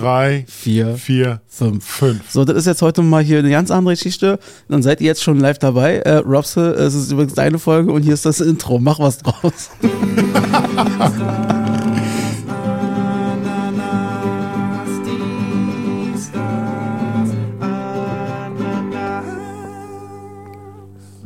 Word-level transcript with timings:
drei, 0.00 0.44
vier, 0.48 0.96
vier, 0.96 1.40
fünf. 1.46 1.84
fünf. 1.84 2.30
So, 2.30 2.44
das 2.44 2.56
ist 2.56 2.66
jetzt 2.66 2.82
heute 2.82 3.02
mal 3.02 3.22
hier 3.22 3.38
eine 3.38 3.50
ganz 3.50 3.70
andere 3.70 3.94
Geschichte. 3.94 4.38
Dann 4.68 4.82
seid 4.82 5.00
ihr 5.00 5.06
jetzt 5.06 5.22
schon 5.22 5.38
live 5.38 5.58
dabei. 5.58 5.96
Äh, 5.98 6.16
Robse, 6.16 6.70
es 6.72 6.94
ist 6.94 7.12
übrigens 7.12 7.34
deine 7.34 7.58
Folge 7.58 7.92
und 7.92 8.02
hier 8.02 8.14
ist 8.14 8.24
das 8.24 8.40
Intro. 8.40 8.78
Mach 8.78 8.98
was 8.98 9.18
draus. 9.18 9.70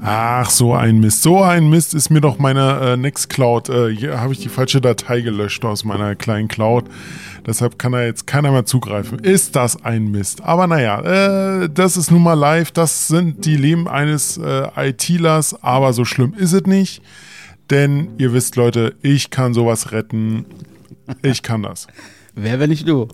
Ach, 0.06 0.50
so 0.50 0.74
ein 0.74 1.00
Mist. 1.00 1.22
So 1.22 1.40
ein 1.40 1.70
Mist 1.70 1.94
ist 1.94 2.10
mir 2.10 2.20
doch 2.20 2.38
meine 2.38 2.78
äh, 2.80 2.96
Nextcloud. 2.98 3.70
Äh, 3.70 3.96
hier 3.96 4.20
habe 4.20 4.34
ich 4.34 4.40
die 4.40 4.50
falsche 4.50 4.82
Datei 4.82 5.22
gelöscht 5.22 5.64
aus 5.64 5.84
meiner 5.84 6.14
kleinen 6.14 6.48
Cloud. 6.48 6.84
Deshalb 7.46 7.78
kann 7.78 7.92
da 7.92 8.02
jetzt 8.02 8.26
keiner 8.26 8.50
mehr 8.52 8.64
zugreifen. 8.64 9.18
Ist 9.18 9.54
das 9.56 9.84
ein 9.84 10.10
Mist? 10.10 10.42
Aber 10.42 10.66
naja, 10.66 11.62
äh, 11.62 11.68
das 11.68 11.96
ist 11.96 12.10
nun 12.10 12.22
mal 12.22 12.34
live. 12.34 12.70
Das 12.72 13.08
sind 13.08 13.44
die 13.44 13.56
Leben 13.56 13.86
eines 13.88 14.38
äh, 14.38 14.68
ITlers. 14.76 15.62
Aber 15.62 15.92
so 15.92 16.04
schlimm 16.04 16.34
ist 16.36 16.52
es 16.52 16.64
nicht. 16.64 17.02
Denn 17.70 18.08
ihr 18.18 18.32
wisst, 18.32 18.56
Leute, 18.56 18.94
ich 19.02 19.30
kann 19.30 19.54
sowas 19.54 19.92
retten. 19.92 20.46
Ich 21.22 21.42
kann 21.42 21.62
das. 21.62 21.86
Wer, 22.34 22.60
wenn 22.60 22.70
nicht 22.70 22.88
du? 22.88 23.08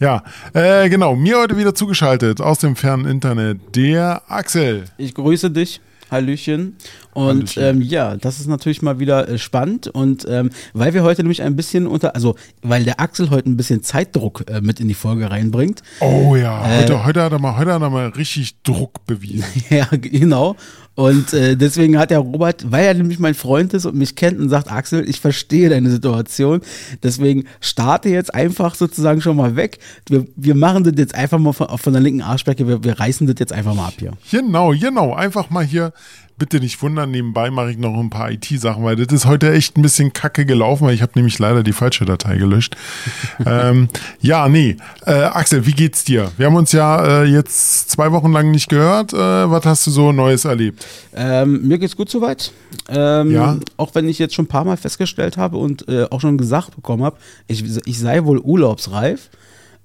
Ja, 0.00 0.22
äh, 0.52 0.88
genau. 0.88 1.16
Mir 1.16 1.38
heute 1.38 1.56
wieder 1.56 1.74
zugeschaltet 1.74 2.40
aus 2.40 2.58
dem 2.58 2.76
fernen 2.76 3.04
Internet 3.04 3.60
der 3.74 4.22
Axel. 4.28 4.84
Ich 4.96 5.14
grüße 5.14 5.50
dich. 5.50 5.80
Hallöchen. 6.10 6.76
Und 7.14 7.56
Hallöchen. 7.56 7.62
Ähm, 7.62 7.82
ja, 7.82 8.16
das 8.16 8.40
ist 8.40 8.46
natürlich 8.46 8.82
mal 8.82 8.98
wieder 8.98 9.28
äh, 9.28 9.38
spannend. 9.38 9.88
Und 9.88 10.26
ähm, 10.28 10.50
weil 10.72 10.94
wir 10.94 11.02
heute 11.02 11.22
nämlich 11.22 11.42
ein 11.42 11.56
bisschen 11.56 11.86
unter, 11.86 12.14
also 12.14 12.36
weil 12.62 12.84
der 12.84 13.00
Axel 13.00 13.30
heute 13.30 13.48
ein 13.50 13.56
bisschen 13.56 13.82
Zeitdruck 13.82 14.44
äh, 14.48 14.60
mit 14.60 14.80
in 14.80 14.88
die 14.88 14.94
Folge 14.94 15.30
reinbringt. 15.30 15.82
Oh 16.00 16.36
ja, 16.36 16.64
heute, 16.78 17.04
heute, 17.04 17.22
hat 17.22 17.32
er 17.32 17.38
mal, 17.38 17.56
heute 17.56 17.72
hat 17.72 17.82
er 17.82 17.90
mal 17.90 18.08
richtig 18.08 18.62
Druck 18.62 19.04
bewiesen. 19.06 19.44
ja, 19.70 19.86
genau. 19.90 20.56
Und 20.98 21.32
äh, 21.32 21.56
deswegen 21.56 21.96
hat 21.96 22.10
der 22.10 22.18
Robert, 22.18 22.72
weil 22.72 22.84
er 22.84 22.94
nämlich 22.94 23.20
mein 23.20 23.34
Freund 23.34 23.72
ist 23.72 23.86
und 23.86 23.94
mich 23.94 24.16
kennt 24.16 24.40
und 24.40 24.48
sagt, 24.48 24.68
Axel, 24.68 25.08
ich 25.08 25.20
verstehe 25.20 25.68
deine 25.68 25.90
Situation. 25.90 26.60
Deswegen 27.04 27.44
starte 27.60 28.08
jetzt 28.08 28.34
einfach 28.34 28.74
sozusagen 28.74 29.20
schon 29.20 29.36
mal 29.36 29.54
weg. 29.54 29.78
Wir, 30.08 30.26
wir 30.34 30.56
machen 30.56 30.82
das 30.82 30.94
jetzt 30.96 31.14
einfach 31.14 31.38
mal 31.38 31.52
von, 31.52 31.68
von 31.78 31.92
der 31.92 32.02
linken 32.02 32.22
Arschbecke, 32.22 32.66
wir, 32.66 32.82
wir 32.82 32.98
reißen 32.98 33.28
das 33.28 33.36
jetzt 33.38 33.52
einfach 33.52 33.74
mal 33.74 33.86
ab 33.86 33.94
hier. 33.96 34.14
Genau, 34.32 34.70
genau. 34.72 35.14
Einfach 35.14 35.50
mal 35.50 35.64
hier, 35.64 35.92
bitte 36.38 36.60
nicht 36.60 36.80
wundern, 36.82 37.10
nebenbei 37.10 37.50
mache 37.50 37.72
ich 37.72 37.78
noch 37.78 37.98
ein 37.98 38.10
paar 38.10 38.30
IT-Sachen, 38.30 38.84
weil 38.84 38.96
das 38.96 39.12
ist 39.12 39.26
heute 39.26 39.52
echt 39.52 39.76
ein 39.76 39.82
bisschen 39.82 40.12
kacke 40.12 40.46
gelaufen, 40.46 40.86
weil 40.86 40.94
ich 40.94 41.02
habe 41.02 41.12
nämlich 41.16 41.38
leider 41.38 41.62
die 41.62 41.72
falsche 41.72 42.04
Datei 42.04 42.36
gelöscht. 42.38 42.76
ähm, 43.46 43.88
ja, 44.20 44.48
nee. 44.48 44.76
Äh, 45.04 45.12
Axel, 45.12 45.66
wie 45.66 45.72
geht's 45.72 46.04
dir? 46.04 46.30
Wir 46.36 46.46
haben 46.46 46.56
uns 46.56 46.72
ja 46.72 47.22
äh, 47.22 47.24
jetzt 47.24 47.90
zwei 47.90 48.12
Wochen 48.12 48.32
lang 48.32 48.50
nicht 48.50 48.68
gehört. 48.68 49.12
Äh, 49.12 49.16
was 49.16 49.64
hast 49.66 49.86
du 49.86 49.90
so 49.90 50.12
Neues 50.12 50.44
erlebt? 50.44 50.86
Ähm, 51.14 51.66
mir 51.66 51.78
geht's 51.78 51.96
gut 51.96 52.08
soweit. 52.08 52.52
Ähm, 52.88 53.30
Ja. 53.32 53.58
Auch 53.76 53.94
wenn 53.94 54.08
ich 54.08 54.18
jetzt 54.18 54.34
schon 54.34 54.44
ein 54.44 54.48
paar 54.48 54.64
Mal 54.64 54.76
festgestellt 54.76 55.36
habe 55.36 55.56
und 55.56 55.88
äh, 55.88 56.04
auch 56.10 56.20
schon 56.20 56.38
gesagt 56.38 56.76
bekommen 56.76 57.02
habe, 57.02 57.16
ich, 57.46 57.64
ich 57.86 57.98
sei 57.98 58.24
wohl 58.24 58.38
urlaubsreif. 58.38 59.30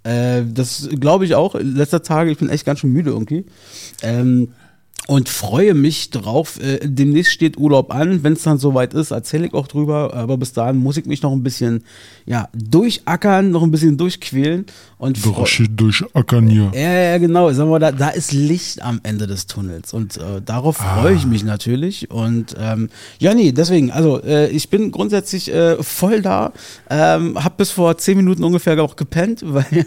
Äh, 0.04 0.44
das 0.46 0.90
glaube 1.00 1.26
ich 1.26 1.36
auch. 1.36 1.56
In 1.56 1.76
letzter 1.76 2.04
Tage, 2.04 2.30
ich 2.31 2.38
bin 2.38 2.50
echt 2.50 2.66
ganz 2.66 2.80
schön 2.80 2.92
müde 2.92 3.12
irgendwie. 3.12 3.46
Ähm, 4.02 4.50
und 5.08 5.28
freue 5.28 5.73
mich 5.73 6.12
drauf. 6.12 6.59
Äh, 6.62 6.80
demnächst 6.84 7.34
steht 7.34 7.58
Urlaub 7.58 7.94
an. 7.94 8.23
Wenn 8.23 8.34
es 8.34 8.44
dann 8.44 8.58
soweit 8.58 8.94
ist, 8.94 9.12
erzähle 9.12 9.48
ich 9.48 9.54
auch 9.54 9.68
drüber. 9.68 10.14
Aber 10.14 10.38
bis 10.38 10.54
dahin 10.54 10.78
muss 10.78 10.96
ich 10.98 11.06
mich 11.06 11.22
noch 11.22 11.34
ein 11.34 11.44
bisschen 11.44 11.84
ja, 12.26 12.48
durchackern, 12.54 13.52
noch 13.52 13.64
ein 13.64 13.72
bisschen 13.72 13.98
durchquälen. 13.98 14.66
Und 14.98 15.26
Durch, 15.26 15.62
durchackern 15.70 16.48
hier. 16.48 16.72
ja, 16.74 16.94
ja, 16.94 17.18
genau. 17.18 17.52
Sagen 17.52 17.70
wir, 17.70 17.80
da, 17.80 17.92
da 17.92 18.08
ist 18.09 18.31
Licht 18.31 18.81
am 18.81 19.02
Ende 19.04 19.28
des 19.28 19.48
Tunnels 19.48 19.92
und 19.92 20.16
äh, 20.16 20.42
darauf 20.46 20.78
freue 20.78 21.14
ich 21.16 21.26
mich 21.26 21.44
natürlich. 21.44 22.09
Und 22.09 22.56
ähm, 22.58 22.88
ja, 23.19 23.34
nee, 23.34 23.52
deswegen, 23.52 23.92
also 23.92 24.24
äh, 24.24 24.47
ich 24.47 24.69
bin 24.69 24.92
grundsätzlich 24.92 25.53
äh, 25.53 25.84
voll 25.84 26.22
da. 26.22 26.53
Ähm, 26.90 27.44
hab 27.44 27.58
bis 27.58 27.72
vor 27.72 27.97
zehn 27.97 28.16
Minuten 28.16 28.46
ungefähr 28.46 28.81
auch 28.81 28.96
gepennt, 28.96 29.42
weil 29.46 29.66
äh, 29.74 29.86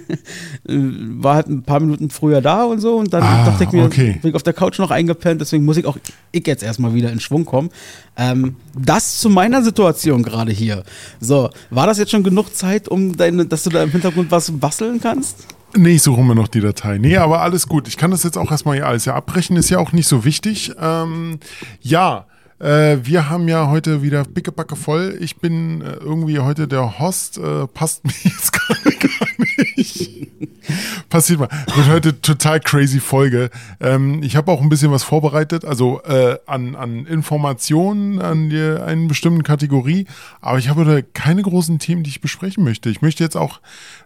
war 0.68 1.36
halt 1.36 1.46
ein 1.48 1.62
paar 1.62 1.80
Minuten 1.80 2.10
früher 2.10 2.42
da 2.42 2.64
und 2.64 2.80
so. 2.80 2.96
Und 2.96 3.14
dann 3.14 3.22
Ah, 3.22 3.46
dachte 3.46 3.64
ich 3.64 3.72
mir, 3.72 3.84
okay. 3.84 4.18
bin 4.20 4.28
ich 4.28 4.34
auf 4.34 4.42
der 4.42 4.52
Couch 4.52 4.78
noch 4.78 4.90
eingepennt, 5.06 5.40
deswegen 5.40 5.64
muss 5.64 5.76
ich 5.76 5.86
auch 5.86 5.96
ich 6.32 6.46
jetzt 6.46 6.62
erstmal 6.62 6.94
wieder 6.94 7.10
in 7.10 7.20
Schwung 7.20 7.44
kommen. 7.44 7.70
Ähm, 8.16 8.56
das 8.76 9.18
zu 9.18 9.30
meiner 9.30 9.62
Situation 9.62 10.22
gerade 10.22 10.52
hier. 10.52 10.82
So, 11.20 11.50
war 11.70 11.86
das 11.86 11.98
jetzt 11.98 12.10
schon 12.10 12.24
genug 12.24 12.54
Zeit, 12.54 12.88
um 12.88 13.16
deine, 13.16 13.46
dass 13.46 13.62
du 13.62 13.70
da 13.70 13.82
im 13.82 13.90
Hintergrund 13.90 14.30
was 14.30 14.50
basteln 14.50 15.00
kannst? 15.00 15.46
Nee, 15.76 15.96
ich 15.96 16.02
suche 16.02 16.22
mir 16.22 16.34
noch 16.34 16.48
die 16.48 16.60
Datei. 16.60 16.98
Nee, 16.98 17.16
aber 17.16 17.40
alles 17.40 17.68
gut. 17.68 17.88
Ich 17.88 17.96
kann 17.96 18.10
das 18.10 18.22
jetzt 18.22 18.38
auch 18.38 18.50
erstmal 18.50 18.76
hier 18.76 18.86
alles 18.86 19.04
ja 19.04 19.14
abbrechen, 19.14 19.56
ist 19.56 19.70
ja 19.70 19.78
auch 19.78 19.92
nicht 19.92 20.08
so 20.08 20.24
wichtig. 20.24 20.72
Ähm, 20.80 21.38
ja, 21.80 22.26
äh, 22.58 22.98
wir 23.02 23.28
haben 23.28 23.48
ja 23.48 23.68
heute 23.68 24.02
wieder 24.02 24.24
pickepacke 24.24 24.76
voll. 24.76 25.16
Ich 25.20 25.36
bin 25.36 25.82
äh, 25.82 25.94
irgendwie 25.94 26.38
heute 26.38 26.68
der 26.68 26.98
Host, 26.98 27.38
äh, 27.38 27.66
passt 27.66 28.04
mir 28.04 28.14
jetzt 28.24 28.52
gerade 28.52 28.96
gar 28.96 29.28
nicht. 29.76 30.28
Passiert 31.08 31.38
mal. 31.38 31.48
Wird 31.74 31.88
heute 31.88 32.20
total 32.20 32.60
crazy 32.60 33.00
Folge. 33.00 33.50
Ähm, 33.80 34.22
ich 34.22 34.36
habe 34.36 34.50
auch 34.50 34.60
ein 34.60 34.68
bisschen 34.68 34.90
was 34.90 35.02
vorbereitet, 35.02 35.64
also 35.64 36.00
äh, 36.02 36.38
an, 36.46 36.74
an 36.74 37.06
Informationen 37.06 38.20
an 38.20 38.50
die, 38.50 38.60
einer 38.60 39.06
bestimmten 39.08 39.42
Kategorie, 39.42 40.06
aber 40.40 40.58
ich 40.58 40.68
habe 40.68 40.84
heute 40.84 41.02
keine 41.02 41.42
großen 41.42 41.78
Themen, 41.78 42.02
die 42.02 42.10
ich 42.10 42.20
besprechen 42.20 42.64
möchte. 42.64 42.90
Ich 42.90 43.02
möchte 43.02 43.22
jetzt 43.22 43.36
auch 43.36 43.60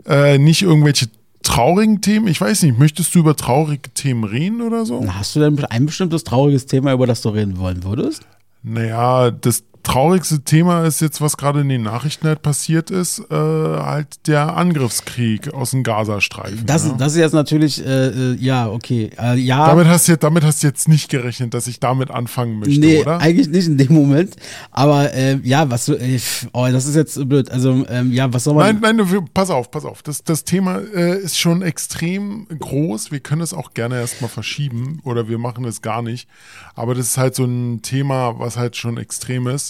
äh, 0.06 0.38
nicht 0.38 0.62
irgendwelche 0.62 1.06
traurigen 1.42 2.00
Themen, 2.00 2.26
ich 2.26 2.40
weiß 2.40 2.62
nicht, 2.64 2.78
möchtest 2.78 3.14
du 3.14 3.20
über 3.20 3.34
traurige 3.34 3.90
Themen 3.90 4.24
reden 4.24 4.60
oder 4.60 4.84
so? 4.84 5.02
Hast 5.14 5.34
du 5.34 5.40
denn 5.40 5.64
ein 5.64 5.86
bestimmtes 5.86 6.24
trauriges 6.24 6.66
Thema, 6.66 6.92
über 6.92 7.06
das 7.06 7.22
du 7.22 7.30
reden 7.30 7.58
wollen 7.58 7.82
würdest? 7.82 8.22
Naja, 8.62 9.30
das 9.30 9.64
traurigste 9.82 10.42
Thema 10.42 10.84
ist 10.84 11.00
jetzt, 11.00 11.20
was 11.20 11.36
gerade 11.36 11.60
in 11.60 11.68
den 11.68 11.82
Nachrichten 11.82 12.26
halt 12.26 12.42
passiert 12.42 12.90
ist, 12.90 13.18
äh, 13.30 13.34
halt 13.34 14.26
der 14.26 14.56
Angriffskrieg 14.56 15.52
aus 15.52 15.72
dem 15.72 15.82
Gazastreifen. 15.82 16.66
Das, 16.66 16.86
ja. 16.86 16.94
das 16.98 17.12
ist 17.12 17.18
jetzt 17.18 17.32
natürlich, 17.32 17.84
äh, 17.84 18.08
äh, 18.08 18.36
ja, 18.36 18.68
okay. 18.68 19.10
Äh, 19.18 19.36
ja, 19.38 19.66
damit, 19.66 19.86
hast 19.86 20.08
du, 20.08 20.12
jetzt- 20.12 20.22
damit 20.22 20.44
hast 20.44 20.62
du 20.62 20.66
jetzt 20.66 20.88
nicht 20.88 21.08
gerechnet, 21.10 21.54
dass 21.54 21.66
ich 21.66 21.80
damit 21.80 22.10
anfangen 22.10 22.58
möchte, 22.58 22.80
nee, 22.80 23.00
oder? 23.02 23.20
eigentlich 23.20 23.48
nicht 23.48 23.66
in 23.66 23.78
dem 23.78 23.92
Moment. 23.92 24.36
Aber 24.70 25.12
äh, 25.14 25.38
ja, 25.42 25.70
was 25.70 25.86
du, 25.86 25.94
äh, 25.94 26.18
oh, 26.52 26.68
das 26.70 26.86
ist 26.86 26.96
jetzt 26.96 27.28
blöd. 27.28 27.50
Also, 27.50 27.84
ähm, 27.88 28.12
ja, 28.12 28.32
was 28.32 28.44
soll 28.44 28.54
man. 28.54 28.80
Nein, 28.80 28.96
nein, 28.96 29.28
pass 29.34 29.50
auf, 29.50 29.70
pass 29.70 29.84
auf. 29.84 30.02
Das, 30.02 30.22
das 30.24 30.44
Thema 30.44 30.76
ist 30.76 31.38
schon 31.38 31.62
extrem 31.62 32.46
groß. 32.48 33.10
Wir 33.10 33.20
können 33.20 33.42
es 33.42 33.54
auch 33.54 33.74
gerne 33.74 33.96
erstmal 33.96 34.30
verschieben 34.30 35.00
oder 35.04 35.28
wir 35.28 35.38
machen 35.38 35.64
es 35.64 35.82
gar 35.82 36.02
nicht. 36.02 36.28
Aber 36.74 36.94
das 36.94 37.06
ist 37.06 37.18
halt 37.18 37.34
so 37.34 37.44
ein 37.44 37.82
Thema, 37.82 38.38
was 38.38 38.56
halt 38.56 38.76
schon 38.76 38.96
extrem 38.96 39.46
ist. 39.46 39.69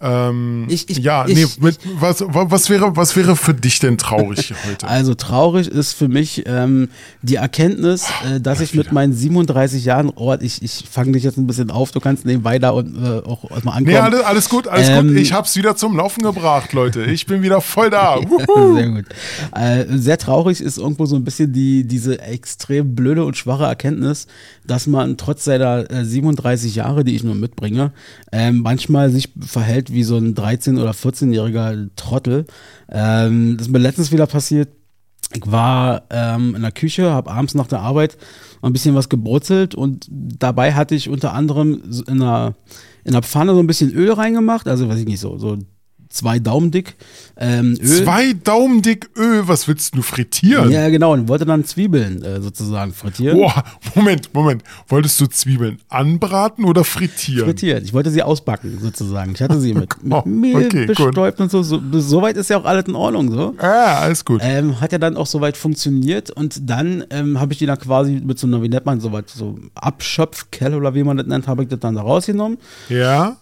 Ähm, 0.00 0.66
Ich- 0.68 0.88
ich- 0.88 0.98
ja, 0.98 1.26
ich- 1.26 1.34
nee, 1.34 1.46
mit, 1.66 1.78
was, 1.98 2.20
wa- 2.20 2.46
was, 2.48 2.70
wäre, 2.70 2.94
was 2.96 3.16
wäre 3.16 3.34
für 3.34 3.54
dich 3.54 3.80
denn 3.80 3.98
traurig 3.98 4.54
heute? 4.68 4.86
Also 4.86 5.14
traurig 5.14 5.66
ist 5.66 5.94
für 5.94 6.06
mich 6.06 6.44
ähm, 6.46 6.88
die 7.22 7.34
Erkenntnis, 7.34 8.06
äh, 8.24 8.40
dass 8.40 8.60
ich 8.60 8.72
mit 8.74 8.92
meinen 8.92 9.12
37 9.12 9.84
Jahren, 9.84 10.12
oh, 10.14 10.36
ich, 10.40 10.62
ich 10.62 10.84
fange 10.88 11.10
dich 11.12 11.24
jetzt 11.24 11.38
ein 11.38 11.46
bisschen 11.48 11.72
auf, 11.72 11.90
du 11.90 11.98
kannst 11.98 12.24
nebenbei 12.24 12.60
da 12.60 12.70
und 12.70 12.94
äh, 13.04 13.18
auch 13.26 13.42
mal 13.64 13.72
ankommen. 13.72 13.86
Nee, 13.86 13.96
alles, 13.96 14.20
alles 14.22 14.48
gut, 14.48 14.68
alles 14.68 14.88
Ähm, 14.88 15.08
gut. 15.08 15.16
Ich 15.16 15.32
hab's 15.32 15.56
wieder 15.56 15.74
zum 15.74 15.96
Laufen 15.96 16.22
gebracht, 16.22 16.72
Leute. 16.72 17.02
Ich 17.06 17.26
bin 17.26 17.42
wieder 17.42 17.60
voll 17.60 17.90
da. 17.90 18.16
Wuhu. 18.28 18.76
Sehr 18.76 18.88
gut. 18.90 19.06
Äh, 19.56 19.86
sehr 19.98 20.18
traurig 20.18 20.60
ist 20.60 20.78
irgendwo 20.78 21.06
so 21.06 21.16
ein 21.16 21.24
bisschen 21.24 21.52
die, 21.52 21.82
diese 21.82 22.20
extrem 22.20 22.94
blöde 22.94 23.24
und 23.24 23.36
schwache 23.36 23.64
Erkenntnis, 23.64 24.28
dass 24.64 24.86
man 24.86 25.16
trotz 25.16 25.42
seiner 25.44 25.90
äh, 25.90 26.04
37 26.04 26.76
Jahre, 26.76 27.02
die 27.02 27.16
ich 27.16 27.24
nur 27.24 27.34
mitbringe, 27.34 27.90
ähm, 28.30 28.58
manchmal 28.62 29.10
sich 29.10 29.30
verhält 29.50 29.92
wie 29.92 30.04
so 30.04 30.16
ein 30.16 30.34
13- 30.34 30.80
oder 30.80 30.92
14-jähriger 30.92 31.90
Trottel. 31.96 32.46
Ähm, 32.88 33.56
das 33.56 33.66
ist 33.66 33.72
mir 33.72 33.78
letztens 33.78 34.12
wieder 34.12 34.26
passiert. 34.26 34.68
Ich 35.32 35.50
war 35.50 36.02
ähm, 36.10 36.54
in 36.56 36.62
der 36.62 36.72
Küche, 36.72 37.10
habe 37.10 37.30
abends 37.30 37.54
nach 37.54 37.68
der 37.68 37.80
Arbeit 37.80 38.16
ein 38.62 38.72
bisschen 38.72 38.94
was 38.94 39.08
gebrutzelt 39.08 39.74
und 39.74 40.08
dabei 40.10 40.74
hatte 40.74 40.94
ich 40.94 41.08
unter 41.08 41.34
anderem 41.34 41.82
in 42.08 42.22
einer, 42.22 42.54
in 43.04 43.14
einer 43.14 43.22
Pfanne 43.22 43.54
so 43.54 43.60
ein 43.60 43.66
bisschen 43.66 43.92
Öl 43.92 44.12
reingemacht, 44.12 44.66
also 44.66 44.88
weiß 44.88 44.98
ich 44.98 45.06
nicht, 45.06 45.20
so, 45.20 45.38
so 45.38 45.56
zwei 46.10 46.38
Daumen 46.38 46.70
dick 46.70 46.96
ähm, 47.36 47.78
Öl. 47.80 48.04
Zwei 48.04 48.34
Daumen 48.34 48.82
dick 48.82 49.08
Öl. 49.16 49.48
Was 49.48 49.66
willst 49.66 49.96
du 49.96 50.02
frittieren? 50.02 50.70
Ja, 50.70 50.88
genau, 50.90 51.14
und 51.14 51.28
wollte 51.28 51.46
dann 51.46 51.64
Zwiebeln 51.64 52.22
äh, 52.22 52.40
sozusagen 52.42 52.92
frittieren. 52.92 53.38
Boah, 53.38 53.64
Moment, 53.94 54.34
Moment. 54.34 54.62
Wolltest 54.88 55.18
du 55.20 55.26
Zwiebeln 55.26 55.78
anbraten 55.88 56.64
oder 56.66 56.84
frittieren? 56.84 57.46
Frittiert. 57.46 57.84
Ich 57.84 57.94
wollte 57.94 58.10
sie 58.10 58.22
ausbacken, 58.22 58.78
sozusagen. 58.80 59.32
Ich 59.34 59.40
hatte 59.40 59.58
sie 59.58 59.72
mit, 59.72 59.88
Oh, 60.10 60.22
mit 60.26 60.26
Mehl 60.26 60.66
okay, 60.66 60.86
gut. 60.86 60.96
bestäubt 60.98 61.40
und 61.40 61.50
so. 61.50 61.62
so. 61.62 61.80
Soweit 61.92 62.36
ist 62.36 62.50
ja 62.50 62.58
auch 62.58 62.66
alles 62.66 62.84
in 62.86 62.94
Ordnung, 62.94 63.30
so. 63.30 63.54
Ah, 63.58 64.00
alles 64.00 64.24
gut. 64.24 64.42
Ähm, 64.44 64.80
hat 64.80 64.92
ja 64.92 64.98
dann 64.98 65.16
auch 65.16 65.26
soweit 65.26 65.56
funktioniert 65.56 66.30
und 66.30 66.68
dann 66.68 67.04
ähm, 67.10 67.40
habe 67.40 67.52
ich 67.54 67.58
die 67.58 67.66
dann 67.66 67.78
quasi 67.78 68.20
mit 68.22 68.38
so 68.38 68.46
einer, 68.46 68.62
wie 68.62 68.68
nennt 68.68 68.84
man 68.84 69.00
soweit, 69.00 69.30
so 69.30 69.58
Abschöpfkelle 69.74 70.76
oder 70.76 70.94
wie 70.94 71.04
man 71.04 71.16
das 71.16 71.26
nennt, 71.26 71.46
habe 71.48 71.62
ich 71.62 71.68
das 71.70 71.78
dann 71.80 71.94
da 71.94 72.02
rausgenommen. 72.02 72.58
Ja? 72.90 73.36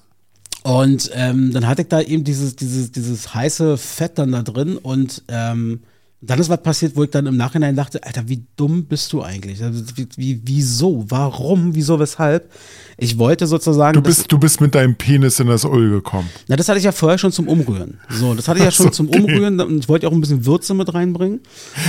Und 0.69 1.11
ähm, 1.15 1.51
dann 1.51 1.67
hatte 1.67 1.81
ich 1.81 1.89
da 1.89 2.03
eben 2.03 2.25
dieses, 2.25 2.55
dieses, 2.55 2.93
dieses 2.93 3.35
heiße 3.35 3.79
Fett 3.79 4.19
dann 4.19 4.33
da 4.33 4.43
drin 4.43 4.77
und 4.77 5.23
ähm, 5.29 5.81
dann 6.21 6.39
ist 6.41 6.51
was 6.51 6.63
passiert, 6.63 6.95
wo 6.95 7.05
ich 7.05 7.11
dann 7.11 7.25
im 7.27 7.39
Nachhinein 7.39 7.75
dachte, 7.75 8.05
Alter, 8.05 8.29
wie 8.29 8.45
dumm 8.57 8.85
bist 8.85 9.15
du 9.15 9.23
eigentlich? 9.23 9.63
Also, 9.63 9.83
wie, 9.95 10.07
wie, 10.17 10.43
wieso? 10.45 11.07
Warum? 11.09 11.75
Wieso? 11.75 11.99
Weshalb? 11.99 12.53
Ich 12.99 13.17
wollte 13.17 13.47
sozusagen. 13.47 13.95
Du 13.95 14.03
bist, 14.03 14.31
du 14.31 14.37
bist 14.37 14.61
mit 14.61 14.75
deinem 14.75 14.95
Penis 14.95 15.41
in 15.41 15.47
das 15.47 15.65
Öl 15.65 15.89
gekommen. 15.89 16.29
Na, 16.49 16.57
das 16.57 16.69
hatte 16.69 16.79
ich 16.79 16.85
ja 16.85 16.93
vorher 16.93 17.17
schon 17.17 17.33
zum 17.33 17.49
Umrühren. 17.49 18.01
So, 18.11 18.35
das 18.35 18.47
hatte 18.47 18.59
ich 18.59 18.65
ja 18.67 18.71
schon 18.71 18.89
okay. 18.89 18.95
zum 18.97 19.09
Umrühren 19.09 19.59
und 19.61 19.79
ich 19.79 19.89
wollte 19.89 20.07
auch 20.07 20.13
ein 20.13 20.21
bisschen 20.21 20.45
Würze 20.45 20.75
mit 20.75 20.93
reinbringen. 20.93 21.41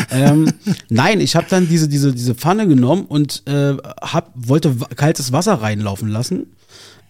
ähm, 0.10 0.54
nein, 0.90 1.20
ich 1.20 1.36
habe 1.36 1.48
dann 1.50 1.68
diese, 1.68 1.90
diese, 1.90 2.14
diese 2.14 2.34
Pfanne 2.34 2.66
genommen 2.66 3.08
und 3.08 3.44
äh, 3.46 3.76
hab, 4.02 4.32
wollte 4.36 4.74
kaltes 4.96 5.34
Wasser 5.34 5.56
reinlaufen 5.56 6.08
lassen. 6.08 6.48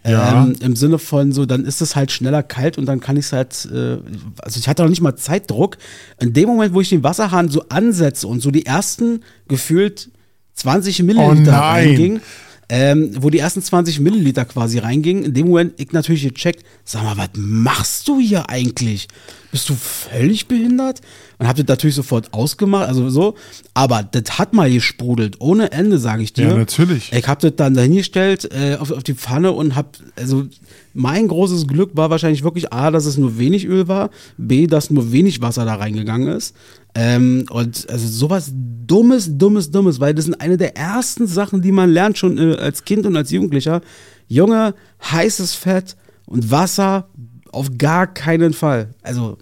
Ja. 0.05 0.43
Ähm, 0.43 0.55
Im 0.61 0.75
Sinne 0.75 0.97
von 0.97 1.33
so, 1.33 1.45
dann 1.45 1.65
ist 1.65 1.81
es 1.81 1.95
halt 1.95 2.11
schneller 2.11 2.41
kalt 2.41 2.77
und 2.77 2.85
dann 2.85 2.99
kann 2.99 3.17
ich 3.17 3.25
es 3.25 3.33
halt, 3.33 3.67
äh, 3.71 3.97
also 4.37 4.59
ich 4.59 4.67
hatte 4.67 4.83
noch 4.83 4.89
nicht 4.89 5.01
mal 5.01 5.15
Zeitdruck. 5.15 5.77
In 6.21 6.33
dem 6.33 6.47
Moment, 6.47 6.73
wo 6.73 6.81
ich 6.81 6.89
den 6.89 7.03
Wasserhahn 7.03 7.49
so 7.49 7.65
ansetze 7.69 8.27
und 8.27 8.41
so 8.41 8.49
die 8.49 8.65
ersten 8.65 9.21
gefühlt 9.47 10.09
20 10.53 11.03
Milliliter 11.03 11.51
oh 11.53 11.61
reinging, 11.61 12.21
ähm, 12.69 13.11
wo 13.19 13.31
die 13.31 13.39
ersten 13.39 13.63
20 13.63 13.99
Milliliter 13.99 14.45
quasi 14.45 14.77
reingingen, 14.77 15.23
in 15.23 15.33
dem 15.33 15.47
Moment 15.47 15.73
ich 15.77 15.91
natürlich 15.91 16.23
gecheckt, 16.23 16.63
sag 16.83 17.03
mal, 17.03 17.17
was 17.17 17.29
machst 17.35 18.07
du 18.07 18.19
hier 18.19 18.47
eigentlich? 18.49 19.07
Bist 19.51 19.67
du 19.69 19.73
völlig 19.73 20.47
behindert? 20.47 21.01
Und 21.39 21.47
hab 21.47 21.55
das 21.55 21.65
natürlich 21.65 21.95
sofort 21.95 22.31
ausgemacht, 22.33 22.87
also 22.87 23.09
so. 23.09 23.33
Aber 23.73 24.03
das 24.03 24.37
hat 24.37 24.53
mal 24.53 24.69
gesprudelt, 24.71 25.37
ohne 25.39 25.71
Ende, 25.71 25.97
sage 25.97 26.21
ich 26.21 26.33
dir. 26.33 26.49
Ja, 26.49 26.55
natürlich. 26.55 27.11
Ich 27.11 27.27
hab 27.27 27.39
das 27.39 27.53
dann 27.55 27.73
dahingestellt 27.73 28.47
äh, 28.53 28.75
auf, 28.75 28.91
auf 28.91 29.03
die 29.03 29.15
Pfanne 29.15 29.51
und 29.51 29.75
hab, 29.75 29.97
also 30.15 30.45
mein 30.93 31.27
großes 31.27 31.67
Glück 31.67 31.91
war 31.95 32.11
wahrscheinlich 32.11 32.43
wirklich 32.43 32.71
A, 32.71 32.91
dass 32.91 33.05
es 33.05 33.17
nur 33.17 33.39
wenig 33.39 33.65
Öl 33.65 33.87
war, 33.87 34.11
B, 34.37 34.67
dass 34.67 34.91
nur 34.91 35.11
wenig 35.11 35.41
Wasser 35.41 35.65
da 35.65 35.75
reingegangen 35.75 36.27
ist. 36.27 36.55
Ähm, 36.95 37.45
und 37.51 37.89
also 37.89 38.07
sowas 38.07 38.51
Dummes, 38.53 39.37
Dummes, 39.37 39.69
Dummes, 39.69 39.99
weil 39.99 40.13
das 40.13 40.25
sind 40.25 40.41
eine 40.41 40.57
der 40.57 40.75
ersten 40.75 41.27
Sachen, 41.27 41.61
die 41.61 41.71
man 41.71 41.89
lernt 41.91 42.17
schon 42.17 42.37
äh, 42.37 42.55
als 42.55 42.83
Kind 42.83 43.05
und 43.05 43.15
als 43.15 43.31
Jugendlicher. 43.31 43.81
Junge, 44.27 44.73
heißes 45.11 45.55
Fett 45.55 45.95
und 46.25 46.51
Wasser 46.51 47.07
auf 47.51 47.69
gar 47.77 48.07
keinen 48.07 48.53
Fall. 48.53 48.93
Also. 49.01 49.37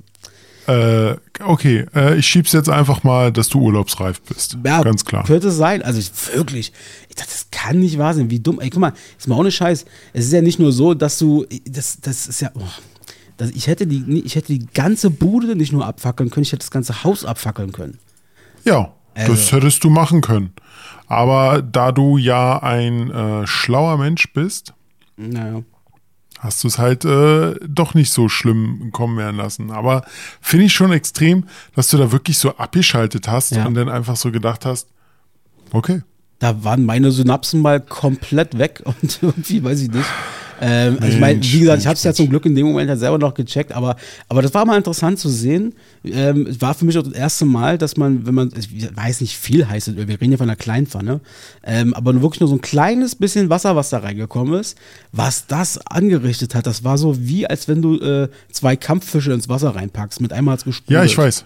Äh, 0.67 1.15
okay, 1.41 1.85
äh, 1.95 2.17
ich 2.17 2.27
schieb's 2.27 2.51
jetzt 2.51 2.67
einfach 2.67 3.03
mal, 3.03 3.31
dass 3.31 3.47
du 3.47 3.59
urlaubsreif 3.61 4.21
bist. 4.21 4.57
Ja, 4.65 4.81
ganz 4.81 5.05
klar. 5.05 5.23
Könnte 5.23 5.51
sein. 5.51 5.81
Also 5.81 5.99
ich, 5.99 6.11
wirklich. 6.35 6.73
Ich 7.07 7.15
dachte, 7.15 7.31
das 7.31 7.47
kann 7.51 7.79
nicht 7.79 7.97
wahr 7.97 8.13
sein. 8.13 8.29
Wie 8.29 8.39
dumm. 8.39 8.59
Ey, 8.59 8.69
guck 8.69 8.81
mal, 8.81 8.94
ist 9.17 9.29
mal 9.29 9.38
ohne 9.38 9.51
Scheiß. 9.51 9.85
Es 10.11 10.25
ist 10.25 10.33
ja 10.33 10.41
nicht 10.41 10.59
nur 10.59 10.73
so, 10.73 10.94
dass 10.94 11.19
du. 11.19 11.45
Das, 11.65 11.99
das 12.01 12.27
ist 12.27 12.41
ja. 12.41 12.51
Oh, 12.53 12.63
das, 13.38 13.51
ich, 13.51 13.68
hätte 13.68 13.88
die, 13.88 14.22
ich 14.25 14.36
hätte 14.36 14.48
die 14.48 14.66
ganze 14.66 15.10
Bude 15.10 15.56
nicht 15.56 15.72
nur 15.72 15.86
abfackeln 15.86 16.30
können, 16.30 16.44
ich 16.44 16.51
hätte 16.51 16.66
das 16.66 16.72
ganze 16.72 17.04
Haus 17.04 17.24
abfackeln 17.24 17.72
können. 17.72 18.00
Ja, 18.66 18.94
also. 19.13 19.31
das 19.31 19.51
hättest 19.51 19.84
du 19.84 19.89
machen 19.89 20.22
können. 20.22 20.51
Aber 21.07 21.62
da 21.62 21.92
du 21.92 22.18
ja 22.18 22.62
ein 22.62 23.12
äh, 23.12 23.48
schlauer 23.48 23.98
Mensch 23.98 24.34
bist, 24.34 24.74
naja. 25.16 25.63
hast 26.39 26.63
du 26.63 26.68
es 26.68 26.78
halt 26.78 27.06
äh, 27.06 27.56
doch 27.66 27.94
nicht 27.94 28.12
so 28.12 28.28
schlimm 28.28 28.92
kommen 28.92 29.18
werden 29.18 29.38
lassen. 29.38 29.72
Aber 29.72 30.04
finde 30.42 30.66
ich 30.66 30.74
schon 30.74 30.92
extrem, 30.92 31.45
dass 31.75 31.90
du 31.90 31.98
da 31.98 32.12
wirklich 32.12 32.38
so 32.38 32.57
abgeschaltet 32.57 33.28
hast 33.28 33.51
ja. 33.51 33.66
und 33.66 33.75
dann 33.75 33.88
einfach 33.88 34.18
so 34.18 34.31
gedacht 34.31 34.66
hast, 34.66 34.90
okay. 35.72 36.01
Da 36.40 36.63
waren 36.63 36.86
meine 36.86 37.12
Synapsen 37.12 37.62
mal 37.62 37.80
komplett 37.81 38.57
weg 38.57 38.81
und 38.86 39.19
irgendwie, 39.22 39.63
weiß 39.63 39.81
ich 39.81 39.92
nicht. 39.92 40.06
Ähm, 40.62 40.98
Mensch, 41.00 41.13
ich 41.13 41.19
meine, 41.19 41.44
wie 41.44 41.59
gesagt, 41.59 41.81
ich 41.81 41.88
habe 41.88 41.95
es 41.95 42.04
ja 42.04 42.13
zum 42.13 42.30
Glück 42.30 42.45
in 42.45 42.56
dem 42.56 42.68
Moment 42.68 42.89
halt 42.89 43.00
selber 43.00 43.18
noch 43.18 43.33
gecheckt, 43.33 43.71
aber, 43.71 43.95
aber 44.27 44.42
das 44.42 44.54
war 44.54 44.65
mal 44.65 44.77
interessant 44.77 45.19
zu 45.19 45.30
sehen. 45.30 45.74
Ähm, 46.04 46.48
war 46.59 46.74
für 46.74 46.86
mich 46.86 46.98
auch 46.98 47.04
das 47.04 47.13
erste 47.13 47.45
Mal, 47.45 47.77
dass 47.77 47.98
man, 47.98 48.25
wenn 48.25 48.33
man, 48.33 48.51
ich 48.57 48.95
weiß 48.95 49.21
nicht, 49.21 49.38
viel 49.38 49.68
heißt 49.68 49.95
wir 49.95 50.07
reden 50.07 50.31
ja 50.31 50.38
von 50.38 50.50
einer 50.50 50.56
Kleinpfanne, 50.56 51.21
ähm, 51.63 51.94
aber 51.94 52.13
nur 52.13 52.21
wirklich 52.21 52.39
nur 52.39 52.50
so 52.50 52.56
ein 52.56 52.62
kleines 52.62 53.15
bisschen 53.15 53.50
Wasser, 53.50 53.75
was 53.75 53.89
da 53.89 54.00
reingekommen 54.00 54.59
ist, 54.59 54.77
was 55.12 55.48
das 55.48 55.77
angerichtet 55.88 56.56
hat, 56.56 56.65
das 56.65 56.83
war 56.83 56.98
so 56.98 57.18
wie, 57.19 57.48
als 57.48 57.68
wenn 57.68 57.81
du 57.81 58.00
äh, 58.00 58.30
zwei 58.51 58.75
Kampffische 58.75 59.33
ins 59.33 59.50
Wasser 59.50 59.75
reinpackst. 59.75 60.21
Mit 60.21 60.33
einmal 60.33 60.54
hat 60.54 60.65
es. 60.65 60.81
Ja, 60.88 61.04
ich 61.04 61.18
weiß. 61.18 61.45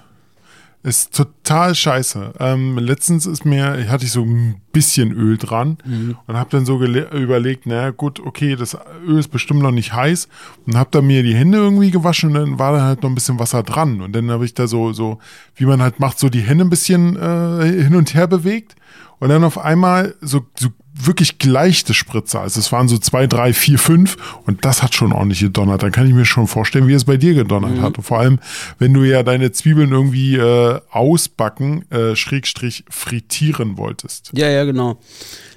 Ist 0.84 1.16
total 1.16 1.76
scheiße. 1.76 2.34
Ähm, 2.40 2.80
letztens 2.80 3.28
ist 3.28 3.46
mir, 3.46 3.88
hatte 3.88 4.06
ich 4.06 4.12
so 4.12 4.24
ein 4.24 4.62
bisschen 4.72 5.12
Öl 5.12 5.38
dran 5.38 5.78
mhm. 5.86 6.18
und 6.26 6.36
habe 6.36 6.50
dann 6.50 6.66
so 6.66 6.82
überlegt, 6.82 7.68
naja 7.68 7.92
gut, 7.92 8.20
okay, 8.20 8.56
das 8.56 8.76
Öl 9.06 9.20
ist 9.20 9.28
bestimmt 9.28 9.62
noch 9.62 9.72
nicht 9.72 9.94
heiß 9.94 10.28
und 10.66 10.76
habe 10.76 10.90
dann 10.92 11.06
mir 11.06 11.22
die 11.22 11.36
Hände 11.36 11.60
irgendwie 11.60 11.92
gewaschen 11.92 12.30
und 12.30 12.36
dann 12.36 12.60
war 12.60 12.74
da 12.74 12.84
halt 12.84 13.04
noch 13.04 13.10
ein 13.10 13.16
bisschen 13.16 13.38
Wasser 13.38 13.62
dran 13.62 14.02
und 14.02 14.14
dann 14.16 14.32
habe 14.32 14.44
ich 14.44 14.56
da 14.56 14.66
so, 14.66 14.92
so, 14.92 15.20
wie 15.56 15.66
man 15.66 15.84
halt 15.84 16.00
macht, 16.00 16.18
so 16.18 16.30
die 16.30 16.42
Hände 16.42 16.66
ein 16.66 16.72
bisschen 16.72 17.16
äh, 17.16 17.84
hin 17.84 17.96
und 17.96 18.16
her 18.16 18.26
bewegt 18.26 18.76
und 19.20 19.30
dann 19.30 19.44
auf 19.44 19.60
einmal 19.60 20.16
so, 20.20 20.48
so 20.58 20.70
wirklich 20.94 21.38
gleichte 21.38 21.94
Spritzer. 21.94 22.42
Also 22.42 22.60
es 22.60 22.72
waren 22.72 22.88
so 22.88 22.98
zwei, 22.98 23.28
drei, 23.28 23.54
vier, 23.54 23.80
fünf 23.80 24.18
und 24.46 24.66
das 24.66 24.84
hat 24.84 24.94
schon 24.94 25.14
ordentlich 25.14 25.40
gedonnert. 25.40 25.84
Dann 25.84 25.92
kann 25.92 26.08
ich 26.08 26.14
mir 26.14 26.26
schon 26.26 26.48
vorstellen, 26.48 26.88
wie 26.88 26.94
es 26.94 27.06
bei 27.06 27.18
dir 27.18 27.34
gedonnert 27.34 27.78
mhm. 27.78 27.82
hat. 27.82 27.98
Und 27.98 28.04
vor 28.04 28.20
allem, 28.20 28.40
wenn 28.80 28.94
du 28.94 29.04
ja 29.04 29.24
deine 29.24 29.52
Zwiebeln 29.52 29.92
irgendwie 29.92 30.36
äh, 30.36 30.80
ausbacken, 30.90 31.90
äh, 31.92 32.16
Schrägstrich 32.16 32.84
frittieren 32.90 33.78
wolltest. 33.78 34.32
Ja, 34.34 34.50
ja, 34.50 34.64
genau. 34.66 35.00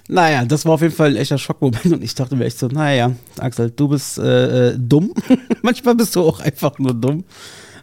Naja, 0.09 0.45
das 0.45 0.67
war 0.67 0.73
auf 0.73 0.83
jeden 0.83 0.95
Fall 0.95 1.11
ein 1.11 1.17
echter 1.17 1.39
Schockmoment 1.39 1.87
und 1.87 2.05
ich 2.05 2.15
dachte 2.15 2.37
mir 2.37 2.45
echt 2.45 2.59
so, 2.59 2.69
naja, 2.69 3.13
Axel, 3.39 3.71
du 3.71 3.89
bist 3.89 4.19
äh, 4.19 4.71
äh 4.71 4.79
dumm. 4.79 5.15
Manchmal 5.63 5.95
bist 5.95 6.15
du 6.15 6.23
auch 6.23 6.41
einfach 6.41 6.79
nur 6.79 6.93
dumm. 6.93 7.25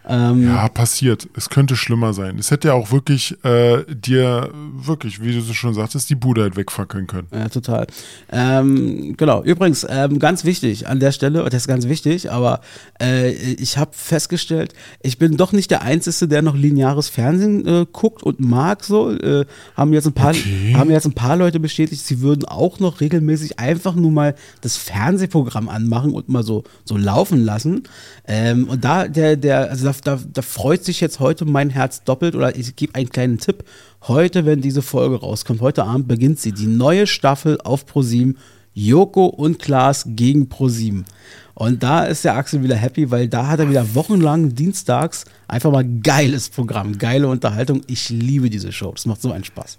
Ähm, 0.07 0.45
ja, 0.45 0.67
passiert. 0.67 1.29
Es 1.35 1.49
könnte 1.49 1.75
schlimmer 1.75 2.13
sein. 2.13 2.39
Es 2.39 2.49
hätte 2.49 2.69
ja 2.69 2.73
auch 2.73 2.91
wirklich 2.91 3.37
äh, 3.43 3.83
dir, 3.87 4.49
wirklich, 4.53 5.21
wie 5.21 5.33
du 5.33 5.41
so 5.41 5.53
schon 5.53 5.73
sagtest, 5.73 6.09
die 6.09 6.15
Bude 6.15 6.41
halt 6.41 6.55
wegfackeln 6.55 7.05
können. 7.05 7.27
Ja, 7.31 7.49
total. 7.49 7.85
Ähm, 8.31 9.15
genau. 9.15 9.43
Übrigens, 9.43 9.85
ähm, 9.87 10.17
ganz 10.17 10.43
wichtig 10.43 10.87
an 10.87 10.99
der 10.99 11.11
Stelle, 11.11 11.43
das 11.45 11.63
ist 11.63 11.67
ganz 11.67 11.87
wichtig, 11.87 12.31
aber 12.31 12.61
äh, 13.01 13.31
ich 13.31 13.77
habe 13.77 13.91
festgestellt, 13.93 14.73
ich 15.03 15.19
bin 15.19 15.37
doch 15.37 15.51
nicht 15.51 15.69
der 15.69 15.83
Einzige, 15.83 16.27
der 16.27 16.41
noch 16.41 16.55
lineares 16.55 17.09
Fernsehen 17.09 17.67
äh, 17.67 17.85
guckt 17.91 18.23
und 18.23 18.39
mag 18.39 18.83
so. 18.83 19.11
Äh, 19.11 19.45
haben 19.75 19.93
jetzt 19.93 20.07
ein 20.07 20.13
paar, 20.13 20.31
okay. 20.31 20.73
haben 20.75 20.89
jetzt 20.89 21.05
ein 21.05 21.13
paar 21.13 21.37
Leute 21.37 21.59
bestätigt, 21.59 22.03
sie 22.05 22.21
würden 22.21 22.45
auch 22.45 22.79
noch 22.79 23.01
regelmäßig 23.01 23.59
einfach 23.59 23.93
nur 23.95 24.11
mal 24.11 24.35
das 24.61 24.77
Fernsehprogramm 24.77 25.69
anmachen 25.69 26.13
und 26.13 26.27
mal 26.27 26.43
so, 26.43 26.63
so 26.85 26.97
laufen 26.97 27.45
lassen. 27.45 27.83
Ähm, 28.27 28.67
und 28.67 28.83
da, 28.83 29.07
der, 29.07 29.35
der, 29.35 29.69
also 29.69 29.85
da, 29.85 29.90
da, 29.99 30.17
da 30.31 30.41
freut 30.41 30.85
sich 30.85 31.01
jetzt 31.01 31.19
heute 31.19 31.43
mein 31.43 31.69
Herz 31.69 32.05
doppelt 32.05 32.35
oder 32.35 32.55
ich 32.55 32.75
gebe 32.77 32.95
einen 32.95 33.09
kleinen 33.09 33.39
Tipp. 33.39 33.65
Heute, 34.03 34.45
wenn 34.45 34.61
diese 34.61 34.81
Folge 34.81 35.19
rauskommt, 35.19 35.59
heute 35.59 35.83
Abend 35.83 36.07
beginnt 36.07 36.39
sie, 36.39 36.53
die 36.53 36.67
neue 36.67 37.07
Staffel 37.07 37.59
auf 37.61 37.85
ProSieben. 37.85 38.37
Joko 38.73 39.25
und 39.25 39.59
Klaas 39.59 40.05
gegen 40.07 40.47
ProSieben. 40.47 41.05
Und 41.53 41.83
da 41.83 42.05
ist 42.05 42.23
der 42.23 42.35
Axel 42.35 42.63
wieder 42.63 42.75
happy, 42.75 43.11
weil 43.11 43.27
da 43.27 43.47
hat 43.47 43.59
er 43.59 43.69
wieder 43.69 43.93
wochenlang 43.93 44.55
dienstags 44.55 45.25
einfach 45.47 45.71
mal 45.71 45.83
geiles 45.83 46.49
Programm, 46.49 46.97
geile 46.97 47.27
Unterhaltung. 47.27 47.81
Ich 47.87 48.09
liebe 48.09 48.49
diese 48.49 48.71
Show. 48.71 48.91
Das 48.93 49.05
macht 49.05 49.21
so 49.21 49.31
einen 49.31 49.43
Spaß. 49.43 49.77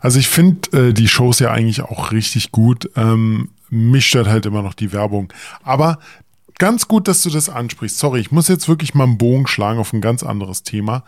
Also 0.00 0.20
ich 0.20 0.28
finde 0.28 0.88
äh, 0.88 0.92
die 0.92 1.08
Shows 1.08 1.40
ja 1.40 1.50
eigentlich 1.50 1.82
auch 1.82 2.12
richtig 2.12 2.52
gut. 2.52 2.88
Ähm, 2.94 3.50
mich 3.68 4.06
stört 4.06 4.28
halt 4.28 4.46
immer 4.46 4.62
noch 4.62 4.74
die 4.74 4.92
Werbung. 4.92 5.32
Aber 5.62 5.98
ganz 6.58 6.88
gut, 6.88 7.08
dass 7.08 7.22
du 7.22 7.30
das 7.30 7.48
ansprichst. 7.48 7.98
Sorry, 7.98 8.20
ich 8.20 8.32
muss 8.32 8.48
jetzt 8.48 8.68
wirklich 8.68 8.94
mal 8.94 9.04
einen 9.04 9.18
Bogen 9.18 9.46
schlagen 9.46 9.78
auf 9.78 9.92
ein 9.92 10.00
ganz 10.00 10.22
anderes 10.22 10.62
Thema, 10.62 11.04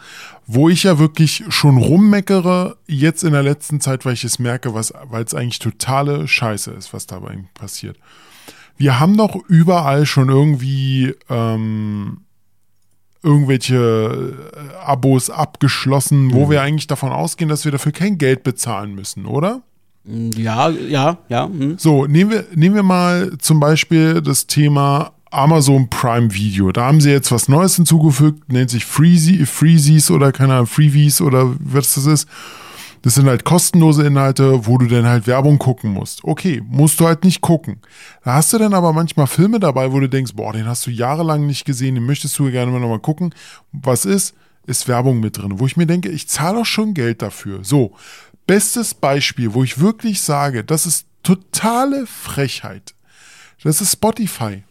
wo 0.47 0.69
ich 0.69 0.83
ja 0.83 0.99
wirklich 0.99 1.45
schon 1.49 1.77
rummeckere, 1.77 2.77
jetzt 2.87 3.25
in 3.25 3.33
der 3.33 3.43
letzten 3.43 3.81
Zeit, 3.81 4.05
weil 4.05 4.15
ich 4.15 4.25
es 4.25 4.39
merke, 4.39 4.75
weil 4.75 5.25
es 5.25 5.35
eigentlich 5.35 5.59
totale 5.59 6.29
Scheiße 6.29 6.71
ist, 6.73 6.93
was 6.93 7.07
dabei 7.07 7.39
passiert. 7.55 7.99
Wir 8.77 8.99
haben 8.99 9.17
doch 9.17 9.37
überall 9.49 10.05
schon 10.05 10.29
irgendwie 10.29 11.15
ähm, 11.29 12.23
irgendwelche 13.23 14.37
äh, 14.53 14.85
Abos 14.85 15.31
abgeschlossen, 15.31 16.33
wo 16.33 16.47
mhm. 16.47 16.51
wir 16.51 16.63
eigentlich 16.63 16.87
davon 16.87 17.13
ausgehen, 17.13 17.49
dass 17.49 17.65
wir 17.65 17.73
dafür 17.73 17.93
kein 17.93 18.19
Geld 18.19 18.43
bezahlen 18.43 18.95
müssen, 18.95 19.27
oder? 19.27 19.63
Ja, 20.05 20.69
ja, 20.69 21.17
ja. 21.29 21.47
Hm. 21.47 21.79
So, 21.79 22.05
nehmen 22.05 22.31
wir, 22.31 22.45
nehmen 22.55 22.75
wir 22.75 22.83
mal 22.83 23.39
zum 23.39 23.59
Beispiel 23.59 24.21
das 24.21 24.47
Thema 24.47 25.13
Amazon 25.35 25.89
Prime 25.91 26.33
Video. 26.33 26.73
Da 26.73 26.87
haben 26.87 27.01
sie 27.01 27.11
jetzt 27.11 27.33
was 27.33 27.49
Neues 27.49 27.77
hinzugefügt, 27.77 28.53
nennt 28.53 28.71
sich 28.71 28.85
Freezy, 28.85 29.45
Freezies 29.47 30.11
oder 30.11 30.33
keine 30.33 30.55
Ahnung, 30.55 30.67
Freevies 30.67 31.21
oder 31.21 31.55
was 31.59 31.95
das 31.95 32.07
ist. 32.07 32.29
Das 33.03 33.17
sind 33.17 33.27
halt 33.27 33.45
kostenlose 33.45 34.07
Inhalte, 34.07 34.67
wo 34.67 34.79
du 34.79 34.87
dann 34.87 35.05
halt 35.05 35.27
Werbung 35.27 35.59
gucken 35.59 35.93
musst. 35.93 36.25
Okay, 36.25 36.63
musst 36.67 36.99
du 37.01 37.07
halt 37.07 37.23
nicht 37.23 37.43
gucken. 37.43 37.81
Da 38.25 38.35
hast 38.35 38.55
du 38.55 38.59
dann 38.59 38.73
aber 38.73 38.95
manchmal 38.95 39.27
Filme 39.27 39.61
dabei, 39.61 39.93
wo 39.93 40.01
du 40.01 40.09
denkst, 40.09 40.33
boah, 40.35 40.55
den 40.55 40.67
hast 40.67 40.87
du 40.87 40.91
jahrelang 40.91 41.47
nicht 41.47 41.67
gesehen, 41.67 41.97
den 41.97 42.07
möchtest 42.07 42.39
du 42.39 42.51
gerne 42.51 42.71
mal 42.71 42.99
gucken. 43.01 43.35
Was 43.73 44.07
ist? 44.07 44.35
Ist 44.67 44.89
Werbung 44.89 45.21
mit 45.21 45.37
drin, 45.37 45.59
wo 45.59 45.67
ich 45.67 45.77
mir 45.77 45.87
denke, 45.87 46.09
ich 46.09 46.31
zahle 46.31 46.61
doch 46.61 46.65
schon 46.65 46.95
Geld 46.95 47.21
dafür. 47.21 47.63
So, 47.63 47.93
bestes 48.47 48.95
Beispiel, 48.95 49.53
wo 49.53 49.63
ich 49.63 49.79
wirklich 49.79 50.23
sage, 50.23 50.65
das 50.65 50.87
ist 50.87 51.07
totale 51.23 52.07
Frechheit. 52.07 52.95
Das 53.63 53.83
ist 53.83 53.93
Spotify. 53.93 54.63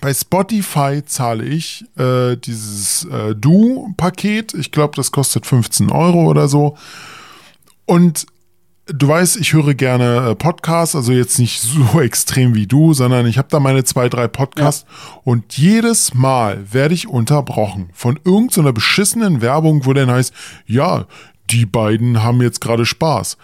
Bei 0.00 0.12
Spotify 0.12 1.02
zahle 1.04 1.44
ich 1.44 1.84
äh, 1.96 2.36
dieses 2.36 3.04
äh, 3.06 3.34
Du-Paket. 3.34 4.52
Ich 4.54 4.70
glaube, 4.70 4.94
das 4.96 5.12
kostet 5.12 5.46
15 5.46 5.90
Euro 5.90 6.28
oder 6.28 6.46
so. 6.46 6.76
Und 7.86 8.26
du 8.86 9.08
weißt, 9.08 9.36
ich 9.38 9.52
höre 9.52 9.74
gerne 9.74 10.30
äh, 10.30 10.34
Podcasts, 10.34 10.94
also 10.94 11.12
jetzt 11.12 11.38
nicht 11.38 11.60
so 11.62 12.00
extrem 12.00 12.54
wie 12.54 12.66
du, 12.66 12.92
sondern 12.92 13.26
ich 13.26 13.38
habe 13.38 13.48
da 13.50 13.60
meine 13.60 13.84
zwei, 13.84 14.08
drei 14.08 14.28
Podcasts 14.28 14.84
und 15.24 15.56
jedes 15.56 16.12
Mal 16.14 16.72
werde 16.72 16.94
ich 16.94 17.08
unterbrochen 17.08 17.88
von 17.94 18.18
irgendeiner 18.24 18.72
beschissenen 18.72 19.40
Werbung, 19.40 19.86
wo 19.86 19.92
dann 19.92 20.10
heißt, 20.10 20.34
ja, 20.66 21.06
die 21.50 21.66
beiden 21.66 22.22
haben 22.22 22.42
jetzt 22.42 22.60
gerade 22.60 22.86
Spaß. 22.86 23.38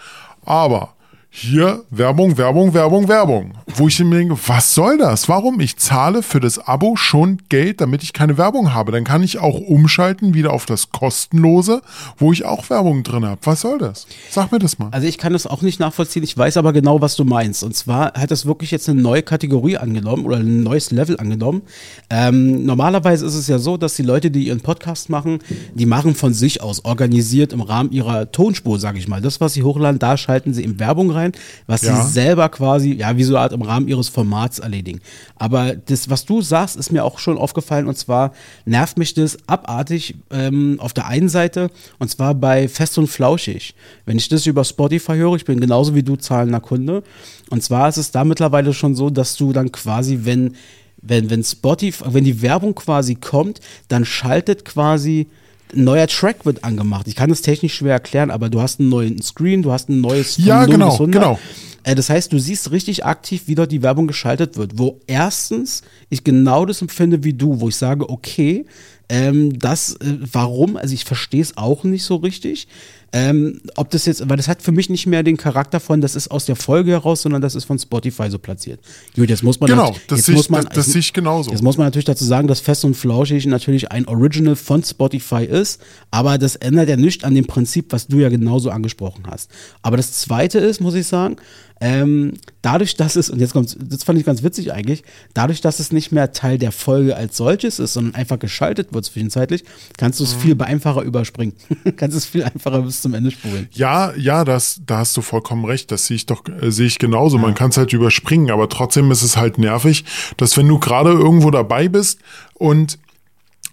Aber 0.45 0.93
hier 1.39 1.83
Werbung, 1.91 2.35
Werbung, 2.35 2.73
Werbung, 2.73 3.07
Werbung. 3.07 3.51
Wo 3.75 3.87
ich 3.87 3.99
mir 3.99 4.17
denke, 4.17 4.35
was 4.47 4.73
soll 4.73 4.97
das? 4.97 5.29
Warum? 5.29 5.59
Ich 5.59 5.77
zahle 5.77 6.23
für 6.23 6.39
das 6.39 6.57
Abo 6.57 6.95
schon 6.95 7.43
Geld, 7.47 7.79
damit 7.79 8.01
ich 8.01 8.11
keine 8.11 8.39
Werbung 8.39 8.73
habe. 8.73 8.91
Dann 8.91 9.03
kann 9.03 9.21
ich 9.21 9.37
auch 9.37 9.59
umschalten 9.59 10.33
wieder 10.33 10.51
auf 10.51 10.65
das 10.65 10.89
kostenlose, 10.89 11.83
wo 12.17 12.33
ich 12.33 12.43
auch 12.43 12.71
Werbung 12.71 13.03
drin 13.03 13.23
habe. 13.23 13.39
Was 13.43 13.61
soll 13.61 13.77
das? 13.77 14.07
Sag 14.31 14.51
mir 14.51 14.57
das 14.57 14.79
mal. 14.79 14.89
Also 14.89 15.05
ich 15.05 15.19
kann 15.19 15.31
das 15.31 15.45
auch 15.45 15.61
nicht 15.61 15.79
nachvollziehen. 15.79 16.23
Ich 16.23 16.35
weiß 16.35 16.57
aber 16.57 16.73
genau, 16.73 17.01
was 17.01 17.15
du 17.15 17.23
meinst. 17.23 17.63
Und 17.63 17.75
zwar 17.75 18.13
hat 18.13 18.31
das 18.31 18.47
wirklich 18.47 18.71
jetzt 18.71 18.89
eine 18.89 18.99
neue 18.99 19.21
Kategorie 19.21 19.77
angenommen 19.77 20.25
oder 20.25 20.37
ein 20.37 20.63
neues 20.63 20.89
Level 20.89 21.19
angenommen. 21.19 21.61
Ähm, 22.09 22.65
normalerweise 22.65 23.27
ist 23.27 23.35
es 23.35 23.47
ja 23.47 23.59
so, 23.59 23.77
dass 23.77 23.95
die 23.95 24.01
Leute, 24.01 24.31
die 24.31 24.47
ihren 24.47 24.61
Podcast 24.61 25.11
machen, 25.11 25.37
die 25.75 25.85
machen 25.85 26.15
von 26.15 26.33
sich 26.33 26.63
aus 26.63 26.83
organisiert 26.83 27.53
im 27.53 27.61
Rahmen 27.61 27.91
ihrer 27.91 28.31
Tonspur, 28.31 28.79
sage 28.79 28.97
ich 28.97 29.07
mal. 29.07 29.21
Das, 29.21 29.39
was 29.39 29.53
sie 29.53 29.61
hochladen, 29.61 29.99
da 29.99 30.17
schalten 30.17 30.55
sie 30.55 30.63
in 30.63 30.79
Werbung 30.79 31.11
rein, 31.11 31.26
was 31.65 31.81
Ja. 31.81 32.01
sie 32.01 32.11
selber 32.11 32.49
quasi, 32.49 32.93
ja, 32.93 33.15
wie 33.17 33.23
so 33.23 33.35
eine 33.35 33.41
Art 33.43 33.53
im 33.53 33.61
Rahmen 33.61 33.87
ihres 33.87 34.09
Formats 34.09 34.59
erledigen. 34.59 34.99
Aber 35.35 35.75
das, 35.75 36.09
was 36.09 36.25
du 36.25 36.41
sagst, 36.41 36.75
ist 36.75 36.91
mir 36.91 37.03
auch 37.03 37.19
schon 37.19 37.37
aufgefallen 37.37 37.87
und 37.87 37.97
zwar 37.97 38.31
nervt 38.65 38.97
mich 38.97 39.13
das 39.13 39.37
abartig 39.47 40.15
ähm, 40.31 40.77
auf 40.79 40.93
der 40.93 41.07
einen 41.07 41.29
Seite 41.29 41.69
und 41.99 42.09
zwar 42.09 42.33
bei 42.35 42.67
Fest 42.67 42.97
und 42.97 43.07
Flauschig. 43.07 43.73
Wenn 44.05 44.17
ich 44.17 44.29
das 44.29 44.45
über 44.45 44.63
Spotify 44.63 45.15
höre, 45.15 45.35
ich 45.35 45.45
bin 45.45 45.59
genauso 45.59 45.95
wie 45.95 46.03
du 46.03 46.15
zahlender 46.15 46.59
Kunde 46.59 47.03
und 47.49 47.63
zwar 47.63 47.89
ist 47.89 47.97
es 47.97 48.11
da 48.11 48.23
mittlerweile 48.23 48.73
schon 48.73 48.95
so, 48.95 49.09
dass 49.09 49.35
du 49.35 49.53
dann 49.53 49.71
quasi, 49.71 50.19
wenn 50.23 50.53
wenn, 50.99 51.29
wenn 51.29 51.43
Spotify, 51.43 52.05
wenn 52.07 52.23
die 52.23 52.41
Werbung 52.41 52.73
quasi 52.73 53.13
kommt, 53.15 53.61
dann 53.87 54.03
schaltet 54.03 54.65
quasi 54.65 55.27
ein 55.75 55.83
neuer 55.83 56.07
Track 56.07 56.45
wird 56.45 56.63
angemacht. 56.63 57.07
Ich 57.07 57.15
kann 57.15 57.29
das 57.29 57.41
technisch 57.41 57.75
schwer 57.75 57.93
erklären, 57.93 58.31
aber 58.31 58.49
du 58.49 58.61
hast 58.61 58.79
einen 58.79 58.89
neuen 58.89 59.21
Screen, 59.21 59.61
du 59.61 59.71
hast 59.71 59.89
ein 59.89 60.01
neues 60.01 60.37
Ja, 60.37 60.61
0 60.61 60.71
genau, 60.71 60.85
bis 60.89 60.93
100. 60.99 61.13
genau. 61.21 61.39
Äh, 61.83 61.95
Das 61.95 62.09
heißt, 62.09 62.31
du 62.33 62.39
siehst 62.39 62.71
richtig 62.71 63.05
aktiv, 63.05 63.43
wie 63.47 63.55
dort 63.55 63.71
die 63.71 63.81
Werbung 63.83 64.07
geschaltet 64.07 64.57
wird. 64.57 64.77
Wo 64.77 64.99
erstens 65.07 65.81
ich 66.09 66.23
genau 66.23 66.65
das 66.65 66.81
empfinde 66.81 67.23
wie 67.23 67.33
du, 67.33 67.59
wo 67.59 67.69
ich 67.69 67.75
sage, 67.75 68.09
okay, 68.09 68.65
ähm, 69.09 69.57
das, 69.57 69.93
äh, 69.95 70.17
warum? 70.31 70.75
Also 70.77 70.93
ich 70.93 71.05
verstehe 71.05 71.41
es 71.41 71.55
auch 71.57 71.83
nicht 71.83 72.03
so 72.03 72.15
richtig. 72.17 72.67
Ähm, 73.13 73.61
ob 73.75 73.89
das 73.91 74.05
jetzt, 74.05 74.29
weil 74.29 74.35
das 74.37 74.47
hat 74.49 74.61
für 74.61 74.71
mich 74.73 74.89
nicht 74.89 75.05
mehr 75.07 75.23
den 75.23 75.37
Charakter 75.37 75.79
von, 75.79 76.01
das 76.01 76.15
ist 76.15 76.29
aus 76.29 76.45
der 76.45 76.55
Folge 76.57 76.91
heraus, 76.91 77.21
sondern 77.21 77.41
das 77.41 77.55
ist 77.55 77.63
von 77.65 77.79
Spotify 77.79 78.29
so 78.29 78.37
platziert. 78.37 78.81
Gut, 79.15 79.29
jetzt 79.29 79.43
muss 79.43 79.59
man 79.59 79.69
Genau, 79.69 79.91
nat- 79.91 80.01
das 80.07 80.17
jetzt 80.19 80.25
sehe 80.25 80.35
muss 80.35 80.45
ich, 80.45 80.49
man, 80.51 80.65
das, 80.65 80.73
das 80.73 80.85
sehe 80.87 80.99
ich 80.99 81.13
genauso. 81.13 81.51
Jetzt 81.51 81.63
muss 81.63 81.77
man 81.77 81.87
natürlich 81.87 82.05
dazu 82.05 82.25
sagen, 82.25 82.47
dass 82.47 82.59
Fest 82.59 82.83
und 82.83 82.95
Flauschig 82.95 83.45
natürlich 83.45 83.91
ein 83.91 84.07
Original 84.07 84.55
von 84.57 84.83
Spotify 84.83 85.45
ist, 85.45 85.81
aber 86.11 86.37
das 86.37 86.57
ändert 86.57 86.89
ja 86.89 86.97
nichts 86.97 87.23
an 87.23 87.33
dem 87.33 87.45
Prinzip, 87.45 87.93
was 87.93 88.07
du 88.07 88.19
ja 88.19 88.29
genauso 88.29 88.69
angesprochen 88.71 89.23
hast. 89.29 89.49
Aber 89.81 89.95
das 89.97 90.11
zweite 90.11 90.59
ist, 90.59 90.81
muss 90.81 90.93
ich 90.95 91.07
sagen, 91.07 91.37
ähm, 91.79 92.33
dadurch, 92.61 92.95
dass 92.95 93.15
es, 93.15 93.29
und 93.29 93.39
jetzt 93.39 93.53
kommt, 93.53 93.77
das 93.79 94.03
fand 94.03 94.17
ich 94.19 94.25
ganz 94.25 94.41
witzig 94.43 94.73
eigentlich, 94.73 95.03
dadurch, 95.33 95.61
dass 95.61 95.79
es 95.79 95.91
nicht 95.91 96.11
mehr 96.11 96.31
Teil 96.31 96.57
der 96.57 96.71
Folge 96.71 97.15
als 97.15 97.37
solches 97.37 97.79
ist, 97.79 97.93
sondern 97.93 98.15
einfach 98.15 98.39
geschaltet 98.39 98.93
wird 98.93 99.05
zwischenzeitlich, 99.05 99.63
kannst 99.97 100.19
du 100.19 100.23
Mhm. 100.23 100.29
es 100.29 100.35
viel 100.35 100.61
einfacher 100.61 101.01
überspringen. 101.03 101.53
kannst 101.97 102.17
es 102.17 102.25
viel 102.25 102.43
einfacher 102.43 102.81
bis 102.81 103.01
zum 103.01 103.13
Ende 103.13 103.31
spulen. 103.31 103.67
Ja, 103.73 104.13
ja, 104.15 104.43
das, 104.43 104.81
da 104.85 104.99
hast 104.99 105.15
du 105.17 105.21
vollkommen 105.21 105.65
recht. 105.65 105.91
Das 105.91 106.05
sehe 106.07 106.15
ich 106.15 106.25
doch, 106.25 106.43
äh, 106.61 106.71
sehe 106.71 106.87
ich 106.87 106.99
genauso. 106.99 107.37
Man 107.37 107.53
kann 107.55 107.69
es 107.69 107.77
halt 107.77 107.93
überspringen, 107.93 108.49
aber 108.51 108.69
trotzdem 108.69 109.11
ist 109.11 109.21
es 109.23 109.37
halt 109.37 109.57
nervig, 109.57 110.03
dass 110.37 110.57
wenn 110.57 110.67
du 110.67 110.79
gerade 110.79 111.11
irgendwo 111.11 111.51
dabei 111.51 111.87
bist 111.87 112.19
und 112.55 112.97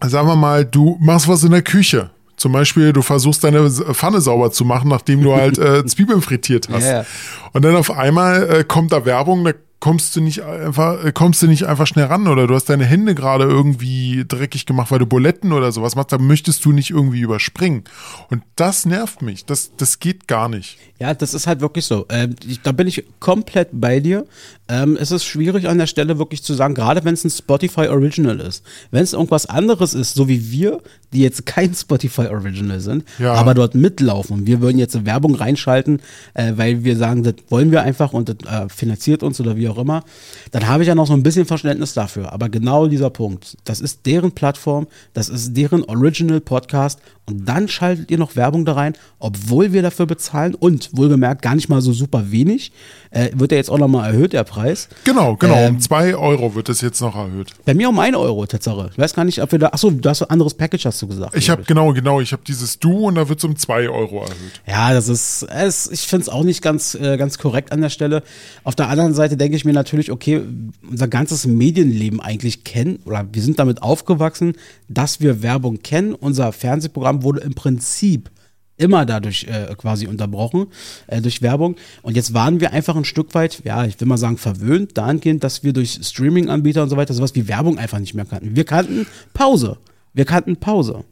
sagen 0.07 0.29
wir 0.29 0.37
mal, 0.37 0.65
du 0.65 0.99
machst 1.01 1.29
was 1.29 1.43
in 1.45 1.53
der 1.53 1.63
Küche. 1.63 2.11
Zum 2.37 2.53
Beispiel, 2.53 2.93
du 2.93 3.03
versuchst 3.03 3.45
deine 3.45 3.71
Pfanne 3.71 4.21
sauber 4.21 4.50
zu 4.50 4.64
machen, 4.64 4.88
nachdem 4.88 5.23
du 5.23 5.35
halt 5.35 5.59
äh, 5.59 5.85
Zwiebeln 5.87 6.21
frittiert 6.21 6.69
hast. 6.71 6.87
Ja. 6.87 7.05
Und 7.53 7.64
dann 7.64 7.76
auf 7.76 7.91
einmal 7.91 8.49
äh, 8.50 8.64
kommt 8.64 8.93
da 8.93 9.05
Werbung, 9.05 9.45
da 9.45 9.53
kommst 9.85 10.17
du 10.17 10.23
nicht 10.23 10.43
einfach, 10.43 11.05
äh, 11.05 11.12
kommst 11.12 11.43
du 11.43 11.47
nicht 11.47 11.64
einfach 11.67 11.87
schnell 11.87 12.07
ran 12.07 12.26
oder 12.26 12.47
du 12.47 12.55
hast 12.55 12.71
deine 12.71 12.87
Hände 12.87 13.14
gerade 13.14 13.45
irgendwie 13.45 14.25
dreckig 14.26 14.64
gemacht, 14.64 14.91
weil 14.91 14.99
du 14.99 15.05
Buletten 15.05 15.53
oder 15.53 15.73
sowas 15.73 15.95
machst, 15.95 16.11
da 16.11 16.17
möchtest 16.17 16.64
du 16.64 16.73
nicht 16.73 16.88
irgendwie 16.88 17.21
überspringen. 17.21 17.85
Und 18.31 18.43
das 18.57 18.87
nervt 18.87 19.21
mich. 19.21 19.45
Das, 19.45 19.73
das 19.76 19.99
geht 19.99 20.26
gar 20.26 20.49
nicht. 20.49 20.79
Ja, 20.99 21.12
das 21.12 21.35
ist 21.35 21.47
halt 21.47 21.61
wirklich 21.61 21.85
so. 21.85 22.07
Ähm, 22.09 22.35
ich, 22.49 22.62
da 22.62 22.73
bin 22.73 22.87
ich 22.87 23.05
komplett 23.21 23.69
bei 23.73 24.00
dir. 24.00 24.25
Ähm, 24.69 24.97
es 24.99 25.11
ist 25.11 25.25
schwierig 25.25 25.69
an 25.69 25.76
der 25.76 25.87
Stelle 25.87 26.19
wirklich 26.19 26.43
zu 26.43 26.55
sagen, 26.55 26.73
gerade 26.75 27.05
wenn 27.05 27.12
es 27.12 27.25
ein 27.25 27.31
Spotify 27.31 27.88
Original 27.88 28.41
ist. 28.41 28.64
Wenn 28.91 29.03
es 29.03 29.12
irgendwas 29.12 29.45
anderes 29.45 29.93
ist, 29.93 30.14
so 30.14 30.29
wie 30.29 30.50
wir, 30.50 30.81
die 31.12 31.21
jetzt 31.21 31.45
kein 31.45 31.75
Spotify 31.75 32.29
Original 32.29 32.81
sind, 32.81 33.05
Ja. 33.19 33.35
aber 33.35 33.53
dort 33.53 33.75
mitlaufen 33.75 34.38
und 34.38 34.47
wir 34.47 34.62
würden 34.62 34.79
jetzt 34.79 35.05
Werbung 35.05 35.35
reinschalten, 35.35 36.00
äh, 36.33 36.53
weil 36.57 36.85
wir 36.85 36.97
sagen, 36.97 37.23
das 37.23 37.35
wollen 37.50 37.71
wir 37.71 37.83
einfach 37.83 38.14
und 38.14 38.31
das 38.31 38.37
äh, 38.50 38.67
finanziert 38.71 39.23
uns 39.23 39.38
oder 39.41 39.57
wie 39.57 39.69
auch 39.69 39.74
immer, 39.78 40.04
dann 40.50 40.66
habe 40.66 40.83
ich 40.83 40.88
ja 40.88 40.95
noch 40.95 41.07
so 41.07 41.12
ein 41.12 41.23
bisschen 41.23 41.47
Verständnis 41.47 41.95
dafür. 41.95 42.33
Aber 42.33 42.49
genau 42.49 42.87
dieser 42.87 43.11
Punkt, 43.11 43.57
das 43.64 43.81
ist 43.81 44.07
deren 44.07 44.33
Plattform, 44.33 44.87
das 45.12 45.28
ist 45.28 45.57
deren 45.57 45.85
Original 45.85 46.40
Podcast 46.40 47.00
und 47.26 47.47
dann 47.47 47.69
schaltet 47.69 48.11
ihr 48.11 48.19
noch 48.19 48.37
Werbung 48.37 48.66
da 48.66 48.75
rein, 48.75 48.95
obwohl 49.19 49.73
wir 49.73 49.81
dafür 49.81 50.04
bezahlen 50.07 50.54
und 50.54 50.90
wohlgemerkt 50.93 51.40
gar 51.40 51.54
nicht 51.54 51.71
mal 51.71 51.81
so 51.81 51.93
super 51.93 52.31
wenig. 52.31 52.73
Äh, 53.11 53.31
wird 53.35 53.52
ja 53.52 53.57
jetzt 53.57 53.71
auch 53.71 53.78
nochmal 53.78 54.11
erhöht, 54.12 54.33
der 54.33 54.45
Preis. 54.45 54.88
Genau, 55.04 55.37
genau. 55.37 55.54
Ähm, 55.54 55.75
um 55.76 55.81
zwei 55.81 56.16
Euro 56.16 56.54
wird 56.54 56.69
es 56.69 56.81
jetzt 56.81 57.00
noch 57.00 57.16
erhöht. 57.16 57.52
Bei 57.64 57.73
mir 57.73 57.88
um 57.88 57.99
1 57.99 58.16
Euro, 58.16 58.45
Tatsache. 58.45 58.90
Ich 58.93 58.99
weiß 58.99 59.14
gar 59.14 59.25
nicht, 59.25 59.40
ob 59.40 59.52
wir 59.52 59.59
da. 59.59 59.69
Achso, 59.69 59.90
du 59.90 60.09
hast 60.09 60.23
ein 60.23 60.31
anderes 60.31 60.54
Package, 60.54 60.85
hast 60.85 61.00
du 61.00 61.07
gesagt. 61.07 61.35
Ich 61.35 61.49
habe 61.49 61.62
genau, 61.62 61.93
genau, 61.93 62.21
ich 62.21 62.33
habe 62.33 62.43
dieses 62.47 62.78
Du 62.78 63.07
und 63.07 63.14
da 63.14 63.28
wird 63.28 63.38
es 63.38 63.45
um 63.45 63.57
zwei 63.57 63.88
Euro 63.88 64.23
erhöht. 64.23 64.61
Ja, 64.66 64.93
das 64.93 65.09
ist, 65.09 65.45
es, 65.45 65.90
ich 65.90 66.02
finde 66.02 66.23
es 66.23 66.28
auch 66.28 66.43
nicht 66.43 66.61
ganz, 66.61 66.95
äh, 66.95 67.16
ganz 67.16 67.38
korrekt 67.38 67.73
an 67.73 67.81
der 67.81 67.90
Stelle. 67.90 68.23
Auf 68.64 68.75
der 68.75 68.88
anderen 68.88 69.14
Seite 69.14 69.37
denke 69.37 69.57
ich 69.57 69.63
mir 69.64 69.73
natürlich, 69.73 70.11
okay, 70.11 70.42
unser 70.88 71.09
ganzes 71.09 71.47
Medienleben 71.47 72.21
eigentlich 72.21 72.64
kennen, 72.64 72.99
oder 73.04 73.26
wir 73.33 73.42
sind 73.42 73.59
damit 73.59 73.83
aufgewachsen, 73.83 74.54
dass 74.88 75.21
wir 75.21 75.42
Werbung 75.42 75.83
kennen. 75.83 76.14
Unser 76.14 76.52
Fernsehprogramm 76.52 77.23
wurde 77.23 77.40
im 77.40 77.54
Prinzip 77.54 78.30
immer 78.76 79.06
dadurch 79.06 79.44
äh, 79.44 79.75
quasi 79.76 80.06
unterbrochen, 80.06 80.66
äh, 81.06 81.21
durch 81.21 81.42
Werbung. 81.42 81.76
Und 82.02 82.16
jetzt 82.16 82.35
waren 82.35 82.61
wir 82.61 82.73
einfach 82.73 82.97
ein 82.97 83.04
Stück 83.04 83.35
weit, 83.35 83.62
ja, 83.64 83.85
ich 83.85 84.00
will 84.00 84.09
mal 84.09 84.16
sagen, 84.16 84.37
verwöhnt, 84.37 84.97
dahingehend, 84.99 85.44
dass 85.44 85.62
wir 85.62 85.73
durch 85.73 86.00
Streaming-Anbieter 86.02 86.83
und 86.83 86.88
so 86.88 86.97
weiter 86.97 87.14
sowas 87.14 87.35
wie 87.35 87.49
Werbung 87.49 87.78
einfach 87.78 87.99
nicht 87.99 88.14
mehr 88.14 88.25
kannten. 88.25 88.56
Wir 88.56 88.64
kannten 88.64 89.06
Pause. 89.33 89.78
Wir 90.12 90.25
kannten 90.25 90.56
Pause. 90.56 91.04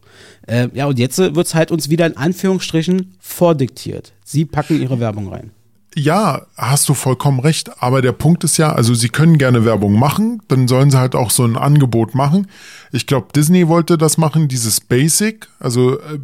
Äh, 0.46 0.68
ja, 0.74 0.86
und 0.86 0.98
jetzt 0.98 1.18
wird 1.18 1.36
es 1.36 1.54
halt 1.54 1.70
uns 1.70 1.88
wieder 1.88 2.06
in 2.06 2.16
Anführungsstrichen 2.16 3.14
vordiktiert. 3.18 4.12
Sie 4.24 4.44
packen 4.44 4.80
ihre 4.80 5.00
Werbung 5.00 5.28
rein. 5.28 5.50
Ja, 5.94 6.46
hast 6.56 6.88
du 6.88 6.94
vollkommen 6.94 7.40
recht. 7.40 7.82
Aber 7.82 8.00
der 8.00 8.12
Punkt 8.12 8.44
ist 8.44 8.56
ja, 8.56 8.72
also 8.72 8.94
sie 8.94 9.10
können 9.10 9.36
gerne 9.36 9.64
Werbung 9.64 9.98
machen, 9.98 10.42
dann 10.48 10.66
sollen 10.66 10.90
sie 10.90 10.98
halt 10.98 11.14
auch 11.14 11.30
so 11.30 11.44
ein 11.44 11.56
Angebot 11.56 12.14
machen. 12.14 12.46
Ich 12.92 13.06
glaube, 13.06 13.28
Disney 13.34 13.68
wollte 13.68 13.98
das 13.98 14.16
machen, 14.16 14.48
dieses 14.48 14.80
Basic. 14.80 15.48
Also 15.60 15.98
äh, 15.98 16.18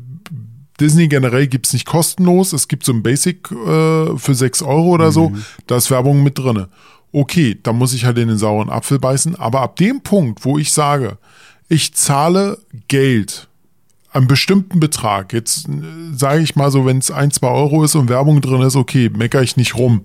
Disney 0.81 1.09
generell 1.09 1.49
gibt's 1.49 1.73
nicht 1.73 1.87
kostenlos. 1.87 2.53
Es 2.53 2.69
gibt 2.69 2.85
so 2.85 2.93
ein 2.93 3.03
Basic 3.03 3.51
äh, 3.51 4.17
für 4.17 4.35
6 4.35 4.63
Euro 4.63 4.89
oder 4.89 5.13
so. 5.13 5.33
Da 5.67 5.77
ist 5.77 5.91
Werbung 5.91 6.23
mit 6.23 6.39
drinne. 6.39 6.69
Okay, 7.13 7.59
da 7.63 7.73
muss 7.73 7.95
ich 7.95 8.05
halt 8.05 8.19
in 8.19 8.29
den 8.29 8.39
sauren 8.39 8.71
Apfel 8.71 8.99
beißen. 8.99 9.37
Aber 9.37 9.61
ab 9.63 9.77
dem 9.77 10.03
Punkt, 10.03 10.45
wo 10.45 10.59
ich 10.59 10.73
sage, 10.73 11.19
ich 11.69 11.95
zahle 11.95 12.59
Geld 12.87 13.48
einen 14.13 14.27
bestimmten 14.27 14.81
Betrag, 14.81 15.33
jetzt 15.33 15.69
sage 16.15 16.43
ich 16.43 16.57
mal 16.57 16.71
so, 16.71 16.87
wenn 16.87 16.99
es 16.99 17.11
ein, 17.11 17.31
zwei 17.31 17.49
Euro 17.49 17.85
ist 17.85 17.95
und 17.95 18.09
Werbung 18.09 18.41
drin 18.41 18.63
ist, 18.63 18.77
okay, 18.77 19.11
mecker 19.11 19.43
ich 19.43 19.57
nicht 19.57 19.77
rum. 19.77 20.03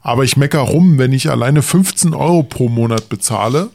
Aber 0.00 0.24
ich 0.24 0.36
mecker 0.36 0.60
rum, 0.60 0.98
wenn 0.98 1.12
ich 1.12 1.30
alleine 1.30 1.62
15 1.62 2.14
Euro 2.14 2.42
pro 2.42 2.68
Monat 2.68 3.08
bezahle 3.08 3.70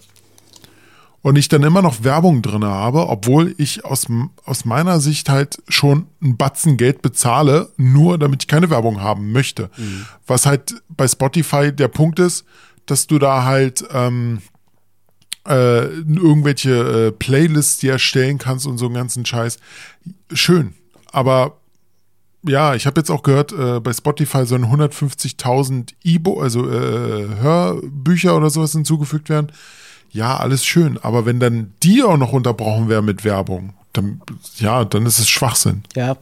und 1.21 1.35
ich 1.35 1.47
dann 1.47 1.63
immer 1.63 1.81
noch 1.81 2.03
Werbung 2.03 2.41
drin 2.41 2.63
habe, 2.63 3.07
obwohl 3.07 3.53
ich 3.57 3.85
aus, 3.85 4.07
aus 4.45 4.65
meiner 4.65 4.99
Sicht 4.99 5.29
halt 5.29 5.61
schon 5.67 6.07
einen 6.23 6.37
Batzen 6.37 6.77
Geld 6.77 7.01
bezahle, 7.01 7.69
nur 7.77 8.17
damit 8.17 8.43
ich 8.43 8.47
keine 8.47 8.69
Werbung 8.69 9.01
haben 9.01 9.31
möchte. 9.31 9.69
Was 10.25 10.45
halt 10.45 10.81
bei 10.89 11.07
Spotify 11.07 11.71
der 11.71 11.87
Punkt 11.87 12.19
ist, 12.19 12.45
dass 12.87 13.05
du 13.05 13.19
da 13.19 13.43
halt 13.43 13.83
ähm, 13.91 14.39
äh, 15.47 15.85
irgendwelche 15.85 17.07
äh, 17.07 17.11
Playlists 17.11 17.77
dir 17.77 17.93
erstellen 17.93 18.37
kannst 18.37 18.67
und 18.67 18.77
so 18.77 18.85
einen 18.85 18.95
ganzen 18.95 19.25
Scheiß. 19.25 19.57
Schön. 20.33 20.73
Aber 21.11 21.57
ja, 22.43 22.75
ich 22.75 22.85
habe 22.85 22.99
jetzt 22.99 23.09
auch 23.09 23.23
gehört, 23.23 23.51
äh, 23.51 23.79
bei 23.79 23.93
Spotify 23.93 24.45
sollen 24.45 24.65
150.000 24.65 25.93
E-Book, 26.03 26.41
also 26.41 26.69
äh, 26.69 27.27
Hörbücher 27.39 28.35
oder 28.35 28.49
sowas 28.49 28.71
hinzugefügt 28.71 29.29
werden. 29.29 29.51
Ja, 30.11 30.37
alles 30.37 30.65
schön. 30.65 30.97
Aber 31.01 31.25
wenn 31.25 31.39
dann 31.39 31.73
die 31.83 32.03
auch 32.03 32.17
noch 32.17 32.33
unterbrochen 32.33 32.89
wäre 32.89 33.01
mit 33.01 33.23
Werbung, 33.23 33.73
dann, 33.93 34.21
ja, 34.57 34.85
dann 34.85 35.05
ist 35.05 35.19
es 35.19 35.27
Schwachsinn. 35.27 35.83
Ja, 35.95 36.17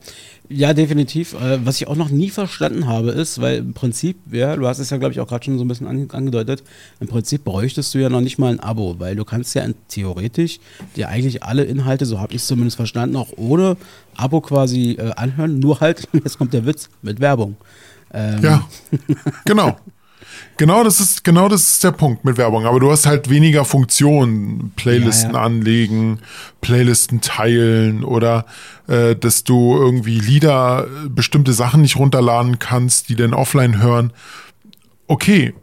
ja, 0.48 0.74
definitiv. 0.74 1.34
Äh, 1.34 1.66
was 1.66 1.82
ich 1.82 1.88
auch 1.88 1.96
noch 1.96 2.10
nie 2.10 2.30
verstanden 2.30 2.88
habe, 2.88 3.12
ist, 3.12 3.42
weil 3.42 3.58
im 3.58 3.74
Prinzip, 3.74 4.18
ja, 4.32 4.56
du 4.56 4.68
hast 4.68 4.80
es 4.80 4.90
ja, 4.90 4.98
glaube 4.98 5.14
ich, 5.14 5.20
auch 5.20 5.28
gerade 5.28 5.44
schon 5.44 5.58
so 5.58 5.66
ein 5.66 5.68
bisschen 5.68 5.88
angedeutet, 5.88 6.64
im 7.00 7.08
Prinzip 7.08 7.44
bräuchtest 7.44 7.94
du 7.94 8.00
ja 8.00 8.10
noch 8.10 8.22
nicht 8.22 8.38
mal 8.38 8.52
ein 8.52 8.60
Abo, 8.60 8.96
weil 9.00 9.16
du 9.16 9.26
kannst 9.26 9.56
ja 9.56 9.66
theoretisch 9.90 10.60
dir 10.96 11.10
eigentlich 11.10 11.44
alle 11.44 11.64
Inhalte, 11.64 12.06
so 12.06 12.20
habe 12.20 12.34
ich 12.34 12.42
es 12.42 12.48
zumindest 12.48 12.76
verstanden, 12.76 13.16
auch 13.16 13.30
ohne 13.38 13.76
Abo 14.16 14.42
quasi 14.42 14.92
äh, 14.92 15.12
anhören, 15.16 15.60
nur 15.60 15.80
halt, 15.80 16.08
jetzt 16.14 16.38
kommt 16.38 16.54
der 16.54 16.66
Witz, 16.66 16.90
mit 17.02 17.20
Werbung. 17.20 17.58
Ähm. 18.14 18.44
Ja, 18.44 18.70
genau. 19.46 19.78
Genau, 20.58 20.84
das 20.84 21.00
ist 21.00 21.24
genau 21.24 21.50
das 21.50 21.70
ist 21.70 21.84
der 21.84 21.92
Punkt 21.92 22.24
mit 22.24 22.38
Werbung. 22.38 22.66
Aber 22.66 22.80
du 22.80 22.90
hast 22.90 23.06
halt 23.06 23.30
weniger 23.30 23.66
Funktionen, 23.66 24.72
Playlisten 24.76 25.32
ja, 25.32 25.40
ja. 25.40 25.46
anlegen, 25.46 26.20
Playlisten 26.62 27.22
teilen 27.22 28.04
oder 28.04 28.46
äh, 28.88 29.16
dass 29.16 29.44
du 29.44 29.76
irgendwie 29.76 30.20
Lieder, 30.20 30.88
bestimmte 31.10 31.54
Sachen 31.54 31.82
nicht 31.82 31.98
runterladen 31.98 32.60
kannst, 32.60 33.10
die 33.10 33.16
dann 33.16 33.34
offline 33.34 33.82
hören. 33.82 34.14
Okay, 35.08 35.54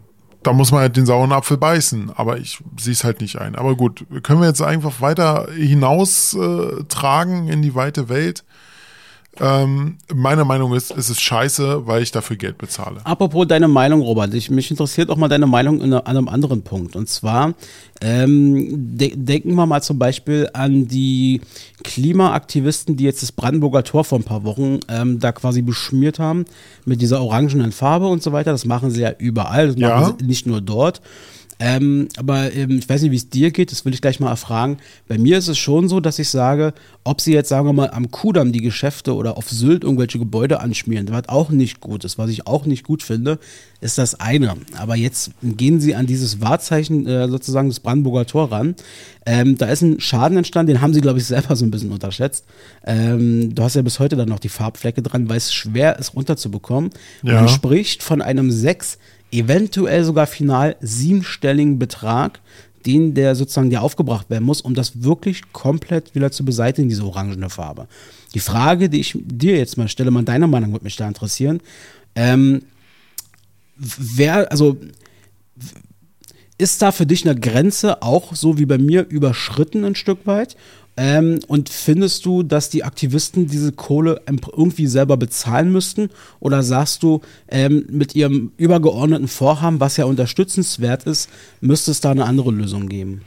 da 0.43 0.53
muss 0.53 0.73
man 0.73 0.81
halt 0.81 0.97
den 0.97 1.07
sauren 1.07 1.33
Apfel 1.33 1.57
beißen, 1.57 2.11
aber 2.15 2.39
ich 2.39 2.59
sehe 2.79 2.93
es 2.93 3.05
halt 3.05 3.21
nicht 3.21 3.41
ein. 3.41 3.55
Aber 3.55 3.77
gut, 3.77 4.05
können 4.23 4.41
wir 4.41 4.49
jetzt 4.49 4.63
einfach 4.63 5.01
weiter 5.01 5.49
hinaus 5.57 6.35
äh, 6.35 6.85
tragen 6.89 7.49
in 7.49 7.63
die 7.63 7.75
weite 7.75 8.09
Welt. 8.09 8.45
Ähm, 9.41 9.97
meine 10.13 10.45
Meinung 10.45 10.75
ist, 10.75 10.91
es 10.91 11.09
ist 11.09 11.21
scheiße, 11.21 11.87
weil 11.87 12.03
ich 12.03 12.11
dafür 12.11 12.37
Geld 12.37 12.59
bezahle. 12.59 13.01
Apropos 13.05 13.47
deine 13.47 13.67
Meinung, 13.67 14.03
Robert, 14.03 14.35
ich, 14.35 14.51
mich 14.51 14.71
interessiert 14.71 15.09
auch 15.09 15.17
mal 15.17 15.29
deine 15.29 15.47
Meinung 15.47 15.81
in, 15.81 15.95
an 15.95 16.05
einem 16.05 16.29
anderen 16.29 16.63
Punkt. 16.63 16.97
Und 16.97 17.09
zwar 17.09 17.55
ähm, 18.03 18.97
de 18.99 19.15
denken 19.17 19.55
wir 19.55 19.65
mal 19.65 19.81
zum 19.81 19.99
Beispiel 19.99 20.51
an 20.53 20.87
die 20.87 21.41
Klimaaktivisten, 21.83 22.97
die 22.97 23.05
jetzt 23.05 23.23
das 23.23 23.33
Brandenburger 23.33 23.85
Tor 23.85 24.05
vor 24.05 24.19
ein 24.19 24.25
paar 24.25 24.45
Wochen 24.45 24.81
ähm, 24.89 25.19
da 25.19 25.33
quasi 25.33 25.63
beschmiert 25.63 26.19
haben 26.19 26.45
mit 26.85 27.01
dieser 27.01 27.23
orangenen 27.23 27.73
Farbe 27.73 28.09
und 28.09 28.23
so 28.23 28.33
weiter. 28.33 28.53
Das 28.53 28.67
machen 28.67 28.91
sie 28.91 29.01
ja 29.01 29.13
überall, 29.17 29.69
das 29.69 29.77
machen 29.77 30.03
ja. 30.03 30.15
sie 30.19 30.27
nicht 30.27 30.47
nur 30.47 30.61
dort. 30.61 31.01
Ähm, 31.59 32.09
aber 32.17 32.53
ähm, 32.53 32.79
ich 32.79 32.89
weiß 32.89 33.03
nicht, 33.03 33.11
wie 33.13 33.17
es 33.17 33.29
dir 33.29 33.51
geht, 33.51 33.71
das 33.71 33.85
will 33.85 33.95
ich 33.95 34.01
gleich 34.01 34.21
mal 34.21 34.31
erfragen. 34.31 34.79
Bei 35.07 35.19
mir 35.19 35.39
ist 35.39 35.49
es 35.49 35.59
schon 35.59 35.89
so, 35.89 36.01
dass 36.01 36.19
ich 36.19 36.29
sage, 36.29 36.75
ob 37.05 37.21
sie 37.21 37.33
jetzt, 37.33 37.49
sagen 37.49 37.67
wir 37.67 37.73
mal, 37.73 37.91
am 37.91 38.11
Kudamm 38.11 38.53
die 38.53 38.61
Geschäfte 38.61 39.15
oder 39.15 39.37
auf 39.37 39.49
Sylt 39.49 39.85
irgendwelche 39.85 40.19
Gebäude 40.19 40.61
anschmieren, 40.61 41.09
was 41.11 41.29
auch 41.29 41.51
nicht 41.51 41.81
gut 41.81 42.05
ist, 42.05 42.19
was 42.19 42.31
ich 42.31 42.47
auch 42.47 42.67
nicht 42.67 42.85
gut 42.85 43.03
finde, 43.03 43.39
ist 43.81 43.99
das 43.99 44.19
eine. 44.19 44.55
Aber 44.77 44.97
jetzt 44.97 45.33
gehen 45.43 45.81
sie 45.81 45.95
an 45.95 46.07
dieses 46.07 46.41
Wahrzeichen 46.41 47.07
äh, 47.07 47.29
sozusagen 47.29 47.69
des 47.69 47.81
Brandenburger 47.81 48.27
Tor 48.27 48.51
ran. 48.53 48.75
Ähm, 49.25 49.57
da 49.57 49.67
ist 49.67 49.83
ein 49.83 50.01
Schaden 50.01 50.37
entstanden, 50.37 50.75
den 50.75 50.81
haben 50.81 50.95
sie, 50.95 51.01
glaube 51.01 51.19
ich, 51.19 51.27
selber 51.27 51.55
so 51.55 51.65
ein 51.65 51.71
bisschen 51.71 51.93
unterschätzt. 51.93 52.45
Ähm, 52.85 53.55
du 53.55 53.63
hast 53.63 53.77
ja 53.77 53.83
bis 53.83 53.99
heute 54.01 54.17
dann 54.17 54.29
noch 54.29 54.41
die 54.41 54.49
Farbflecke 54.49 55.03
dran, 55.03 55.29
weil 55.29 55.37
es 55.37 55.53
schwer 55.53 55.99
ist 55.99 56.15
runterzubekommen. 56.15 56.91
Ja. 57.23 57.35
Man 57.35 57.49
spricht 57.49 58.03
von 58.03 58.23
einem 58.23 58.51
sechs 58.51 58.99
eventuell 59.33 60.05
sogar 60.05 60.27
final 60.27 60.77
siebenstelligen 60.81 61.79
Betrag, 61.79 62.41
den 62.87 63.15
der 63.15 63.35
sozusagen 63.35 63.71
dir 63.71 63.83
aufgebracht 63.83 64.29
werden 64.31 64.45
muss, 64.45 64.61
um 64.61 64.75
das 64.75 65.03
wirklich 65.03 65.53
komplett 65.53 66.15
wieder 66.15 66.31
zu 66.31 66.45
beseitigen, 66.45 66.89
diese 66.89 67.05
orangene 67.05 67.49
Farbe. 67.49 67.87
Die 68.35 68.41
Frage, 68.41 68.89
die 68.89 69.01
ich 69.01 69.17
dir 69.23 69.57
jetzt 69.57 69.77
mal 69.77 69.89
stelle, 69.89 70.11
mal 70.11 70.25
deiner 70.25 70.47
Meinung 70.47 70.73
würde 70.73 70.85
mich 70.85 70.97
da 70.97 71.07
interessieren. 71.07 71.61
Ähm, 72.15 72.63
wer, 73.77 74.51
also 74.51 74.77
ist 76.59 76.83
da 76.83 76.93
für 76.93 77.07
dich 77.07 77.27
eine 77.27 77.39
Grenze 77.39 78.03
auch 78.03 78.35
so 78.35 78.59
wie 78.59 78.67
bei 78.67 78.79
mir 78.79 79.07
überschritten 79.09 79.85
ein 79.85 79.95
Stück 79.95 80.27
weit? 80.27 80.57
Ähm, 80.97 81.41
und 81.47 81.71
findest 81.71 82.27
du, 82.27 82.43
dass 82.43 82.69
die 82.69 82.85
Aktivisten 82.85 83.47
diese 83.47 83.73
Kohle 83.73 84.21
irgendwie 84.55 84.87
selber 84.87 85.17
bezahlen 85.17 85.73
müssten? 85.73 86.11
Oder 86.39 86.63
sagst 86.63 87.03
du, 87.03 87.23
ähm, 87.49 87.87
mit 87.89 88.15
ihrem 88.15 88.53
übergeordneten 88.59 89.29
Vorhaben, 89.29 89.81
was 89.81 89.97
ja 89.97 90.05
unterstützenswert 90.05 91.05
ist, 91.05 91.31
müsste 91.61 91.93
es 91.93 92.01
da 92.01 92.11
eine 92.11 92.25
andere 92.25 92.51
Lösung 92.51 92.89
geben? 92.89 93.23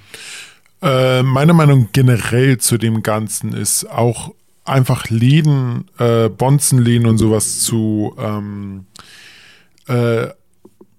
Äh, 0.82 1.24
meine 1.24 1.54
Meinung 1.54 1.89
generell 1.92 2.60
zu 2.60 2.78
dem 2.78 3.02
Ganzen 3.02 3.54
ist 3.54 3.89
auch 3.89 4.34
einfach 4.63 5.10
Läden, 5.10 5.86
äh, 5.98 6.30
Bonzenläden 6.30 7.08
und 7.08 7.18
sowas 7.18 7.60
zu 7.60 8.16
ähm, 8.20 8.86
äh, 9.88 10.28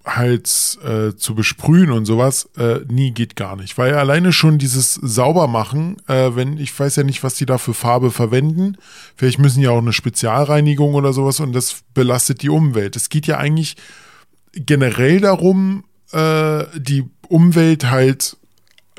halt 0.07 0.79
äh, 0.83 1.15
zu 1.15 1.35
besprühen 1.35 1.91
und 1.91 2.05
sowas, 2.05 2.49
äh, 2.57 2.79
nie 2.87 3.11
geht 3.11 3.35
gar 3.35 3.55
nicht. 3.55 3.77
Weil 3.77 3.93
alleine 3.95 4.33
schon 4.33 4.57
dieses 4.57 4.95
Saubermachen, 4.95 5.97
äh, 6.07 6.31
wenn, 6.35 6.57
ich 6.57 6.77
weiß 6.77 6.95
ja 6.95 7.03
nicht, 7.03 7.23
was 7.23 7.35
die 7.35 7.45
da 7.45 7.57
für 7.57 7.73
Farbe 7.73 8.11
verwenden, 8.11 8.77
vielleicht 9.15 9.39
müssen 9.39 9.61
ja 9.61 9.71
auch 9.71 9.79
eine 9.79 9.93
Spezialreinigung 9.93 10.93
oder 10.93 11.13
sowas 11.13 11.39
und 11.39 11.53
das 11.53 11.83
belastet 11.93 12.41
die 12.41 12.49
Umwelt. 12.49 12.95
Es 12.95 13.09
geht 13.09 13.27
ja 13.27 13.37
eigentlich 13.37 13.75
generell 14.53 15.19
darum, 15.19 15.83
äh, 16.11 16.63
die 16.77 17.05
Umwelt 17.27 17.89
halt 17.91 18.36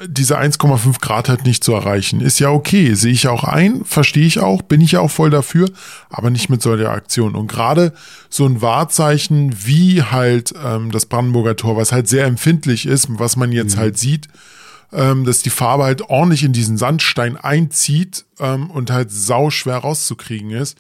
diese 0.07 0.39
1,5 0.39 1.01
Grad 1.01 1.29
halt 1.29 1.45
nicht 1.45 1.65
zu 1.65 1.73
erreichen. 1.73 2.21
Ist 2.21 2.39
ja 2.39 2.51
okay, 2.51 2.95
sehe 2.95 3.13
ich 3.13 3.29
auch 3.29 3.45
ein, 3.45 3.85
verstehe 3.85 4.27
ich 4.27 4.39
auch, 4.39 4.63
bin 4.63 4.81
ich 4.81 4.93
ja 4.93 5.01
auch 5.01 5.11
voll 5.11 5.31
dafür, 5.31 5.69
aber 6.09 6.31
nicht 6.31 6.49
mit 6.49 6.63
solcher 6.63 6.91
Aktion. 6.91 7.35
Und 7.35 7.49
gerade 7.49 7.93
so 8.29 8.47
ein 8.47 8.63
Wahrzeichen 8.63 9.67
wie 9.67 10.03
halt 10.03 10.55
ähm, 10.65 10.91
das 10.91 11.07
Brandenburger 11.07 11.57
Tor, 11.57 11.77
was 11.77 11.93
halt 11.93 12.09
sehr 12.09 12.27
empfindlich 12.27 12.87
ist, 12.87 13.09
was 13.11 13.37
man 13.37 13.51
jetzt 13.53 13.77
mhm. 13.77 13.81
halt 13.81 13.99
sieht, 13.99 14.29
ähm, 14.93 15.25
dass 15.25 15.43
die 15.43 15.51
Farbe 15.51 15.85
halt 15.85 16.03
ordentlich 16.03 16.45
in 16.45 16.53
diesen 16.53 16.79
Sandstein 16.79 17.37
einzieht 17.37 18.25
ähm, 18.39 18.71
und 18.71 18.91
halt 18.91 19.11
sau 19.11 19.51
schwer 19.51 19.79
rauszukriegen 19.79 20.51
ist, 20.51 20.79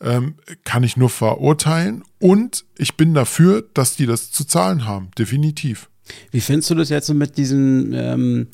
ähm, 0.00 0.34
kann 0.64 0.82
ich 0.82 0.96
nur 0.96 1.10
verurteilen. 1.10 2.02
Und 2.18 2.64
ich 2.76 2.96
bin 2.96 3.14
dafür, 3.14 3.64
dass 3.74 3.96
die 3.96 4.06
das 4.06 4.30
zu 4.30 4.44
zahlen 4.44 4.84
haben, 4.84 5.10
definitiv. 5.16 5.88
Wie 6.30 6.40
findest 6.40 6.70
du 6.70 6.74
das 6.74 6.88
jetzt 6.88 7.12
mit 7.12 7.36
diesen, 7.36 7.92
ähm, 7.94 8.46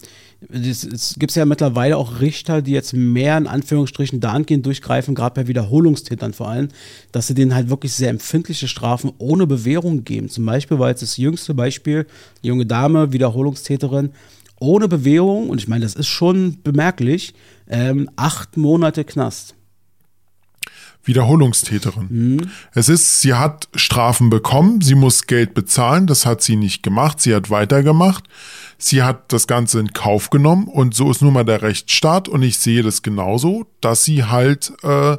es 0.51 1.17
gibt 1.19 1.35
ja 1.35 1.45
mittlerweile 1.45 1.97
auch 1.97 2.21
Richter, 2.21 2.63
die 2.63 2.73
jetzt 2.73 2.93
mehr 2.93 3.39
in 3.39 3.47
Anführungsstrichen 3.47 4.21
dahingehend 4.21 4.67
durchgreifen, 4.67 5.15
gerade 5.15 5.35
bei 5.35 5.49
Wiederholungstätern 5.49 6.33
vor 6.33 6.49
allem, 6.49 6.69
dass 7.13 7.27
sie 7.27 7.35
denen 7.35 7.55
halt 7.55 7.71
wirklich 7.71 7.93
sehr 7.93 8.11
empfindliche 8.11 8.69
Strafen 8.69 9.13
ohne 9.19 9.47
Bewährung 9.47 10.05
geben. 10.05 10.29
Zum 10.29 10.45
Beispiel 10.45 10.79
war 10.79 10.91
jetzt 10.91 11.03
das 11.03 11.17
jüngste 11.17 11.55
Beispiel, 11.55 12.07
junge 12.43 12.67
Dame, 12.67 13.13
Wiederholungstäterin, 13.13 14.11
ohne 14.61 14.89
Bewährung, 14.89 15.51
und 15.51 15.61
ich 15.61 15.69
meine, 15.69 15.85
das 15.85 15.95
ist 15.95 16.09
schon 16.09 16.59
bemerklich, 16.63 17.35
ähm, 17.69 18.11
acht 18.17 18.57
Monate 18.57 19.05
Knast. 19.05 19.55
Wiederholungstäterin. 21.05 22.07
Mhm. 22.09 22.51
Es 22.73 22.89
ist, 22.89 23.21
sie 23.21 23.35
hat 23.35 23.69
Strafen 23.75 24.31
bekommen, 24.31 24.81
sie 24.81 24.95
muss 24.95 25.27
Geld 25.27 25.55
bezahlen, 25.55 26.07
das 26.07 26.27
hat 26.27 26.43
sie 26.43 26.57
nicht 26.57 26.83
gemacht, 26.83 27.21
sie 27.21 27.35
hat 27.35 27.51
weitergemacht. 27.51 28.25
Sie 28.77 29.03
hat 29.03 29.33
das 29.33 29.47
Ganze 29.47 29.81
in 29.81 29.93
Kauf 29.93 30.31
genommen 30.31 30.67
und 30.67 30.95
so 30.95 31.11
ist 31.11 31.23
nun 31.23 31.33
mal 31.33 31.45
der 31.45 31.63
Rechtsstaat 31.63 32.29
und 32.29 32.43
ich 32.43 32.59
sehe 32.59 32.83
das 32.83 33.03
genauso, 33.03 33.67
dass 33.81 34.05
sie 34.05 34.25
halt 34.25 34.73
äh, 34.83 35.17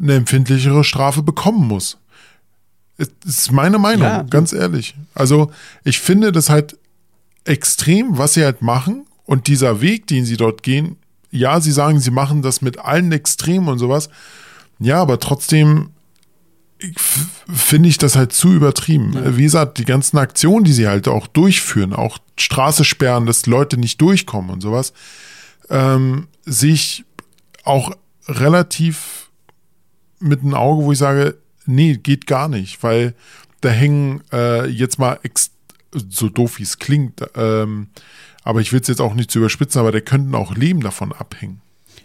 eine 0.00 0.14
empfindlichere 0.14 0.84
Strafe 0.84 1.22
bekommen 1.22 1.66
muss. 1.66 1.98
Das 2.98 3.08
ist 3.24 3.52
meine 3.52 3.78
Meinung, 3.78 4.02
ja. 4.02 4.22
ganz 4.22 4.52
ehrlich. 4.52 4.94
Also 5.14 5.50
ich 5.84 5.98
finde 5.98 6.30
das 6.32 6.50
halt 6.50 6.78
extrem, 7.44 8.18
was 8.18 8.34
sie 8.34 8.44
halt 8.44 8.62
machen 8.62 9.06
und 9.24 9.46
dieser 9.46 9.80
Weg, 9.80 10.06
den 10.06 10.24
sie 10.24 10.36
dort 10.36 10.62
gehen, 10.62 10.96
ja, 11.30 11.60
sie 11.60 11.72
sagen, 11.72 11.98
sie 11.98 12.10
machen 12.10 12.42
das 12.42 12.60
mit 12.60 12.78
allen 12.78 13.10
Extremen 13.10 13.68
und 13.68 13.78
sowas, 13.78 14.10
ja, 14.84 15.00
aber 15.00 15.18
trotzdem 15.20 15.90
finde 17.48 17.88
ich 17.88 17.98
das 17.98 18.16
halt 18.16 18.32
zu 18.32 18.52
übertrieben. 18.52 19.12
Ja. 19.12 19.36
Wie 19.36 19.44
gesagt, 19.44 19.78
die 19.78 19.84
ganzen 19.84 20.18
Aktionen, 20.18 20.64
die 20.64 20.72
sie 20.72 20.88
halt 20.88 21.06
auch 21.08 21.26
durchführen, 21.26 21.92
auch 21.92 22.18
Straße 22.36 22.84
sperren, 22.84 23.26
dass 23.26 23.46
Leute 23.46 23.78
nicht 23.78 24.00
durchkommen 24.00 24.50
und 24.50 24.60
sowas, 24.60 24.92
ähm, 25.70 26.26
sehe 26.44 26.72
ich 26.72 27.04
auch 27.64 27.92
relativ 28.26 29.30
mit 30.18 30.40
einem 30.40 30.54
Auge, 30.54 30.84
wo 30.84 30.92
ich 30.92 30.98
sage, 30.98 31.36
nee, 31.66 31.96
geht 31.96 32.26
gar 32.26 32.48
nicht, 32.48 32.82
weil 32.82 33.14
da 33.60 33.68
hängen 33.68 34.22
äh, 34.32 34.66
jetzt 34.66 34.98
mal 34.98 35.20
so 35.94 36.28
doof 36.28 36.58
wie 36.58 36.64
es 36.64 36.78
klingt, 36.78 37.22
ähm, 37.34 37.88
aber 38.42 38.60
ich 38.60 38.72
will 38.72 38.80
es 38.80 38.88
jetzt 38.88 39.00
auch 39.00 39.14
nicht 39.14 39.30
zu 39.30 39.38
überspitzen, 39.38 39.80
aber 39.80 39.92
da 39.92 40.00
könnten 40.00 40.34
auch 40.34 40.54
Leben 40.54 40.80
davon 40.80 41.12
abhängen. 41.12 41.60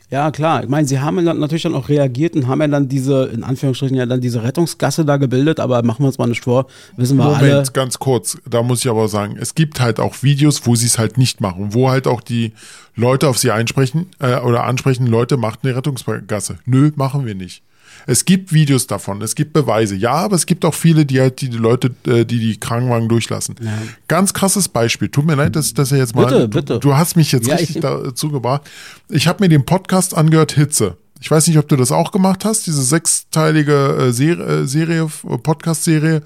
Ja, 0.09 0.31
klar. 0.31 0.63
Ich 0.63 0.69
meine, 0.69 0.87
sie 0.87 0.99
haben 0.99 1.25
dann 1.25 1.39
natürlich 1.39 1.63
dann 1.63 1.75
auch 1.75 1.89
reagiert 1.89 2.35
und 2.35 2.47
haben 2.47 2.61
ja 2.61 2.67
dann 2.67 2.87
diese, 2.87 3.25
in 3.25 3.43
Anführungsstrichen, 3.43 3.97
ja 3.97 4.05
dann 4.05 4.21
diese 4.21 4.41
Rettungsgasse 4.41 5.03
da 5.03 5.17
gebildet, 5.17 5.59
aber 5.59 5.83
machen 5.83 6.03
wir 6.03 6.07
uns 6.07 6.17
mal 6.17 6.27
nicht 6.27 6.43
vor, 6.43 6.67
wissen 6.95 7.17
wir 7.17 7.25
Moment, 7.25 7.41
alle. 7.41 7.51
Moment, 7.51 7.73
ganz 7.73 7.99
kurz, 7.99 8.37
da 8.49 8.63
muss 8.63 8.79
ich 8.79 8.89
aber 8.89 9.09
sagen, 9.09 9.35
es 9.37 9.53
gibt 9.53 9.81
halt 9.81 9.99
auch 9.99 10.23
Videos, 10.23 10.65
wo 10.65 10.75
sie 10.75 10.85
es 10.85 10.97
halt 10.97 11.17
nicht 11.17 11.41
machen, 11.41 11.73
wo 11.73 11.89
halt 11.89 12.07
auch 12.07 12.21
die 12.21 12.53
Leute 12.95 13.27
auf 13.27 13.37
sie 13.37 13.51
einsprechen 13.51 14.07
äh, 14.19 14.37
oder 14.37 14.63
ansprechen, 14.63 15.07
Leute, 15.07 15.35
macht 15.35 15.59
eine 15.63 15.75
Rettungsgasse. 15.75 16.59
Nö, 16.65 16.91
machen 16.95 17.25
wir 17.25 17.35
nicht. 17.35 17.63
Es 18.05 18.25
gibt 18.25 18.53
Videos 18.53 18.87
davon, 18.87 19.21
es 19.21 19.35
gibt 19.35 19.53
Beweise. 19.53 19.95
Ja, 19.95 20.13
aber 20.13 20.35
es 20.35 20.45
gibt 20.45 20.65
auch 20.65 20.73
viele, 20.73 21.05
die 21.05 21.19
halt 21.19 21.41
die, 21.41 21.49
die 21.49 21.57
Leute, 21.57 21.91
äh, 22.05 22.25
die 22.25 22.39
die 22.39 22.59
Krankenwagen 22.59 23.09
durchlassen. 23.09 23.55
Ja. 23.61 23.71
Ganz 24.07 24.33
krasses 24.33 24.67
Beispiel. 24.69 25.09
Tut 25.09 25.25
mir 25.25 25.35
leid, 25.35 25.55
dass, 25.55 25.73
dass 25.73 25.91
er 25.91 25.97
jetzt 25.97 26.15
mal. 26.15 26.25
Bitte, 26.25 26.47
bitte. 26.47 26.73
Du, 26.79 26.89
du 26.89 26.95
hast 26.95 27.15
mich 27.15 27.31
jetzt 27.31 27.47
ja, 27.47 27.55
richtig 27.55 27.81
dazu 27.81 28.29
gebracht. 28.29 28.61
Ich 29.09 29.27
habe 29.27 29.43
mir 29.43 29.49
den 29.49 29.65
Podcast 29.65 30.15
angehört, 30.15 30.51
Hitze. 30.51 30.97
Ich 31.19 31.31
weiß 31.31 31.47
nicht, 31.47 31.57
ob 31.57 31.67
du 31.67 31.75
das 31.75 31.91
auch 31.91 32.11
gemacht 32.11 32.45
hast, 32.45 32.67
diese 32.67 32.83
sechsteilige 32.83 33.73
äh, 33.73 34.11
Serie, 34.11 34.61
äh, 34.61 34.67
Serie 34.67 35.07
Podcast-Serie 35.07 36.21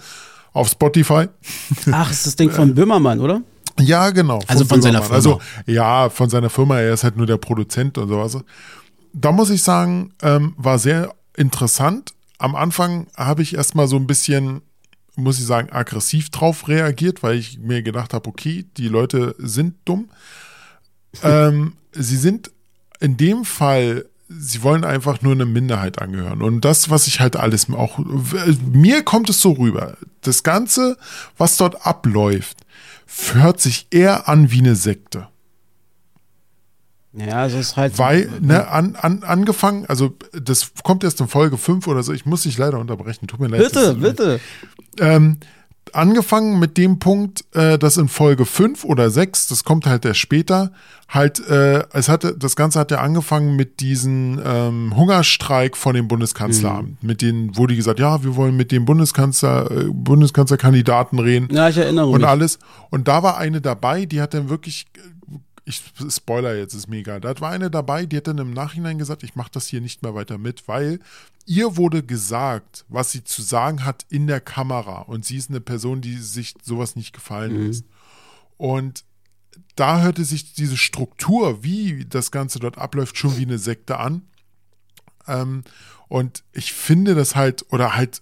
auf 0.53 0.69
Spotify. 0.69 1.27
Ach, 1.91 2.11
ist 2.11 2.25
das 2.25 2.35
Ding 2.35 2.51
von 2.51 2.75
Böhmermann, 2.75 3.19
oder? 3.19 3.41
Ja, 3.79 4.09
genau. 4.09 4.39
Also 4.47 4.65
von 4.65 4.81
seiner 4.81 5.01
Firma. 5.01 5.15
Also 5.15 5.41
ja, 5.65 6.09
von 6.09 6.29
seiner 6.29 6.49
Firma. 6.49 6.79
Er 6.79 6.93
ist 6.93 7.03
halt 7.03 7.17
nur 7.17 7.25
der 7.25 7.37
Produzent 7.37 7.97
und 7.97 8.09
sowas. 8.09 8.37
Da 9.13 9.31
muss 9.31 9.49
ich 9.49 9.61
sagen, 9.61 10.13
ähm, 10.21 10.53
war 10.57 10.79
sehr 10.79 11.13
interessant. 11.41 12.13
Am 12.37 12.55
Anfang 12.55 13.07
habe 13.17 13.41
ich 13.41 13.55
erstmal 13.55 13.87
so 13.87 13.97
ein 13.97 14.07
bisschen, 14.07 14.61
muss 15.15 15.39
ich 15.39 15.45
sagen, 15.45 15.71
aggressiv 15.71 16.29
drauf 16.29 16.67
reagiert, 16.67 17.23
weil 17.23 17.37
ich 17.37 17.59
mir 17.59 17.81
gedacht 17.81 18.13
habe, 18.13 18.29
okay, 18.29 18.65
die 18.77 18.87
Leute 18.87 19.35
sind 19.37 19.75
dumm. 19.85 20.09
ähm, 21.23 21.73
sie 21.91 22.17
sind 22.17 22.51
in 22.99 23.17
dem 23.17 23.43
Fall 23.43 24.05
sie 24.39 24.63
wollen 24.63 24.83
einfach 24.83 25.21
nur 25.21 25.33
eine 25.33 25.45
Minderheit 25.45 26.01
angehören. 26.01 26.41
Und 26.41 26.63
das, 26.63 26.89
was 26.89 27.07
ich 27.07 27.19
halt 27.19 27.35
alles 27.35 27.69
auch, 27.69 27.99
mir 28.71 29.03
kommt 29.03 29.29
es 29.29 29.41
so 29.41 29.51
rüber. 29.51 29.97
Das 30.21 30.43
Ganze, 30.43 30.97
was 31.37 31.57
dort 31.57 31.85
abläuft, 31.85 32.57
hört 33.33 33.59
sich 33.59 33.87
eher 33.91 34.29
an 34.29 34.51
wie 34.51 34.59
eine 34.59 34.75
Sekte. 34.75 35.27
Ja, 37.13 37.45
es 37.45 37.53
ist 37.53 37.75
halt. 37.75 37.97
Weil, 37.97 38.29
ne, 38.39 38.69
an, 38.69 38.95
an, 38.95 39.23
angefangen, 39.23 39.85
also 39.87 40.15
das 40.33 40.71
kommt 40.83 41.03
erst 41.03 41.19
in 41.19 41.27
Folge 41.27 41.57
5 41.57 41.87
oder 41.87 42.03
so, 42.03 42.13
ich 42.13 42.25
muss 42.25 42.43
dich 42.43 42.57
leider 42.57 42.79
unterbrechen, 42.79 43.27
tut 43.27 43.39
mir 43.39 43.47
leid. 43.47 43.61
Bitte, 43.61 43.95
bitte. 43.95 44.39
Ähm, 44.97 45.37
angefangen 45.93 46.59
mit 46.59 46.77
dem 46.77 46.99
Punkt, 46.99 47.43
äh, 47.53 47.77
dass 47.77 47.97
in 47.97 48.07
Folge 48.07 48.45
5 48.45 48.85
oder 48.85 49.09
6, 49.09 49.47
das 49.47 49.63
kommt 49.63 49.85
halt 49.85 50.05
erst 50.05 50.19
später, 50.19 50.71
halt, 51.09 51.45
äh, 51.47 51.83
es 51.91 52.07
hatte, 52.07 52.35
das 52.37 52.55
Ganze 52.55 52.79
hat 52.79 52.91
ja 52.91 52.99
angefangen 52.99 53.55
mit 53.55 53.81
diesem 53.81 54.39
ähm, 54.43 54.95
Hungerstreik 54.95 55.75
von 55.75 55.95
dem 55.95 56.07
Bundeskanzleramt. 56.07 57.03
Mhm. 57.03 57.07
Mit 57.07 57.21
denen 57.21 57.57
wurde 57.57 57.75
gesagt, 57.75 57.99
ja, 57.99 58.23
wir 58.23 58.35
wollen 58.37 58.55
mit 58.55 58.71
dem 58.71 58.85
Bundeskanzler, 58.85 59.69
äh, 59.69 59.83
Bundeskanzlerkandidaten 59.91 61.19
reden. 61.19 61.49
Ja, 61.51 61.67
ich 61.67 61.77
erinnere 61.77 62.07
mich. 62.07 62.15
Und 62.15 62.23
alles. 62.23 62.59
Und 62.89 63.07
da 63.07 63.23
war 63.23 63.37
eine 63.37 63.59
dabei, 63.59 64.05
die 64.05 64.21
hat 64.21 64.33
dann 64.33 64.49
wirklich 64.49 64.85
ich 65.71 66.13
spoiler 66.13 66.55
jetzt, 66.55 66.73
ist 66.73 66.87
mir 66.87 66.97
egal. 66.97 67.21
Da 67.21 67.39
war 67.39 67.51
eine 67.51 67.71
dabei, 67.71 68.05
die 68.05 68.17
hat 68.17 68.27
dann 68.27 68.37
im 68.37 68.53
Nachhinein 68.53 68.97
gesagt, 68.97 69.23
ich 69.23 69.35
mache 69.35 69.51
das 69.51 69.67
hier 69.67 69.81
nicht 69.81 70.03
mehr 70.03 70.13
weiter 70.13 70.37
mit, 70.37 70.67
weil 70.67 70.99
ihr 71.45 71.77
wurde 71.77 72.03
gesagt, 72.03 72.85
was 72.89 73.11
sie 73.11 73.23
zu 73.23 73.41
sagen 73.41 73.85
hat 73.85 74.05
in 74.09 74.27
der 74.27 74.41
Kamera. 74.41 75.01
Und 75.01 75.25
sie 75.25 75.37
ist 75.37 75.49
eine 75.49 75.61
Person, 75.61 76.01
die 76.01 76.17
sich 76.17 76.55
sowas 76.61 76.95
nicht 76.95 77.13
gefallen 77.13 77.53
mhm. 77.57 77.67
lässt. 77.67 77.85
Und 78.57 79.03
da 79.75 80.01
hörte 80.01 80.25
sich 80.25 80.53
diese 80.53 80.77
Struktur, 80.77 81.63
wie 81.63 82.05
das 82.05 82.31
Ganze 82.31 82.59
dort 82.59 82.77
abläuft, 82.77 83.17
schon 83.17 83.37
wie 83.37 83.43
eine 83.43 83.57
Sekte 83.57 83.97
an. 83.97 84.23
Ähm, 85.27 85.63
und 86.07 86.43
ich 86.51 86.73
finde 86.73 87.15
das 87.15 87.35
halt, 87.35 87.65
oder 87.71 87.95
halt 87.95 88.21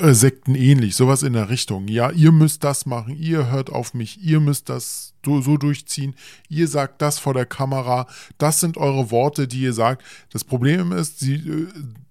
äh, 0.00 0.14
Sekten 0.14 0.54
ähnlich, 0.54 0.96
sowas 0.96 1.22
in 1.22 1.34
der 1.34 1.50
Richtung. 1.50 1.88
Ja, 1.88 2.10
ihr 2.10 2.32
müsst 2.32 2.64
das 2.64 2.86
machen, 2.86 3.16
ihr 3.16 3.50
hört 3.50 3.70
auf 3.70 3.94
mich, 3.94 4.22
ihr 4.22 4.40
müsst 4.40 4.68
das 4.68 5.14
so, 5.24 5.40
so 5.40 5.56
durchziehen, 5.56 6.14
ihr 6.48 6.68
sagt 6.68 7.02
das 7.02 7.18
vor 7.18 7.34
der 7.34 7.46
Kamera, 7.46 8.06
das 8.38 8.60
sind 8.60 8.76
eure 8.76 9.10
Worte, 9.10 9.46
die 9.46 9.60
ihr 9.60 9.72
sagt. 9.72 10.02
Das 10.32 10.44
Problem 10.44 10.92
ist, 10.92 11.20
die, 11.20 11.34
äh, 11.34 11.66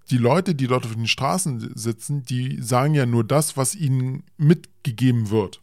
die 0.10 0.17
Leute, 0.17 0.56
die 0.56 0.67
dort 0.67 0.86
auf 0.86 0.93
den 0.93 1.08
Straßen 1.08 1.71
sitzen, 1.75 2.23
die 2.23 2.62
sagen 2.62 2.93
ja 2.93 3.06
nur 3.06 3.23
das, 3.23 3.58
was 3.58 3.75
ihnen 3.75 4.23
mitgegeben 4.38 5.30
wird. 5.30 5.60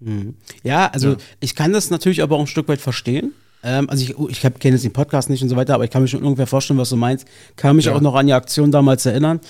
Mhm. 0.00 0.34
Ja, 0.62 0.86
also 0.88 1.12
ja. 1.12 1.16
ich 1.40 1.54
kann 1.54 1.72
das 1.72 1.90
natürlich 1.90 2.22
aber 2.22 2.36
auch 2.36 2.40
ein 2.40 2.46
Stück 2.46 2.68
weit 2.68 2.80
verstehen. 2.80 3.32
Ähm, 3.64 3.88
also 3.88 4.04
ich, 4.04 4.14
ich 4.28 4.40
kenne 4.40 4.74
jetzt 4.74 4.84
den 4.84 4.92
Podcast 4.92 5.30
nicht 5.30 5.42
und 5.42 5.48
so 5.48 5.56
weiter, 5.56 5.74
aber 5.74 5.84
ich 5.84 5.90
kann 5.90 6.02
mir 6.02 6.08
schon 6.08 6.22
ungefähr 6.22 6.46
vorstellen, 6.46 6.78
was 6.78 6.90
du 6.90 6.96
meinst. 6.96 7.26
Kann 7.56 7.76
mich 7.76 7.86
ja. 7.86 7.94
auch 7.94 8.00
noch 8.00 8.14
an 8.14 8.26
die 8.26 8.34
Aktion 8.34 8.70
damals 8.70 9.06
erinnern. 9.06 9.40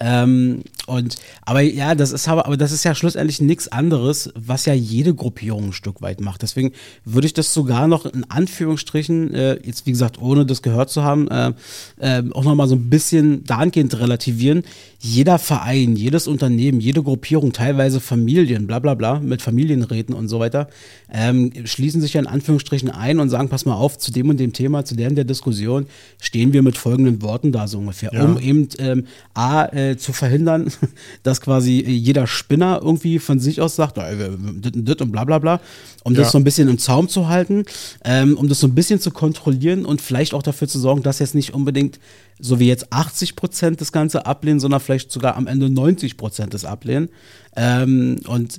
Ähm, 0.00 0.62
und 0.86 1.16
aber 1.42 1.60
ja, 1.60 1.94
das 1.94 2.12
ist 2.12 2.28
aber, 2.28 2.46
aber 2.46 2.56
das 2.56 2.72
ist 2.72 2.84
ja 2.84 2.94
schlussendlich 2.94 3.40
nichts 3.40 3.68
anderes, 3.68 4.32
was 4.34 4.66
ja 4.66 4.74
jede 4.74 5.14
Gruppierung 5.14 5.66
ein 5.66 5.72
Stück 5.72 6.02
weit 6.02 6.20
macht. 6.20 6.42
Deswegen 6.42 6.72
würde 7.04 7.26
ich 7.26 7.32
das 7.32 7.54
sogar 7.54 7.86
noch 7.86 8.04
in 8.04 8.28
Anführungsstrichen, 8.28 9.32
äh, 9.34 9.58
jetzt 9.64 9.86
wie 9.86 9.92
gesagt, 9.92 10.20
ohne 10.20 10.46
das 10.46 10.62
gehört 10.62 10.90
zu 10.90 11.04
haben, 11.04 11.28
äh, 11.28 11.52
äh, 11.98 12.22
auch 12.32 12.44
nochmal 12.44 12.68
so 12.68 12.74
ein 12.74 12.90
bisschen 12.90 13.44
dahingehend 13.44 13.98
relativieren. 13.98 14.64
Jeder 15.06 15.38
Verein, 15.38 15.96
jedes 15.96 16.26
Unternehmen, 16.26 16.80
jede 16.80 17.02
Gruppierung, 17.02 17.52
teilweise 17.52 18.00
Familien, 18.00 18.66
bla 18.66 18.78
bla 18.78 18.94
bla, 18.94 19.20
mit 19.20 19.42
Familienräten 19.42 20.14
und 20.14 20.28
so 20.28 20.40
weiter, 20.40 20.66
ähm, 21.12 21.52
schließen 21.66 22.00
sich 22.00 22.14
ja 22.14 22.22
in 22.22 22.26
Anführungsstrichen 22.26 22.90
ein 22.90 23.20
und 23.20 23.28
sagen, 23.28 23.50
pass 23.50 23.66
mal 23.66 23.74
auf, 23.74 23.98
zu 23.98 24.12
dem 24.12 24.30
und 24.30 24.40
dem 24.40 24.54
Thema, 24.54 24.86
zu 24.86 24.96
der 24.96 25.10
und 25.10 25.16
der 25.16 25.26
Diskussion 25.26 25.88
stehen 26.18 26.54
wir 26.54 26.62
mit 26.62 26.78
folgenden 26.78 27.20
Worten 27.20 27.52
da 27.52 27.68
so 27.68 27.80
ungefähr, 27.80 28.14
ja. 28.14 28.24
um 28.24 28.38
eben 28.38 28.66
ähm, 28.78 29.04
A, 29.34 29.66
äh, 29.66 29.98
zu 29.98 30.14
verhindern, 30.14 30.72
dass 31.22 31.42
quasi 31.42 31.84
jeder 31.86 32.26
Spinner 32.26 32.80
irgendwie 32.82 33.18
von 33.18 33.38
sich 33.38 33.60
aus 33.60 33.76
sagt, 33.76 33.98
dit 33.98 35.02
und 35.02 35.12
bla 35.12 35.24
bla 35.24 35.38
bla, 35.38 35.60
um 36.04 36.14
ja. 36.14 36.20
das 36.20 36.32
so 36.32 36.38
ein 36.38 36.44
bisschen 36.44 36.66
im 36.70 36.78
Zaum 36.78 37.10
zu 37.10 37.28
halten, 37.28 37.66
ähm, 38.06 38.38
um 38.38 38.48
das 38.48 38.58
so 38.58 38.66
ein 38.66 38.74
bisschen 38.74 39.00
zu 39.00 39.10
kontrollieren 39.10 39.84
und 39.84 40.00
vielleicht 40.00 40.32
auch 40.32 40.42
dafür 40.42 40.66
zu 40.66 40.78
sorgen, 40.78 41.02
dass 41.02 41.18
jetzt 41.18 41.34
nicht 41.34 41.52
unbedingt 41.52 42.00
so 42.38 42.60
wie 42.60 42.68
jetzt 42.68 42.92
80 42.92 43.36
Prozent 43.36 43.80
das 43.80 43.92
Ganze 43.92 44.26
ablehnen, 44.26 44.60
sondern 44.60 44.80
vielleicht 44.80 45.10
sogar 45.10 45.36
am 45.36 45.46
Ende 45.46 45.70
90 45.70 46.16
Prozent 46.16 46.54
das 46.54 46.64
ablehnen. 46.64 47.08
Ähm, 47.56 48.20
und 48.26 48.58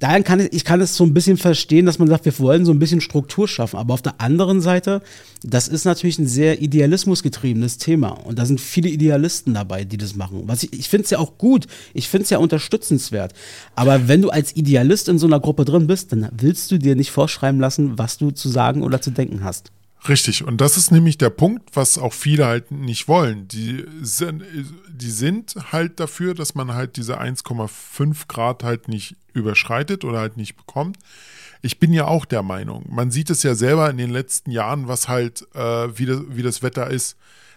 daher 0.00 0.22
kann 0.22 0.40
ich, 0.40 0.52
ich 0.52 0.64
kann 0.64 0.80
es 0.80 0.96
so 0.96 1.04
ein 1.04 1.14
bisschen 1.14 1.36
verstehen, 1.36 1.86
dass 1.86 1.98
man 1.98 2.08
sagt, 2.08 2.24
wir 2.24 2.38
wollen 2.38 2.64
so 2.64 2.72
ein 2.72 2.78
bisschen 2.78 3.00
Struktur 3.00 3.46
schaffen. 3.46 3.76
Aber 3.76 3.94
auf 3.94 4.02
der 4.02 4.20
anderen 4.20 4.60
Seite, 4.60 5.02
das 5.42 5.68
ist 5.68 5.84
natürlich 5.84 6.18
ein 6.18 6.26
sehr 6.26 6.60
idealismusgetriebenes 6.60 7.78
Thema. 7.78 8.08
Und 8.08 8.38
da 8.38 8.46
sind 8.46 8.60
viele 8.60 8.88
Idealisten 8.88 9.54
dabei, 9.54 9.84
die 9.84 9.98
das 9.98 10.16
machen. 10.16 10.42
Was 10.46 10.62
ich 10.62 10.72
ich 10.72 10.88
finde 10.88 11.04
es 11.04 11.10
ja 11.10 11.18
auch 11.18 11.38
gut. 11.38 11.66
Ich 11.94 12.08
finde 12.08 12.24
es 12.24 12.30
ja 12.30 12.38
unterstützenswert. 12.38 13.34
Aber 13.76 14.08
wenn 14.08 14.22
du 14.22 14.30
als 14.30 14.56
Idealist 14.56 15.08
in 15.08 15.18
so 15.18 15.26
einer 15.26 15.40
Gruppe 15.40 15.64
drin 15.64 15.86
bist, 15.86 16.12
dann 16.12 16.28
willst 16.36 16.70
du 16.70 16.78
dir 16.78 16.96
nicht 16.96 17.10
vorschreiben 17.10 17.60
lassen, 17.60 17.98
was 17.98 18.18
du 18.18 18.30
zu 18.30 18.48
sagen 18.48 18.82
oder 18.82 19.00
zu 19.00 19.10
denken 19.10 19.44
hast. 19.44 19.70
Richtig, 20.08 20.44
und 20.44 20.60
das 20.60 20.76
ist 20.76 20.90
nämlich 20.90 21.18
der 21.18 21.30
Punkt, 21.30 21.76
was 21.76 21.98
auch 21.98 22.14
viele 22.14 22.46
halt 22.46 22.70
nicht 22.70 23.06
wollen. 23.06 23.48
Die 23.48 23.84
sind, 24.00 24.42
die 24.88 25.10
sind 25.10 25.56
halt 25.72 26.00
dafür, 26.00 26.34
dass 26.34 26.54
man 26.54 26.72
halt 26.72 26.96
diese 26.96 27.20
1,5 27.20 28.26
Grad 28.26 28.64
halt 28.64 28.88
nicht 28.88 29.16
überschreitet 29.34 30.04
oder 30.04 30.20
halt 30.20 30.36
nicht 30.36 30.56
bekommt. 30.56 30.96
Ich 31.62 31.78
bin 31.78 31.92
ja 31.92 32.06
auch 32.06 32.24
der 32.24 32.42
Meinung, 32.42 32.86
man 32.88 33.10
sieht 33.10 33.28
es 33.28 33.42
ja 33.42 33.54
selber 33.54 33.90
in 33.90 33.98
den 33.98 34.10
letzten 34.10 34.50
Jahren, 34.50 34.88
was 34.88 35.08
halt, 35.08 35.46
äh, 35.54 35.98
wie, 35.98 36.06
das, 36.06 36.20
wie 36.30 36.42
das 36.42 36.62
Wetter 36.62 36.88
ist. 36.88 37.16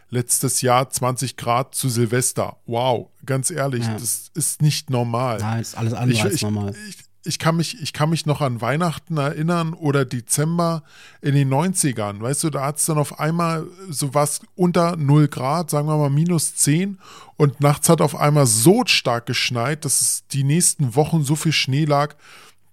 Letztes 0.09 0.61
Jahr 0.61 0.89
20 0.89 1.37
Grad 1.37 1.73
zu 1.73 1.89
Silvester. 1.89 2.57
Wow, 2.67 3.09
ganz 3.25 3.49
ehrlich, 3.49 3.85
ja. 3.85 3.93
das 3.93 4.29
ist 4.35 4.61
nicht 4.61 4.89
normal. 4.89 5.39
Nein, 5.39 5.61
ist 5.61 5.75
alles 5.75 5.93
andere 5.93 6.19
ich, 6.19 6.23
als 6.23 6.41
normal. 6.41 6.75
Ich, 6.87 6.97
ich 7.25 7.39
kann 7.39 7.55
mich, 7.55 7.81
ich 7.81 7.93
kann 7.93 8.09
mich 8.09 8.25
noch 8.25 8.41
an 8.41 8.61
Weihnachten 8.61 9.17
erinnern 9.17 9.73
oder 9.73 10.03
Dezember 10.05 10.83
in 11.21 11.35
den 11.35 11.49
90ern. 11.51 12.19
Weißt 12.21 12.43
du, 12.43 12.49
da 12.49 12.65
hat 12.65 12.77
es 12.77 12.85
dann 12.85 12.97
auf 12.97 13.19
einmal 13.19 13.65
so 13.89 14.13
was 14.13 14.41
unter 14.55 14.97
0 14.97 15.29
Grad, 15.29 15.69
sagen 15.69 15.87
wir 15.87 15.97
mal 15.97 16.09
minus 16.09 16.55
10 16.55 16.99
und 17.37 17.61
nachts 17.61 17.87
hat 17.87 18.01
auf 18.01 18.15
einmal 18.15 18.45
so 18.45 18.83
stark 18.85 19.25
geschneit, 19.25 19.85
dass 19.85 20.01
es 20.01 20.27
die 20.27 20.43
nächsten 20.43 20.95
Wochen 20.95 21.23
so 21.23 21.35
viel 21.35 21.53
Schnee 21.53 21.85
lag, 21.85 22.15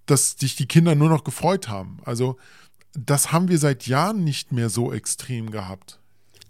dass 0.07 0.33
sich 0.33 0.57
die 0.57 0.67
Kinder 0.67 0.95
nur 0.95 1.09
noch 1.09 1.23
gefreut 1.23 1.69
haben. 1.69 1.99
Also, 2.05 2.37
das 2.95 3.31
haben 3.31 3.49
wir 3.49 3.59
seit 3.59 3.87
Jahren 3.87 4.25
nicht 4.25 4.51
mehr 4.51 4.69
so 4.69 4.93
extrem 4.93 5.53
gehabt 5.53 6.00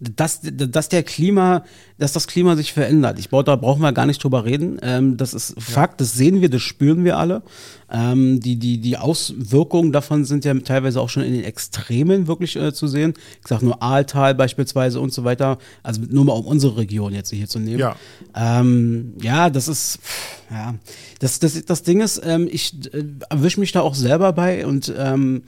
dass, 0.01 0.41
dass 0.43 0.89
der 0.89 1.03
Klima, 1.03 1.65
dass 1.99 2.13
das 2.13 2.27
Klima 2.27 2.57
sich 2.57 2.73
verändert. 2.73 3.19
Ich 3.19 3.29
da 3.29 3.57
brauchen 3.57 3.83
wir 3.83 3.93
gar 3.93 4.07
nicht 4.07 4.25
drüber 4.25 4.47
reden. 4.47 4.79
Ähm, 4.83 5.19
das 5.19 5.35
ist 5.35 5.61
Fakt, 5.61 6.01
das 6.01 6.15
sehen 6.15 6.41
wir, 6.41 6.49
das 6.49 6.63
spüren 6.63 7.05
wir 7.05 7.19
alle. 7.19 7.43
Ähm, 7.93 8.41
die, 8.41 8.57
die, 8.57 8.79
die 8.79 8.97
Auswirkungen 8.97 9.93
davon 9.93 10.25
sind 10.25 10.47
ja 10.47 10.55
teilweise 10.55 11.01
auch 11.03 11.11
schon 11.11 11.23
in 11.23 11.35
den 11.35 11.45
Extremen 11.45 12.27
wirklich 12.27 12.57
äh, 12.57 12.73
zu 12.73 12.89
sehen. 12.89 13.13
Ich 13.43 13.49
sage 13.49 13.65
nur 13.65 13.83
Aaltal 13.83 14.35
beispielsweise 14.35 15.01
und 15.01 15.13
so 15.13 15.25
weiter. 15.25 15.59
Also 15.83 16.01
nur 16.09 16.25
mal 16.25 16.33
um 16.33 16.47
unsere 16.47 16.79
Region 16.79 17.13
jetzt 17.13 17.31
hier 17.31 17.49
zu 17.49 17.59
nehmen. 17.59 17.81
Ja, 17.81 17.97
ähm, 18.35 19.13
ja 19.21 19.51
das 19.51 19.69
ist, 19.69 19.99
ja, 20.51 20.77
das, 21.19 21.41
das, 21.41 21.63
das 21.67 21.83
Ding 21.83 22.01
ist, 22.01 22.23
ähm, 22.25 22.49
ich 22.51 22.75
äh, 22.95 23.05
erwische 23.29 23.61
mich 23.61 23.73
da 23.73 23.83
auch 23.83 23.95
selber 23.95 24.33
bei 24.33 24.65
und 24.65 24.93
ähm, 24.97 25.43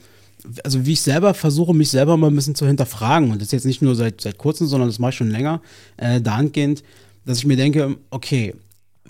also 0.63 0.85
wie 0.85 0.93
ich 0.93 1.01
selber 1.01 1.33
versuche, 1.33 1.73
mich 1.73 1.89
selber 1.89 2.17
mal 2.17 2.27
ein 2.27 2.35
bisschen 2.35 2.55
zu 2.55 2.65
hinterfragen, 2.67 3.31
und 3.31 3.41
das 3.41 3.51
jetzt 3.51 3.65
nicht 3.65 3.81
nur 3.81 3.95
seit, 3.95 4.21
seit 4.21 4.37
kurzem, 4.37 4.67
sondern 4.67 4.89
das 4.89 4.99
mache 4.99 5.09
ich 5.09 5.15
schon 5.15 5.29
länger, 5.29 5.61
äh, 5.97 6.21
dahingehend, 6.21 6.83
dass 7.25 7.37
ich 7.37 7.45
mir 7.45 7.57
denke, 7.57 7.97
okay, 8.09 8.53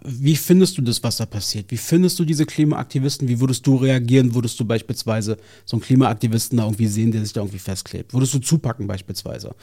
wie 0.06 0.36
findest 0.36 0.78
du 0.78 0.82
das, 0.82 1.02
was 1.04 1.18
da 1.18 1.26
passiert? 1.26 1.72
Wie 1.72 1.78
findest 1.78 2.20
du 2.20 2.26
diese 2.26 2.46
Klimaaktivisten? 2.46 3.28
Wie 3.28 3.40
würdest 3.40 3.66
du 3.66 3.76
reagieren? 3.76 4.36
Würdest 4.36 4.60
du 4.60 4.66
beispielsweise 4.66 5.38
so 5.66 5.78
einen 5.78 5.82
Klimaaktivisten 5.82 6.58
da 6.58 6.66
irgendwie 6.66 6.88
sehen, 6.88 7.12
der 7.12 7.22
sich 7.22 7.34
da 7.34 7.42
irgendwie 7.42 7.60
festklebt? 7.60 8.14
Würdest 8.14 8.34
du 8.34 8.40
zupacken 8.40 8.86
beispielsweise? 8.86 9.56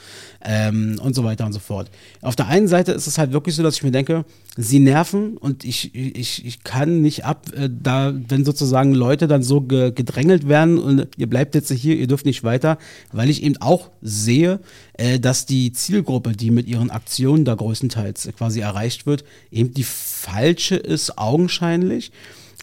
Ähm, 0.43 0.99
und 1.03 1.13
so 1.13 1.23
weiter 1.23 1.45
und 1.45 1.53
so 1.53 1.59
fort. 1.59 1.91
Auf 2.21 2.35
der 2.35 2.47
einen 2.47 2.67
Seite 2.67 2.91
ist 2.91 3.07
es 3.07 3.17
halt 3.17 3.33
wirklich 3.33 3.55
so, 3.55 3.63
dass 3.63 3.75
ich 3.75 3.83
mir 3.83 3.91
denke, 3.91 4.25
sie 4.57 4.79
nerven 4.79 5.37
und 5.37 5.63
ich, 5.63 5.93
ich, 5.93 6.45
ich 6.45 6.63
kann 6.63 7.01
nicht 7.01 7.23
ab, 7.23 7.45
äh, 7.55 7.69
da, 7.71 8.13
wenn 8.27 8.43
sozusagen 8.43 8.93
Leute 8.93 9.27
dann 9.27 9.43
so 9.43 9.61
ge, 9.61 9.91
gedrängelt 9.91 10.47
werden 10.47 10.79
und 10.79 11.07
ihr 11.17 11.27
bleibt 11.27 11.55
jetzt 11.55 11.71
hier, 11.71 11.95
ihr 11.95 12.07
dürft 12.07 12.25
nicht 12.25 12.43
weiter, 12.43 12.77
weil 13.11 13.29
ich 13.29 13.43
eben 13.43 13.57
auch 13.57 13.91
sehe, 14.01 14.59
äh, 14.93 15.19
dass 15.19 15.45
die 15.45 15.71
Zielgruppe, 15.71 16.33
die 16.33 16.51
mit 16.51 16.67
ihren 16.67 16.89
Aktionen 16.89 17.45
da 17.45 17.55
größtenteils 17.55 18.29
quasi 18.37 18.59
erreicht 18.59 19.05
wird, 19.05 19.23
eben 19.51 19.73
die 19.73 19.83
falsche 19.83 20.75
ist, 20.75 21.17
augenscheinlich. 21.17 22.11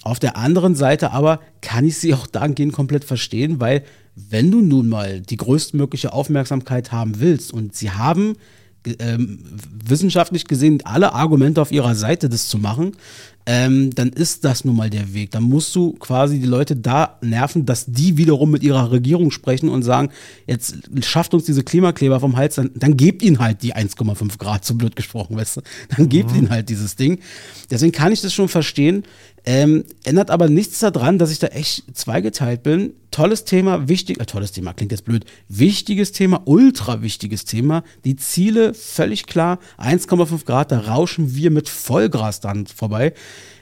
Auf 0.02 0.18
der 0.18 0.36
anderen 0.36 0.74
Seite 0.74 1.10
aber 1.12 1.40
kann 1.60 1.84
ich 1.84 1.98
sie 1.98 2.14
auch 2.14 2.26
dahingehend 2.26 2.72
komplett 2.72 3.04
verstehen, 3.04 3.60
weil 3.60 3.84
wenn 4.14 4.50
du 4.50 4.60
nun 4.60 4.88
mal 4.88 5.20
die 5.20 5.36
größtmögliche 5.36 6.12
Aufmerksamkeit 6.12 6.92
haben 6.92 7.20
willst 7.20 7.52
und 7.52 7.74
sie 7.74 7.90
haben 7.90 8.36
ähm, 8.98 9.40
wissenschaftlich 9.84 10.46
gesehen 10.46 10.80
alle 10.84 11.12
Argumente 11.12 11.60
auf 11.60 11.72
ihrer 11.72 11.94
Seite, 11.94 12.28
das 12.28 12.48
zu 12.48 12.58
machen, 12.58 12.92
ähm, 13.50 13.94
dann 13.94 14.10
ist 14.10 14.44
das 14.44 14.66
nun 14.66 14.76
mal 14.76 14.90
der 14.90 15.14
Weg. 15.14 15.30
Dann 15.30 15.42
musst 15.42 15.74
du 15.74 15.92
quasi 15.94 16.38
die 16.38 16.46
Leute 16.46 16.76
da 16.76 17.16
nerven, 17.22 17.64
dass 17.64 17.86
die 17.86 18.18
wiederum 18.18 18.50
mit 18.50 18.62
ihrer 18.62 18.90
Regierung 18.90 19.30
sprechen 19.30 19.70
und 19.70 19.82
sagen, 19.82 20.10
jetzt 20.46 20.76
schafft 21.00 21.32
uns 21.32 21.44
diese 21.44 21.64
Klimakleber 21.64 22.20
vom 22.20 22.36
Hals, 22.36 22.56
dann, 22.56 22.72
dann 22.74 22.98
gebt 22.98 23.22
ihnen 23.22 23.38
halt 23.38 23.62
die 23.62 23.74
1,5 23.74 24.36
Grad, 24.36 24.66
so 24.66 24.74
blöd 24.74 24.96
gesprochen, 24.96 25.34
weißt 25.38 25.56
du. 25.56 25.60
Dann 25.96 26.10
gebt 26.10 26.32
mhm. 26.32 26.36
ihnen 26.36 26.50
halt 26.50 26.68
dieses 26.68 26.96
Ding. 26.96 27.20
Deswegen 27.70 27.92
kann 27.92 28.12
ich 28.12 28.20
das 28.20 28.34
schon 28.34 28.48
verstehen. 28.48 29.04
Ähm, 29.50 29.84
ändert 30.04 30.30
aber 30.30 30.50
nichts 30.50 30.78
daran, 30.80 31.18
dass 31.18 31.30
ich 31.30 31.38
da 31.38 31.46
echt 31.46 31.96
zweigeteilt 31.96 32.62
bin. 32.62 32.92
Tolles 33.10 33.44
Thema, 33.44 33.88
wichtig, 33.88 34.20
äh, 34.20 34.26
tolles 34.26 34.52
Thema, 34.52 34.74
klingt 34.74 34.92
jetzt 34.92 35.06
blöd. 35.06 35.24
Wichtiges 35.48 36.12
Thema, 36.12 36.42
ultra 36.44 37.00
wichtiges 37.00 37.46
Thema. 37.46 37.82
Die 38.04 38.16
Ziele 38.16 38.74
völlig 38.74 39.24
klar. 39.24 39.58
1,5 39.78 40.44
Grad, 40.44 40.70
da 40.70 40.80
rauschen 40.80 41.34
wir 41.34 41.50
mit 41.50 41.70
Vollgras 41.70 42.40
dann 42.40 42.66
vorbei. 42.66 43.14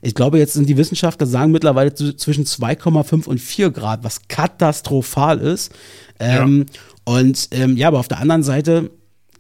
Ich 0.03 0.17
glaube, 0.17 0.39
jetzt 0.39 0.55
sind 0.55 0.69
die 0.69 0.77
Wissenschaftler 0.77 1.29
sagen 1.29 1.53
mittlerweile 1.53 1.95
zwischen 1.95 2.47
2,5 2.47 3.29
und 3.29 3.41
4 3.41 3.71
Grad, 3.71 4.03
was 4.03 4.27
katastrophal 4.27 5.39
ist. 5.39 5.73
Ähm, 6.19 6.67
ja. 6.69 7.15
Und 7.15 7.51
ähm, 7.53 7.77
ja, 7.77 7.87
aber 7.87 8.01
auf 8.01 8.09
der 8.09 8.19
anderen 8.19 8.43
Seite, 8.43 8.91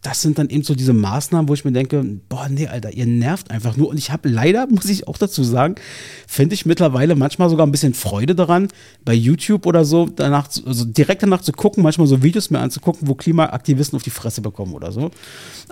das 0.06 0.22
sind 0.22 0.38
dann 0.38 0.48
eben 0.50 0.62
so 0.62 0.76
diese 0.76 0.92
Maßnahmen, 0.92 1.48
wo 1.48 1.54
ich 1.54 1.64
mir 1.64 1.72
denke, 1.72 2.04
boah, 2.28 2.48
nee, 2.48 2.68
Alter, 2.68 2.92
ihr 2.92 3.06
nervt 3.06 3.50
einfach 3.50 3.76
nur. 3.76 3.88
Und 3.88 3.98
ich 3.98 4.12
habe 4.12 4.28
leider, 4.28 4.66
muss 4.70 4.84
ich 4.84 5.08
auch 5.08 5.18
dazu 5.18 5.42
sagen, 5.42 5.74
finde 6.28 6.54
ich 6.54 6.64
mittlerweile 6.64 7.16
manchmal 7.16 7.50
sogar 7.50 7.66
ein 7.66 7.72
bisschen 7.72 7.92
Freude 7.92 8.36
daran, 8.36 8.68
bei 9.04 9.14
YouTube 9.14 9.66
oder 9.66 9.84
so, 9.84 10.06
danach, 10.06 10.48
also 10.64 10.84
direkt 10.84 11.24
danach 11.24 11.40
zu 11.40 11.50
gucken, 11.50 11.82
manchmal 11.82 12.06
so 12.06 12.22
Videos 12.22 12.50
mir 12.50 12.60
anzugucken, 12.60 13.08
wo 13.08 13.16
Klimaaktivisten 13.16 13.96
auf 13.96 14.04
die 14.04 14.10
Fresse 14.10 14.42
bekommen 14.42 14.74
oder 14.74 14.92
so. 14.92 15.10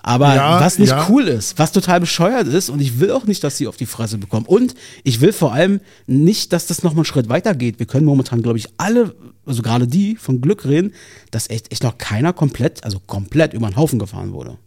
Aber 0.03 0.35
ja, 0.35 0.61
was 0.61 0.81
nicht 0.81 0.91
ja. 0.91 1.07
cool 1.09 1.29
ist, 1.29 1.57
was 1.61 1.71
total 1.71 2.01
bescheuert 2.01 2.49
ist, 2.49 2.71
und 2.71 2.81
ich 2.81 2.99
will 2.99 3.13
auch 3.13 3.27
nicht, 3.27 3.45
dass 3.45 3.57
sie 3.57 3.69
auf 3.69 3.77
die 3.77 3.87
Fresse 3.87 4.19
bekommen. 4.19 4.47
Und 4.47 4.75
ich 5.05 5.21
will 5.21 5.33
vor 5.33 5.53
allem 5.53 5.79
nicht, 6.09 6.53
dass 6.53 6.67
das 6.67 6.83
nochmal 6.83 7.03
einen 7.03 7.05
Schritt 7.05 7.29
weiter 7.29 7.55
geht. 7.55 7.79
Wir 7.79 7.87
können 7.87 8.05
momentan, 8.05 8.43
glaube 8.43 8.59
ich, 8.59 8.67
alle 8.79 9.15
also 9.47 9.63
gerade 9.63 9.87
die 9.87 10.17
von 10.17 10.41
Glück 10.41 10.65
reden, 10.65 10.93
dass 11.31 11.51
echt, 11.51 11.73
echt 11.73 11.83
noch 11.83 11.99
keiner 11.99 12.33
komplett, 12.33 12.85
also 12.85 13.01
komplett 13.01 13.55
über 13.55 13.69
den 13.69 13.77
Haufen 13.77 13.99
gefahren 13.99 14.33
wurde. 14.33 14.59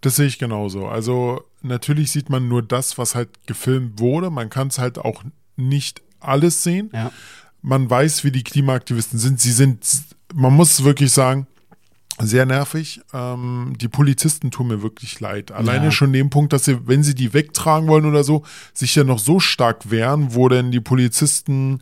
Das 0.00 0.16
sehe 0.16 0.26
ich 0.26 0.38
genauso. 0.38 0.86
Also 0.86 1.42
natürlich 1.62 2.10
sieht 2.10 2.28
man 2.28 2.48
nur 2.48 2.62
das, 2.62 2.98
was 2.98 3.14
halt 3.14 3.46
gefilmt 3.46 3.98
wurde. 3.98 4.30
Man 4.30 4.50
kann 4.50 4.68
es 4.68 4.78
halt 4.78 4.98
auch 4.98 5.24
nicht 5.56 6.02
alles 6.20 6.62
sehen. 6.62 6.90
Ja. 6.92 7.10
Man 7.62 7.88
weiß, 7.88 8.24
wie 8.24 8.30
die 8.30 8.44
Klimaaktivisten 8.44 9.18
sind. 9.18 9.40
Sie 9.40 9.52
sind, 9.52 9.84
man 10.34 10.52
muss 10.52 10.84
wirklich 10.84 11.12
sagen, 11.12 11.46
sehr 12.18 12.46
nervig. 12.46 13.00
Ähm, 13.12 13.74
die 13.80 13.88
Polizisten 13.88 14.50
tun 14.50 14.68
mir 14.68 14.82
wirklich 14.82 15.18
leid. 15.20 15.50
Alleine 15.50 15.86
ja. 15.86 15.90
schon 15.90 16.12
dem 16.12 16.30
Punkt, 16.30 16.52
dass 16.52 16.64
sie, 16.64 16.86
wenn 16.86 17.02
sie 17.02 17.14
die 17.14 17.32
wegtragen 17.32 17.88
wollen 17.88 18.04
oder 18.04 18.22
so, 18.22 18.44
sich 18.72 18.94
ja 18.94 19.04
noch 19.04 19.18
so 19.18 19.40
stark 19.40 19.90
wehren, 19.90 20.34
wo 20.34 20.48
denn 20.48 20.70
die 20.70 20.80
Polizisten 20.80 21.80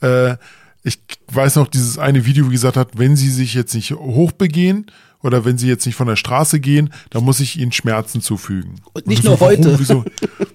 äh, 0.00 0.36
ich 0.84 0.98
weiß 1.32 1.56
noch 1.56 1.66
dieses 1.66 1.98
eine 1.98 2.26
Video, 2.26 2.48
wie 2.48 2.52
gesagt 2.52 2.76
hat, 2.76 2.90
wenn 2.96 3.16
sie 3.16 3.30
sich 3.30 3.54
jetzt 3.54 3.74
nicht 3.74 3.92
hochbegehen 3.92 4.86
oder 5.22 5.46
wenn 5.46 5.56
sie 5.56 5.66
jetzt 5.66 5.86
nicht 5.86 5.94
von 5.94 6.06
der 6.06 6.16
Straße 6.16 6.60
gehen, 6.60 6.90
dann 7.08 7.24
muss 7.24 7.40
ich 7.40 7.58
ihnen 7.58 7.72
Schmerzen 7.72 8.20
zufügen. 8.20 8.82
Und 8.92 9.06
nicht 9.06 9.24
und 9.24 9.30
nur 9.30 9.40
heute. 9.40 9.78
Wieso? 9.78 10.04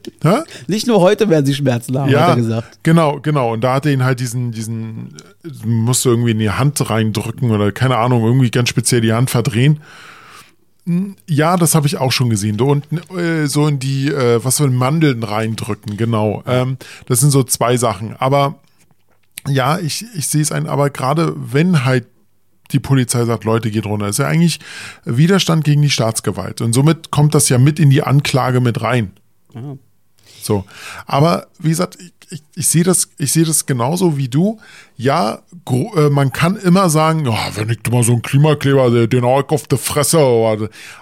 nicht 0.67 0.85
nur 0.85 1.01
heute 1.01 1.27
werden 1.29 1.47
sie 1.47 1.55
Schmerzen 1.55 1.97
haben, 1.97 2.11
ja, 2.11 2.21
hat 2.21 2.29
er 2.29 2.35
gesagt. 2.35 2.79
Genau, 2.83 3.19
genau. 3.19 3.53
Und 3.53 3.61
da 3.61 3.73
hat 3.73 3.87
er 3.87 3.91
ihn 3.91 4.03
halt 4.03 4.19
diesen, 4.19 4.51
diesen, 4.51 5.15
musste 5.65 6.09
irgendwie 6.09 6.31
in 6.31 6.39
die 6.39 6.51
Hand 6.51 6.87
reindrücken 6.87 7.49
oder 7.49 7.71
keine 7.71 7.97
Ahnung, 7.97 8.23
irgendwie 8.23 8.51
ganz 8.51 8.69
speziell 8.69 9.01
die 9.01 9.13
Hand 9.13 9.31
verdrehen. 9.31 9.79
Hm, 10.85 11.15
ja, 11.27 11.57
das 11.57 11.73
habe 11.73 11.87
ich 11.87 11.97
auch 11.97 12.11
schon 12.11 12.29
gesehen. 12.29 12.61
Und 12.61 12.85
äh, 13.17 13.47
so 13.47 13.67
in 13.67 13.79
die, 13.79 14.09
äh, 14.09 14.43
was 14.43 14.57
soll 14.57 14.69
Mandeln 14.69 15.23
reindrücken, 15.23 15.97
genau. 15.97 16.43
Ähm, 16.45 16.77
das 17.07 17.19
sind 17.21 17.31
so 17.31 17.41
zwei 17.41 17.77
Sachen. 17.77 18.15
Aber 18.19 18.59
ja, 19.47 19.79
ich, 19.79 20.05
ich 20.15 20.27
sehe 20.27 20.41
es 20.41 20.51
ein, 20.51 20.67
aber 20.67 20.89
gerade 20.89 21.33
wenn 21.35 21.85
halt 21.85 22.07
die 22.71 22.79
Polizei 22.79 23.25
sagt, 23.25 23.45
Leute, 23.45 23.71
geht 23.71 23.85
runter, 23.85 24.07
ist 24.07 24.19
ja 24.19 24.27
eigentlich 24.27 24.59
Widerstand 25.03 25.63
gegen 25.63 25.81
die 25.81 25.89
Staatsgewalt. 25.89 26.61
Und 26.61 26.73
somit 26.73 27.09
kommt 27.09 27.33
das 27.33 27.49
ja 27.49 27.57
mit 27.57 27.79
in 27.79 27.89
die 27.89 28.03
Anklage 28.03 28.61
mit 28.61 28.81
rein. 28.81 29.13
Mhm. 29.53 29.79
So. 30.41 30.65
Aber 31.05 31.47
wie 31.57 31.69
gesagt, 31.69 31.97
ich, 32.29 32.43
ich, 32.55 32.67
sehe 32.67 32.83
das, 32.83 33.09
ich 33.17 33.31
sehe 33.31 33.45
das 33.45 33.65
genauso 33.65 34.17
wie 34.17 34.27
du. 34.27 34.59
Ja, 34.95 35.39
äh, 35.69 36.09
man 36.09 36.31
kann 36.31 36.55
immer 36.57 36.89
sagen, 36.89 37.27
oh, 37.27 37.37
wenn 37.55 37.69
ich 37.69 37.79
mal 37.91 38.03
so 38.03 38.13
einen 38.13 38.21
Klimakleber, 38.21 39.07
den 39.07 39.23
hau 39.23 39.41
ich 39.41 39.49
auf 39.49 39.67
die 39.67 39.77
Fresse. 39.77 40.19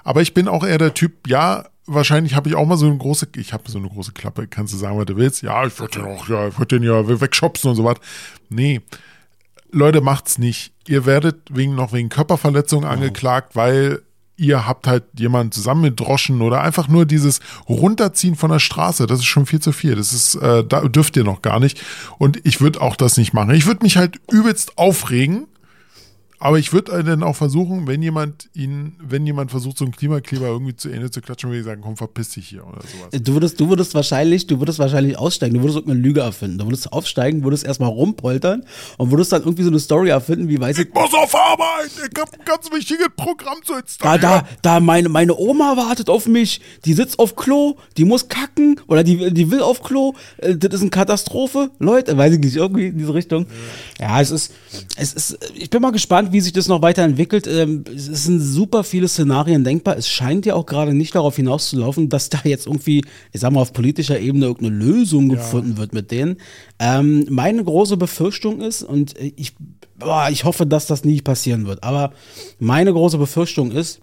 Aber 0.03 0.21
ich 0.21 0.33
bin 0.33 0.47
auch 0.47 0.65
eher 0.65 0.77
der 0.77 0.93
Typ, 0.93 1.27
ja, 1.27 1.65
wahrscheinlich 1.85 2.35
habe 2.35 2.49
ich 2.49 2.55
auch 2.55 2.65
mal 2.65 2.77
so 2.77 2.85
eine 2.85 2.97
große, 2.97 3.29
ich 3.35 3.53
habe 3.53 3.69
so 3.69 3.79
eine 3.79 3.89
große 3.89 4.11
Klappe, 4.11 4.47
kannst 4.47 4.73
du 4.73 4.77
sagen, 4.77 4.97
was 4.97 5.05
du 5.05 5.15
willst. 5.15 5.41
Ja, 5.41 5.65
ich 5.65 5.79
würde 5.79 5.99
den 5.99 6.05
auch, 6.05 6.27
ja, 6.29 6.47
ich 6.47 6.57
würde 6.57 6.79
den 6.79 6.83
ja 6.83 7.21
wegschopsen 7.21 7.69
und 7.69 7.75
so 7.75 7.83
was. 7.83 7.97
Nee. 8.49 8.81
Leute, 9.71 10.01
macht's 10.01 10.37
nicht. 10.37 10.73
Ihr 10.87 11.05
werdet 11.05 11.37
wegen 11.49 11.75
noch 11.75 11.91
wegen 11.91 12.09
Körperverletzung 12.09 12.85
angeklagt, 12.85 13.55
weil 13.55 14.01
ihr 14.37 14.67
habt 14.67 14.87
halt 14.87 15.03
jemanden 15.17 15.51
zusammengedroschen 15.51 16.41
oder 16.41 16.61
einfach 16.61 16.87
nur 16.87 17.05
dieses 17.05 17.39
Runterziehen 17.67 18.35
von 18.35 18.51
der 18.51 18.59
Straße, 18.59 19.07
das 19.07 19.19
ist 19.19 19.25
schon 19.25 19.45
viel 19.45 19.59
zu 19.59 19.71
viel. 19.71 19.95
Das 19.95 20.13
ist, 20.13 20.35
äh, 20.35 20.63
da 20.63 20.81
dürft 20.81 21.17
ihr 21.17 21.23
noch 21.23 21.41
gar 21.41 21.59
nicht. 21.59 21.81
Und 22.19 22.39
ich 22.45 22.61
würde 22.61 22.81
auch 22.81 22.95
das 22.95 23.17
nicht 23.17 23.33
machen. 23.33 23.51
Ich 23.51 23.65
würde 23.65 23.83
mich 23.83 23.97
halt 23.97 24.19
übelst 24.31 24.77
aufregen 24.77 25.47
aber 26.39 26.59
ich 26.59 26.71
würde 26.71 27.03
dann 27.03 27.23
auch 27.23 27.35
versuchen, 27.35 27.87
wenn 27.87 28.03
jemand 28.03 28.49
ihn, 28.53 28.95
wenn 28.99 29.25
jemand 29.25 29.49
versucht, 29.49 29.77
so 29.77 29.85
einen 29.85 29.95
Klimakleber 29.95 30.45
irgendwie 30.45 30.75
zu 30.75 30.89
Ende 30.89 31.09
zu 31.09 31.19
klatschen, 31.19 31.49
würde 31.49 31.59
ich 31.59 31.65
sagen, 31.65 31.81
komm, 31.81 31.97
verpiss 31.97 32.29
dich 32.29 32.47
hier 32.47 32.63
oder 32.63 32.81
sowas. 32.81 33.23
Du 33.23 33.33
würdest, 33.33 33.59
du 33.59 33.69
würdest 33.69 33.95
wahrscheinlich, 33.95 34.45
du 34.45 34.59
würdest 34.59 34.77
wahrscheinlich 34.77 35.17
aussteigen, 35.17 35.55
du 35.55 35.61
würdest 35.61 35.77
irgendeine 35.77 36.01
Lüge 36.01 36.21
erfinden. 36.21 36.59
Du 36.59 36.65
würdest 36.65 36.93
aufsteigen, 36.93 37.43
würdest 37.43 37.65
erstmal 37.65 37.89
rumpoltern 37.89 38.63
und 38.97 39.09
würdest 39.09 39.31
dann 39.31 39.41
irgendwie 39.41 39.63
so 39.63 39.69
eine 39.69 39.79
Story 39.79 40.09
erfinden, 40.09 40.47
wie 40.47 40.59
weiß 40.59 40.77
ich. 40.77 40.87
Ich 40.89 40.93
muss 40.93 41.11
auf 41.13 41.33
Arbeit, 41.33 41.89
ich 41.95 42.21
habe 42.21 42.31
ein 42.31 42.45
ganz 42.45 42.71
wichtiges 42.71 43.07
Programm 43.15 43.57
zu 43.63 43.73
installieren. 43.73 44.21
Da, 44.21 44.41
da, 44.41 44.47
da, 44.61 44.79
meine, 44.79 45.09
meine 45.09 45.35
Oma 45.35 45.75
wartet 45.75 46.07
auf 46.07 46.27
mich, 46.27 46.61
die 46.85 46.93
sitzt 46.93 47.17
auf 47.17 47.35
Klo, 47.35 47.77
die 47.97 48.05
muss 48.05 48.29
kacken 48.29 48.79
oder 48.87 49.03
die, 49.03 49.33
die 49.33 49.49
will 49.49 49.61
auf 49.61 49.81
Klo, 49.81 50.13
äh, 50.37 50.55
das 50.55 50.75
ist 50.75 50.81
eine 50.81 50.91
Katastrophe. 50.91 51.71
Leute, 51.79 52.15
weiß 52.15 52.33
ich 52.33 52.39
nicht, 52.39 52.55
irgendwie 52.55 52.87
in 52.87 52.97
diese 52.99 53.15
Richtung. 53.15 53.47
Ja, 53.99 54.21
es 54.21 54.29
ist, 54.29 54.53
es 54.97 55.13
ist, 55.13 55.39
ich 55.55 55.71
bin 55.71 55.81
mal 55.81 55.91
gespannt, 55.91 56.26
gespannt, 56.27 56.33
wie 56.33 56.41
sich 56.41 56.53
das 56.53 56.67
noch 56.67 56.81
weiterentwickelt. 56.81 57.47
Ähm, 57.47 57.83
es 57.93 58.23
sind 58.23 58.39
super 58.39 58.83
viele 58.83 59.07
Szenarien 59.07 59.63
denkbar. 59.63 59.97
Es 59.97 60.07
scheint 60.07 60.45
ja 60.45 60.55
auch 60.55 60.65
gerade 60.65 60.93
nicht 60.93 61.15
darauf 61.15 61.35
hinauszulaufen, 61.35 62.09
dass 62.09 62.29
da 62.29 62.39
jetzt 62.43 62.67
irgendwie, 62.67 63.03
ich 63.31 63.41
sag 63.41 63.51
mal, 63.51 63.61
auf 63.61 63.73
politischer 63.73 64.19
Ebene 64.19 64.45
irgendeine 64.45 64.83
Lösung 64.83 65.29
ja. 65.29 65.37
gefunden 65.37 65.77
wird 65.77 65.93
mit 65.93 66.11
denen. 66.11 66.37
Ähm, 66.79 67.25
meine 67.29 67.63
große 67.63 67.97
Befürchtung 67.97 68.61
ist, 68.61 68.83
und 68.83 69.15
ich, 69.19 69.55
boah, 69.97 70.29
ich 70.31 70.43
hoffe, 70.43 70.65
dass 70.65 70.87
das 70.87 71.03
nie 71.03 71.21
passieren 71.21 71.65
wird, 71.67 71.83
aber 71.83 72.11
meine 72.59 72.93
große 72.93 73.17
Befürchtung 73.17 73.71
ist, 73.71 74.01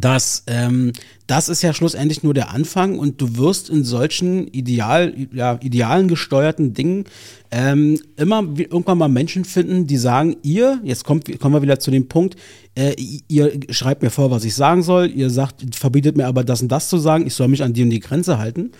dass 0.00 0.44
ähm, 0.46 0.92
das 1.26 1.48
ist 1.48 1.62
ja 1.62 1.72
schlussendlich 1.72 2.22
nur 2.22 2.34
der 2.34 2.50
Anfang 2.50 2.98
und 2.98 3.20
du 3.20 3.36
wirst 3.36 3.70
in 3.70 3.82
solchen 3.82 4.46
ideal, 4.48 5.14
ja, 5.32 5.58
idealen 5.62 6.08
gesteuerten 6.08 6.74
Dingen 6.74 7.04
ähm, 7.50 7.98
immer 8.16 8.44
irgendwann 8.56 8.98
mal 8.98 9.08
Menschen 9.08 9.44
finden, 9.44 9.86
die 9.86 9.96
sagen, 9.96 10.36
ihr, 10.42 10.80
jetzt 10.84 11.04
kommt, 11.04 11.38
kommen 11.40 11.54
wir 11.54 11.62
wieder 11.62 11.78
zu 11.78 11.90
dem 11.90 12.08
Punkt, 12.08 12.36
äh, 12.74 12.94
ihr 13.28 13.52
schreibt 13.70 14.02
mir 14.02 14.10
vor, 14.10 14.30
was 14.30 14.44
ich 14.44 14.54
sagen 14.54 14.82
soll, 14.82 15.10
ihr 15.10 15.30
sagt, 15.30 15.74
verbietet 15.74 16.16
mir 16.16 16.26
aber 16.26 16.44
das 16.44 16.62
und 16.62 16.68
das 16.68 16.88
zu 16.88 16.98
sagen, 16.98 17.26
ich 17.26 17.34
soll 17.34 17.48
mich 17.48 17.62
an 17.62 17.72
die 17.72 17.82
und 17.82 17.90
die 17.90 18.00
Grenze 18.00 18.38
halten 18.38 18.72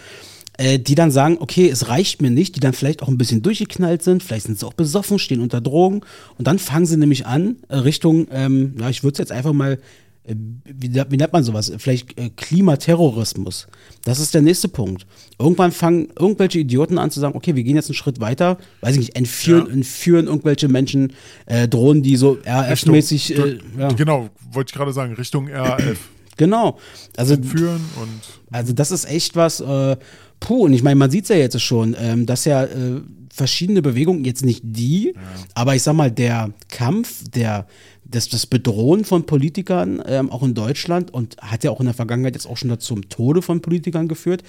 äh, 0.59 0.79
die 0.79 0.95
dann 0.95 1.11
sagen, 1.11 1.37
okay, 1.41 1.69
es 1.69 1.89
reicht 1.89 2.23
mir 2.23 2.31
nicht, 2.31 2.57
die 2.57 2.61
dann 2.61 2.73
vielleicht 2.73 3.03
auch 3.03 3.09
ein 3.09 3.19
bisschen 3.19 3.43
durchgeknallt 3.43 4.03
sind, 4.03 4.23
vielleicht 4.23 4.47
sind 4.47 4.59
sie 4.59 4.67
auch 4.67 4.73
besoffen, 4.73 5.19
stehen 5.19 5.41
unter 5.41 5.61
Drogen 5.61 6.01
und 6.39 6.47
dann 6.47 6.59
fangen 6.59 6.87
sie 6.87 6.97
nämlich 6.97 7.27
an, 7.27 7.57
Richtung, 7.71 8.27
ähm, 8.31 8.75
ja, 8.81 8.89
ich 8.89 9.03
würde 9.03 9.13
es 9.13 9.19
jetzt 9.19 9.33
einfach 9.33 9.53
mal 9.53 9.75
äh, 9.75 9.79
wie, 10.27 10.95
wie, 11.09 11.17
nennt 11.17 11.33
man 11.33 11.45
sowas? 11.45 11.73
Vielleicht 11.79 12.19
äh, 12.19 12.31
Klimaterrorismus. 12.31 13.69
Das 14.05 14.19
ist 14.19 14.35
der 14.35 14.43
nächste 14.43 14.69
Punkt. 14.69 15.07
Irgendwann 15.39 15.73
fangen 15.73 16.09
irgendwelche 16.19 16.59
Idioten 16.59 16.99
an 16.99 17.11
zu 17.11 17.21
sagen, 17.21 17.37
okay, 17.37 17.55
wir 17.55 17.63
gehen 17.63 17.77
jetzt 17.77 17.89
einen 17.89 17.95
Schritt 17.95 18.21
weiter, 18.21 18.59
weiß 18.81 18.95
ich 18.95 19.01
nicht, 19.01 19.17
entführen, 19.17 19.67
ja. 19.67 19.73
entführen 19.73 20.27
irgendwelche 20.27 20.69
Menschen, 20.69 21.13
äh, 21.47 21.69
Drohnen, 21.69 22.03
die 22.03 22.17
so 22.17 22.39
RAF-mäßig. 22.45 23.39
Äh, 23.39 23.59
ja. 23.79 23.89
Genau, 23.93 24.29
wollte 24.51 24.71
ich 24.71 24.75
gerade 24.75 24.93
sagen, 24.93 25.15
Richtung 25.15 25.49
RAF. 25.49 25.83
Genau. 26.39 26.79
Also, 27.17 27.33
entführen 27.33 27.81
und. 27.99 28.21
Also, 28.53 28.75
das 28.75 28.91
ist 28.91 29.07
echt 29.07 29.37
was, 29.37 29.61
äh, 29.61 29.97
puh, 30.39 30.67
und 30.67 30.75
ich 30.75 30.83
meine, 30.83 30.97
man 30.97 31.11
sieht 31.11 31.23
es 31.23 31.31
ja 31.31 31.37
jetzt 31.37 31.59
schon, 31.63 31.97
ähm, 31.99 32.27
dass 32.27 32.45
ja 32.45 32.65
äh, 32.65 33.01
verschiedene 33.33 33.83
Bewegungen, 33.83 34.25
jetzt 34.25 34.45
nicht 34.45 34.63
die, 34.65 35.13
ja. 35.15 35.21
aber 35.55 35.77
ich 35.77 35.83
sag 35.83 35.95
mal, 35.95 36.11
der 36.11 36.51
Kampf, 36.69 37.25
der 37.35 37.67
das, 38.09 38.29
das 38.29 38.47
Bedrohen 38.47 39.05
von 39.05 39.27
Politikern, 39.27 40.03
ähm, 40.07 40.31
auch 40.31 40.43
in 40.43 40.55
Deutschland, 40.55 41.13
und 41.13 41.37
hat 41.39 41.65
ja 41.65 41.71
auch 41.71 41.81
in 41.81 41.87
der 41.87 41.95
Vergangenheit 41.95 42.35
jetzt 42.35 42.47
auch 42.47 42.57
schon 42.57 42.79
zum 42.79 43.09
Tode 43.09 43.43
von 43.43 43.61
Politikern 43.61 44.09
geführt, 44.09 44.43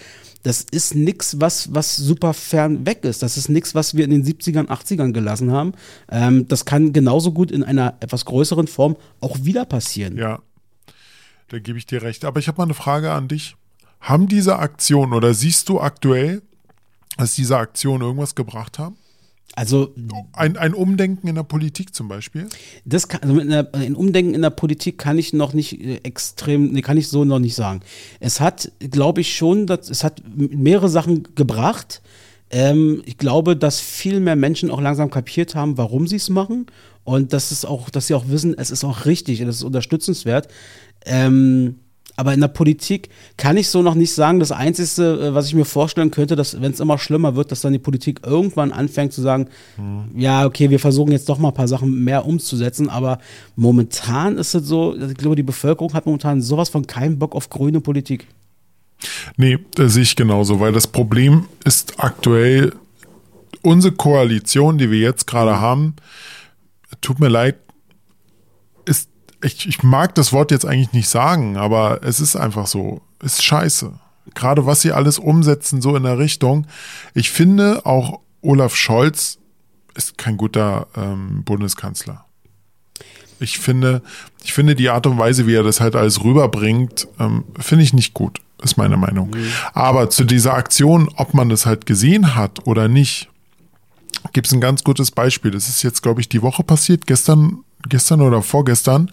das 0.43 0.62
ist 0.62 0.96
nichts, 0.96 1.39
was, 1.39 1.74
was 1.74 1.98
super 1.98 2.34
fern 2.34 2.86
weg 2.86 3.04
ist. 3.04 3.24
Das 3.24 3.38
ist 3.38 3.50
nichts, 3.50 3.76
was 3.76 3.96
wir 3.96 4.06
in 4.06 4.12
den 4.12 4.24
70ern, 4.24 4.67
80ern 4.67 5.12
gelassen 5.12 5.52
haben. 5.52 5.74
Ähm, 6.10 6.48
das 6.48 6.65
kann 6.65 6.93
genauso 6.93 7.32
gut 7.32 7.52
in 7.52 7.63
einer 7.63 7.96
etwas 8.00 8.26
größeren 8.26 8.67
Form 8.67 8.96
auch 9.20 9.43
wieder 9.43 9.65
passieren. 9.65 10.17
Ja, 10.17 10.39
da 11.50 11.60
gebe 11.60 11.78
ich 11.78 11.86
dir 11.86 12.02
recht. 12.02 12.26
Aber 12.26 12.39
ich 12.39 12.48
habe 12.48 12.58
mal 12.58 12.65
eine 12.65 12.74
Frage 12.74 13.12
an 13.12 13.28
dich. 13.28 13.56
Haben 14.00 14.28
diese 14.28 14.60
Aktionen 14.60 15.13
oder 15.13 15.34
siehst 15.34 15.70
du 15.70 15.82
aktuell, 15.82 16.43
dass 17.17 17.34
diese 17.34 17.58
Aktionen 17.58 18.04
irgendwas 18.04 18.36
gebracht 18.36 18.78
haben? 18.78 18.96
Also 19.58 19.91
ein, 20.34 20.56
ein 20.56 20.76
Umdenken 20.76 21.28
in 21.28 21.34
der 21.34 21.41
Politik 21.41 21.96
zum 21.96 22.08
Beispiel? 22.08 22.48
Das 22.86 23.08
kann, 23.08 23.22
also 23.24 23.39
einer, 23.39 23.67
ein 23.74 23.96
Umdenken 23.96 24.36
in 24.36 24.43
der 24.43 24.52
Politik 24.52 25.00
kann 25.00 25.17
ich 25.17 25.34
noch 25.34 25.54
nicht 25.54 25.82
äh, 25.82 25.96
extrem, 26.04 26.74
nee, 26.74 26.84
kann 26.84 26.96
ich 26.96 27.08
so 27.08 27.26
noch 27.26 27.39
nicht 27.39 27.56
sagen. 27.56 27.80
Es 28.20 28.39
hat, 28.39 28.72
glaube 28.80 29.22
ich 29.22 29.36
schon, 29.36 29.65
dass, 29.65 29.89
es 29.89 30.04
hat 30.04 30.22
mehrere 30.36 30.89
Sachen 30.89 31.24
gebracht. 31.34 32.04
Ähm, 32.52 33.02
ich 33.08 33.17
glaube, 33.17 33.58
dass 33.58 33.80
viel 33.80 34.20
mehr 34.20 34.36
Menschen 34.36 34.70
auch 34.70 34.80
langsam 34.80 35.10
kapiert 35.10 35.56
haben, 35.56 35.76
warum 35.80 36.06
sie 36.06 36.17
es 36.17 36.30
machen 36.30 36.67
und 37.04 37.34
dass 37.34 37.50
es 37.50 37.65
auch, 37.65 37.89
dass 37.89 38.06
sie 38.06 38.13
auch 38.13 38.28
wissen, 38.28 38.56
es 38.56 38.70
ist 38.70 38.84
auch 38.84 39.06
richtig, 39.06 39.41
es 39.41 39.56
ist 39.56 39.63
unterstützenswert. 39.63 40.50
Ähm, 41.04 41.80
aber 42.17 42.34
in 42.34 42.41
der 42.41 42.47
Politik 42.49 43.10
kann 43.38 43.58
ich 43.58 43.69
so 43.69 43.84
noch 43.84 43.93
nicht 43.93 44.12
sagen. 44.12 44.39
Das 44.39 44.51
Einzige, 44.51 45.03
äh, 45.03 45.34
was 45.34 45.47
ich 45.47 45.53
mir 45.53 45.65
vorstellen 45.65 46.12
könnte, 46.12 46.36
dass, 46.36 46.60
wenn 46.60 46.71
es 46.71 46.80
immer 46.80 46.97
schlimmer 46.97 47.36
wird, 47.36 47.51
dass 47.51 47.62
dann 47.62 47.73
die 47.73 47.80
Politik 47.80 48.21
irgendwann 48.25 48.71
anfängt 48.71 49.13
zu 49.13 49.21
sagen, 49.21 49.47
mhm. 49.77 50.19
ja, 50.19 50.45
okay, 50.45 50.69
wir 50.71 50.80
versuchen 50.80 51.12
jetzt 51.12 51.30
doch 51.30 51.38
mal 51.38 51.49
ein 51.49 51.53
paar 51.53 51.67
Sachen 51.67 52.03
mehr 52.03 52.25
umzusetzen. 52.25 52.89
Aber 52.89 53.19
momentan 53.56 54.38
ist 54.38 54.56
es 54.56 54.67
so, 54.67 54.95
ich 54.97 55.15
glaube, 55.15 55.36
die 55.36 55.43
Bevölkerung 55.43 55.93
hat 55.93 56.08
momentan 56.08 56.41
sowas 56.41 56.69
von 56.69 56.88
keinen 56.88 57.19
Bock 57.19 57.36
auf 57.36 57.49
grüne 57.49 57.82
Politik. 57.82 58.27
Nee, 59.38 59.60
das 59.75 59.93
sehe 59.93 60.03
ich 60.03 60.15
genauso, 60.15 60.60
weil 60.60 60.73
das 60.73 60.88
Problem 60.88 61.45
ist 61.63 61.99
aktuell, 61.99 62.73
unsere 63.62 63.93
Koalition, 63.93 64.80
die 64.80 64.89
wir 64.89 64.99
jetzt 64.99 65.27
gerade 65.27 65.60
haben, 65.60 65.95
tut 67.01 67.19
mir 67.19 67.27
leid, 67.27 67.58
ich, 69.41 69.67
ich 69.67 69.84
mag 69.84 70.15
das 70.15 70.34
Wort 70.34 70.52
jetzt 70.52 70.65
eigentlich 70.65 70.93
nicht 70.93 71.10
sagen, 71.10 71.58
aber 71.58 72.02
es 72.04 72.19
ist 72.19 72.36
einfach 72.36 72.67
so. 72.67 73.02
Ist 73.21 73.43
scheiße. 73.43 73.93
Gerade 74.36 74.65
was 74.65 74.82
sie 74.82 74.91
alles 74.91 75.19
umsetzen, 75.19 75.82
so 75.82 75.95
in 75.95 76.04
der 76.04 76.17
Richtung. 76.17 76.67
Ich 77.13 77.32
finde 77.32 77.86
auch 77.86 78.19
Olaf 78.41 78.76
Scholz 78.76 79.39
ist 79.95 80.17
kein 80.17 80.38
guter 80.38 80.88
ähm, 80.95 81.43
Bundeskanzler. 81.43 82.26
Ich 83.39 83.60
finde, 83.60 84.02
ich 84.43 84.54
finde 84.54 84.76
die 84.76 84.89
Art 84.89 85.08
und 85.08 85.17
Weise, 85.17 85.47
wie 85.47 85.56
er 85.56 85.63
das 85.63 85.80
halt 85.80 85.95
alles 85.95 86.23
rüberbringt, 86.23 87.08
ähm, 87.19 87.45
finde 87.60 87.84
ich 87.84 87.93
nicht 87.93 88.13
gut, 88.13 88.39
ist 88.63 88.78
meine 88.78 88.97
Meinung. 88.97 89.30
Mhm. 89.32 89.52
Aber 89.73 90.10
zu 90.10 90.23
dieser 90.23 90.54
Aktion, 90.54 91.10
ob 91.15 91.34
man 91.34 91.50
das 91.50 91.65
halt 91.65 91.86
gesehen 91.86 92.36
hat 92.36 92.65
oder 92.65 92.88
nicht, 92.88 93.30
gibt 94.34 94.47
es 94.47 94.54
ein 94.54 94.62
ganz 94.62 94.84
gutes 94.84 95.12
Beispiel. 95.12 95.52
Das 95.52 95.69
ist 95.69 95.84
jetzt, 95.84 96.02
glaube 96.02 96.21
ich, 96.21 96.30
die 96.30 96.41
Woche 96.41 96.63
passiert. 96.63 97.06
Gestern 97.08 97.63
gestern 97.89 98.21
oder 98.21 98.41
vorgestern. 98.41 99.12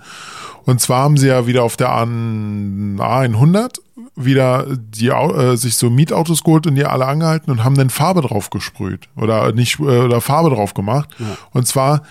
Und 0.65 0.81
zwar 0.81 1.03
haben 1.03 1.17
sie 1.17 1.29
ja 1.29 1.47
wieder 1.47 1.63
auf 1.63 1.77
der 1.77 1.91
A100 1.91 3.81
wieder 4.17 4.67
die, 4.77 5.09
äh, 5.09 5.57
sich 5.57 5.77
so 5.77 5.91
Mietautos 5.91 6.45
geholt 6.45 6.67
und 6.67 6.75
die 6.77 6.85
alle 6.85 7.07
angehalten 7.07 7.51
und 7.51 7.65
haben 7.65 7.75
dann 7.75 7.91
Farbe 7.91 8.23
drauf 8.23 8.49
gesprüht 8.51 9.09
oder 9.17 9.53
nicht 9.53 9.79
äh, 9.81 9.83
oder 9.83 10.21
Farbe 10.21 10.51
drauf 10.51 10.75
gemacht. 10.75 11.09
Ja. 11.19 11.37
Und 11.53 11.67
zwar 11.67 12.03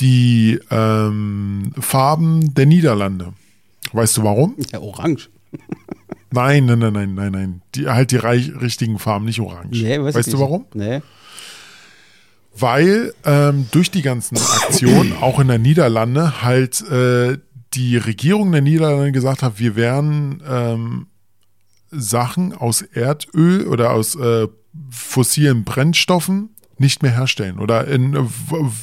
die 0.00 0.58
ähm, 0.70 1.72
Farben 1.78 2.54
der 2.54 2.66
Niederlande. 2.66 3.32
Weißt 3.92 4.16
du 4.16 4.24
warum? 4.24 4.56
Ja, 4.72 4.80
orange. 4.80 5.30
nein, 6.30 6.66
nein, 6.66 6.78
nein, 6.78 6.92
nein, 6.92 7.14
nein, 7.14 7.32
nein. 7.32 7.62
Die, 7.74 7.88
halt 7.88 8.10
die 8.10 8.16
reich, 8.16 8.50
richtigen 8.60 8.98
Farben, 8.98 9.24
nicht 9.24 9.40
orange. 9.40 9.82
Nee, 9.82 10.02
weißt 10.02 10.32
du 10.32 10.38
warum? 10.40 10.66
Nee 10.74 11.00
weil 12.60 13.14
ähm, 13.24 13.66
durch 13.70 13.90
die 13.90 14.02
ganzen 14.02 14.36
Aktionen, 14.36 15.14
auch 15.20 15.38
in 15.40 15.48
der 15.48 15.58
Niederlande, 15.58 16.42
halt 16.42 16.80
äh, 16.90 17.38
die 17.74 17.96
Regierung 17.96 18.52
der 18.52 18.62
Niederlande 18.62 19.12
gesagt 19.12 19.42
hat, 19.42 19.58
wir 19.58 19.76
werden 19.76 20.42
ähm, 20.48 21.06
Sachen 21.90 22.54
aus 22.54 22.82
Erdöl 22.82 23.66
oder 23.66 23.92
aus 23.92 24.14
äh, 24.14 24.48
fossilen 24.90 25.64
Brennstoffen 25.64 26.50
nicht 26.78 27.02
mehr 27.02 27.12
herstellen. 27.12 27.58
Oder 27.58 27.86
in, 27.88 28.28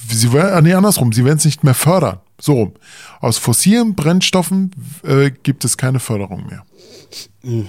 sie 0.10 0.34
werden, 0.34 0.66
nee, 0.66 0.74
andersrum, 0.74 1.14
sie 1.14 1.24
werden 1.24 1.38
es 1.38 1.46
nicht 1.46 1.64
mehr 1.64 1.74
fördern. 1.74 2.20
So. 2.40 2.74
Aus 3.22 3.38
fossilen 3.38 3.96
Brennstoffen 3.96 4.72
äh, 5.04 5.32
gibt 5.32 5.64
es 5.64 5.78
keine 5.78 6.00
Förderung 6.00 6.46
mehr. 6.48 6.64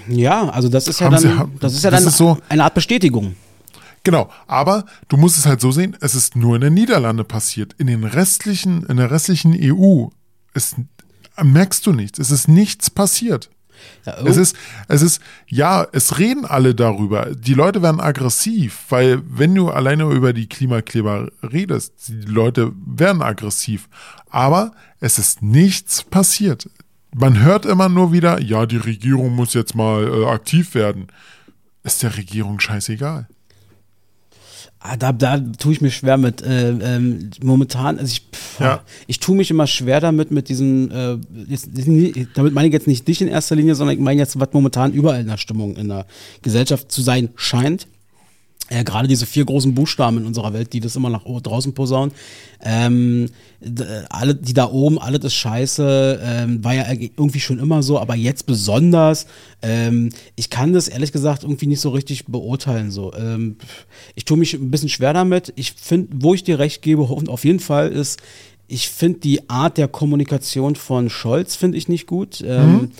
Ja, 0.08 0.48
also 0.48 0.68
das 0.68 0.88
ist 0.88 1.00
ja 1.00 1.06
Haben 1.06 1.22
dann, 1.22 1.22
sie, 1.22 1.58
das 1.60 1.74
ist 1.74 1.84
ja 1.84 1.90
dann 1.90 2.04
ist 2.04 2.16
so, 2.16 2.38
eine 2.48 2.64
Art 2.64 2.74
Bestätigung. 2.74 3.36
Genau, 4.06 4.30
aber 4.46 4.84
du 5.08 5.16
musst 5.16 5.36
es 5.36 5.46
halt 5.46 5.60
so 5.60 5.72
sehen, 5.72 5.96
es 6.00 6.14
ist 6.14 6.36
nur 6.36 6.54
in 6.54 6.60
den 6.60 6.74
Niederlanden 6.74 7.26
passiert. 7.26 7.72
In 7.72 7.88
den 7.88 8.04
restlichen, 8.04 8.84
in 8.84 8.98
der 8.98 9.10
restlichen 9.10 9.52
EU 9.60 10.10
ist, 10.54 10.76
merkst 11.42 11.84
du 11.84 11.92
nichts. 11.92 12.20
Es 12.20 12.30
ist 12.30 12.46
nichts 12.46 12.88
passiert. 12.88 13.50
Ja, 14.04 14.18
oh. 14.22 14.26
Es 14.26 14.36
ist, 14.36 14.54
es 14.86 15.02
ist, 15.02 15.20
ja, 15.48 15.88
es 15.90 16.20
reden 16.20 16.44
alle 16.44 16.76
darüber. 16.76 17.34
Die 17.34 17.54
Leute 17.54 17.82
werden 17.82 18.00
aggressiv, 18.00 18.84
weil 18.90 19.22
wenn 19.26 19.56
du 19.56 19.70
alleine 19.70 20.04
über 20.04 20.32
die 20.32 20.48
Klimakleber 20.48 21.32
redest, 21.42 21.94
die 22.06 22.30
Leute 22.30 22.70
werden 22.86 23.22
aggressiv. 23.22 23.88
Aber 24.30 24.70
es 25.00 25.18
ist 25.18 25.42
nichts 25.42 26.04
passiert. 26.04 26.70
Man 27.12 27.42
hört 27.42 27.66
immer 27.66 27.88
nur 27.88 28.12
wieder, 28.12 28.40
ja, 28.40 28.66
die 28.66 28.76
Regierung 28.76 29.34
muss 29.34 29.52
jetzt 29.54 29.74
mal 29.74 30.06
äh, 30.06 30.26
aktiv 30.26 30.76
werden. 30.76 31.08
Ist 31.82 32.04
der 32.04 32.16
Regierung 32.16 32.60
scheißegal. 32.60 33.26
Ah, 34.88 34.96
da, 34.96 35.12
da 35.12 35.38
tue 35.38 35.72
ich 35.72 35.80
mich 35.80 35.96
schwer 35.96 36.16
mit. 36.16 36.42
Äh, 36.42 36.70
ähm, 36.70 37.30
momentan, 37.42 37.98
also 37.98 38.10
ich, 38.10 38.22
pff, 38.32 38.60
ja. 38.60 38.82
ich 39.06 39.18
tue 39.18 39.36
mich 39.36 39.50
immer 39.50 39.66
schwer 39.66 40.00
damit, 40.00 40.30
mit 40.30 40.48
diesem, 40.48 40.90
äh, 40.90 41.16
jetzt, 41.48 41.70
damit 42.34 42.54
meine 42.54 42.68
ich 42.68 42.72
jetzt 42.72 42.86
nicht 42.86 43.06
dich 43.08 43.20
in 43.20 43.28
erster 43.28 43.56
Linie, 43.56 43.74
sondern 43.74 43.96
ich 43.96 44.02
meine 44.02 44.20
jetzt, 44.20 44.38
was 44.38 44.48
momentan 44.52 44.92
überall 44.92 45.20
in 45.20 45.26
der 45.26 45.38
Stimmung 45.38 45.76
in 45.76 45.88
der 45.88 46.06
Gesellschaft 46.42 46.92
zu 46.92 47.02
sein 47.02 47.30
scheint 47.34 47.88
äh, 48.68 48.82
gerade 48.82 49.06
diese 49.06 49.26
vier 49.26 49.44
großen 49.44 49.74
Buchstaben 49.74 50.18
in 50.18 50.26
unserer 50.26 50.52
Welt, 50.52 50.72
die 50.72 50.80
das 50.80 50.96
immer 50.96 51.08
nach 51.08 51.22
draußen 51.24 51.72
posaunen, 51.72 52.12
ähm, 52.60 53.28
alle, 54.10 54.34
die 54.34 54.54
da 54.54 54.70
oben, 54.70 54.98
alles 54.98 55.24
ist 55.24 55.34
scheiße, 55.34 56.20
ähm, 56.22 56.64
war 56.64 56.74
ja 56.74 56.90
irgendwie 56.90 57.40
schon 57.40 57.58
immer 57.58 57.82
so, 57.82 58.00
aber 58.00 58.16
jetzt 58.16 58.46
besonders. 58.46 59.26
Ähm, 59.62 60.10
ich 60.34 60.50
kann 60.50 60.72
das 60.72 60.88
ehrlich 60.88 61.12
gesagt 61.12 61.44
irgendwie 61.44 61.68
nicht 61.68 61.80
so 61.80 61.90
richtig 61.90 62.26
beurteilen. 62.26 62.90
So, 62.90 63.12
ähm, 63.14 63.56
ich 64.14 64.24
tue 64.24 64.36
mich 64.36 64.54
ein 64.54 64.70
bisschen 64.70 64.88
schwer 64.88 65.12
damit. 65.12 65.52
Ich 65.56 65.72
finde, 65.72 66.08
wo 66.14 66.34
ich 66.34 66.42
dir 66.42 66.58
recht 66.58 66.82
gebe, 66.82 67.02
auf 67.28 67.44
jeden 67.44 67.60
Fall 67.60 67.92
ist, 67.92 68.20
ich 68.68 68.88
finde 68.88 69.20
die 69.20 69.48
Art 69.48 69.78
der 69.78 69.86
Kommunikation 69.86 70.74
von 70.74 71.08
Scholz 71.08 71.54
finde 71.54 71.78
ich 71.78 71.86
nicht 71.86 72.08
gut. 72.08 72.42
Ähm, 72.44 72.72
mhm 72.72 72.90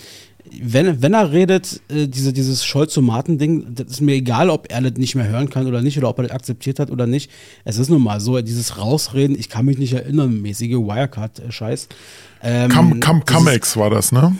wenn, 0.61 1.01
wenn 1.01 1.13
er 1.13 1.31
redet, 1.31 1.81
äh, 1.89 2.07
diese, 2.07 2.33
dieses 2.33 2.65
Scholz-Tomaten-Ding, 2.65 3.75
das 3.75 3.87
ist 3.87 4.01
mir 4.01 4.13
egal, 4.13 4.49
ob 4.49 4.71
er 4.71 4.81
das 4.81 4.93
nicht 4.93 5.15
mehr 5.15 5.27
hören 5.27 5.49
kann 5.49 5.67
oder 5.67 5.81
nicht, 5.81 5.97
oder 5.97 6.09
ob 6.09 6.19
er 6.19 6.23
das 6.23 6.31
akzeptiert 6.31 6.79
hat 6.79 6.91
oder 6.91 7.07
nicht. 7.07 7.31
Es 7.65 7.77
ist 7.77 7.89
nun 7.89 8.03
mal 8.03 8.19
so, 8.19 8.39
dieses 8.41 8.77
Rausreden, 8.77 9.37
ich 9.37 9.49
kann 9.49 9.65
mich 9.65 9.77
nicht 9.77 9.93
erinnern, 9.93 10.41
mäßige 10.41 10.77
Wirecard-Scheiß. 10.77 11.87
Ähm, 12.43 12.71
Cum, 12.71 12.99
Cum, 12.99 13.25
Cumex 13.25 13.77
war 13.77 13.89
das, 13.89 14.11
ne? 14.11 14.35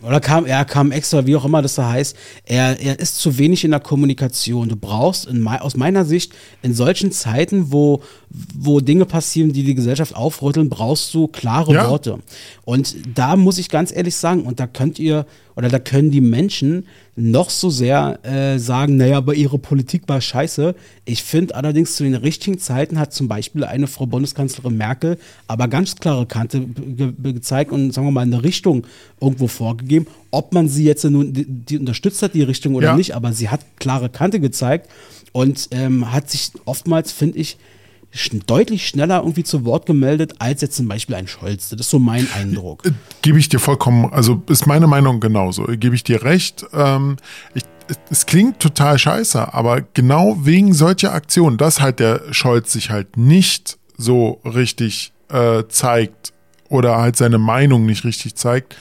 Oder 0.00 0.20
kam, 0.20 0.46
er 0.46 0.64
kam 0.64 0.92
extra, 0.92 1.26
wie 1.26 1.34
auch 1.34 1.44
immer 1.44 1.60
das 1.60 1.74
da 1.74 1.90
heißt. 1.90 2.16
Er, 2.44 2.80
er 2.80 3.00
ist 3.00 3.18
zu 3.18 3.36
wenig 3.36 3.64
in 3.64 3.72
der 3.72 3.80
Kommunikation. 3.80 4.68
Du 4.68 4.76
brauchst 4.76 5.26
in, 5.26 5.46
aus 5.46 5.76
meiner 5.76 6.04
Sicht 6.04 6.34
in 6.62 6.72
solchen 6.72 7.10
Zeiten, 7.10 7.72
wo, 7.72 8.02
wo 8.54 8.78
Dinge 8.80 9.06
passieren, 9.06 9.52
die 9.52 9.64
die 9.64 9.74
Gesellschaft 9.74 10.14
aufrütteln, 10.14 10.68
brauchst 10.68 11.12
du 11.14 11.26
klare 11.26 11.74
ja. 11.74 11.90
Worte. 11.90 12.20
Und 12.64 12.94
da 13.14 13.34
muss 13.34 13.58
ich 13.58 13.68
ganz 13.70 13.94
ehrlich 13.94 14.14
sagen, 14.14 14.42
und 14.42 14.60
da 14.60 14.68
könnt 14.68 15.00
ihr, 15.00 15.26
oder 15.58 15.68
da 15.68 15.80
können 15.80 16.12
die 16.12 16.20
Menschen 16.20 16.86
noch 17.16 17.50
so 17.50 17.68
sehr 17.68 18.20
äh, 18.24 18.60
sagen, 18.60 18.96
naja, 18.96 19.16
aber 19.16 19.34
ihre 19.34 19.58
Politik 19.58 20.02
war 20.06 20.20
scheiße. 20.20 20.76
Ich 21.04 21.24
finde 21.24 21.56
allerdings 21.56 21.96
zu 21.96 22.04
den 22.04 22.14
richtigen 22.14 22.60
Zeiten 22.60 22.96
hat 22.96 23.12
zum 23.12 23.26
Beispiel 23.26 23.64
eine 23.64 23.88
Frau 23.88 24.06
Bundeskanzlerin 24.06 24.76
Merkel 24.76 25.18
aber 25.48 25.66
ganz 25.66 25.96
klare 25.96 26.26
Kante 26.26 26.60
ge 26.60 27.12
gezeigt 27.20 27.72
und 27.72 27.92
sagen 27.92 28.06
wir 28.06 28.12
mal 28.12 28.20
eine 28.20 28.44
Richtung 28.44 28.86
irgendwo 29.20 29.48
vorgegeben. 29.48 30.06
Ob 30.30 30.54
man 30.54 30.68
sie 30.68 30.84
jetzt 30.84 31.02
nun 31.02 31.32
die, 31.32 31.44
die 31.44 31.78
unterstützt 31.78 32.22
hat, 32.22 32.34
die 32.34 32.42
Richtung 32.42 32.76
oder 32.76 32.90
ja. 32.90 32.96
nicht, 32.96 33.16
aber 33.16 33.32
sie 33.32 33.48
hat 33.48 33.62
klare 33.80 34.10
Kante 34.10 34.38
gezeigt 34.38 34.88
und 35.32 35.70
ähm, 35.72 36.12
hat 36.12 36.30
sich 36.30 36.52
oftmals, 36.66 37.10
finde 37.10 37.36
ich, 37.36 37.56
deutlich 38.46 38.88
schneller 38.88 39.18
irgendwie 39.18 39.44
zu 39.44 39.64
Wort 39.64 39.86
gemeldet 39.86 40.34
als 40.38 40.60
jetzt 40.60 40.76
zum 40.76 40.88
Beispiel 40.88 41.14
ein 41.14 41.28
Scholz. 41.28 41.68
Das 41.68 41.80
ist 41.80 41.90
so 41.90 41.98
mein 41.98 42.26
Eindruck. 42.34 42.84
Äh, 42.84 42.92
Gebe 43.22 43.38
ich 43.38 43.48
dir 43.48 43.60
vollkommen, 43.60 44.12
also 44.12 44.42
ist 44.48 44.66
meine 44.66 44.86
Meinung 44.86 45.20
genauso. 45.20 45.64
Gebe 45.64 45.94
ich 45.94 46.04
dir 46.04 46.22
recht. 46.22 46.66
Ähm, 46.72 47.16
ich, 47.54 47.64
es 48.10 48.26
klingt 48.26 48.60
total 48.60 48.98
scheiße, 48.98 49.52
aber 49.54 49.82
genau 49.94 50.36
wegen 50.40 50.74
solcher 50.74 51.12
Aktionen, 51.12 51.56
dass 51.56 51.80
halt 51.80 52.00
der 52.00 52.32
Scholz 52.32 52.72
sich 52.72 52.90
halt 52.90 53.16
nicht 53.16 53.78
so 53.96 54.40
richtig 54.44 55.12
äh, 55.28 55.64
zeigt 55.68 56.32
oder 56.68 56.96
halt 56.98 57.16
seine 57.16 57.38
Meinung 57.38 57.86
nicht 57.86 58.04
richtig 58.04 58.34
zeigt, 58.34 58.76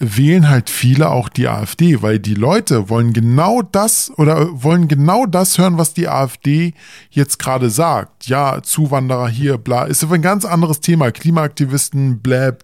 wählen 0.00 0.48
halt 0.48 0.70
viele 0.70 1.10
auch 1.10 1.28
die 1.28 1.46
AfD, 1.46 2.00
weil 2.02 2.18
die 2.18 2.34
Leute 2.34 2.88
wollen 2.88 3.12
genau 3.12 3.60
das 3.60 4.10
oder 4.16 4.62
wollen 4.62 4.88
genau 4.88 5.26
das 5.26 5.58
hören, 5.58 5.76
was 5.76 5.92
die 5.92 6.08
AfD 6.08 6.72
jetzt 7.10 7.38
gerade 7.38 7.68
sagt. 7.70 8.26
Ja, 8.26 8.62
Zuwanderer 8.62 9.28
hier, 9.28 9.58
bla, 9.58 9.84
ist 9.84 10.02
aber 10.02 10.14
ein 10.14 10.22
ganz 10.22 10.46
anderes 10.46 10.80
Thema. 10.80 11.12
Klimaaktivisten, 11.12 12.20
bla. 12.20 12.54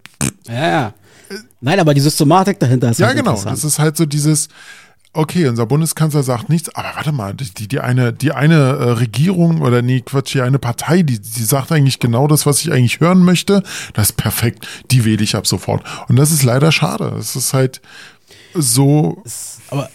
Ja, 0.49 0.69
ja. 0.69 0.95
Nein, 1.61 1.79
aber 1.79 1.93
die 1.93 2.01
Systematik 2.01 2.59
dahinter 2.59 2.91
ist 2.91 3.01
Ja, 3.01 3.09
halt 3.09 3.19
genau. 3.19 3.41
Das 3.43 3.65
ist 3.65 3.79
halt 3.79 3.97
so 3.97 4.07
dieses, 4.07 4.49
okay, 5.17 5.49
unser 5.49 5.67
Bundeskanzler 5.67 6.23
sagt 6.23 6.49
nichts, 6.49 6.75
aber 6.75 6.93
warte 6.95 7.13
mal, 7.13 7.35
die, 7.35 7.69
die 7.69 7.81
eine, 7.81 8.13
die 8.13 8.33
eine 8.33 8.55
äh, 8.55 8.91
Regierung 8.93 9.61
oder 9.61 9.83
nee, 9.83 10.01
Quatsch, 10.01 10.35
die 10.35 10.41
eine 10.41 10.59
Partei, 10.59 11.03
die, 11.03 11.19
die 11.19 11.45
sagt 11.45 11.73
eigentlich 11.73 11.99
genau 11.99 12.27
das, 12.27 12.47
was 12.47 12.61
ich 12.61 12.73
eigentlich 12.73 13.01
hören 13.01 13.25
möchte. 13.25 13.63
Das 13.95 14.11
ist 14.11 14.17
perfekt, 14.17 14.67
die 14.91 15.05
wähle 15.05 15.23
ich 15.23 15.37
ab 15.37 15.47
sofort. 15.47 15.83
Und 16.09 16.17
das 16.17 16.31
ist 16.31 16.43
leider 16.43 16.71
schade. 16.73 17.15
Es 17.19 17.37
ist 17.37 17.53
halt 17.55 17.81
so. 18.55 19.23
Aber 19.71 19.89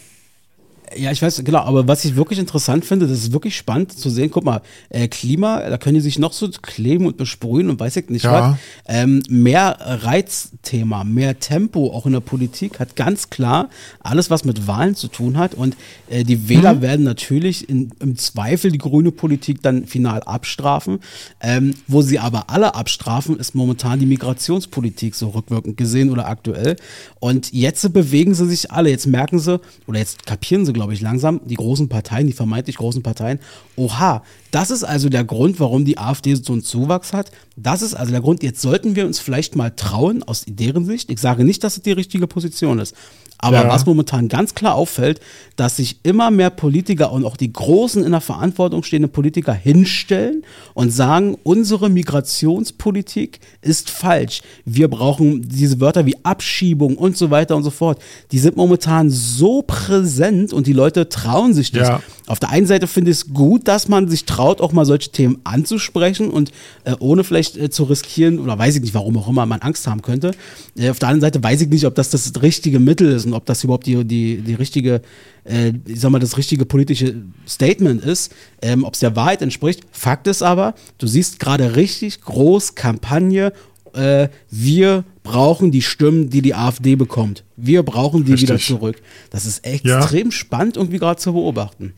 ja, 0.95 1.11
ich 1.11 1.21
weiß, 1.21 1.43
genau, 1.43 1.59
aber 1.59 1.87
was 1.87 2.05
ich 2.05 2.15
wirklich 2.15 2.39
interessant 2.39 2.85
finde, 2.85 3.07
das 3.07 3.19
ist 3.19 3.33
wirklich 3.33 3.55
spannend 3.55 3.97
zu 3.97 4.09
sehen, 4.09 4.31
guck 4.31 4.43
mal, 4.43 4.61
äh, 4.89 5.07
Klima, 5.07 5.69
da 5.69 5.77
können 5.77 5.95
die 5.95 6.01
sich 6.01 6.19
noch 6.19 6.33
so 6.33 6.49
kleben 6.49 7.05
und 7.05 7.17
besprühen 7.17 7.69
und 7.69 7.79
weiß 7.79 7.95
ich 7.97 8.09
nicht 8.09 8.25
ja. 8.25 8.51
was. 8.51 8.57
Ähm, 8.87 9.23
mehr 9.29 9.77
Reizthema, 9.79 11.03
mehr 11.03 11.39
Tempo 11.39 11.91
auch 11.93 12.05
in 12.05 12.13
der 12.13 12.19
Politik 12.19 12.79
hat 12.79 12.95
ganz 12.95 13.29
klar 13.29 13.69
alles, 13.99 14.29
was 14.29 14.43
mit 14.43 14.67
Wahlen 14.67 14.95
zu 14.95 15.07
tun 15.07 15.37
hat. 15.37 15.53
Und 15.53 15.75
äh, 16.09 16.23
die 16.23 16.49
Wähler 16.49 16.75
mhm. 16.75 16.81
werden 16.81 17.05
natürlich 17.05 17.69
in, 17.69 17.91
im 17.99 18.17
Zweifel 18.17 18.71
die 18.71 18.77
grüne 18.77 19.11
Politik 19.11 19.61
dann 19.61 19.85
final 19.85 20.23
abstrafen. 20.23 20.99
Ähm, 21.41 21.73
wo 21.87 22.01
sie 22.01 22.19
aber 22.19 22.49
alle 22.49 22.75
abstrafen, 22.75 23.37
ist 23.37 23.55
momentan 23.55 23.99
die 23.99 24.05
Migrationspolitik, 24.05 25.15
so 25.15 25.29
rückwirkend 25.29 25.77
gesehen 25.77 26.09
oder 26.09 26.27
aktuell. 26.27 26.75
Und 27.19 27.53
jetzt 27.53 27.91
bewegen 27.93 28.33
sie 28.33 28.47
sich 28.47 28.71
alle, 28.71 28.89
jetzt 28.89 29.07
merken 29.07 29.39
sie, 29.39 29.59
oder 29.87 29.99
jetzt 29.99 30.25
kapieren 30.25 30.65
sie, 30.65 30.73
glaube 30.81 30.95
ich, 30.95 31.01
langsam, 31.01 31.41
die 31.45 31.53
großen 31.53 31.89
Parteien, 31.89 32.25
die 32.25 32.33
vermeintlich 32.33 32.77
großen 32.77 33.03
Parteien, 33.03 33.37
oha, 33.75 34.23
das 34.49 34.71
ist 34.71 34.83
also 34.83 35.09
der 35.09 35.23
Grund, 35.23 35.59
warum 35.59 35.85
die 35.85 35.99
AfD 35.99 36.33
so 36.33 36.53
einen 36.53 36.63
Zuwachs 36.63 37.13
hat. 37.13 37.31
Das 37.55 37.83
ist 37.83 37.93
also 37.93 38.09
der 38.11 38.21
Grund, 38.21 38.41
jetzt 38.41 38.63
sollten 38.63 38.95
wir 38.95 39.05
uns 39.05 39.19
vielleicht 39.19 39.55
mal 39.55 39.69
trauen, 39.69 40.23
aus 40.23 40.43
deren 40.47 40.83
Sicht. 40.85 41.11
Ich 41.11 41.19
sage 41.19 41.43
nicht, 41.43 41.63
dass 41.63 41.77
es 41.77 41.83
die 41.83 41.91
richtige 41.91 42.25
Position 42.25 42.79
ist. 42.79 42.95
Aber 43.41 43.63
ja. 43.63 43.69
was 43.69 43.85
momentan 43.87 44.27
ganz 44.27 44.53
klar 44.53 44.75
auffällt, 44.75 45.19
dass 45.55 45.77
sich 45.77 45.97
immer 46.03 46.29
mehr 46.31 46.51
Politiker 46.51 47.11
und 47.11 47.25
auch 47.25 47.35
die 47.35 47.51
großen 47.51 48.03
in 48.03 48.11
der 48.11 48.21
Verantwortung 48.21 48.83
stehenden 48.83 49.11
Politiker 49.11 49.53
hinstellen 49.53 50.43
und 50.75 50.91
sagen, 50.91 51.37
unsere 51.43 51.89
Migrationspolitik 51.89 53.39
ist 53.61 53.89
falsch. 53.89 54.41
Wir 54.63 54.87
brauchen 54.87 55.41
diese 55.47 55.79
Wörter 55.79 56.05
wie 56.05 56.15
Abschiebung 56.23 56.97
und 56.97 57.17
so 57.17 57.31
weiter 57.31 57.55
und 57.55 57.63
so 57.63 57.71
fort. 57.71 57.99
Die 58.31 58.39
sind 58.39 58.55
momentan 58.57 59.09
so 59.09 59.63
präsent 59.63 60.53
und 60.53 60.67
die 60.67 60.73
Leute 60.73 61.09
trauen 61.09 61.53
sich 61.53 61.71
das. 61.71 61.87
Ja. 61.87 62.01
Auf 62.31 62.39
der 62.39 62.49
einen 62.49 62.65
Seite 62.65 62.87
finde 62.87 63.11
ich 63.11 63.17
es 63.17 63.33
gut, 63.33 63.67
dass 63.67 63.89
man 63.89 64.07
sich 64.07 64.23
traut, 64.23 64.61
auch 64.61 64.71
mal 64.71 64.85
solche 64.85 65.11
Themen 65.11 65.39
anzusprechen 65.43 66.29
und 66.29 66.53
äh, 66.85 66.95
ohne 66.99 67.25
vielleicht 67.25 67.57
äh, 67.57 67.69
zu 67.69 67.83
riskieren, 67.83 68.39
oder 68.39 68.57
weiß 68.57 68.77
ich 68.77 68.81
nicht, 68.81 68.93
warum 68.93 69.17
auch 69.17 69.27
immer 69.27 69.45
man 69.45 69.59
Angst 69.59 69.85
haben 69.85 70.01
könnte. 70.01 70.31
Äh, 70.77 70.91
auf 70.91 70.99
der 70.99 71.09
anderen 71.09 71.19
Seite 71.19 71.43
weiß 71.43 71.59
ich 71.59 71.67
nicht, 71.67 71.85
ob 71.85 71.93
das 71.93 72.09
das 72.09 72.31
richtige 72.41 72.79
Mittel 72.79 73.11
ist 73.11 73.25
und 73.25 73.33
ob 73.33 73.45
das 73.45 73.65
überhaupt 73.65 73.85
die, 73.85 74.05
die, 74.05 74.37
die 74.37 74.53
richtige, 74.53 75.01
äh, 75.43 75.73
ich 75.85 75.99
sag 75.99 76.09
mal, 76.09 76.19
das 76.19 76.37
richtige 76.37 76.63
politische 76.63 77.15
Statement 77.45 78.01
ist, 78.01 78.31
ähm, 78.61 78.85
ob 78.85 78.93
es 78.93 79.01
der 79.01 79.13
Wahrheit 79.17 79.41
entspricht. 79.41 79.81
Fakt 79.91 80.25
ist 80.27 80.41
aber, 80.41 80.73
du 80.99 81.07
siehst 81.07 81.37
gerade 81.37 81.75
richtig 81.75 82.21
groß 82.21 82.75
Kampagne, 82.75 83.51
äh, 83.93 84.29
wir 84.49 85.03
brauchen 85.23 85.71
die 85.71 85.81
Stimmen, 85.81 86.29
die 86.29 86.41
die 86.41 86.55
AfD 86.55 86.95
bekommt. 86.95 87.43
Wir 87.57 87.83
brauchen 87.83 88.23
die 88.23 88.31
Richtig. 88.31 88.49
wieder 88.49 88.57
zurück. 88.57 89.01
Das 89.31 89.45
ist 89.45 89.65
extrem 89.65 90.27
ja. 90.27 90.31
spannend 90.31 90.77
irgendwie 90.77 90.97
gerade 90.97 91.19
zu 91.19 91.33
beobachten. 91.33 91.93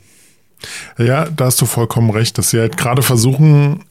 Ja, 0.97 1.26
da 1.30 1.45
hast 1.45 1.61
du 1.61 1.66
vollkommen 1.66 2.09
recht, 2.09 2.38
dass 2.38 2.49
sie 2.49 2.59
halt 2.59 2.78
gerade 2.78 3.01
versuchen, 3.01 3.84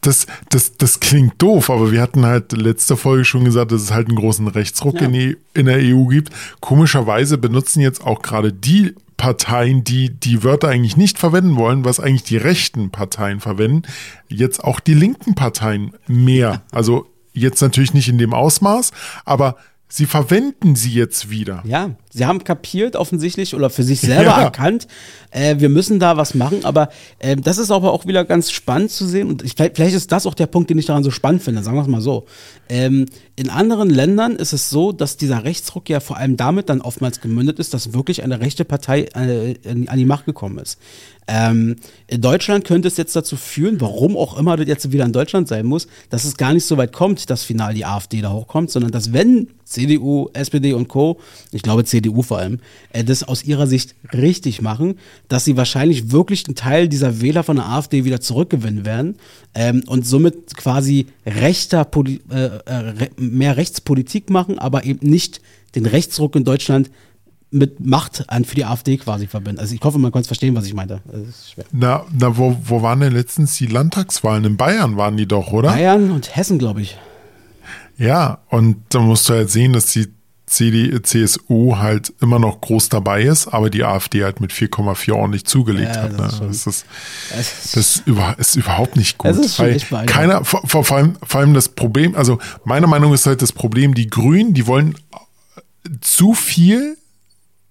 das, 0.00 0.26
das, 0.50 0.76
das 0.76 1.00
klingt 1.00 1.40
doof, 1.42 1.70
aber 1.70 1.90
wir 1.90 2.00
hatten 2.00 2.24
halt 2.24 2.52
letzte 2.52 2.96
Folge 2.96 3.24
schon 3.24 3.44
gesagt, 3.44 3.72
dass 3.72 3.82
es 3.82 3.92
halt 3.92 4.08
einen 4.08 4.16
großen 4.16 4.46
Rechtsruck 4.48 5.00
ja. 5.00 5.06
in, 5.06 5.12
die, 5.12 5.36
in 5.54 5.66
der 5.66 5.78
EU 5.78 6.06
gibt. 6.06 6.32
Komischerweise 6.60 7.38
benutzen 7.38 7.80
jetzt 7.80 8.04
auch 8.04 8.22
gerade 8.22 8.52
die 8.52 8.94
Parteien, 9.16 9.82
die 9.82 10.10
die 10.10 10.44
Wörter 10.44 10.68
eigentlich 10.68 10.96
nicht 10.96 11.18
verwenden 11.18 11.56
wollen, 11.56 11.84
was 11.84 12.00
eigentlich 12.00 12.24
die 12.24 12.36
rechten 12.36 12.90
Parteien 12.90 13.40
verwenden, 13.40 13.82
jetzt 14.28 14.62
auch 14.62 14.78
die 14.78 14.94
linken 14.94 15.34
Parteien 15.34 15.94
mehr. 16.06 16.62
Also 16.70 17.06
jetzt 17.32 17.60
natürlich 17.62 17.94
nicht 17.94 18.08
in 18.08 18.18
dem 18.18 18.34
Ausmaß, 18.34 18.92
aber 19.24 19.56
Sie 19.88 20.06
verwenden 20.06 20.74
sie 20.74 20.92
jetzt 20.92 21.30
wieder. 21.30 21.62
Ja, 21.64 21.90
sie 22.16 22.24
haben 22.24 22.44
kapiert 22.44 22.96
offensichtlich 22.96 23.54
oder 23.54 23.68
für 23.68 23.82
sich 23.82 24.00
selber 24.00 24.22
ja. 24.30 24.42
erkannt, 24.42 24.88
äh, 25.30 25.56
wir 25.58 25.68
müssen 25.68 26.00
da 26.00 26.16
was 26.16 26.34
machen. 26.34 26.64
Aber 26.64 26.88
äh, 27.18 27.36
das 27.36 27.58
ist 27.58 27.70
aber 27.70 27.92
auch 27.92 28.06
wieder 28.06 28.24
ganz 28.24 28.50
spannend 28.50 28.90
zu 28.90 29.06
sehen. 29.06 29.28
Und 29.28 29.44
ich, 29.44 29.54
vielleicht 29.54 29.94
ist 29.94 30.10
das 30.10 30.26
auch 30.26 30.34
der 30.34 30.46
Punkt, 30.46 30.70
den 30.70 30.78
ich 30.78 30.86
daran 30.86 31.04
so 31.04 31.10
spannend 31.10 31.42
finde, 31.42 31.62
sagen 31.62 31.76
wir 31.76 31.82
es 31.82 31.88
mal 31.88 32.00
so. 32.00 32.24
Ähm, 32.68 33.06
in 33.36 33.50
anderen 33.50 33.90
Ländern 33.90 34.34
ist 34.34 34.54
es 34.54 34.70
so, 34.70 34.92
dass 34.92 35.18
dieser 35.18 35.44
Rechtsruck 35.44 35.90
ja 35.90 36.00
vor 36.00 36.16
allem 36.16 36.38
damit 36.38 36.70
dann 36.70 36.80
oftmals 36.80 37.20
gemündet 37.20 37.58
ist, 37.58 37.74
dass 37.74 37.92
wirklich 37.92 38.22
eine 38.24 38.40
rechte 38.40 38.64
Partei 38.64 39.02
äh, 39.14 39.54
an 39.64 39.98
die 39.98 40.06
Macht 40.06 40.24
gekommen 40.24 40.58
ist. 40.58 40.78
Ähm, 41.28 41.76
in 42.06 42.20
Deutschland 42.20 42.64
könnte 42.64 42.88
es 42.88 42.96
jetzt 42.96 43.16
dazu 43.16 43.36
führen, 43.36 43.80
warum 43.80 44.16
auch 44.16 44.38
immer 44.38 44.56
das 44.56 44.68
jetzt 44.68 44.92
wieder 44.92 45.04
in 45.04 45.12
Deutschland 45.12 45.48
sein 45.48 45.66
muss, 45.66 45.88
dass 46.08 46.24
es 46.24 46.36
gar 46.36 46.54
nicht 46.54 46.64
so 46.64 46.76
weit 46.76 46.92
kommt, 46.92 47.28
dass 47.30 47.42
final 47.42 47.74
die 47.74 47.84
AfD 47.84 48.20
da 48.22 48.32
hochkommt, 48.32 48.70
sondern 48.70 48.92
dass 48.92 49.12
wenn 49.12 49.48
CDU, 49.64 50.30
SPD 50.32 50.72
und 50.72 50.86
Co., 50.86 51.18
ich 51.50 51.62
glaube 51.62 51.84
CDU 51.84 52.05
vor 52.22 52.38
allem, 52.38 52.60
äh, 52.92 53.04
das 53.04 53.22
aus 53.22 53.44
ihrer 53.44 53.66
Sicht 53.66 53.94
richtig 54.12 54.62
machen, 54.62 54.98
dass 55.28 55.44
sie 55.44 55.56
wahrscheinlich 55.56 56.10
wirklich 56.12 56.46
einen 56.46 56.54
Teil 56.54 56.88
dieser 56.88 57.20
Wähler 57.20 57.42
von 57.42 57.56
der 57.56 57.68
AfD 57.68 58.04
wieder 58.04 58.20
zurückgewinnen 58.20 58.84
werden 58.84 59.16
ähm, 59.54 59.82
und 59.86 60.06
somit 60.06 60.56
quasi 60.56 61.06
rechter 61.24 61.84
Poli 61.84 62.20
äh, 62.30 62.46
äh, 62.66 63.10
mehr 63.16 63.56
Rechtspolitik 63.56 64.30
machen, 64.30 64.58
aber 64.58 64.84
eben 64.84 65.08
nicht 65.08 65.40
den 65.74 65.86
Rechtsruck 65.86 66.36
in 66.36 66.44
Deutschland 66.44 66.90
mit 67.50 67.84
Macht 67.84 68.28
an 68.28 68.44
für 68.44 68.54
die 68.54 68.64
AfD 68.64 68.96
quasi 68.96 69.26
verbinden. 69.26 69.60
Also 69.60 69.74
ich 69.74 69.80
hoffe, 69.80 69.98
man 69.98 70.12
kann 70.12 70.22
es 70.22 70.26
verstehen, 70.26 70.54
was 70.54 70.66
ich 70.66 70.74
meinte. 70.74 71.00
Na, 71.72 72.04
na 72.12 72.36
wo, 72.36 72.56
wo 72.64 72.82
waren 72.82 73.00
denn 73.00 73.12
letztens 73.12 73.56
die 73.56 73.66
Landtagswahlen? 73.66 74.44
In 74.44 74.56
Bayern 74.56 74.96
waren 74.96 75.16
die 75.16 75.26
doch, 75.26 75.52
oder? 75.52 75.68
Bayern 75.68 76.10
und 76.10 76.34
Hessen, 76.34 76.58
glaube 76.58 76.82
ich. 76.82 76.98
Ja, 77.98 78.38
und 78.48 78.76
da 78.90 79.00
musst 79.00 79.28
du 79.28 79.34
halt 79.34 79.50
sehen, 79.50 79.72
dass 79.72 79.86
die 79.86 80.08
CD, 80.46 81.02
CSU 81.02 81.76
halt 81.76 82.12
immer 82.20 82.38
noch 82.38 82.60
groß 82.60 82.88
dabei 82.88 83.22
ist, 83.22 83.48
aber 83.48 83.68
die 83.68 83.82
AfD 83.82 84.22
halt 84.22 84.40
mit 84.40 84.52
4,4 84.52 85.12
ordentlich 85.12 85.44
zugelegt 85.44 85.96
ja, 85.96 86.02
hat. 86.02 86.12
Ne? 86.12 86.18
Das, 86.18 86.40
ist, 86.40 86.66
das, 86.66 86.84
ist, 87.76 88.06
das 88.06 88.38
ist, 88.38 88.56
überhaupt 88.56 88.94
nicht 88.94 89.18
gut. 89.18 89.30
Das 89.30 89.38
ist 89.38 89.58
weil 89.58 90.06
keiner, 90.06 90.44
vor, 90.44 90.62
vor, 90.66 90.96
allem, 90.96 91.16
vor 91.22 91.40
allem 91.40 91.52
das 91.52 91.68
Problem, 91.68 92.14
also 92.14 92.38
meine 92.64 92.86
Meinung 92.86 93.12
ist 93.12 93.26
halt 93.26 93.42
das 93.42 93.52
Problem, 93.52 93.94
die 93.94 94.08
Grünen, 94.08 94.54
die 94.54 94.68
wollen 94.68 94.94
zu 96.00 96.32
viel 96.32 96.96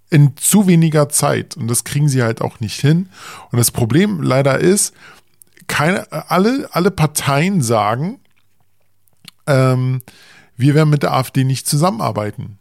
in 0.09 0.35
zu 0.37 0.67
weniger 0.67 1.09
Zeit. 1.09 1.55
Und 1.57 1.69
das 1.69 1.85
kriegen 1.85 2.09
sie 2.09 2.23
halt 2.23 2.41
auch 2.41 2.59
nicht 2.59 2.79
hin. 2.79 3.09
Und 3.51 3.57
das 3.57 3.71
Problem 3.71 4.21
leider 4.21 4.59
ist, 4.59 4.93
keine, 5.67 6.11
alle, 6.29 6.69
alle 6.71 6.91
Parteien 6.91 7.61
sagen, 7.61 8.19
ähm, 9.47 10.01
wir 10.57 10.75
werden 10.75 10.89
mit 10.89 11.03
der 11.03 11.13
AfD 11.13 11.43
nicht 11.43 11.67
zusammenarbeiten. 11.67 12.59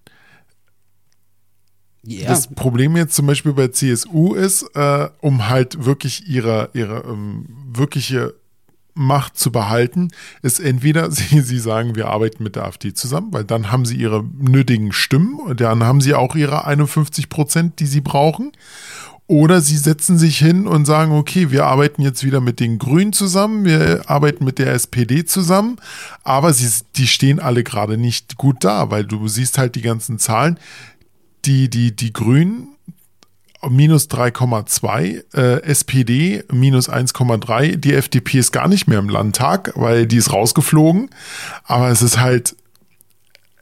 Ja. 2.07 2.29
Das 2.29 2.49
Problem 2.49 2.97
jetzt 2.97 3.15
zum 3.15 3.27
Beispiel 3.27 3.53
bei 3.53 3.69
CSU 3.69 4.35
ist, 4.35 4.63
äh, 4.75 5.09
um 5.21 5.49
halt 5.49 5.85
wirklich 5.85 6.29
ihre, 6.29 6.71
ihre 6.75 7.05
ähm, 7.09 7.47
wirkliche 7.73 8.35
Macht 8.95 9.37
zu 9.37 9.51
behalten, 9.51 10.11
ist 10.43 10.61
entweder 10.61 11.11
sie, 11.11 11.41
sie 11.41 11.59
sagen, 11.59 11.97
wir 11.97 12.09
arbeiten 12.09 12.43
mit 12.43 12.57
der 12.57 12.65
AfD 12.65 12.95
zusammen, 12.95 13.33
weil 13.33 13.45
dann 13.45 13.73
haben 13.73 13.85
sie 13.87 13.97
ihre 13.97 14.23
nötigen 14.23 14.93
Stimmen 14.93 15.35
und 15.35 15.61
dann 15.61 15.83
haben 15.83 16.01
sie 16.01 16.15
auch 16.15 16.35
ihre 16.37 16.67
51 16.67 17.29
Prozent, 17.29 17.81
die 17.81 17.87
sie 17.87 18.01
brauchen. 18.01 18.53
Oder 19.27 19.63
sie 19.63 19.79
setzen 19.79 20.19
sich 20.19 20.37
hin 20.39 20.67
und 20.67 20.85
sagen, 20.85 21.13
okay, 21.13 21.51
wir 21.51 21.65
arbeiten 21.65 22.03
jetzt 22.03 22.25
wieder 22.25 22.43
mit 22.43 22.61
den 22.61 22.79
Grünen 22.79 23.15
zusammen, 23.15 23.65
wir 23.65 24.03
arbeiten 24.07 24.45
mit 24.45 24.59
der 24.59 24.75
SPD 24.75 25.25
zusammen, 25.25 25.77
aber 26.25 26.53
sie, 26.53 26.69
die 26.97 27.07
stehen 27.07 27.41
alle 27.41 27.65
gerade 27.65 27.97
nicht 27.97 28.37
gut 28.37 28.57
da, 28.61 28.91
weil 28.91 29.07
du 29.07 29.27
siehst 29.27 29.57
halt 29.57 29.77
die 29.77 29.81
ganzen 29.81 30.19
Zahlen. 30.19 30.59
Die, 31.45 31.69
die, 31.69 31.95
die 31.95 32.13
Grünen 32.13 32.69
minus 33.69 34.09
3,2, 34.11 35.25
äh, 35.35 35.63
SPD 35.63 36.45
minus 36.51 36.89
1,3, 36.89 37.77
die 37.77 37.95
FDP 37.95 38.39
ist 38.39 38.53
gar 38.53 38.69
nicht 38.69 38.87
mehr 38.87 38.99
im 38.99 39.09
Landtag, 39.09 39.73
weil 39.75 40.07
die 40.07 40.17
ist 40.17 40.33
rausgeflogen, 40.33 41.11
aber 41.65 41.89
es 41.89 42.03
ist 42.03 42.19
halt 42.19 42.57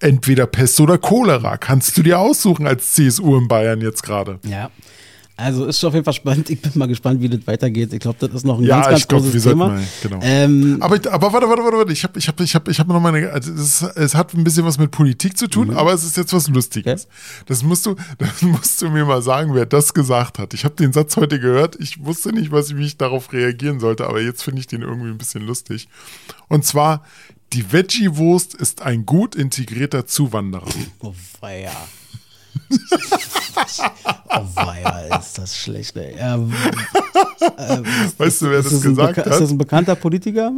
entweder 0.01 0.47
Pest 0.47 0.81
oder 0.81 0.99
Cholera, 0.99 1.57
kannst 1.57 1.97
du 1.97 2.03
dir 2.03 2.19
aussuchen 2.19 2.67
als 2.67 2.95
CSU 2.95 3.37
in 3.39 3.49
Bayern 3.49 3.81
jetzt 3.81 4.03
gerade. 4.03 4.41
Ja. 4.45 4.71
Also 5.37 5.65
ist 5.65 5.81
schon 5.81 5.89
auf 5.89 5.95
jeden 5.95 6.05
Fall 6.05 6.15
spannend. 6.15 6.51
Ich 6.51 6.61
bin 6.61 6.73
mal 6.75 6.87
gespannt, 6.87 7.21
wie 7.21 7.29
das 7.29 7.47
weitergeht. 7.47 7.93
Ich 7.93 8.01
glaube, 8.01 8.19
das 8.21 8.31
ist 8.33 8.45
noch 8.45 8.59
ein 8.59 8.65
ja, 8.65 8.77
ganz, 8.77 8.91
ganz 8.91 9.09
glaub, 9.09 9.23
großes 9.23 9.43
Thema. 9.43 9.69
Mal, 9.69 9.83
genau. 10.03 10.19
ähm, 10.23 10.77
aber, 10.81 10.97
aber 11.11 11.33
warte, 11.33 11.49
warte, 11.49 11.63
warte, 11.63 11.79
warte. 11.79 11.93
Ich 11.93 12.05
habe 12.05 12.19
ich 12.19 12.29
hab, 12.29 12.39
ich 12.41 12.55
hab, 12.55 12.69
ich 12.69 12.79
hab 12.79 12.87
noch 12.87 13.01
meine. 13.01 13.31
Also 13.31 13.51
es, 13.53 13.83
es, 13.83 14.15
hat 14.15 14.35
ein 14.35 14.45
bisschen 14.45 14.65
was 14.67 14.79
mit 14.79 14.91
Politik 14.91 15.39
zu 15.39 15.49
tun, 15.49 15.69
mhm. 15.69 15.77
aber 15.77 15.95
es 15.95 16.05
ist 16.05 16.17
jetzt 16.19 16.33
was 16.35 16.49
Lustiges. 16.49 17.07
Okay. 17.07 17.45
Das 17.47 17.63
musst 17.63 17.87
du, 17.87 17.97
das 18.19 18.43
musst 18.43 18.83
du 18.83 18.91
mir 18.91 19.07
mal 19.07 19.23
sagen, 19.23 19.55
wer 19.55 19.65
das 19.65 19.95
gesagt 19.95 20.39
hat. 20.39 20.53
Ich 20.53 20.65
habe 20.65 20.75
den 20.75 20.93
Satz 20.93 21.17
heute 21.17 21.41
gehört. 21.41 21.77
Ich 21.81 22.05
wusste 22.05 22.33
nicht, 22.33 22.53
was, 22.53 22.77
wie 22.77 22.85
ich 22.85 22.99
darauf 22.99 23.33
reagieren 23.33 23.81
sollte, 23.81 24.07
aber 24.07 24.21
jetzt 24.21 24.43
finde 24.43 24.61
ich 24.61 24.67
den 24.67 24.83
irgendwie 24.83 25.11
ein 25.11 25.19
bisschen 25.19 25.47
lustig. 25.47 25.89
Und 26.49 26.67
zwar, 26.67 27.05
die 27.55 27.73
Veggie-Wurst 27.73 28.55
ist 28.55 28.83
ein 28.83 29.07
gut 29.07 29.35
integrierter 29.35 30.07
Zuwanderer. 30.07 30.69
Oh, 31.01 31.15
ja. 31.43 31.73
oh 34.29 34.45
weia, 34.55 35.19
ist 35.19 35.39
das 35.39 35.57
schlecht, 35.57 35.97
ey. 35.97 36.15
Ähm, 36.19 36.53
äh, 37.57 37.79
weißt 38.19 38.43
du, 38.43 38.51
wer 38.51 38.63
das 38.63 38.83
gesagt 38.83 39.19
hat? 39.19 39.27
Ist 39.27 39.41
das 39.41 39.51
ein 39.51 39.59
bekannter 39.59 39.95
Politiker? 39.95 40.53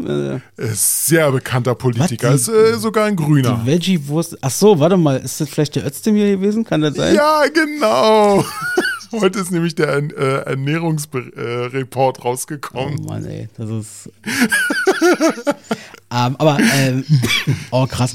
Äh, 0.58 0.62
ist 0.62 1.06
sehr 1.06 1.30
bekannter 1.32 1.74
Politiker. 1.74 2.32
Was, 2.32 2.44
die, 2.44 2.52
ist 2.52 2.74
äh, 2.76 2.78
sogar 2.78 3.06
ein 3.06 3.16
Grüner. 3.16 3.60
Die 3.64 3.70
Veggie-Wurst. 3.70 4.38
Ach 4.40 4.50
so, 4.50 4.78
warte 4.78 4.96
mal. 4.96 5.16
Ist 5.16 5.40
das 5.40 5.48
vielleicht 5.48 5.76
der 5.76 5.86
Özdemir 5.86 6.36
gewesen? 6.36 6.64
Kann 6.64 6.80
das 6.80 6.94
sein? 6.94 7.14
Ja, 7.14 7.44
genau. 7.52 8.44
Heute 9.20 9.38
ist 9.38 9.52
nämlich 9.52 9.74
der 9.74 9.96
äh, 9.96 10.50
Ernährungsreport 10.50 12.18
äh, 12.18 12.22
rausgekommen. 12.22 13.00
Oh 13.00 13.08
Mann, 13.08 13.24
ey. 13.24 13.48
Das 13.56 13.70
ist. 13.70 14.10
ähm, 16.14 16.36
aber, 16.38 16.58
ähm, 16.76 17.04
oh 17.70 17.86
krass. 17.86 18.14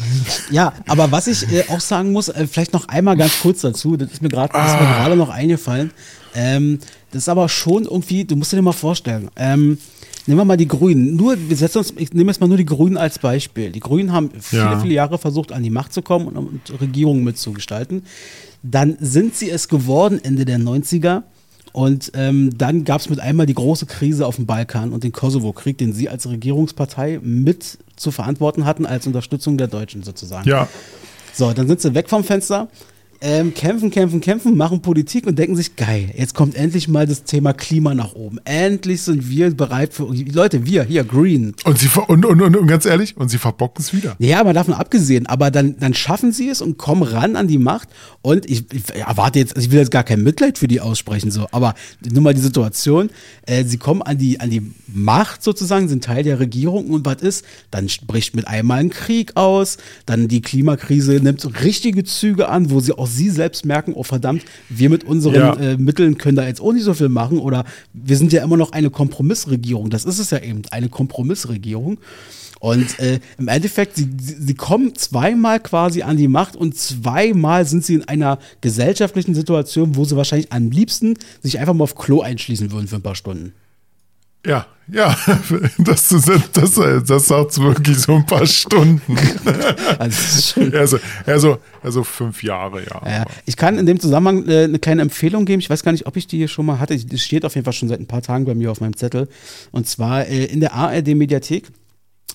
Ja, 0.51 0.73
aber 0.87 1.11
was 1.11 1.27
ich 1.27 1.51
äh, 1.51 1.65
auch 1.69 1.81
sagen 1.81 2.11
muss, 2.11 2.29
äh, 2.29 2.47
vielleicht 2.47 2.73
noch 2.73 2.87
einmal 2.87 3.17
ganz 3.17 3.41
kurz 3.41 3.61
dazu, 3.61 3.97
das 3.97 4.11
ist 4.11 4.21
mir 4.21 4.29
gerade 4.29 4.53
ah. 4.53 5.15
noch 5.15 5.29
eingefallen. 5.29 5.91
Ähm, 6.33 6.79
das 7.11 7.23
ist 7.23 7.29
aber 7.29 7.49
schon 7.49 7.83
irgendwie, 7.83 8.23
du 8.23 8.35
musst 8.35 8.53
dir 8.53 8.61
mal 8.61 8.71
vorstellen, 8.71 9.29
ähm, 9.35 9.79
nehmen 10.27 10.39
wir 10.39 10.45
mal 10.45 10.57
die 10.57 10.67
Grünen. 10.67 11.15
Nur, 11.15 11.35
wir 11.49 11.57
setzen 11.57 11.79
uns, 11.79 11.93
ich 11.97 12.13
nehme 12.13 12.31
jetzt 12.31 12.39
mal 12.39 12.47
nur 12.47 12.57
die 12.57 12.65
Grünen 12.65 12.97
als 12.97 13.19
Beispiel. 13.19 13.71
Die 13.71 13.79
Grünen 13.79 14.13
haben 14.13 14.31
viele, 14.39 14.61
ja. 14.61 14.79
viele 14.79 14.93
Jahre 14.93 15.17
versucht, 15.17 15.51
an 15.51 15.63
die 15.63 15.69
Macht 15.69 15.91
zu 15.91 16.01
kommen 16.01 16.27
und, 16.27 16.37
und 16.37 16.81
Regierungen 16.81 17.23
mitzugestalten. 17.23 18.03
Dann 18.61 18.97
sind 18.99 19.35
sie 19.35 19.49
es 19.49 19.67
geworden 19.67 20.19
Ende 20.23 20.45
der 20.45 20.59
90er. 20.59 21.23
Und 21.71 22.11
ähm, 22.15 22.57
dann 22.57 22.83
gab 22.83 23.01
es 23.01 23.09
mit 23.09 23.19
einmal 23.19 23.45
die 23.45 23.53
große 23.53 23.85
Krise 23.85 24.25
auf 24.25 24.37
dem 24.37 24.45
Balkan 24.45 24.91
und 24.91 25.03
den 25.03 25.11
Kosovo-Krieg, 25.11 25.77
den 25.77 25.93
sie 25.93 26.09
als 26.09 26.27
Regierungspartei 26.27 27.19
mit 27.21 27.77
zu 27.95 28.11
verantworten 28.11 28.65
hatten, 28.65 28.85
als 28.85 29.05
Unterstützung 29.07 29.57
der 29.57 29.67
Deutschen 29.67 30.03
sozusagen. 30.03 30.47
Ja. 30.47 30.67
So, 31.33 31.51
dann 31.53 31.67
sind 31.67 31.81
sie 31.81 31.93
weg 31.93 32.09
vom 32.09 32.23
Fenster 32.23 32.69
ähm, 33.21 33.53
kämpfen, 33.53 33.91
kämpfen, 33.91 34.21
kämpfen, 34.21 34.55
machen 34.55 34.81
Politik 34.81 35.27
und 35.27 35.37
denken 35.37 35.55
sich, 35.55 35.75
geil, 35.75 36.09
jetzt 36.15 36.33
kommt 36.33 36.55
endlich 36.55 36.87
mal 36.87 37.05
das 37.05 37.23
Thema 37.23 37.51
Klima 37.53 37.93
nach 37.93 38.13
oben. 38.13 38.39
Endlich 38.45 39.01
sind 39.01 39.29
wir 39.29 39.53
bereit 39.53 39.93
für, 39.93 40.05
Leute, 40.05 40.65
wir 40.65 40.83
hier, 40.83 41.03
Green. 41.03 41.53
Und, 41.65 41.79
sie, 41.79 41.89
und, 42.07 42.25
und, 42.25 42.41
und, 42.41 42.55
und 42.55 42.67
ganz 42.67 42.85
ehrlich, 42.85 43.17
und 43.17 43.29
sie 43.29 43.37
verbocken 43.37 43.83
es 43.83 43.93
wieder. 43.93 44.15
Ja, 44.19 44.39
aber 44.39 44.53
davon 44.53 44.73
abgesehen, 44.73 45.25
aber 45.27 45.51
dann, 45.51 45.77
dann 45.79 45.93
schaffen 45.93 46.31
sie 46.31 46.47
es 46.47 46.61
und 46.61 46.77
kommen 46.77 47.03
ran 47.03 47.35
an 47.35 47.47
die 47.47 47.57
Macht 47.57 47.89
und 48.21 48.49
ich, 48.49 48.71
ich 48.71 48.95
erwarte 48.95 49.39
jetzt, 49.39 49.57
ich 49.57 49.69
will 49.71 49.79
jetzt 49.79 49.91
gar 49.91 50.03
kein 50.03 50.23
Mitleid 50.23 50.57
für 50.57 50.69
die 50.69 50.79
aussprechen, 50.79 51.29
so, 51.29 51.47
aber 51.51 51.75
nur 52.09 52.23
mal 52.23 52.33
die 52.33 52.41
Situation, 52.41 53.09
äh, 53.45 53.65
sie 53.65 53.77
kommen 53.77 54.01
an 54.01 54.17
die, 54.17 54.39
an 54.39 54.49
die 54.49 54.71
Macht 54.87 55.43
sozusagen, 55.43 55.89
sind 55.89 56.05
Teil 56.05 56.23
der 56.23 56.39
Regierung 56.39 56.89
und 56.89 57.05
was 57.05 57.21
ist, 57.21 57.45
dann 57.69 57.89
bricht 58.07 58.35
mit 58.35 58.47
einmal 58.47 58.79
ein 58.79 58.89
Krieg 58.89 59.35
aus, 59.35 59.77
dann 60.05 60.29
die 60.29 60.41
Klimakrise 60.41 61.19
nimmt 61.21 61.45
richtige 61.63 62.05
Züge 62.05 62.47
an, 62.47 62.71
wo 62.71 62.79
sie 62.79 62.93
auch 62.93 63.08
sie 63.09 63.29
selbst 63.29 63.65
merken, 63.65 63.93
oh 63.93 64.03
verdammt, 64.03 64.43
wir 64.69 64.89
mit 64.89 65.03
unseren 65.03 65.35
ja. 65.35 65.53
äh, 65.55 65.77
Mitteln 65.77 66.17
können 66.17 66.35
da 66.35 66.47
jetzt 66.47 66.61
auch 66.61 66.73
nicht 66.73 66.83
so 66.83 66.93
viel 66.93 67.09
machen 67.09 67.39
oder 67.39 67.65
wir 67.93 68.17
sind 68.17 68.33
ja 68.33 68.43
immer 68.43 68.57
noch 68.57 68.71
eine 68.71 68.89
Kompromissregierung. 68.89 69.89
Das 69.89 70.05
ist 70.05 70.19
es 70.19 70.29
ja 70.29 70.39
eben, 70.39 70.61
eine 70.71 70.89
Kompromissregierung. 70.89 71.99
Und 72.59 72.99
äh, 72.99 73.19
im 73.37 73.47
Endeffekt, 73.47 73.95
sie, 73.95 74.09
sie 74.19 74.53
kommen 74.53 74.93
zweimal 74.95 75.61
quasi 75.61 76.01
an 76.01 76.17
die 76.17 76.27
Macht 76.27 76.57
und 76.57 76.77
zweimal 76.77 77.65
sind 77.65 77.85
sie 77.85 77.95
in 77.95 78.07
einer 78.07 78.37
gesellschaftlichen 78.59 79.33
Situation, 79.33 79.95
wo 79.95 80.03
sie 80.03 80.17
wahrscheinlich 80.17 80.51
am 80.51 80.69
liebsten 80.69 81.15
sich 81.41 81.59
einfach 81.59 81.73
mal 81.73 81.85
auf 81.85 81.95
Klo 81.95 82.21
einschließen 82.21 82.71
würden 82.71 82.87
für 82.87 82.97
ein 82.97 83.01
paar 83.01 83.15
Stunden. 83.15 83.53
Ja, 84.45 84.65
ja, 84.91 85.15
das, 85.77 86.09
das, 86.09 86.51
das, 86.51 86.79
das 87.05 87.27
sagt 87.27 87.59
wirklich 87.59 87.97
so 87.99 88.15
ein 88.15 88.25
paar 88.25 88.45
Stunden. 88.45 89.17
Also, 89.99 90.61
also, 90.77 90.99
also, 91.25 91.57
also 91.83 92.03
fünf 92.03 92.43
Jahre, 92.43 92.83
ja. 92.83 93.01
ja. 93.05 93.25
Ich 93.45 93.57
kann 93.57 93.77
in 93.77 93.85
dem 93.85 93.99
Zusammenhang 93.99 94.47
äh, 94.47 94.63
eine 94.63 94.79
kleine 94.79 95.01
Empfehlung 95.01 95.45
geben. 95.45 95.59
Ich 95.59 95.69
weiß 95.69 95.83
gar 95.83 95.91
nicht, 95.91 96.05
ob 96.05 96.15
ich 96.15 96.27
die 96.27 96.37
hier 96.37 96.47
schon 96.47 96.65
mal 96.65 96.79
hatte. 96.79 96.95
Die 96.95 97.17
steht 97.17 97.43
auf 97.43 97.55
jeden 97.55 97.65
Fall 97.65 97.73
schon 97.73 97.89
seit 97.89 97.99
ein 97.99 98.07
paar 98.07 98.21
Tagen 98.21 98.45
bei 98.45 98.55
mir 98.55 98.71
auf 98.71 98.81
meinem 98.81 98.95
Zettel. 98.95 99.27
Und 99.71 99.87
zwar 99.87 100.25
äh, 100.27 100.45
in 100.45 100.59
der 100.59 100.73
ARD-Mediathek 100.73 101.67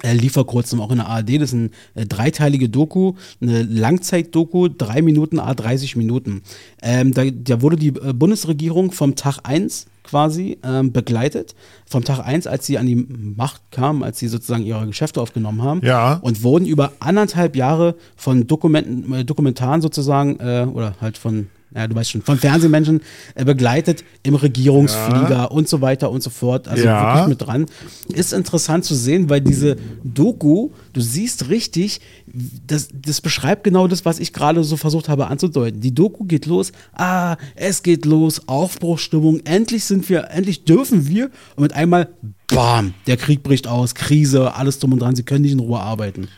er 0.03 0.15
lief 0.15 0.33
vor 0.33 0.47
kurzem 0.47 0.81
auch 0.81 0.91
in 0.91 0.99
der 0.99 1.09
ARD, 1.09 1.41
das 1.41 1.53
ist 1.53 1.55
eine 1.55 1.71
äh, 1.95 2.07
dreiteilige 2.07 2.69
Doku, 2.69 3.15
eine 3.41 3.63
Langzeit-Doku, 3.63 4.69
drei 4.69 5.03
Minuten, 5.03 5.39
a 5.39 5.55
30 5.55 5.97
Minuten. 5.97 6.43
Ähm, 6.83 7.15
da, 7.15 7.25
da, 7.25 7.63
wurde 7.63 7.77
die 7.77 7.89
äh, 7.89 8.13
Bundesregierung 8.13 8.91
vom 8.91 9.15
Tag 9.15 9.39
1 9.45 9.87
quasi 10.03 10.59
ähm, 10.63 10.93
begleitet, 10.93 11.55
vom 11.87 12.05
Tag 12.05 12.21
1, 12.21 12.47
als 12.47 12.67
sie 12.67 12.77
an 12.77 12.87
die 12.87 12.97
Macht 12.97 13.63
kamen, 13.71 14.03
als 14.03 14.19
sie 14.19 14.29
sozusagen 14.29 14.65
ihre 14.65 14.87
Geschäfte 14.87 15.21
aufgenommen 15.21 15.63
haben 15.63 15.81
ja. 15.83 16.15
und 16.23 16.43
wurden 16.43 16.67
über 16.67 16.93
anderthalb 17.01 17.57
Jahre 17.57 17.95
von 18.17 18.47
Dokumenten, 18.47 19.13
äh, 19.13 19.25
Dokumentaren 19.25 19.81
sozusagen 19.81 20.39
äh, 20.41 20.67
oder 20.71 20.95
halt 21.01 21.17
von 21.17 21.49
ja, 21.75 21.89
du 21.89 21.95
weißt 21.97 22.11
schon, 22.13 22.23
von 22.23 22.39
Fernsehmenschen 22.39 23.01
äh, 23.35 23.45
begleitet 23.45 24.05
im 24.23 24.37
Regierungsflieger 24.37 25.31
ja. 25.31 25.45
und 25.45 25.69
so 25.69 25.81
weiter 25.81 26.11
und 26.11 26.23
so 26.23 26.31
fort. 26.31 26.69
Also 26.69 26.85
ja. 26.85 27.15
wirklich 27.15 27.29
mit 27.29 27.47
dran. 27.47 27.67
Ist 28.13 28.33
interessant 28.33 28.85
zu 28.85 28.95
sehen, 28.95 29.29
weil 29.29 29.41
diese 29.41 29.77
Doku, 30.05 30.71
du 30.93 31.01
siehst 31.01 31.49
richtig, 31.49 32.01
das, 32.27 32.89
das 32.93 33.21
beschreibt 33.21 33.65
genau 33.65 33.89
das, 33.89 34.05
was 34.05 34.21
ich 34.21 34.33
gerade 34.33 34.63
so 34.63 34.77
versucht 34.77 35.09
habe 35.09 35.27
anzudeuten. 35.27 35.81
Die 35.81 35.93
Doku 35.93 36.25
geht 36.25 36.47
los, 36.47 36.71
ah, 36.93 37.37
es 37.57 37.83
geht 37.83 38.05
los, 38.05 38.49
Aufbruchstimmung, 38.49 39.41
endlich 39.45 39.85
sind 39.85 40.09
wir, 40.09 40.31
endlich 40.31 40.65
dürfen 40.65 41.09
wir 41.09 41.31
und 41.57 41.63
mit 41.63 41.73
einmal, 41.73 42.09
bam, 42.47 42.95
der 43.09 43.17
Krieg 43.17 43.43
bricht 43.43 43.67
aus, 43.67 43.97
Krise, 43.97 44.55
alles 44.55 44.79
drum 44.79 44.93
und 44.93 45.01
dran, 45.01 45.17
sie 45.17 45.25
können 45.25 45.43
nicht 45.43 45.53
in 45.53 45.61
Ruhe 45.61 45.81
arbeiten. 45.81 46.29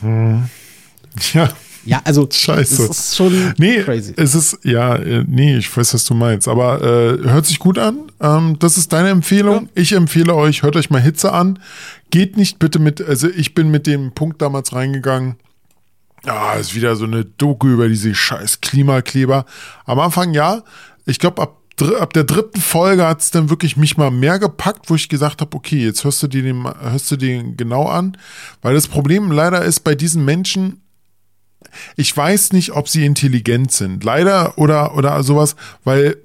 Hm. 0.00 0.44
Ja. 1.32 1.48
Ja, 1.88 2.02
also 2.04 2.28
Scheiße. 2.30 2.86
das 2.86 2.98
ist 2.98 3.16
schon 3.16 3.54
nee, 3.56 3.82
crazy. 3.82 4.12
Es 4.14 4.34
ist, 4.34 4.58
ja, 4.62 4.96
äh, 4.96 5.24
nee, 5.26 5.56
ich 5.56 5.74
weiß, 5.74 5.94
was 5.94 6.04
du 6.04 6.12
meinst. 6.12 6.46
Aber 6.46 6.82
äh, 6.82 7.26
hört 7.30 7.46
sich 7.46 7.58
gut 7.58 7.78
an. 7.78 8.10
Ähm, 8.20 8.58
das 8.58 8.76
ist 8.76 8.92
deine 8.92 9.08
Empfehlung. 9.08 9.70
Ja. 9.74 9.82
Ich 9.82 9.92
empfehle 9.92 10.34
euch, 10.34 10.62
hört 10.62 10.76
euch 10.76 10.90
mal 10.90 11.00
Hitze 11.00 11.32
an. 11.32 11.58
Geht 12.10 12.36
nicht 12.36 12.58
bitte 12.58 12.78
mit, 12.78 13.00
also 13.00 13.28
ich 13.28 13.54
bin 13.54 13.70
mit 13.70 13.86
dem 13.86 14.12
Punkt 14.12 14.42
damals 14.42 14.74
reingegangen. 14.74 15.36
Ja, 16.26 16.54
ist 16.54 16.74
wieder 16.74 16.94
so 16.94 17.06
eine 17.06 17.24
Doku 17.24 17.68
über 17.68 17.88
diese 17.88 18.14
scheiß 18.14 18.60
Klimakleber. 18.60 19.46
Am 19.86 19.98
Anfang 19.98 20.34
ja. 20.34 20.64
Ich 21.06 21.18
glaube, 21.18 21.40
ab 21.40 21.54
ab 22.00 22.12
der 22.12 22.24
dritten 22.24 22.60
Folge 22.60 23.06
hat 23.06 23.20
es 23.20 23.30
dann 23.30 23.50
wirklich 23.50 23.76
mich 23.76 23.96
mal 23.96 24.10
mehr 24.10 24.40
gepackt, 24.40 24.90
wo 24.90 24.96
ich 24.96 25.08
gesagt 25.08 25.40
habe, 25.40 25.56
okay, 25.56 25.78
jetzt 25.78 26.02
hörst 26.02 26.20
du 26.24 26.26
dir 26.26 26.42
den, 26.42 26.64
hörst 26.64 27.08
du 27.12 27.16
den 27.16 27.56
genau 27.56 27.86
an. 27.86 28.18
Weil 28.62 28.74
das 28.74 28.88
Problem 28.88 29.30
leider 29.30 29.62
ist 29.62 29.84
bei 29.84 29.94
diesen 29.94 30.24
Menschen, 30.24 30.80
ich 31.96 32.16
weiß 32.16 32.52
nicht, 32.52 32.72
ob 32.72 32.88
sie 32.88 33.04
intelligent 33.04 33.72
sind. 33.72 34.04
Leider 34.04 34.58
oder, 34.58 34.96
oder 34.96 35.22
sowas, 35.22 35.56
weil 35.84 36.16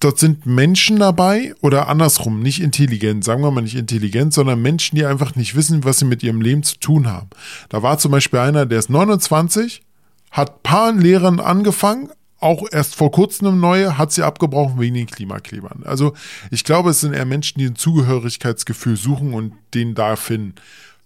dort 0.00 0.18
sind 0.18 0.46
Menschen 0.46 0.98
dabei 0.98 1.54
oder 1.60 1.88
andersrum, 1.88 2.40
nicht 2.40 2.60
intelligent, 2.60 3.24
sagen 3.24 3.42
wir 3.42 3.50
mal 3.50 3.62
nicht 3.62 3.76
intelligent, 3.76 4.32
sondern 4.32 4.62
Menschen, 4.62 4.96
die 4.96 5.04
einfach 5.04 5.34
nicht 5.34 5.54
wissen, 5.54 5.84
was 5.84 5.98
sie 5.98 6.04
mit 6.04 6.22
ihrem 6.22 6.40
Leben 6.40 6.62
zu 6.62 6.78
tun 6.78 7.08
haben. 7.08 7.28
Da 7.68 7.82
war 7.82 7.98
zum 7.98 8.12
Beispiel 8.12 8.38
einer, 8.40 8.66
der 8.66 8.78
ist 8.78 8.90
29, 8.90 9.82
hat 10.30 10.62
paar 10.62 10.92
Lehrern 10.92 11.40
angefangen, 11.40 12.10
auch 12.40 12.64
erst 12.70 12.94
vor 12.94 13.10
kurzem 13.10 13.48
eine 13.48 13.56
neue, 13.56 13.98
hat 13.98 14.12
sie 14.12 14.22
abgebrochen 14.22 14.78
wegen 14.78 14.94
den 14.94 15.06
Klimaklebern. 15.06 15.82
Also 15.84 16.14
ich 16.52 16.62
glaube, 16.62 16.90
es 16.90 17.00
sind 17.00 17.12
eher 17.12 17.24
Menschen, 17.24 17.58
die 17.58 17.66
ein 17.66 17.74
Zugehörigkeitsgefühl 17.74 18.96
suchen 18.96 19.34
und 19.34 19.54
den 19.74 19.94
da 19.94 20.14
finden. 20.14 20.54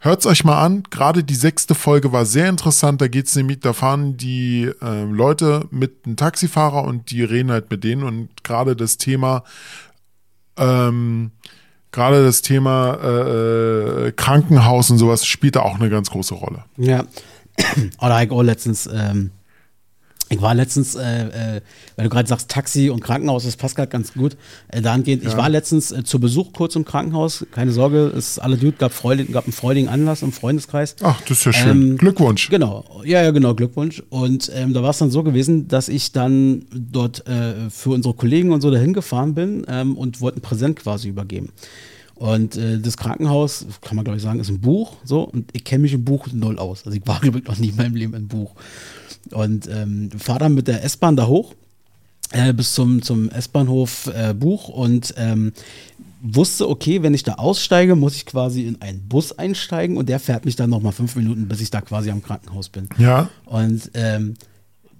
Hört's 0.04 0.26
euch 0.26 0.42
mal 0.42 0.60
an. 0.60 0.82
Gerade 0.90 1.22
die 1.22 1.36
sechste 1.36 1.76
Folge 1.76 2.10
war 2.10 2.26
sehr 2.26 2.48
interessant. 2.48 3.00
Da 3.00 3.06
geht's 3.06 3.36
nämlich, 3.36 3.60
da 3.60 3.72
fahren 3.72 4.16
die 4.16 4.68
äh, 4.82 5.04
Leute 5.04 5.68
mit 5.70 6.04
einem 6.04 6.16
Taxifahrer 6.16 6.82
und 6.82 7.12
die 7.12 7.22
reden 7.22 7.52
halt 7.52 7.70
mit 7.70 7.84
denen 7.84 8.02
und 8.02 8.42
gerade 8.42 8.74
das 8.74 8.96
Thema, 8.96 9.44
ähm, 10.56 11.30
gerade 11.92 12.24
das 12.24 12.42
Thema 12.42 12.98
äh, 13.00 14.08
äh 14.08 14.12
Krankenhaus 14.12 14.90
und 14.90 14.98
sowas 14.98 15.24
spielt 15.24 15.54
da 15.54 15.60
auch 15.60 15.76
eine 15.76 15.88
ganz 15.88 16.10
große 16.10 16.34
Rolle. 16.34 16.64
Ja. 16.76 17.04
Oder 18.00 18.24
ich 18.24 18.30
auch 18.32 18.42
letztens 18.42 18.88
ähm, 18.92 19.30
ich 20.32 20.40
war 20.40 20.54
letztens, 20.54 20.94
äh, 20.94 21.56
äh, 21.56 21.60
weil 21.96 22.04
du 22.04 22.08
gerade 22.08 22.26
sagst, 22.26 22.48
Taxi 22.48 22.88
und 22.88 23.00
Krankenhaus, 23.00 23.44
das 23.44 23.56
passt 23.56 23.76
gerade 23.76 23.90
ganz 23.90 24.14
gut. 24.14 24.36
Äh, 24.68 24.80
dahingehend, 24.80 25.22
ja. 25.22 25.28
ich 25.28 25.36
war 25.36 25.50
letztens 25.50 25.92
äh, 25.92 26.04
zu 26.04 26.18
Besuch 26.20 26.52
kurz 26.52 26.74
im 26.74 26.86
Krankenhaus. 26.86 27.44
Keine 27.52 27.72
Sorge, 27.72 28.10
es 28.16 28.32
ist 28.32 28.38
alle 28.38 28.56
gut, 28.56 28.78
gab, 28.78 28.92
Freude, 28.92 29.26
gab 29.26 29.44
einen 29.44 29.52
freudigen 29.52 29.88
Anlass 29.90 30.22
im 30.22 30.32
Freundeskreis. 30.32 30.96
Ach, 31.02 31.20
das 31.22 31.38
ist 31.38 31.44
ja 31.44 31.52
schön. 31.52 31.70
Ähm, 31.70 31.96
Glückwunsch. 31.98 32.48
Genau, 32.48 33.02
ja, 33.04 33.22
ja, 33.22 33.30
genau, 33.30 33.54
Glückwunsch. 33.54 34.02
Und 34.08 34.50
ähm, 34.54 34.72
da 34.72 34.82
war 34.82 34.90
es 34.90 34.98
dann 34.98 35.10
so 35.10 35.22
gewesen, 35.22 35.68
dass 35.68 35.90
ich 35.90 36.12
dann 36.12 36.64
dort 36.74 37.26
äh, 37.26 37.68
für 37.68 37.90
unsere 37.90 38.14
Kollegen 38.14 38.52
und 38.52 38.62
so 38.62 38.70
dahin 38.70 38.94
gefahren 38.94 39.34
bin 39.34 39.66
ähm, 39.68 39.96
und 39.98 40.22
wollte 40.22 40.38
ein 40.38 40.42
Präsent 40.42 40.78
quasi 40.78 41.08
übergeben. 41.08 41.50
Und 42.14 42.56
äh, 42.56 42.78
das 42.78 42.96
Krankenhaus, 42.96 43.66
kann 43.80 43.96
man 43.96 44.04
glaube 44.04 44.16
ich 44.16 44.22
sagen, 44.22 44.40
ist 44.40 44.48
ein 44.48 44.60
Buch. 44.60 44.96
So, 45.04 45.22
und 45.22 45.50
ich 45.52 45.64
kenne 45.64 45.82
mich 45.82 45.92
im 45.92 46.04
Buch 46.04 46.28
null 46.32 46.58
aus. 46.58 46.86
Also 46.86 46.96
ich 46.96 47.06
war 47.06 47.20
glaube 47.20 47.40
ich 47.40 47.44
noch 47.44 47.58
nie 47.58 47.68
in 47.68 47.76
meinem 47.76 47.96
Leben 47.96 48.14
im 48.14 48.28
Buch. 48.28 48.54
Und 49.30 49.68
ähm, 49.68 50.10
fahre 50.16 50.40
dann 50.40 50.54
mit 50.54 50.68
der 50.68 50.84
S-Bahn 50.84 51.16
da 51.16 51.26
hoch 51.26 51.54
äh, 52.32 52.52
bis 52.52 52.74
zum, 52.74 53.02
zum 53.02 53.30
S-Bahnhof 53.30 54.10
äh, 54.14 54.34
Buch 54.34 54.68
und 54.68 55.14
ähm, 55.16 55.52
wusste, 56.22 56.68
okay, 56.68 57.02
wenn 57.02 57.14
ich 57.14 57.22
da 57.22 57.34
aussteige, 57.34 57.96
muss 57.96 58.14
ich 58.14 58.26
quasi 58.26 58.62
in 58.62 58.80
einen 58.80 59.00
Bus 59.08 59.38
einsteigen 59.38 59.96
und 59.96 60.08
der 60.08 60.20
fährt 60.20 60.44
mich 60.44 60.56
dann 60.56 60.70
nochmal 60.70 60.92
fünf 60.92 61.16
Minuten, 61.16 61.48
bis 61.48 61.60
ich 61.60 61.70
da 61.70 61.80
quasi 61.80 62.10
am 62.10 62.22
Krankenhaus 62.22 62.68
bin. 62.68 62.88
Ja. 62.98 63.28
Und 63.44 63.90
ähm, 63.94 64.34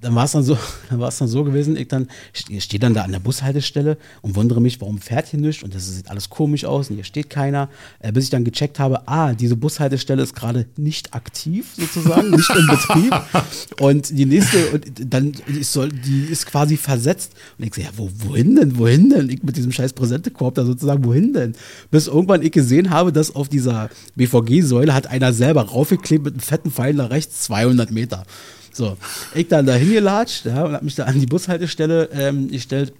dann 0.02 0.14
war 0.14 0.24
es 0.24 0.32
dann 0.32 0.42
so, 0.42 0.58
dann 0.90 1.00
war 1.00 1.08
es 1.08 1.18
dann 1.18 1.28
so 1.28 1.44
gewesen, 1.44 1.76
ich 1.76 1.88
dann 1.88 2.08
ich 2.48 2.64
stehe 2.64 2.80
dann 2.80 2.92
da 2.92 3.02
an 3.02 3.12
der 3.12 3.20
Bushaltestelle 3.20 3.96
und 4.20 4.36
wundere 4.36 4.60
mich, 4.60 4.80
warum 4.80 4.98
fährt 4.98 5.28
hier 5.28 5.40
nichts 5.40 5.62
und 5.62 5.74
das 5.74 5.88
sieht 5.88 6.10
alles 6.10 6.28
komisch 6.28 6.64
aus 6.64 6.90
und 6.90 6.96
hier 6.96 7.04
steht 7.04 7.30
keiner, 7.30 7.68
äh, 8.00 8.12
bis 8.12 8.24
ich 8.24 8.30
dann 8.30 8.44
gecheckt 8.44 8.78
habe, 8.78 9.08
ah, 9.08 9.32
diese 9.32 9.56
Bushaltestelle 9.56 10.22
ist 10.22 10.34
gerade 10.34 10.66
nicht 10.76 11.14
aktiv 11.14 11.72
sozusagen, 11.76 12.30
nicht 12.30 12.50
in 12.50 12.66
Betrieb 12.66 13.14
und 13.80 14.10
die 14.10 14.26
nächste 14.26 14.70
und 14.72 14.84
dann 14.98 15.32
ich 15.46 15.68
soll, 15.68 15.90
die 15.90 16.24
ist 16.24 16.46
quasi 16.46 16.76
versetzt 16.76 17.32
und 17.58 17.66
ich 17.66 17.74
sehe, 17.74 17.84
ja, 17.84 17.90
wo, 17.96 18.10
wohin 18.18 18.56
denn, 18.56 18.78
wohin 18.78 19.08
denn? 19.10 19.30
Ich 19.30 19.42
mit 19.42 19.56
diesem 19.56 19.72
scheiß 19.72 19.92
Präsentekorb 19.92 20.56
da 20.56 20.64
sozusagen, 20.64 21.04
wohin 21.04 21.32
denn? 21.32 21.54
Bis 21.90 22.08
irgendwann 22.08 22.42
ich 22.42 22.52
gesehen 22.52 22.90
habe, 22.90 23.12
dass 23.12 23.34
auf 23.34 23.48
dieser 23.48 23.88
BVG-Säule 24.16 24.92
hat 24.92 25.06
einer 25.06 25.32
selber 25.32 25.62
raufgeklebt 25.62 26.24
mit 26.24 26.34
einem 26.34 26.40
fetten 26.40 26.70
Pfeil 26.70 26.94
nach 26.94 27.10
rechts 27.10 27.42
200 27.42 27.90
Meter. 27.90 28.24
So, 28.72 28.96
ich 29.34 29.48
dann 29.48 29.66
da 29.66 29.74
hingelatscht 29.74 30.46
ja, 30.46 30.64
und 30.64 30.72
habe 30.72 30.84
mich 30.84 30.94
da 30.94 31.04
an 31.04 31.20
die 31.20 31.26
Bushaltestelle 31.26 32.08
ähm, 32.12 32.50
gestellt 32.50 32.92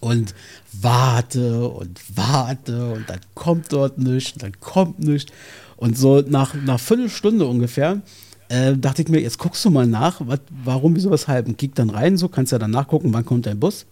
und 0.00 0.34
warte 0.72 1.68
und 1.68 2.00
warte 2.14 2.92
und 2.92 3.08
dann 3.08 3.20
kommt 3.34 3.72
dort 3.72 3.98
nichts, 3.98 4.32
und 4.32 4.42
dann 4.42 4.60
kommt 4.60 4.98
nichts. 4.98 5.32
Und 5.76 5.96
so 5.96 6.20
nach 6.20 6.54
einer 6.54 6.78
Viertelstunde 6.78 7.46
ungefähr 7.46 8.02
äh, 8.48 8.76
dachte 8.76 9.02
ich 9.02 9.08
mir, 9.08 9.20
jetzt 9.20 9.38
guckst 9.38 9.64
du 9.64 9.70
mal 9.70 9.86
nach, 9.86 10.20
wat, 10.26 10.40
warum, 10.64 10.94
wieso, 10.96 11.10
weshalb. 11.10 11.46
Und 11.46 11.58
kick 11.58 11.74
dann 11.74 11.90
rein, 11.90 12.16
so 12.16 12.28
kannst 12.28 12.52
ja 12.52 12.58
dann 12.58 12.70
nachgucken, 12.70 13.12
wann 13.12 13.24
kommt 13.24 13.46
dein 13.46 13.58
Bus. 13.58 13.86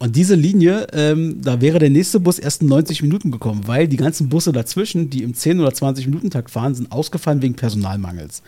Und 0.00 0.14
diese 0.14 0.36
Linie, 0.36 0.86
ähm, 0.92 1.40
da 1.42 1.60
wäre 1.60 1.80
der 1.80 1.90
nächste 1.90 2.20
Bus 2.20 2.38
erst 2.38 2.62
in 2.62 2.68
90 2.68 3.02
Minuten 3.02 3.32
gekommen, 3.32 3.62
weil 3.66 3.88
die 3.88 3.96
ganzen 3.96 4.28
Busse 4.28 4.52
dazwischen, 4.52 5.10
die 5.10 5.24
im 5.24 5.34
10 5.34 5.58
oder 5.58 5.74
20 5.74 6.06
Minuten 6.06 6.30
Tag 6.30 6.50
fahren, 6.50 6.76
sind 6.76 6.92
ausgefallen 6.92 7.42
wegen 7.42 7.54
Personalmangels. 7.54 8.42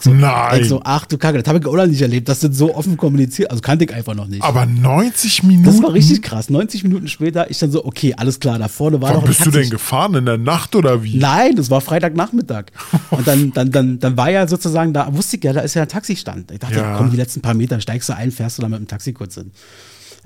So, 0.00 0.14
Nein. 0.14 0.64
So, 0.64 0.80
ach 0.84 1.04
du 1.06 1.18
Kacke, 1.18 1.38
das 1.38 1.48
habe 1.48 1.58
ich 1.58 1.66
auch 1.66 1.74
noch 1.74 1.86
nicht 1.86 2.00
erlebt. 2.00 2.28
Das 2.28 2.40
sind 2.40 2.54
so 2.54 2.74
offen 2.74 2.96
kommuniziert, 2.96 3.50
also 3.50 3.60
kannte 3.60 3.84
ich 3.84 3.92
einfach 3.92 4.14
noch 4.14 4.28
nicht. 4.28 4.42
Aber 4.42 4.66
90 4.66 5.42
Minuten? 5.42 5.64
Das 5.64 5.82
war 5.82 5.92
richtig 5.92 6.22
krass. 6.22 6.48
90 6.48 6.84
Minuten 6.84 7.08
später, 7.08 7.50
ich 7.50 7.58
dann 7.58 7.72
so, 7.72 7.84
okay, 7.84 8.14
alles 8.16 8.38
klar, 8.38 8.58
da 8.60 8.68
vorne 8.68 9.02
war 9.02 9.10
Wann 9.10 9.16
noch 9.16 9.24
bist 9.24 9.40
Taxi. 9.40 9.50
du 9.50 9.58
denn 9.58 9.70
gefahren? 9.70 10.14
In 10.14 10.26
der 10.26 10.38
Nacht 10.38 10.76
oder 10.76 11.02
wie? 11.02 11.16
Nein, 11.16 11.56
das 11.56 11.70
war 11.70 11.80
Freitagnachmittag. 11.80 12.66
Und 13.10 13.26
dann, 13.26 13.52
dann, 13.52 13.72
dann, 13.72 13.98
dann 13.98 14.16
war 14.16 14.30
ja 14.30 14.46
sozusagen, 14.46 14.92
da 14.92 15.12
wusste 15.14 15.36
ich 15.36 15.44
ja, 15.44 15.52
da 15.52 15.60
ist 15.60 15.74
ja 15.74 15.82
ein 15.82 15.88
Taxistand. 15.88 16.52
Ich 16.52 16.60
dachte, 16.60 16.76
ja. 16.76 16.96
komm, 16.96 17.10
die 17.10 17.16
letzten 17.16 17.40
paar 17.40 17.54
Meter 17.54 17.80
steigst 17.80 18.08
du 18.08 18.16
ein, 18.16 18.30
fährst 18.30 18.58
du 18.58 18.62
dann 18.62 18.70
mit 18.70 18.80
dem 18.80 18.86
Taxi 18.86 19.12
kurz 19.12 19.34
hin. 19.34 19.50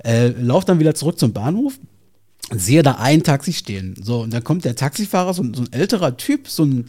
Äh, 0.03 0.29
lauf 0.29 0.65
dann 0.65 0.79
wieder 0.79 0.95
zurück 0.95 1.19
zum 1.19 1.33
Bahnhof, 1.33 1.73
sehe 2.51 2.83
da 2.83 2.93
ein 2.93 3.23
Taxi 3.23 3.53
stehen. 3.53 3.95
So, 4.01 4.21
und 4.21 4.33
dann 4.33 4.43
kommt 4.43 4.65
der 4.65 4.75
Taxifahrer, 4.75 5.33
so, 5.33 5.43
so 5.53 5.63
ein 5.63 5.73
älterer 5.73 6.17
Typ, 6.17 6.47
so 6.47 6.63
ein 6.63 6.85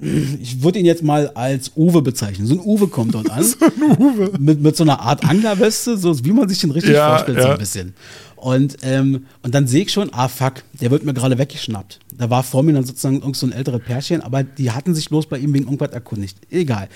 ich 0.00 0.62
würde 0.62 0.78
ihn 0.78 0.84
jetzt 0.84 1.02
mal 1.02 1.28
als 1.30 1.72
Uwe 1.76 2.02
bezeichnen. 2.02 2.46
So 2.46 2.54
ein 2.54 2.60
Uwe 2.60 2.88
kommt 2.88 3.14
dort 3.14 3.30
an. 3.30 3.42
so 3.44 3.56
ein 3.64 3.98
Uwe. 3.98 4.32
Mit, 4.38 4.60
mit 4.60 4.76
so 4.76 4.84
einer 4.84 5.00
Art 5.00 5.24
Anglerweste, 5.24 5.96
so 5.96 6.24
wie 6.24 6.32
man 6.32 6.48
sich 6.48 6.60
den 6.60 6.70
richtig 6.70 6.94
ja, 6.94 7.08
vorstellt, 7.08 7.38
ja. 7.38 7.44
so 7.44 7.48
ein 7.50 7.58
bisschen. 7.58 7.94
Und, 8.36 8.76
ähm, 8.82 9.26
und 9.42 9.54
dann 9.54 9.66
sehe 9.66 9.82
ich 9.82 9.92
schon, 9.92 10.12
ah 10.12 10.28
fuck, 10.28 10.62
der 10.80 10.92
wird 10.92 11.04
mir 11.04 11.14
gerade 11.14 11.38
weggeschnappt. 11.38 11.98
Da 12.16 12.30
war 12.30 12.44
vor 12.44 12.62
mir 12.62 12.74
dann 12.74 12.84
sozusagen 12.84 13.20
irgend 13.20 13.36
so 13.36 13.46
ein 13.46 13.52
älteres 13.52 13.82
Pärchen, 13.82 14.20
aber 14.20 14.44
die 14.44 14.70
hatten 14.70 14.94
sich 14.94 15.08
bloß 15.08 15.26
bei 15.26 15.38
ihm 15.38 15.52
wegen 15.54 15.64
irgendwas 15.64 15.90
erkundigt. 15.90 16.38
Egal. 16.50 16.88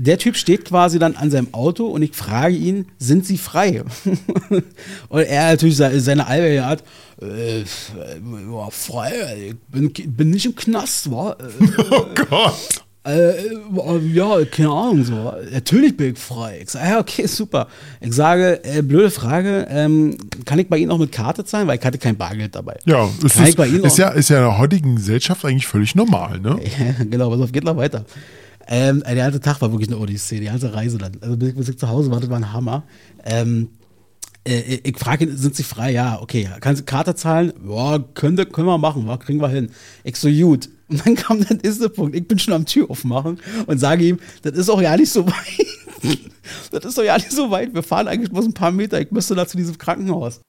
Der 0.00 0.16
Typ 0.16 0.36
steht 0.36 0.64
quasi 0.64 1.00
dann 1.00 1.16
an 1.16 1.28
seinem 1.32 1.52
Auto 1.52 1.86
und 1.86 2.02
ich 2.02 2.14
frage 2.14 2.54
ihn, 2.54 2.86
sind 2.98 3.26
Sie 3.26 3.36
frei? 3.36 3.82
und 5.08 5.20
er 5.22 5.50
natürlich 5.50 5.76
seine 5.76 6.26
alberne 6.28 6.64
Art, 6.64 6.84
äh, 7.20 7.60
ja, 7.62 8.70
frei, 8.70 9.48
ich 9.48 9.56
bin, 9.72 9.92
bin 10.16 10.30
nicht 10.30 10.46
im 10.46 10.54
Knast, 10.54 11.10
wa? 11.10 11.36
oh 11.90 12.06
Gott. 12.14 12.84
Äh, 13.04 13.32
ja, 14.12 14.44
keine 14.44 14.68
Ahnung, 14.68 15.02
so. 15.02 15.32
Natürlich 15.50 15.96
bin 15.96 16.12
ich 16.12 16.18
frei. 16.18 16.60
Ich 16.62 16.70
sage, 16.70 16.90
ja, 16.90 17.00
okay, 17.00 17.26
super. 17.26 17.66
Ich 18.00 18.12
sage, 18.12 18.62
äh, 18.64 18.82
blöde 18.82 19.10
Frage, 19.10 19.66
ähm, 19.68 20.16
kann 20.44 20.60
ich 20.60 20.68
bei 20.68 20.78
Ihnen 20.78 20.92
auch 20.92 20.98
mit 20.98 21.10
Karte 21.10 21.44
zahlen? 21.44 21.66
Weil 21.66 21.78
ich 21.78 21.84
hatte 21.84 21.98
kein 21.98 22.16
Bargeld 22.16 22.54
dabei. 22.54 22.78
Ja, 22.84 23.08
ist, 23.24 23.36
ist, 23.40 23.58
ist 23.58 23.98
ja, 23.98 24.10
ist 24.10 24.28
ja 24.28 24.36
in 24.36 24.42
der 24.44 24.58
heutigen 24.58 24.96
Gesellschaft 24.96 25.44
eigentlich 25.44 25.66
völlig 25.66 25.94
normal, 25.94 26.38
ne? 26.38 26.60
ja, 26.78 27.04
genau, 27.04 27.30
was 27.30 27.40
auf 27.40 27.50
geht 27.50 27.64
noch 27.64 27.76
weiter. 27.76 28.04
Ähm, 28.68 29.02
der 29.02 29.14
ganze 29.16 29.40
Tag 29.40 29.62
war 29.62 29.72
wirklich 29.72 29.88
eine 29.88 29.98
Odyssee, 29.98 30.40
die 30.40 30.46
ganze 30.46 30.74
Reise 30.74 30.98
dann. 30.98 31.12
Also 31.20 31.36
bis, 31.36 31.54
bis 31.54 31.68
ich 31.70 31.78
zu 31.78 31.88
Hause 31.88 32.10
war, 32.10 32.20
das 32.20 32.28
war 32.28 32.36
ein 32.36 32.52
Hammer. 32.52 32.84
Ähm, 33.24 33.70
äh, 34.46 34.80
ich 34.84 34.96
frage 34.98 35.24
ihn, 35.24 35.36
sind 35.36 35.56
Sie 35.56 35.62
frei? 35.62 35.92
Ja, 35.92 36.20
okay. 36.20 36.48
Kann 36.60 36.76
Sie 36.76 36.82
Karte 36.82 37.14
zahlen? 37.14 37.52
Ja, 37.66 37.98
könnte, 38.14 38.44
können 38.44 38.66
wir 38.66 38.78
machen, 38.78 39.06
ja, 39.06 39.16
kriegen 39.16 39.40
wir 39.40 39.48
hin. 39.48 39.70
Ich 40.04 40.16
so, 40.16 40.28
gut. 40.28 40.68
Und 40.88 41.04
dann 41.04 41.14
kam 41.16 41.44
der 41.44 41.56
nächste 41.56 41.88
Punkt. 41.88 42.16
Ich 42.16 42.26
bin 42.26 42.38
schon 42.38 42.54
am 42.54 42.64
Tür 42.64 42.90
aufmachen 42.90 43.40
und 43.66 43.78
sage 43.78 44.04
ihm, 44.04 44.18
das 44.42 44.52
ist 44.54 44.68
auch 44.70 44.80
ja 44.80 44.96
nicht 44.96 45.12
so 45.12 45.26
weit. 45.26 46.18
das 46.70 46.84
ist 46.84 46.96
doch 46.96 47.04
ja 47.04 47.16
nicht 47.16 47.32
so 47.32 47.50
weit. 47.50 47.74
Wir 47.74 47.82
fahren 47.82 48.08
eigentlich 48.08 48.30
bloß 48.30 48.46
ein 48.46 48.54
paar 48.54 48.70
Meter. 48.70 49.00
Ich 49.00 49.10
müsste 49.10 49.34
da 49.34 49.46
zu 49.46 49.56
diesem 49.56 49.76
Krankenhaus. 49.76 50.40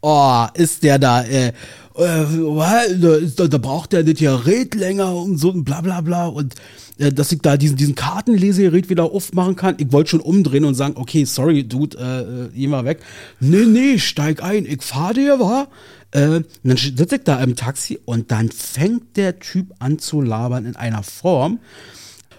Oh, 0.00 0.46
ist 0.54 0.82
der 0.82 0.98
da, 0.98 1.22
äh, 1.24 1.48
äh, 1.48 3.24
da, 3.36 3.46
da 3.48 3.58
braucht 3.58 3.92
der 3.92 4.04
das 4.04 4.14
Gerät 4.14 4.74
länger 4.74 5.14
und 5.14 5.38
so 5.38 5.50
und 5.50 5.64
bla 5.64 5.80
bla 5.80 6.00
bla 6.00 6.26
und 6.26 6.54
äh, 6.98 7.12
dass 7.12 7.32
ich 7.32 7.40
da 7.40 7.56
diesen, 7.56 7.76
diesen 7.76 7.94
Kartenlesegerät 7.94 8.88
wieder 8.90 9.04
aufmachen 9.04 9.56
kann. 9.56 9.74
Ich 9.78 9.92
wollte 9.92 10.10
schon 10.10 10.20
umdrehen 10.20 10.64
und 10.64 10.74
sagen, 10.74 10.94
okay, 10.96 11.24
sorry, 11.24 11.64
Dude, 11.64 11.96
äh, 11.98 12.20
äh, 12.20 12.48
geh 12.54 12.68
mal 12.68 12.84
weg. 12.84 13.00
Nee, 13.40 13.66
nee, 13.66 13.98
steig 13.98 14.42
ein, 14.42 14.66
ich 14.66 14.82
fahr 14.82 15.14
dir, 15.14 15.40
wa? 15.40 15.66
Äh, 16.12 16.42
dann 16.62 16.76
sitze 16.76 17.16
ich 17.16 17.24
da 17.24 17.40
im 17.42 17.56
Taxi 17.56 17.98
und 18.04 18.30
dann 18.30 18.50
fängt 18.50 19.16
der 19.16 19.38
Typ 19.40 19.74
an 19.78 19.98
zu 19.98 20.22
labern 20.22 20.64
in 20.64 20.76
einer 20.76 21.02
Form. 21.02 21.58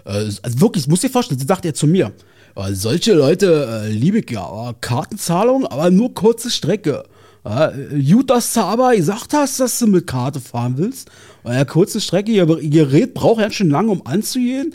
Äh, 0.04 0.10
also 0.42 0.60
wirklich, 0.60 0.88
muss 0.88 1.00
dir 1.00 1.10
vorstellen, 1.10 1.40
sagt 1.46 1.64
er 1.64 1.74
zu 1.74 1.86
mir. 1.86 2.12
Äh, 2.56 2.72
solche 2.72 3.14
Leute 3.14 3.84
äh, 3.84 3.90
liebe 3.90 4.18
ich 4.20 4.30
ja, 4.30 4.74
Kartenzahlung, 4.80 5.66
aber 5.66 5.90
nur 5.90 6.14
kurze 6.14 6.50
Strecke. 6.50 7.04
Ja, 7.44 7.72
gut, 8.12 8.30
dass 8.30 8.52
du 8.52 8.60
aber 8.60 8.94
gesagt 8.94 9.32
hast, 9.32 9.60
dass 9.60 9.78
du 9.78 9.86
mit 9.86 10.06
Karte 10.06 10.40
fahren 10.40 10.76
willst. 10.76 11.10
Ja, 11.44 11.64
kurze 11.64 12.00
Strecke, 12.00 12.30
ihr 12.30 12.46
Gerät 12.46 13.14
braucht 13.14 13.40
ja 13.40 13.50
schon 13.50 13.70
lange, 13.70 13.90
um 13.92 14.06
anzugehen. 14.06 14.74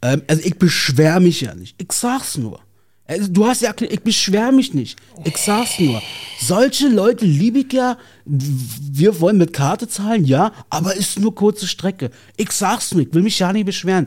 Ähm, 0.00 0.22
also 0.26 0.42
ich 0.44 0.58
beschwer 0.58 1.20
mich 1.20 1.42
ja 1.42 1.54
nicht. 1.54 1.74
Ich 1.80 1.92
sag's 1.92 2.38
nur. 2.38 2.60
Also, 3.06 3.28
du 3.28 3.46
hast 3.46 3.62
ja 3.62 3.72
ich 3.78 4.02
beschwer 4.02 4.52
mich 4.52 4.74
nicht. 4.74 4.98
Ich 5.24 5.38
sag's 5.38 5.78
nur. 5.78 6.02
Solche 6.40 6.88
Leute 6.88 7.24
liebe 7.24 7.60
ich 7.60 7.72
ja. 7.72 7.96
Wir 8.26 9.18
wollen 9.20 9.38
mit 9.38 9.54
Karte 9.54 9.88
zahlen, 9.88 10.26
ja, 10.26 10.52
aber 10.68 10.94
ist 10.94 11.18
nur 11.18 11.34
kurze 11.34 11.66
Strecke. 11.66 12.10
Ich 12.36 12.52
sag's 12.52 12.92
nur, 12.92 13.02
ich 13.02 13.14
will 13.14 13.22
mich 13.22 13.38
ja 13.38 13.50
nicht 13.52 13.64
beschweren. 13.64 14.06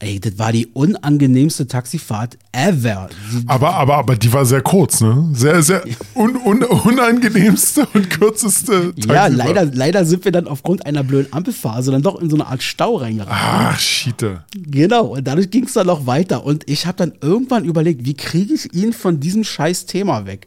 Ey, 0.00 0.20
das 0.20 0.38
war 0.38 0.52
die 0.52 0.66
unangenehmste 0.66 1.66
Taxifahrt 1.66 2.38
ever. 2.52 3.08
Aber, 3.48 3.74
aber, 3.74 3.96
aber 3.96 4.14
die 4.14 4.32
war 4.32 4.46
sehr 4.46 4.62
kurz, 4.62 5.00
ne? 5.00 5.28
Sehr, 5.32 5.60
sehr 5.60 5.82
un, 6.14 6.36
un, 6.36 6.62
unangenehmste 6.62 7.84
und 7.92 8.08
kürzeste 8.08 8.94
Taxifahrt. 8.94 9.08
Ja, 9.08 9.26
leider, 9.26 9.64
leider 9.64 10.04
sind 10.04 10.24
wir 10.24 10.30
dann 10.30 10.46
aufgrund 10.46 10.86
einer 10.86 11.02
blöden 11.02 11.32
Ampelphase 11.32 11.90
dann 11.90 12.02
doch 12.02 12.20
in 12.20 12.30
so 12.30 12.36
eine 12.36 12.46
Art 12.46 12.62
Stau 12.62 12.94
reingeraten. 12.94 13.34
Ach, 13.36 13.78
Schiete. 13.80 14.44
Genau, 14.54 15.06
und 15.16 15.26
dadurch 15.26 15.50
ging 15.50 15.64
es 15.64 15.72
dann 15.72 15.88
noch 15.88 16.06
weiter. 16.06 16.44
Und 16.44 16.70
ich 16.70 16.86
habe 16.86 16.96
dann 16.96 17.14
irgendwann 17.20 17.64
überlegt, 17.64 18.04
wie 18.04 18.14
kriege 18.14 18.54
ich 18.54 18.72
ihn 18.72 18.92
von 18.92 19.18
diesem 19.18 19.42
scheiß 19.42 19.86
Thema 19.86 20.26
weg? 20.26 20.46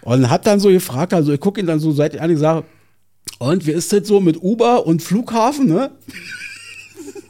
Und 0.00 0.30
hab 0.30 0.44
dann 0.44 0.60
so 0.60 0.70
gefragt, 0.70 1.12
also 1.12 1.30
ich 1.30 1.40
gucke 1.40 1.60
ihn 1.60 1.66
dann 1.66 1.78
so 1.78 1.92
seit 1.92 2.18
an, 2.18 2.30
ich 2.30 2.38
sage, 2.38 2.64
und 3.38 3.66
wie 3.66 3.72
ist 3.72 3.92
das 3.92 4.08
so 4.08 4.20
mit 4.20 4.42
Uber 4.42 4.86
und 4.86 5.02
Flughafen, 5.02 5.66
ne? 5.66 5.90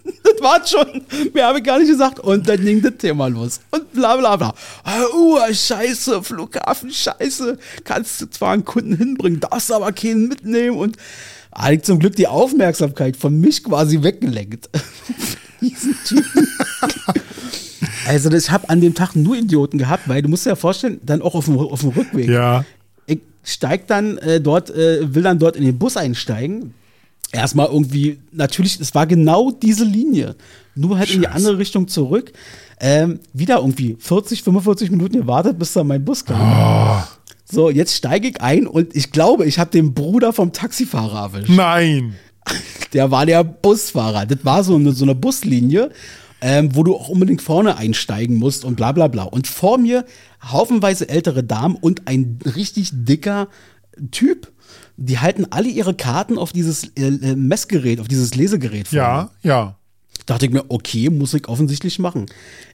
das 0.25 0.41
war's 0.41 0.71
schon. 0.71 1.03
Mehr 1.35 1.47
habe 1.47 1.59
ich 1.59 1.65
gar 1.65 1.79
nicht 1.79 1.89
gesagt. 1.89 2.21
Und 2.21 2.49
dann 2.49 2.61
ging 2.65 2.83
das 2.83 2.97
Thema 2.99 3.29
los. 3.29 3.61
Und 3.71 3.93
bla 3.93 4.17
bla 4.17 4.37
bla. 4.37 4.55
Uh, 5.15 5.39
scheiße, 5.53 6.23
Flughafen, 6.23 6.91
scheiße. 6.91 7.59
Kannst 7.85 8.21
du 8.21 8.31
zwar 8.31 8.53
einen 8.53 8.65
Kunden 8.65 8.97
hinbringen, 8.97 9.41
darfst 9.41 9.73
aber 9.73 9.93
keinen 9.93 10.29
mitnehmen. 10.29 10.77
Und 10.77 10.97
hatte 11.53 11.75
ich 11.75 11.83
zum 11.83 11.99
Glück 11.99 12.17
die 12.17 12.29
Aufmerksamkeit 12.29 13.17
von 13.17 13.41
mich 13.41 13.65
quasi 13.65 14.03
weggelenkt. 14.03 14.69
Also 18.09 18.31
ich 18.33 18.51
habe 18.51 18.71
an 18.71 18.81
dem 18.81 18.95
Tag 18.95 19.15
nur 19.15 19.37
Idioten 19.37 19.77
gehabt, 19.77 20.09
weil 20.09 20.23
du 20.23 20.29
musst 20.31 20.47
dir 20.47 20.51
ja 20.51 20.57
vorstellen, 20.57 20.99
dann 21.03 21.21
auch 21.21 21.35
auf 21.35 21.45
dem, 21.45 21.59
auf 21.59 21.81
dem 21.81 21.91
Rückweg. 21.91 22.29
Ja. 22.29 22.65
Ich 23.05 23.21
steig 23.45 23.87
dann 23.87 24.17
äh, 24.19 24.41
dort, 24.41 24.71
äh, 24.71 25.15
will 25.15 25.23
dann 25.23 25.39
dort 25.39 25.57
in 25.57 25.65
den 25.65 25.79
Bus 25.79 25.99
einsteigen. 25.99 26.73
Erstmal 27.33 27.67
irgendwie, 27.67 28.19
natürlich, 28.33 28.81
es 28.81 28.95
war 28.95 29.07
genau 29.07 29.51
diese 29.51 29.85
Linie. 29.85 30.35
Nur 30.75 30.99
halt 30.99 31.11
in 31.11 31.21
die 31.21 31.27
Scheiße. 31.27 31.37
andere 31.37 31.59
Richtung 31.59 31.89
zurück. 31.89 32.33
Ähm, 32.81 33.21
wieder 33.33 33.57
irgendwie 33.59 33.97
40, 33.99 34.43
45 34.43 34.91
Minuten 34.91 35.19
gewartet, 35.21 35.59
bis 35.59 35.73
dann 35.73 35.89
mein 35.89 36.05
Bus 36.05 36.25
kam. 36.25 36.41
Oh, 36.41 37.03
So, 37.45 37.71
jetzt 37.71 37.95
steige 37.97 38.29
ich 38.29 38.41
ein 38.41 38.67
und 38.67 38.95
ich 38.97 39.11
glaube, 39.11 39.45
ich 39.47 39.59
habe 39.59 39.71
den 39.71 39.95
Bruder 39.95 40.33
vom 40.33 40.53
Taxifahrer 40.53 41.33
erwischt. 41.35 41.51
nein. 41.51 42.15
Der 42.95 43.11
war 43.11 43.27
der 43.27 43.45
Busfahrer. 43.45 44.25
Das 44.25 44.43
war 44.43 44.65
so 44.65 44.75
eine, 44.77 44.93
so 44.93 45.05
eine 45.05 45.15
Buslinie, 45.15 45.91
ähm, 46.41 46.75
wo 46.75 46.83
du 46.83 46.95
auch 46.95 47.11
unbedingt 47.11 47.43
vorne 47.43 47.77
einsteigen 47.77 48.37
musst 48.37 48.65
und 48.65 48.77
bla 48.77 48.93
bla 48.93 49.09
bla. 49.09 49.25
Und 49.25 49.47
vor 49.47 49.77
mir 49.77 50.07
haufenweise 50.43 51.07
ältere 51.11 51.45
Damen 51.45 51.75
und 51.75 52.09
ein 52.09 52.39
richtig 52.57 52.89
dicker 52.95 53.49
Typ. 54.13 54.51
Die 55.01 55.19
halten 55.21 55.47
alle 55.51 55.69
ihre 55.69 55.95
Karten 55.95 56.39
auf 56.39 56.53
dieses 56.53 56.85
äh, 56.97 57.07
äh, 57.07 57.37
Messgerät, 57.37 58.01
auf 58.01 58.09
dieses 58.09 58.35
Lesegerät. 58.35 58.89
vorne. 58.89 59.01
Ja, 59.03 59.31
ja. 59.43 59.77
Dachte 60.27 60.47
ich 60.47 60.53
mir, 60.53 60.65
okay, 60.69 61.09
muss 61.09 61.33
ich 61.35 61.49
offensichtlich 61.49 61.99
machen. 62.01 62.27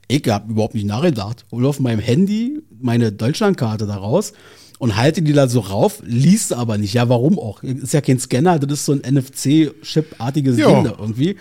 Ich 0.08 0.26
habe 0.28 0.50
überhaupt 0.50 0.74
nicht 0.74 0.86
nachgedacht. 0.86 1.44
Hol 1.52 1.66
auf 1.66 1.78
meinem 1.80 2.00
Handy 2.00 2.60
meine 2.80 3.12
Deutschlandkarte 3.12 3.86
da 3.86 3.96
raus 3.96 4.32
und 4.78 4.96
halte 4.96 5.22
die 5.22 5.34
da 5.34 5.48
so 5.48 5.60
rauf, 5.60 6.02
liest 6.04 6.52
aber 6.54 6.78
nicht. 6.78 6.94
Ja, 6.94 7.08
warum 7.08 7.38
auch? 7.38 7.62
Ist 7.62 7.92
ja 7.92 8.00
kein 8.00 8.18
Scanner, 8.18 8.58
das 8.58 8.80
ist 8.80 8.86
so 8.86 8.92
ein 8.92 9.02
NFC-Chip-artiges. 9.14 10.56
Ding 10.56 10.84
da 10.84 10.96
irgendwie. 10.98 11.36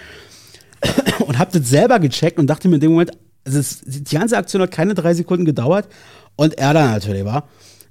Und 1.26 1.40
hab 1.40 1.52
das 1.54 1.70
selber 1.70 1.98
gecheckt 2.00 2.38
und 2.38 2.48
dachte 2.48 2.68
mir 2.68 2.76
in 2.76 2.82
dem 2.82 2.92
Moment, 2.92 3.12
es, 3.46 3.82
die 3.86 4.04
ganze 4.04 4.38
Aktion 4.38 4.62
hat 4.62 4.72
keine 4.72 4.94
drei 4.94 5.14
Sekunden 5.14 5.46
gedauert 5.46 5.88
und 6.36 6.58
er 6.58 6.74
dann 6.74 6.92
natürlich 6.92 7.24
war, 7.24 7.48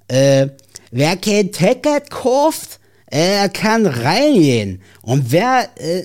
äh, 0.09 0.49
wer 0.90 1.16
kein 1.16 1.51
Ticket 1.53 2.11
kauft, 2.11 2.80
äh, 3.12 3.48
kann 3.50 3.86
reingehen. 3.86 4.80
Und 5.02 5.30
wer, 5.30 5.68
äh, 5.76 6.02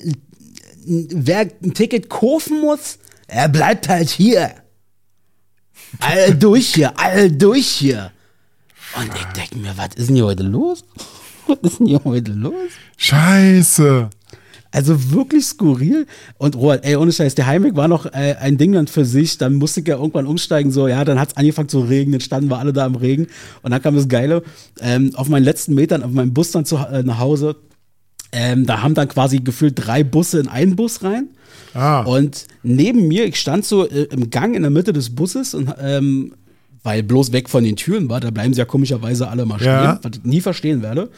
wer 0.84 1.48
ein 1.62 1.72
Ticket 1.72 2.10
kaufen 2.10 2.60
muss, 2.60 2.98
er 3.26 3.48
bleibt 3.48 3.88
halt 3.88 4.10
hier. 4.10 4.54
All 6.00 6.34
durch 6.38 6.74
hier, 6.74 6.98
all 6.98 7.30
durch 7.30 7.66
hier. 7.66 8.12
Und 8.94 9.10
ich 9.14 9.24
denke 9.24 9.56
mir, 9.56 9.76
was 9.76 9.94
ist 9.96 10.08
denn 10.08 10.16
hier 10.16 10.26
heute 10.26 10.42
los? 10.44 10.84
Was 11.46 11.58
ist 11.62 11.78
denn 11.78 11.86
hier 11.86 12.04
heute 12.04 12.32
los? 12.32 12.70
Scheiße. 12.98 14.10
Also 14.70 15.12
wirklich 15.12 15.46
skurril. 15.46 16.06
Und 16.36 16.56
Robert, 16.56 16.84
ey, 16.84 16.96
ohne 16.96 17.10
Scheiß, 17.10 17.34
der 17.34 17.46
Heimweg 17.46 17.74
war 17.74 17.88
noch 17.88 18.06
äh, 18.06 18.34
ein 18.40 18.58
Ding 18.58 18.72
dann 18.72 18.86
für 18.86 19.04
sich. 19.06 19.38
Dann 19.38 19.54
musste 19.54 19.80
ich 19.80 19.88
ja 19.88 19.96
irgendwann 19.96 20.26
umsteigen. 20.26 20.70
So, 20.70 20.88
ja, 20.88 21.04
dann 21.04 21.18
hat 21.18 21.30
es 21.30 21.36
angefangen 21.36 21.68
zu 21.70 21.80
regnen. 21.80 22.12
Dann 22.12 22.20
standen 22.20 22.50
wir 22.50 22.58
alle 22.58 22.72
da 22.74 22.84
im 22.84 22.94
Regen. 22.94 23.28
Und 23.62 23.70
dann 23.70 23.80
kam 23.80 23.94
das 23.96 24.08
Geile. 24.08 24.42
Ähm, 24.80 25.12
auf 25.14 25.28
meinen 25.28 25.44
letzten 25.44 25.74
Metern, 25.74 26.02
auf 26.02 26.10
meinem 26.10 26.34
Bus 26.34 26.50
dann 26.50 26.64
zu, 26.66 26.76
äh, 26.76 27.02
nach 27.02 27.18
Hause, 27.18 27.56
ähm, 28.32 28.66
da 28.66 28.82
haben 28.82 28.94
dann 28.94 29.08
quasi 29.08 29.38
gefühlt 29.38 29.72
drei 29.76 30.04
Busse 30.04 30.40
in 30.40 30.48
einen 30.48 30.76
Bus 30.76 31.02
rein. 31.02 31.28
Ah. 31.72 32.02
Und 32.02 32.46
neben 32.62 33.08
mir, 33.08 33.24
ich 33.24 33.36
stand 33.36 33.64
so 33.64 33.88
äh, 33.88 34.02
im 34.10 34.28
Gang 34.28 34.54
in 34.54 34.62
der 34.62 34.70
Mitte 34.70 34.92
des 34.92 35.14
Busses 35.14 35.54
und 35.54 35.72
ähm, 35.80 36.34
weil 36.82 37.02
bloß 37.02 37.32
weg 37.32 37.48
von 37.48 37.64
den 37.64 37.76
Türen 37.76 38.08
war, 38.08 38.20
da 38.20 38.30
bleiben 38.30 38.52
sie 38.54 38.58
ja 38.58 38.64
komischerweise 38.64 39.28
alle 39.28 39.46
mal 39.46 39.58
stehen, 39.58 39.68
Ja. 39.72 39.98
was 40.02 40.12
ich 40.18 40.24
nie 40.24 40.40
verstehen 40.40 40.82
werde. 40.82 41.08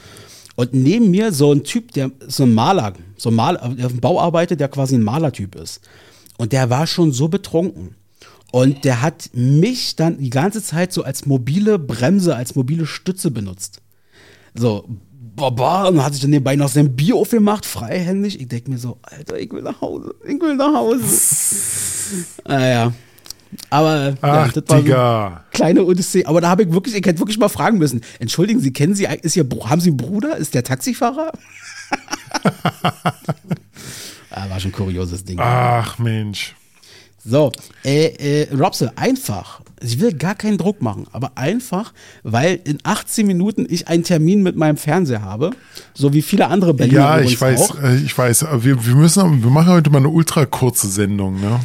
Und 0.61 0.75
neben 0.75 1.11
mir 1.11 1.33
so 1.33 1.55
ein 1.55 1.65
Typ, 1.65 1.93
der 1.93 2.11
so 2.29 2.43
ein 2.43 2.53
Maler, 2.53 2.93
so 3.17 3.31
ein 3.31 3.35
Maler, 3.35 3.67
der 3.79 3.87
auf 3.87 3.93
dem 3.93 4.03
Bau 4.03 4.21
arbeitet, 4.21 4.61
der 4.61 4.69
quasi 4.69 4.95
ein 4.95 5.03
Malertyp 5.03 5.55
ist. 5.55 5.81
Und 6.37 6.53
der 6.53 6.69
war 6.69 6.87
schon 6.87 7.13
so 7.13 7.29
betrunken. 7.29 7.95
Und 8.53 8.85
der 8.85 9.01
hat 9.01 9.31
mich 9.33 9.97
dann 9.97 10.19
die 10.19 10.29
ganze 10.29 10.63
Zeit 10.63 10.93
so 10.93 11.03
als 11.03 11.25
mobile 11.25 11.79
Bremse, 11.79 12.37
als 12.37 12.57
mobile 12.57 12.85
Stütze 12.85 13.31
benutzt. 13.31 13.81
So, 14.55 14.85
baba, 15.35 15.89
und 15.89 16.05
hat 16.05 16.13
sich 16.13 16.21
dann 16.21 16.31
nebenbei 16.31 16.57
noch 16.57 16.69
sein 16.69 16.95
Bier 16.95 17.17
aufgemacht, 17.17 17.65
freihändig. 17.65 18.39
Ich 18.39 18.49
denke 18.49 18.71
mir 18.71 18.77
so, 18.77 18.99
Alter, 19.01 19.39
ich 19.39 19.51
will 19.51 19.63
nach 19.63 19.81
Hause, 19.81 20.15
ich 20.27 20.39
will 20.39 20.57
nach 20.57 20.75
Hause. 20.75 21.05
naja. 22.47 22.93
Aber 23.69 24.15
Ach, 24.21 24.27
ja, 24.27 24.49
das 24.49 24.55
war 24.69 24.77
so 24.79 24.83
Digga. 24.83 25.45
kleine 25.51 25.85
Odyssee. 25.85 26.25
Aber 26.25 26.41
da 26.41 26.51
habe 26.51 26.63
ich 26.63 26.73
wirklich, 26.73 26.95
ich 26.95 27.05
hätte 27.05 27.19
wirklich 27.19 27.39
mal 27.39 27.49
fragen 27.49 27.79
müssen. 27.79 28.03
Entschuldigen 28.19 28.61
Sie, 28.61 28.73
kennen 28.73 28.95
Sie, 28.95 29.07
ist 29.23 29.37
Ihr, 29.37 29.47
haben 29.65 29.81
Sie 29.81 29.91
einen 29.91 29.97
Bruder? 29.97 30.37
Ist 30.37 30.55
der 30.55 30.65
Taxifahrer? 30.65 31.33
ah, 34.31 34.49
war 34.49 34.61
schon 34.61 34.71
ein 34.71 34.75
kurioses 34.75 35.25
Ding. 35.25 35.39
Ach, 35.41 35.99
Mensch. 35.99 36.55
So, 37.25 37.53
äh, 37.85 38.43
äh, 38.43 38.55
Robse, 38.55 38.93
einfach. 38.97 39.61
Ich 39.83 39.99
will 39.99 40.13
gar 40.13 40.35
keinen 40.35 40.59
Druck 40.59 40.83
machen, 40.83 41.07
aber 41.13 41.33
einfach, 41.37 41.93
weil 42.23 42.61
in 42.65 42.79
18 42.83 43.27
Minuten 43.27 43.67
ich 43.69 43.89
einen 43.89 44.05
Termin 44.05 44.43
mit 44.43 44.55
meinem 44.55 44.77
Fernseher 44.77 45.23
habe, 45.23 45.51
so 45.95 46.13
wie 46.13 46.21
viele 46.23 46.49
andere 46.49 46.75
Berliner 46.75 47.01
Ja, 47.01 47.21
ich 47.21 47.41
weiß, 47.41 47.71
auch. 47.71 47.83
äh, 47.83 47.97
ich 47.97 48.17
weiß. 48.17 48.47
Wir, 48.61 48.85
wir 48.85 48.95
müssen, 48.95 49.43
wir 49.43 49.51
machen 49.51 49.69
heute 49.73 49.89
mal 49.91 49.99
eine 49.99 50.11
ultra 50.11 50.45
kurze 50.45 50.89
Sendung, 50.89 51.41
ne? 51.41 51.61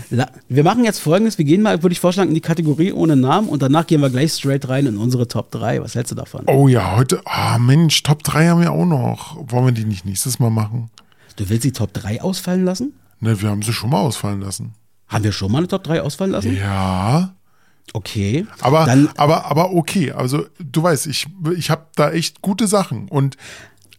Wir 0.47 0.63
machen 0.63 0.86
jetzt 0.86 0.99
folgendes, 0.99 1.38
wir 1.38 1.45
gehen 1.45 1.61
mal, 1.61 1.84
würde 1.84 1.91
ich 1.93 1.99
vorschlagen, 1.99 2.30
in 2.30 2.36
die 2.36 2.41
Kategorie 2.41 2.93
ohne 2.93 3.16
Namen 3.18 3.49
und 3.49 3.61
danach 3.61 3.86
gehen 3.86 3.99
wir 4.01 4.09
gleich 4.09 4.32
straight 4.34 4.68
rein 4.70 4.86
in 4.86 4.97
unsere 4.97 5.28
Top 5.28 5.51
3. 5.51 5.82
Was 5.82 5.95
hältst 5.95 6.11
du 6.11 6.16
davon? 6.16 6.45
Oh 6.47 6.68
ja, 6.70 6.95
heute, 6.95 7.22
ah 7.26 7.57
Mensch, 7.59 8.01
Top 8.03 8.24
3 8.24 8.47
haben 8.47 8.61
wir 8.61 8.72
auch 8.72 8.86
noch. 8.86 9.38
Wollen 9.51 9.66
wir 9.66 9.72
die 9.74 9.86
nicht 9.86 10.05
nächstes 10.05 10.39
Mal 10.39 10.49
machen? 10.49 10.89
Du 11.36 11.49
willst 11.49 11.66
die 11.66 11.74
Top 11.74 11.91
3 11.93 12.22
ausfallen 12.22 12.63
lassen? 12.63 12.93
Ne, 13.20 13.41
wir 13.41 13.49
haben 13.49 13.61
sie 13.61 13.74
schon 13.74 13.89
mal 13.89 13.99
ausfallen 13.99 14.39
lassen. 14.39 14.74
Haben 15.09 15.24
wir 15.26 15.32
schon 15.34 15.51
mal 15.51 15.59
eine 15.59 15.68
Top 15.68 15.84
3 15.84 16.01
ausfallen 16.01 16.32
lassen? 16.32 16.55
Ja. 16.57 17.34
Okay. 17.93 18.45
Aber, 18.61 18.86
Dann, 18.86 19.09
aber, 19.15 19.45
aber 19.45 19.71
okay. 19.71 20.11
Also, 20.11 20.45
du 20.59 20.83
weißt, 20.83 21.07
ich, 21.07 21.27
ich 21.57 21.69
habe 21.69 21.86
da 21.95 22.11
echt 22.11 22.41
gute 22.41 22.67
Sachen. 22.67 23.07
Und 23.07 23.38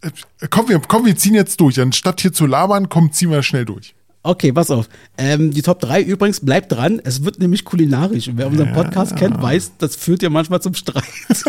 äh, 0.03 0.11
komm, 0.51 0.69
wir, 0.69 0.81
komm, 0.81 1.07
wir 1.07 1.17
ziehen 1.17 1.35
jetzt 1.35 1.61
durch. 1.61 1.81
Anstatt 1.81 2.21
hier 2.21 2.33
zu 2.33 2.47
labern, 2.47 2.89
komm, 2.89 3.13
ziehen 3.13 3.31
wir 3.31 3.43
schnell 3.43 3.65
durch. 3.65 3.95
okay, 4.23 4.53
pass 4.53 4.71
auf. 4.71 4.89
Ähm, 5.17 5.51
die 5.53 5.63
Top 5.63 5.81
3 5.81 6.03
übrigens, 6.03 6.41
bleibt 6.41 6.73
dran. 6.73 7.01
Es 7.05 7.25
wird 7.25 7.39
nämlich 7.39 7.65
kulinarisch. 7.65 8.29
Und 8.29 8.39
wer 8.39 8.49
unseren 8.49 8.73
Podcast 8.73 9.17
kennt, 9.17 9.41
weiß, 9.41 9.73
das 9.79 9.97
führt 9.97 10.23
ja 10.23 10.31
manchmal 10.31 10.61
zum 10.61 10.75
Streit. 10.75 11.05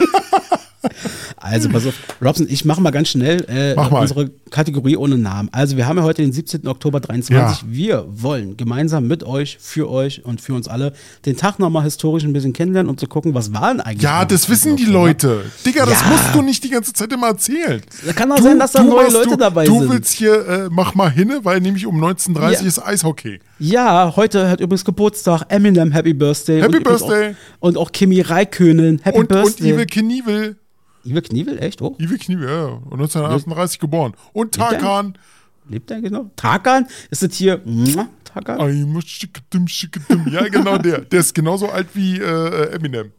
also, 1.37 1.69
pass 1.69 1.85
auf. 1.85 1.93
Robson, 2.21 2.47
ich 2.49 2.65
mache 2.65 2.81
mal 2.81 2.91
ganz 2.91 3.09
schnell 3.09 3.45
äh, 3.49 3.75
mal. 3.75 3.87
unsere 3.87 4.29
Kategorie 4.49 4.97
ohne 4.97 5.17
Namen. 5.17 5.49
Also, 5.51 5.77
wir 5.77 5.87
haben 5.87 5.97
ja 5.97 6.03
heute 6.03 6.21
den 6.21 6.31
17. 6.31 6.67
Oktober 6.67 6.99
23. 6.99 7.65
Wir 7.67 8.05
wollen 8.09 8.57
gemeinsam 8.57 9.07
mit 9.07 9.23
euch, 9.23 9.57
für 9.59 9.89
euch 9.89 10.23
und 10.25 10.41
für 10.41 10.53
uns 10.53 10.67
alle 10.67 10.93
den 11.25 11.37
Tag 11.37 11.59
nochmal 11.59 11.83
historisch 11.83 12.23
ein 12.23 12.33
bisschen 12.33 12.53
kennenlernen 12.53 12.89
und 12.89 12.99
zu 12.99 13.07
gucken, 13.07 13.33
was 13.33 13.53
waren 13.53 13.79
eigentlich. 13.81 14.03
Ja, 14.03 14.25
das 14.25 14.43
17. 14.43 14.51
wissen 14.53 14.75
die. 14.77 14.85
Leute. 14.91 15.41
Digga, 15.65 15.85
das 15.85 16.01
Ja. 16.01 16.07
musst 16.07 16.23
du 16.33 16.41
nicht 16.41 16.63
die 16.63 16.69
ganze 16.69 16.93
Zeit 16.93 17.11
immer 17.11 17.27
erzählen. 17.27 17.81
Da 18.05 18.13
kann 18.13 18.29
doch 18.29 18.39
sein, 18.39 18.57
dass 18.59 18.71
da 18.71 18.83
neue 18.83 19.03
machst- 19.03 19.13
Leute 19.13 19.29
du, 19.31 19.35
dabei 19.37 19.65
du 19.65 19.79
sind. 19.79 19.91
willst 19.91 20.13
hier, 20.13 20.47
äh, 20.47 20.67
mach 20.71 20.95
mal 20.95 21.11
hinne, 21.11 21.39
weil 21.43 21.59
nämlich 21.61 21.85
um 21.85 21.99
19.30 21.99 22.61
Ja. 22.61 22.67
ist 22.67 22.79
Eishockey. 22.85 23.39
Ja, 23.59 24.13
heute 24.15 24.49
hat 24.49 24.59
übrigens 24.61 24.85
Geburtstag 24.85 25.43
Eminem, 25.49 25.91
Happy 25.91 26.13
Birthday. 26.13 26.61
Happy 26.61 26.77
und 26.77 26.83
Birthday. 26.83 27.31
Auch, 27.59 27.67
und 27.67 27.77
auch 27.77 27.91
Kimi 27.91 28.21
Räikkönen, 28.21 28.99
Happy 29.03 29.17
Und, 29.19 29.31
und 29.31 29.41
Birthday. 29.43 29.73
Ive 29.73 29.85
Knievel. 29.87 30.55
Iwe 31.07 31.21
Knievel, 31.21 31.59
echt? 31.59 31.81
Oh, 31.81 31.95
Ive 31.99 32.17
Knievel, 32.17 32.49
ja, 32.49 32.65
und 32.65 32.93
1938 32.93 33.79
geboren. 33.79 34.13
Und? 34.33 34.55
Tarkan. 34.55 35.17
lebt 35.69 35.89
der 35.89 36.01
genau? 36.01 36.29
Tarkan? 36.35 36.87
Ist 37.09 37.23
das 37.23 37.33
hier, 37.35 37.61
Tarkan? 38.25 38.59
Ja, 40.31 40.47
genau 40.47 40.77
der. 40.77 41.01
Der 41.01 41.19
ist 41.19 41.33
genauso 41.33 41.69
alt 41.69 41.87
wie 41.93 42.19
äh, 42.19 42.73
Eminem. 42.73 43.11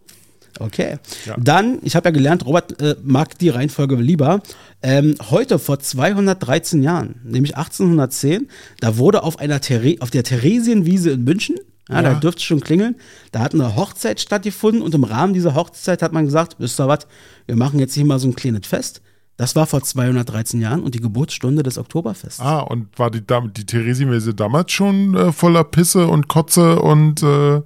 Okay. 0.59 0.99
Ja. 1.27 1.37
Dann, 1.39 1.79
ich 1.83 1.95
habe 1.95 2.09
ja 2.09 2.11
gelernt, 2.11 2.45
Robert 2.47 2.81
äh, 2.81 2.97
mag 3.03 3.39
die 3.39 3.49
Reihenfolge 3.49 3.97
lieber. 3.97 4.41
Ähm, 4.83 5.15
heute 5.31 5.59
vor 5.59 5.79
213 5.79 6.83
Jahren, 6.83 7.21
nämlich 7.25 7.57
1810, 7.57 8.49
da 8.81 8.97
wurde 8.97 9.23
auf 9.23 9.39
einer 9.39 9.61
There 9.61 9.97
auf 10.01 10.11
der 10.11 10.25
Theresienwiese 10.25 11.11
in 11.11 11.25
München 11.25 11.57
Ja, 11.89 12.03
Da 12.03 12.15
dürfte 12.15 12.39
es 12.39 12.45
schon 12.45 12.61
klingeln. 12.61 12.97
Da 13.33 13.41
hat 13.41 13.55
eine 13.55 13.77
Hochzeit 13.77 14.21
stattgefunden 14.21 14.83
und 14.83 14.95
im 14.95 15.05
Rahmen 15.05 15.33
dieser 15.35 15.55
Hochzeit 15.55 16.03
hat 16.03 16.13
man 16.13 16.27
gesagt, 16.27 16.57
wisst 16.59 16.81
ihr 16.81 16.89
was, 16.89 17.07
wir 17.47 17.57
machen 17.57 17.79
jetzt 17.79 17.95
hier 17.95 18.05
mal 18.05 18.19
so 18.19 18.29
ein 18.29 18.37
kleines 18.37 18.67
Fest. 18.67 19.01
Das 19.39 19.55
war 19.55 19.67
vor 19.67 19.81
213 19.81 20.61
Jahren 20.61 20.83
und 20.83 20.97
die 20.97 21.01
Geburtsstunde 21.01 21.63
des 21.63 21.79
Oktoberfests. 21.79 22.41
Ah, 22.41 22.59
und 22.59 22.89
war 22.99 23.09
die, 23.09 23.23
die 23.57 23.65
Theresienwiese 23.65 24.35
damals 24.35 24.73
schon 24.73 25.15
äh, 25.15 25.33
voller 25.33 25.63
Pisse 25.63 26.09
und 26.09 26.27
Kotze 26.27 26.81
und 26.83 27.23
äh, 27.23 27.63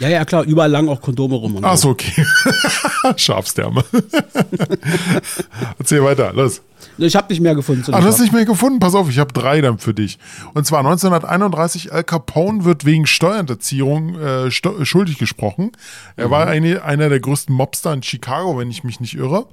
Ja, 0.00 0.08
ja, 0.10 0.26
klar, 0.26 0.44
überall 0.44 0.70
lagen 0.70 0.90
auch 0.90 1.00
Kondome 1.00 1.36
rum. 1.36 1.56
Und 1.56 1.64
Ach 1.64 1.78
so, 1.78 1.88
okay. 1.88 2.26
Schafsdärme. 3.16 3.82
Erzähl 5.78 6.04
weiter, 6.04 6.34
los. 6.34 6.60
Ich 6.98 7.16
habe 7.16 7.32
nicht 7.32 7.40
mehr 7.40 7.54
gefunden. 7.54 7.82
Ach, 7.90 8.00
du 8.00 8.06
hast 8.06 8.20
nicht 8.20 8.34
mehr 8.34 8.44
gefunden? 8.44 8.78
Pass 8.78 8.94
auf, 8.94 9.08
ich 9.08 9.18
habe 9.18 9.32
drei 9.32 9.62
dann 9.62 9.78
für 9.78 9.94
dich. 9.94 10.18
Und 10.52 10.66
zwar 10.66 10.80
1931, 10.80 11.90
Al 11.90 12.04
Capone 12.04 12.66
wird 12.66 12.84
wegen 12.84 13.06
Steuerhinterziehung 13.06 14.18
äh, 14.20 14.50
sto 14.50 14.84
schuldig 14.84 15.16
gesprochen. 15.16 15.72
Er 16.16 16.30
war 16.30 16.48
eine, 16.48 16.84
einer 16.84 17.08
der 17.08 17.20
größten 17.20 17.54
Mobster 17.54 17.94
in 17.94 18.02
Chicago, 18.02 18.58
wenn 18.58 18.70
ich 18.70 18.84
mich 18.84 19.00
nicht 19.00 19.14
irre. 19.14 19.46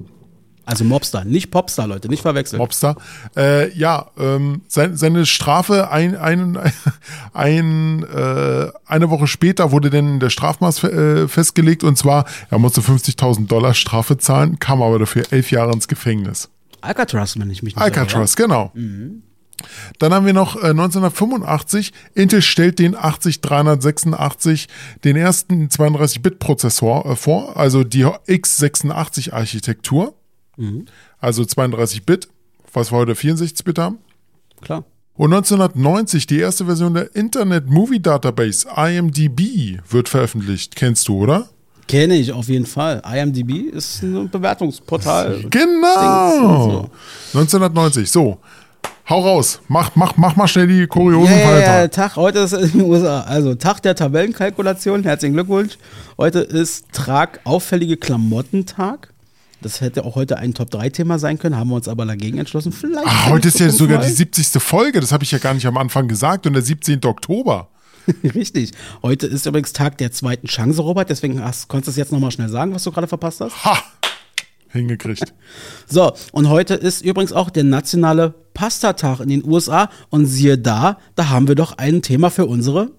Also 0.66 0.84
Mobster, 0.84 1.24
nicht 1.24 1.51
Popstar, 1.51 1.88
Leute, 1.88 2.07
nicht 2.07 2.22
verwechseln. 2.22 2.59
Mobster. 2.59 2.95
Äh, 3.36 3.76
ja, 3.78 4.07
ähm, 4.18 4.62
sein, 4.68 4.95
seine 4.95 5.26
Strafe 5.26 5.91
ein, 5.91 6.16
ein, 6.16 6.57
ein, 7.34 8.03
äh, 8.03 8.68
eine 8.86 9.09
Woche 9.09 9.28
später 9.28 9.72
wurde 9.72 9.89
dann 9.89 10.20
der 10.20 10.30
Strafmaß 10.30 10.84
äh, 10.84 11.28
festgelegt 11.28 11.84
und 11.84 11.97
zwar, 11.97 12.26
er 12.49 12.59
musste 12.59 12.82
50.000 12.82 13.47
Dollar 13.47 13.74
Strafe 13.74 14.18
zahlen, 14.18 14.59
kam 14.59 14.82
aber 14.82 14.99
dafür 14.99 15.24
elf 15.32 15.51
Jahre 15.51 15.74
ins 15.74 15.88
Gefängnis. 15.88 16.49
Alcatraz, 16.82 17.39
wenn 17.39 17.49
ich 17.49 17.64
mich 17.64 17.76
nicht 17.76 17.84
Alcatraz, 17.84 18.36
genau. 18.36 18.72
Dann 19.99 20.14
haben 20.14 20.26
wir 20.26 20.34
noch 20.34 20.55
äh, 20.55 20.70
1985, 20.70 21.93
Intel 22.16 22.41
stellt 22.41 22.80
den 22.80 22.95
80386, 22.95 24.68
den 25.03 25.16
ersten 25.16 25.68
32-Bit-Prozessor 25.68 27.05
äh, 27.05 27.16
vor, 27.16 27.55
also 27.57 27.84
die 27.84 28.05
x86-Architektur, 28.05 30.16
also 31.19 31.43
32-Bit, 31.43 32.27
was 32.73 32.91
wir 32.91 32.97
heute 32.97 33.13
64-Bit 33.13 33.79
haben. 33.79 33.97
Klar. 34.61 34.83
Und 35.15 35.33
1990 35.33 36.25
die 36.27 36.39
erste 36.39 36.65
Version 36.65 36.93
der 36.93 37.15
Internet 37.15 37.69
Movie 37.69 38.01
Database, 38.01 38.67
IMDb, 38.75 39.79
wird 39.89 40.09
veröffentlicht. 40.09 40.75
Kennst 40.75 41.07
du, 41.07 41.17
oder? 41.17 41.49
Kenne 41.87 42.15
ich 42.15 42.31
auf 42.31 42.47
jeden 42.47 42.65
Fall. 42.65 43.01
IMDb 43.05 43.73
ist 43.73 44.01
ein 44.01 44.29
Bewertungsportal. 44.29 45.43
Genau. 45.49 46.89
1990. 47.33 48.09
So. 48.09 48.39
Hau 49.09 49.19
raus. 49.19 49.59
Mach, 49.67 49.91
mach, 49.95 50.15
mach 50.15 50.35
mal 50.37 50.47
schnell 50.47 50.67
die 50.67 50.87
Kuriosen 50.87 51.37
Ja, 51.37 51.41
von 51.41 51.51
ja, 51.51 51.59
der 51.59 51.81
ja, 51.81 51.87
Tag. 51.87 51.91
Tag, 51.91 52.15
heute 52.15 52.39
ist 52.39 52.53
in 52.53 52.71
den 52.71 52.81
USA. 52.83 53.21
Also 53.21 53.55
Tag 53.55 53.81
der 53.81 53.95
Tabellenkalkulation. 53.95 55.03
Herzlichen 55.03 55.33
Glückwunsch. 55.33 55.77
Heute 56.17 56.39
ist 56.39 56.85
Trag 56.93 57.41
auffällige 57.43 57.97
Klamottentag. 57.97 59.11
Das 59.62 59.80
hätte 59.80 60.05
auch 60.05 60.16
heute 60.16 60.38
ein 60.38 60.55
Top-3-Thema 60.55 61.20
sein 61.20 61.38
können, 61.38 61.55
haben 61.55 61.70
wir 61.70 61.76
uns 61.76 61.88
aber 61.88 62.05
dagegen 62.05 62.39
entschlossen. 62.39 62.72
Vielleicht. 62.72 63.07
Ah, 63.07 63.30
heute 63.30 63.47
ist 63.47 63.59
ja 63.59 63.70
sogar 63.70 63.99
mal. 63.99 64.07
die 64.07 64.12
70. 64.12 64.47
Folge. 64.62 64.99
Das 64.99 65.12
habe 65.12 65.24
ich 65.24 65.32
ja 65.32 65.38
gar 65.38 65.53
nicht 65.53 65.68
am 65.68 65.78
Anfang 65.78 66.07
gesagt. 66.07 66.47
Und 66.47 66.53
der 66.53 66.64
17. 66.64 66.99
Oktober. 67.05 67.70
Richtig. 68.36 68.72
Heute 69.03 69.28
ist 69.28 69.45
übrigens 69.45 69.74
Tag 69.74 69.99
der 69.99 70.12
zweiten 70.12 70.47
Chance, 70.47 70.82
Robert. 70.82 71.12
Deswegen 71.12 71.43
hast, 71.43 71.68
konntest 71.68 71.89
du 71.89 71.91
es 71.91 71.97
jetzt 71.97 72.12
nochmal 72.12 72.32
schnell 72.32 72.49
sagen, 72.49 72.74
was 72.74 72.84
du 72.84 72.91
gerade 72.91 73.07
verpasst 73.07 73.41
hast. 73.41 73.64
Ha! 73.64 73.78
Hingekriegt. 74.70 75.34
So, 75.88 76.14
und 76.32 76.47
heute 76.47 76.76
ist 76.76 77.03
übrigens 77.03 77.34
auch 77.34 77.49
der 77.49 77.66
nationale 77.66 78.34
Pastatag 78.53 79.20
in 79.20 79.28
den 79.28 79.45
USA. 79.45 79.89
Und 80.09 80.26
siehe 80.26 80.57
da, 80.57 80.97
da 81.16 81.30
haben 81.30 81.49
wir 81.49 81.55
doch 81.55 81.78
ein 81.78 82.01
Thema 82.01 82.32
für 82.32 82.45
unsere. 82.45 82.91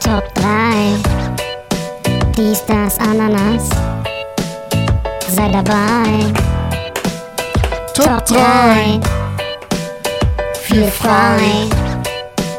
Top 0.00 0.34
3. 0.36 0.63
Dies, 2.36 2.64
das, 2.66 2.98
Ananas. 2.98 3.68
Sei 5.28 5.48
dabei. 5.52 6.32
Top 7.94 8.26
3. 8.26 9.00
Viel 10.62 10.90
frei. 10.90 11.68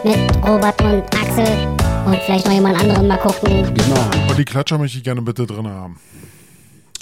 Mit 0.06 0.18
Robert 0.48 0.82
und 0.82 1.04
Axel. 1.14 1.68
Und 2.06 2.16
vielleicht 2.26 2.46
noch 2.46 2.54
jemand 2.54 2.80
anderen 2.80 3.06
mal 3.06 3.18
gucken. 3.18 3.74
Genau. 3.74 4.30
Und 4.30 4.38
die 4.38 4.46
Klatscher 4.46 4.78
möchte 4.78 4.98
ich 4.98 5.04
gerne 5.04 5.22
bitte 5.22 5.46
drin 5.46 5.68
haben. 5.68 6.00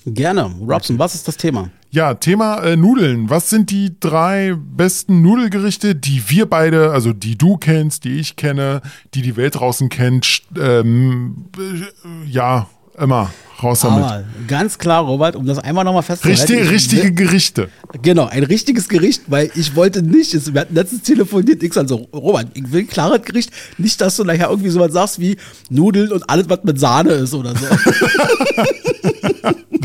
Gerne. 0.06 0.54
Robson, 0.62 1.00
was 1.00 1.16
ist 1.16 1.28
das 1.28 1.38
Thema? 1.38 1.70
Ja, 1.92 2.16
Thema 2.16 2.62
äh, 2.64 2.76
Nudeln. 2.76 3.30
Was 3.30 3.50
sind 3.50 3.70
die 3.70 3.96
drei 4.00 4.56
besten 4.58 5.22
Nudelgerichte, 5.22 5.96
die 5.96 6.24
wir 6.28 6.48
beide, 6.48 6.92
also 6.92 7.14
die 7.14 7.38
du 7.38 7.58
kennst, 7.58 8.04
die 8.04 8.20
ich 8.20 8.36
kenne, 8.36 8.82
die 9.14 9.22
die 9.22 9.38
Welt 9.38 9.56
draußen 9.56 9.90
kennt? 9.90 10.44
Ähm, 10.58 11.46
äh, 11.58 12.30
ja, 12.30 12.68
immer 12.98 13.32
raus 13.64 13.82
damit. 13.82 14.04
Aber 14.04 14.24
ganz 14.48 14.78
klar, 14.78 15.04
Robert, 15.04 15.36
um 15.36 15.46
das 15.46 15.60
einmal 15.60 15.84
nochmal 15.84 16.04
festzuhalten. 16.04 16.42
Richtig, 16.42 16.62
ich 16.66 16.70
richtige 16.72 17.04
will- 17.04 17.12
Gerichte. 17.14 17.70
Genau, 18.02 18.26
ein 18.26 18.44
richtiges 18.44 18.90
Gericht, 18.90 19.24
weil 19.28 19.52
ich 19.56 19.76
wollte 19.76 20.02
nicht, 20.02 20.34
wir 20.54 20.62
hatten 20.62 20.76
letztens 20.76 21.04
telefoniert, 21.04 21.62
ich 21.64 21.72
dann 21.74 21.88
so, 21.88 22.08
Robert, 22.14 22.48
ich 22.54 22.72
will 22.72 22.82
ein 22.82 22.88
klares 22.88 23.22
Gericht, 23.24 23.52
nicht, 23.78 24.02
dass 24.02 24.16
du 24.18 24.24
nachher 24.24 24.50
irgendwie 24.50 24.70
sowas 24.70 24.92
sagst 24.94 25.20
wie 25.20 25.38
Nudeln 25.70 26.12
und 26.12 26.30
alles, 26.30 26.50
was 26.50 26.64
mit 26.64 26.80
Sahne 26.80 27.12
ist 27.12 27.34
oder 27.34 27.54
so. 27.56 27.66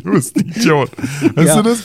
Du 0.04 0.12
bist 0.14 0.36
ein 0.36 0.46
Idiot. 0.48 0.90
Weißt 1.34 1.48
Ja. 1.48 1.62
du 1.62 1.68
das? 1.70 1.82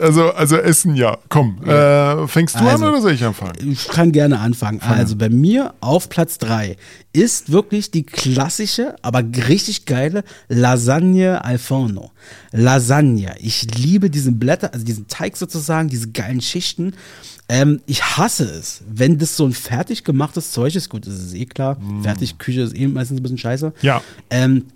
Also, 0.00 0.30
also 0.30 0.56
Essen, 0.56 0.94
ja. 0.94 1.16
Komm, 1.28 1.58
äh, 1.64 2.28
fängst 2.28 2.54
du 2.54 2.60
Also, 2.60 2.84
an 2.84 2.92
oder 2.92 3.00
soll 3.02 3.12
ich 3.12 3.24
anfangen? 3.24 3.54
Ich 3.72 3.88
kann 3.88 4.12
gerne 4.12 4.38
anfangen. 4.38 4.80
Also 4.82 5.16
bei 5.16 5.28
mir 5.30 5.74
auf 5.80 6.08
Platz 6.08 6.38
3 6.38 6.76
ist 7.12 7.50
wirklich 7.50 7.90
die 7.90 8.04
klassische, 8.04 8.94
aber 9.02 9.22
richtig 9.48 9.86
geile 9.86 10.22
Lasagne 10.48 11.25
al 11.34 11.58
forno. 11.58 12.12
Lasagne. 12.52 13.34
Ich 13.38 13.74
liebe 13.74 14.10
diesen 14.10 14.38
Blätter, 14.38 14.72
also 14.72 14.84
diesen 14.84 15.08
Teig 15.08 15.36
sozusagen, 15.36 15.88
diese 15.88 16.10
geilen 16.10 16.40
Schichten. 16.40 16.94
Ähm, 17.48 17.80
ich 17.86 18.02
hasse 18.02 18.44
es, 18.44 18.82
wenn 18.88 19.18
das 19.18 19.36
so 19.36 19.46
ein 19.46 19.52
fertig 19.52 20.04
gemachtes 20.04 20.50
Zeug 20.50 20.74
ist. 20.74 20.88
Gut, 20.88 21.06
das 21.06 21.14
ist 21.14 21.34
eh 21.34 21.46
klar. 21.46 21.76
Fertigküche 22.02 22.62
ist 22.62 22.76
eh 22.76 22.86
meistens 22.88 23.20
ein 23.20 23.22
bisschen 23.22 23.38
scheiße. 23.38 23.72
Ja. 23.82 24.02
Ähm, 24.30 24.66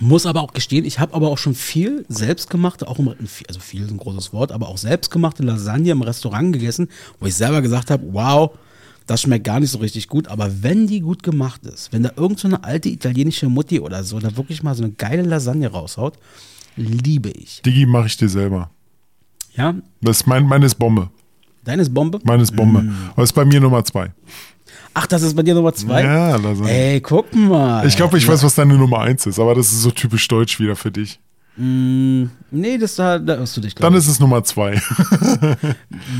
muss 0.00 0.26
aber 0.26 0.42
auch 0.42 0.52
gestehen, 0.52 0.84
ich 0.84 0.98
habe 0.98 1.14
aber 1.14 1.28
auch 1.28 1.38
schon 1.38 1.54
viel 1.54 2.04
selbstgemachte, 2.08 2.86
auch 2.86 2.98
im, 2.98 3.08
also 3.48 3.60
viel 3.60 3.84
ist 3.84 3.90
ein 3.90 3.96
großes 3.96 4.34
Wort, 4.34 4.52
aber 4.52 4.68
auch 4.68 4.76
selbstgemachte 4.76 5.42
Lasagne 5.42 5.92
im 5.92 6.02
Restaurant 6.02 6.52
gegessen, 6.52 6.88
wo 7.18 7.26
ich 7.26 7.34
selber 7.34 7.62
gesagt 7.62 7.90
habe, 7.90 8.04
wow, 8.12 8.50
das 9.08 9.22
schmeckt 9.22 9.44
gar 9.44 9.58
nicht 9.58 9.70
so 9.70 9.78
richtig 9.78 10.06
gut. 10.06 10.28
Aber 10.28 10.62
wenn 10.62 10.86
die 10.86 11.00
gut 11.00 11.22
gemacht 11.22 11.64
ist, 11.66 11.92
wenn 11.92 12.02
da 12.04 12.12
irgend 12.14 12.38
so 12.38 12.46
eine 12.46 12.62
alte 12.62 12.88
italienische 12.90 13.48
Mutti 13.48 13.80
oder 13.80 14.04
so 14.04 14.20
da 14.20 14.36
wirklich 14.36 14.62
mal 14.62 14.74
so 14.74 14.84
eine 14.84 14.92
geile 14.92 15.22
Lasagne 15.22 15.68
raushaut, 15.68 16.18
liebe 16.76 17.30
ich. 17.30 17.62
Digi 17.62 17.86
mache 17.86 18.06
ich 18.06 18.16
dir 18.16 18.28
selber. 18.28 18.70
Ja, 19.56 19.74
Das 20.00 20.18
ist 20.18 20.26
mein, 20.26 20.44
meines 20.46 20.74
Bombe. 20.74 21.10
deines 21.64 21.92
Bombe. 21.92 22.20
Meines 22.22 22.52
Bombe. 22.52 22.82
Mm. 22.82 22.94
Aber 23.12 23.22
ist 23.24 23.32
bei 23.32 23.44
mir 23.44 23.60
Nummer 23.60 23.84
zwei. 23.84 24.12
Ach, 24.94 25.06
das 25.06 25.22
ist 25.22 25.34
bei 25.34 25.42
dir 25.42 25.54
Nummer 25.54 25.72
zwei? 25.74 26.04
Ja, 26.04 26.36
Lasagne. 26.36 26.70
Ey, 26.70 27.00
guck 27.00 27.34
mal. 27.34 27.86
Ich 27.86 27.96
glaube, 27.96 28.18
ich 28.18 28.28
weiß, 28.28 28.42
was 28.42 28.54
deine 28.54 28.76
Nummer 28.76 29.00
eins 29.00 29.26
ist, 29.26 29.38
aber 29.38 29.54
das 29.54 29.72
ist 29.72 29.82
so 29.82 29.90
typisch 29.90 30.28
deutsch 30.28 30.60
wieder 30.60 30.76
für 30.76 30.90
dich. 30.92 31.18
Nee, 31.60 32.78
das 32.78 32.94
da, 32.94 33.18
da 33.18 33.34
irrst 33.34 33.56
du 33.56 33.60
dich, 33.60 33.74
Dann 33.74 33.80
glaube 33.80 33.96
ist 33.96 34.06
es 34.06 34.20
Nummer 34.20 34.44
zwei. 34.44 34.74
ich. 34.74 34.80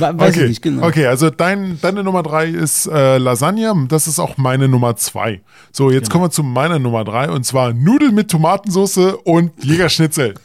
Weiß 0.00 0.14
okay. 0.14 0.42
ich 0.42 0.48
nicht, 0.48 0.62
genau. 0.62 0.84
okay, 0.84 1.06
also 1.06 1.30
dein, 1.30 1.78
deine 1.80 2.02
Nummer 2.02 2.24
drei 2.24 2.46
ist 2.48 2.86
äh, 2.86 3.18
Lasagne. 3.18 3.72
Das 3.88 4.08
ist 4.08 4.18
auch 4.18 4.36
meine 4.36 4.66
Nummer 4.66 4.96
zwei. 4.96 5.40
So, 5.70 5.92
jetzt 5.92 6.06
Genau. 6.06 6.12
kommen 6.12 6.24
wir 6.24 6.30
zu 6.30 6.42
meiner 6.42 6.80
Nummer 6.80 7.04
drei 7.04 7.30
und 7.30 7.44
zwar 7.44 7.72
Nudeln 7.72 8.16
mit 8.16 8.30
Tomatensauce 8.30 9.14
und 9.24 9.52
Jägerschnitzel. 9.62 10.34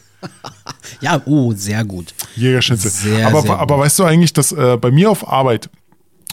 Ja, 1.01 1.21
oh, 1.25 1.51
sehr 1.53 1.83
gut. 1.83 2.13
Jägerschnitzel. 2.35 2.89
Sehr, 2.89 3.27
aber, 3.27 3.41
sehr 3.41 3.59
aber 3.59 3.79
weißt 3.79 3.99
du 3.99 4.05
eigentlich, 4.05 4.31
dass 4.31 4.53
äh, 4.53 4.77
bei 4.77 4.89
mir 4.89 5.11
auf 5.11 5.27
Arbeit, 5.27 5.69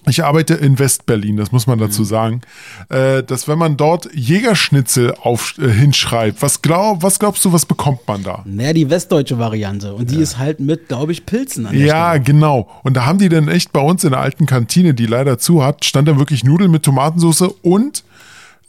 ich 0.07 0.25
arbeite 0.25 0.55
in 0.55 0.79
Westberlin, 0.79 1.37
das 1.37 1.53
muss 1.53 1.67
man 1.67 1.79
Mhm. 1.79 1.83
dazu 1.83 2.05
sagen, 2.05 2.41
äh, 2.89 3.23
dass 3.23 3.47
wenn 3.49 3.59
man 3.59 3.77
dort 3.77 4.09
Jägerschnitzel 4.15 5.15
auf, 5.23 5.55
äh, 5.59 5.69
hinschreibt, 5.69 6.41
was, 6.43 6.63
glaub, 6.63 7.03
was 7.03 7.19
glaubst 7.19 7.45
du, 7.45 7.53
was 7.53 7.67
bekommt 7.67 8.07
man 8.09 8.23
da? 8.23 8.43
Naja, 8.47 8.73
die 8.73 8.89
westdeutsche 8.91 9.39
Variante. 9.39 9.95
Und 9.95 10.11
die 10.11 10.17
ist 10.19 10.39
halt 10.39 10.59
mit, 10.61 10.89
glaube 10.89 11.13
ich, 11.13 11.27
Pilzen 11.27 11.67
an 11.67 11.75
der 11.77 11.85
Ja, 11.87 12.09
Stelle. 12.11 12.25
genau. 12.25 12.69
Und 12.83 12.95
da 12.97 13.05
haben 13.07 13.19
die 13.19 13.29
dann 13.29 13.49
echt 13.49 13.73
bei 13.73 13.81
uns 13.81 14.03
in 14.05 14.11
der 14.11 14.21
alten 14.21 14.47
Kantine, 14.47 14.95
die 14.95 15.07
leider 15.07 15.39
zu 15.39 15.63
hat, 15.65 15.85
stand 15.85 16.09
da 16.09 16.19
wirklich 16.19 16.45
Nudeln 16.45 16.71
mit 16.71 16.83
Tomatensauce 16.83 17.43
und 17.63 18.03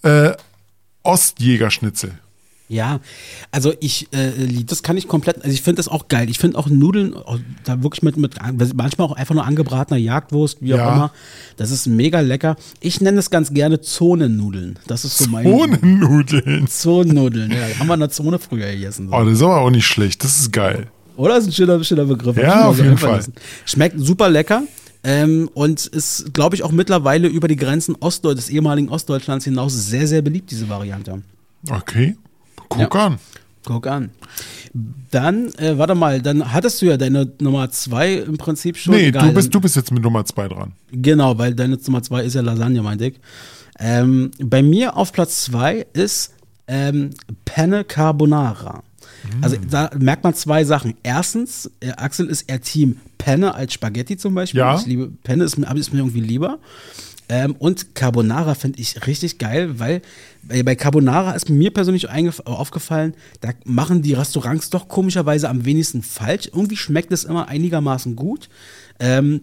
äh, 0.03 0.32
Ostjägerschnitzel. 1.03 2.11
Ja, 2.72 3.01
also 3.51 3.74
ich, 3.82 4.07
äh, 4.13 4.32
das 4.65 4.82
kann 4.82 4.95
ich 4.95 5.09
komplett, 5.09 5.43
also 5.43 5.49
ich 5.49 5.61
finde 5.61 5.78
das 5.80 5.89
auch 5.89 6.07
geil. 6.07 6.30
Ich 6.30 6.39
finde 6.39 6.57
auch 6.57 6.67
Nudeln, 6.67 7.13
auch 7.13 7.38
da 7.65 7.84
wirklich 7.84 8.01
mit, 8.01 8.15
mit, 8.15 8.36
manchmal 8.74 9.07
auch 9.09 9.11
einfach 9.11 9.36
nur 9.36 9.45
angebratener 9.45 9.97
Jagdwurst, 9.97 10.59
wie 10.61 10.74
auch 10.76 10.78
Ja. 10.78 10.93
immer. 10.93 11.11
Das 11.57 11.69
ist 11.69 11.86
mega 11.86 12.22
lecker. 12.22 12.55
Ich 12.80 13.01
nenne 13.01 13.19
es 13.19 13.30
ganz 13.30 13.53
gerne 13.53 13.82
Zonennudeln. 13.82 14.80
Das 14.88 15.03
ist 15.03 15.17
so 15.17 15.28
mein. 15.30 15.45
Ohne 15.47 15.78
Nudeln. 15.86 16.65
Zonennudeln, 16.67 17.51
ja. 17.51 17.78
Haben 17.78 17.88
wir 17.88 17.95
in 17.95 17.99
der 17.99 18.09
Zone 18.09 18.39
früher 18.39 18.72
gegessen. 18.72 19.09
So. 19.09 19.15
Oh, 19.15 19.26
das 19.26 19.34
ist 19.34 19.41
aber 19.41 19.59
auch 19.59 19.69
nicht 19.69 19.86
schlecht. 19.86 20.24
Das 20.24 20.39
ist 20.39 20.53
geil. 20.53 20.88
Oder? 21.17 21.36
Das 21.36 21.43
ist 21.43 21.49
ein 21.49 21.53
schöner, 21.53 21.84
schöner 21.84 22.05
Begriff. 22.05 22.38
Ja, 22.38 22.69
auf 22.69 22.78
jeden 22.78 22.97
Fall. 22.97 23.17
lassen. 23.17 23.34
Schmeckt 23.65 23.99
super 23.99 24.30
lecker. 24.30 24.63
Ähm, 25.03 25.49
und 25.53 25.88
ist, 25.88 26.34
glaube 26.34 26.55
ich, 26.55 26.63
auch 26.63 26.72
mittlerweile 26.72 27.28
über 27.28 27.49
die 27.49 27.57
Grenzen 27.57 27.95
Ostdeut 27.99 28.38
des 28.38 28.49
ehemaligen 28.49 28.88
Ostdeutschlands 28.88 29.43
hinaus 29.43 29.74
sehr, 29.74 30.07
sehr 30.07 30.22
beliebt, 30.22 30.51
diese 30.51 30.69
Variante. 30.69 31.22
Okay. 31.69 32.15
Guck 32.72 32.93
Ja. 32.95 33.05
an. 33.07 33.17
Guck 33.63 33.86
an. 33.88 34.09
Dann, 35.11 35.47
äh, 35.55 35.78
warte 35.78 35.93
mal, 35.95 36.22
dann 36.22 36.51
hattest 36.53 36.82
du 36.82 36.88
ja 36.88 36.97
deine 36.97 37.32
Nummer 37.39 37.69
zwei 37.72 38.13
im 38.15 38.38
Prinzip 38.38 38.78
schon. 38.78 38.95
Nee, 38.95 39.07
Egal, 39.07 39.28
du 39.28 39.34
bist, 39.34 39.53
du 39.53 39.59
bist 39.59 39.76
jetzt 39.76 39.91
mit 39.91 40.01
Nummer 40.03 40.24
zwei 40.26 40.47
dran. 40.47 40.72
Genau, 40.91 41.38
weil 41.38 41.53
deine 41.53 41.78
Nummer 41.78 42.01
zwei 42.01 42.24
ist 42.24 42.34
ja 42.34 42.41
Lasagne, 42.41 42.82
meinte 42.82 43.07
ich. 43.07 43.15
Ähm, 43.80 44.32
bei 44.41 44.61
mir 44.63 44.95
auf 44.95 45.11
Platz 45.11 45.43
zwei 45.45 45.86
ist 45.93 46.34
ähm, 46.67 47.11
Penne 47.45 47.84
Carbonara. 47.84 48.84
Also 49.41 49.57
Mm. 49.57 49.69
da 49.69 49.91
merkt 49.99 50.24
man 50.24 50.34
zwei 50.34 50.63
Sachen. 50.63 50.95
Erstens, 51.03 51.69
äh, 51.82 51.91
Axel 51.91 52.28
ist 52.28 52.43
eher 52.49 52.61
Team 52.61 52.97
Penne 53.17 53.53
als 53.53 53.74
Spaghetti 53.74 54.17
zum 54.17 54.34
Beispiel. 54.34 54.59
Ja. 54.59 54.76
Ich 54.80 54.86
liebe 54.88 55.11
Penne, 55.24 55.43
ist 55.43 55.57
mir, 55.57 55.72
ist 55.76 55.91
mir 55.93 55.99
irgendwie 55.99 56.22
lieber. 56.22 56.57
Ähm, 57.30 57.55
und 57.59 57.93
Carbonara 57.95 58.55
finde 58.55 58.80
ich 58.80 59.05
richtig 59.05 59.38
geil, 59.38 59.80
weil 59.80 60.01
bei, 60.47 60.75
Carbonara 60.75 61.31
ist 61.31 61.49
mir 61.49 61.71
persönlich 61.71 62.09
aufgefallen, 62.45 63.13
da 63.41 63.49
machen 63.65 64.01
die 64.01 64.13
Restaurants 64.13 64.69
doch 64.69 64.87
komischerweise 64.87 65.49
am 65.49 65.65
wenigsten 65.65 66.03
falsch. 66.03 66.47
Irgendwie 66.47 66.77
schmeckt 66.77 67.11
es 67.11 67.23
immer 67.23 67.47
einigermaßen 67.47 68.15
gut. 68.15 68.49
Ähm, 68.99 69.41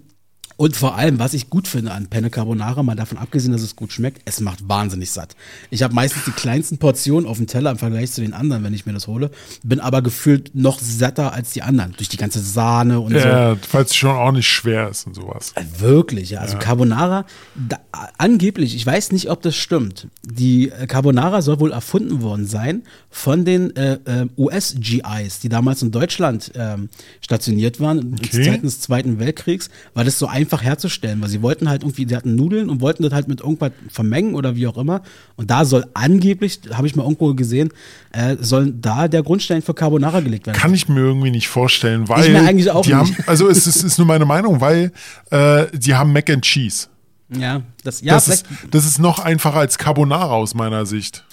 und 0.59 0.77
vor 0.77 0.97
allem, 0.97 1.21
was 1.21 1.35
ich 1.35 1.51
gut 1.51 1.69
finde 1.69 1.93
an 1.93 2.09
Penne 2.09 2.31
Carbonara, 2.31 2.83
mal 2.83 2.97
davon 2.97 3.17
abgesehen, 3.17 3.53
dass 3.53 3.63
es 3.63 3.77
gut 3.77 3.93
schmeckt, 3.93 4.23
es 4.25 4.41
macht 4.41 4.69
wahnsinnig 4.69 5.11
satt. 5.13 5.37
Ich 5.71 5.85
habe 5.85 5.95
meistens 5.95 6.25
die 6.25 6.33
kleinsten 6.33 6.79
Portionen 6.79 7.29
auf 7.29 7.37
dem 7.37 7.47
Teller 7.47 7.71
im 7.71 7.79
Vergleich 7.79 8.11
zu 8.11 8.21
den 8.21 8.35
anderen, 8.35 8.65
wenn 8.65 8.75
ich 8.75 8.85
mir 8.85 8.93
das 8.93 9.07
hole, 9.07 9.31
bin 9.63 9.79
aber 9.79 10.03
gefühlt 10.03 10.57
noch 10.57 10.81
satter 10.81 11.33
als 11.33 11.53
die 11.53 11.63
anderen 11.63 11.95
durch 11.97 12.09
die 12.09 12.17
ganze 12.17 12.41
Sahne 12.41 12.99
und 12.99 13.13
so. 13.13 13.19
Ja, 13.19 13.57
falls 13.69 13.91
es 13.91 13.97
schon 13.97 14.11
auch 14.11 14.33
nicht 14.33 14.49
schwer 14.49 14.89
ist 14.89 15.07
und 15.07 15.15
sowas. 15.15 15.53
Äh, 15.55 15.63
Wirklich, 15.79 16.31
ja. 16.31 16.41
Also 16.41 16.59
Carbonara, 16.59 17.25
da, 17.55 17.79
angeblich, 18.19 18.75
ich 18.75 18.85
weiß 18.85 19.13
nicht, 19.13 19.31
ob 19.31 19.43
das 19.43 19.55
stimmt. 19.55 20.09
Die 20.25 20.71
äh, 20.71 20.89
Carbonara 20.89 21.41
soll 21.41 21.61
wohl 21.61 21.71
erfunden 21.71 22.21
worden 22.21 22.47
sein 22.47 22.83
von 23.11 23.45
den 23.45 23.77
äh, 23.77 23.99
äh, 24.05 24.27
US-GIs, 24.37 25.39
die 25.41 25.49
damals 25.49 25.83
in 25.83 25.93
Deutschland 25.93 26.51
ähm, 26.57 26.89
stationiert 27.21 27.79
waren, 27.79 28.17
Okay. 28.19 28.45
Zeiten 28.45 28.67
des 28.67 28.81
Zweiten 28.81 29.19
Weltkriegs, 29.19 29.71
weil 29.95 30.05
das 30.05 30.19
so 30.19 30.27
einfach 30.27 30.48
herzustellen, 30.57 31.21
weil 31.21 31.29
sie 31.29 31.43
wollten 31.43 31.69
halt 31.69 31.83
irgendwie, 31.83 32.07
sie 32.09 32.17
hatten 32.17 32.35
Nudeln 32.35 32.71
und 32.71 32.81
wollten 32.81 33.03
das 33.03 33.13
halt 33.13 33.29
mit 33.29 33.41
irgendwas 33.41 33.73
vermengen 33.91 34.35
oder 34.35 34.57
wie 34.57 34.67
auch 34.67 34.79
immer. 34.79 35.03
Und 35.37 35.51
da 35.51 35.65
soll 35.65 35.85
angeblich, 35.95 36.61
habe 36.73 36.87
ich 36.87 36.97
mal 36.97 37.03
irgendwo 37.03 37.35
gesehen, 37.35 37.71
äh, 38.13 38.37
soll 38.41 38.73
da 38.73 39.07
der 39.09 39.23
Grundstein 39.23 39.63
für 39.63 39.75
Carbonara 39.75 40.21
gelegt 40.21 40.47
werden. 40.47 40.57
Kann 40.57 40.73
ich 40.75 40.89
mir 40.89 41.01
irgendwie 41.01 41.31
nicht 41.31 41.49
vorstellen, 41.49 42.09
weil 42.09 42.25
Ich 42.25 42.31
mir 42.33 42.41
eigentlich 42.43 42.71
auch 42.71 42.83
die 42.83 42.95
nicht. 42.95 43.19
haben, 43.19 43.29
also 43.29 43.49
es 43.49 43.67
ist, 43.67 43.83
ist 43.85 43.99
nur 43.99 44.07
meine 44.07 44.25
Meinung, 44.25 44.61
weil 44.61 44.93
äh, 45.31 45.67
die 45.73 45.95
haben 45.95 46.13
Mac 46.13 46.31
and 46.31 46.43
Cheese. 46.43 46.89
ja, 47.29 47.61
das, 47.85 48.01
ja, 48.01 48.15
das, 48.15 48.29
ist, 48.29 48.47
das 48.71 48.87
ist 48.87 48.99
noch 48.99 49.19
einfacher 49.19 49.59
als 49.59 49.77
Carbonara 49.77 50.31
aus 50.33 50.55
meiner 50.55 50.87
Sicht. 50.87 51.25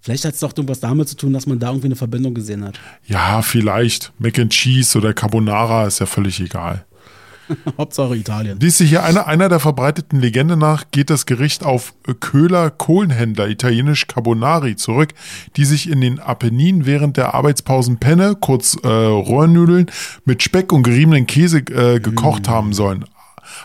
vielleicht 0.00 0.24
hat 0.24 0.34
es 0.34 0.40
doch 0.40 0.56
irgendwas 0.56 0.80
damit 0.80 1.08
zu 1.08 1.16
tun, 1.16 1.32
dass 1.32 1.46
man 1.46 1.58
da 1.58 1.68
irgendwie 1.68 1.86
eine 1.88 1.96
Verbindung 1.96 2.32
gesehen 2.34 2.64
hat. 2.64 2.80
Ja, 3.06 3.42
vielleicht. 3.42 4.12
Mac 4.18 4.38
and 4.38 4.50
Cheese 4.50 4.96
oder 4.96 5.12
Carbonara 5.12 5.86
ist 5.86 5.98
ja 6.00 6.06
völlig 6.06 6.40
egal. 6.40 6.84
Hauptsache 7.78 8.16
Italien. 8.16 8.58
Sich 8.60 8.90
hier 8.90 9.04
einer, 9.04 9.26
einer 9.26 9.48
der 9.48 9.60
verbreiteten 9.60 10.20
Legende 10.20 10.56
nach, 10.56 10.84
geht 10.90 11.10
das 11.10 11.26
Gericht 11.26 11.64
auf 11.64 11.94
Köhler 12.20 12.70
Kohlenhändler, 12.70 13.48
italienisch 13.48 14.06
Carbonari, 14.06 14.76
zurück, 14.76 15.10
die 15.56 15.64
sich 15.64 15.88
in 15.88 16.00
den 16.00 16.18
Apenninen 16.18 16.86
während 16.86 17.16
der 17.16 17.34
Arbeitspausen 17.34 17.98
Penne, 17.98 18.36
kurz 18.40 18.76
äh, 18.82 18.88
Röhrnudeln, 18.88 19.90
mit 20.24 20.42
Speck 20.42 20.72
und 20.72 20.82
geriebenen 20.82 21.26
Käse 21.26 21.58
äh, 21.58 22.00
gekocht 22.00 22.48
haben 22.48 22.72
sollen. 22.72 23.04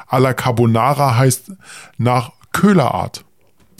Alla 0.07 0.34
Carbonara 0.34 1.17
heißt 1.17 1.51
nach 1.97 2.32
Köhlerart. 2.51 3.23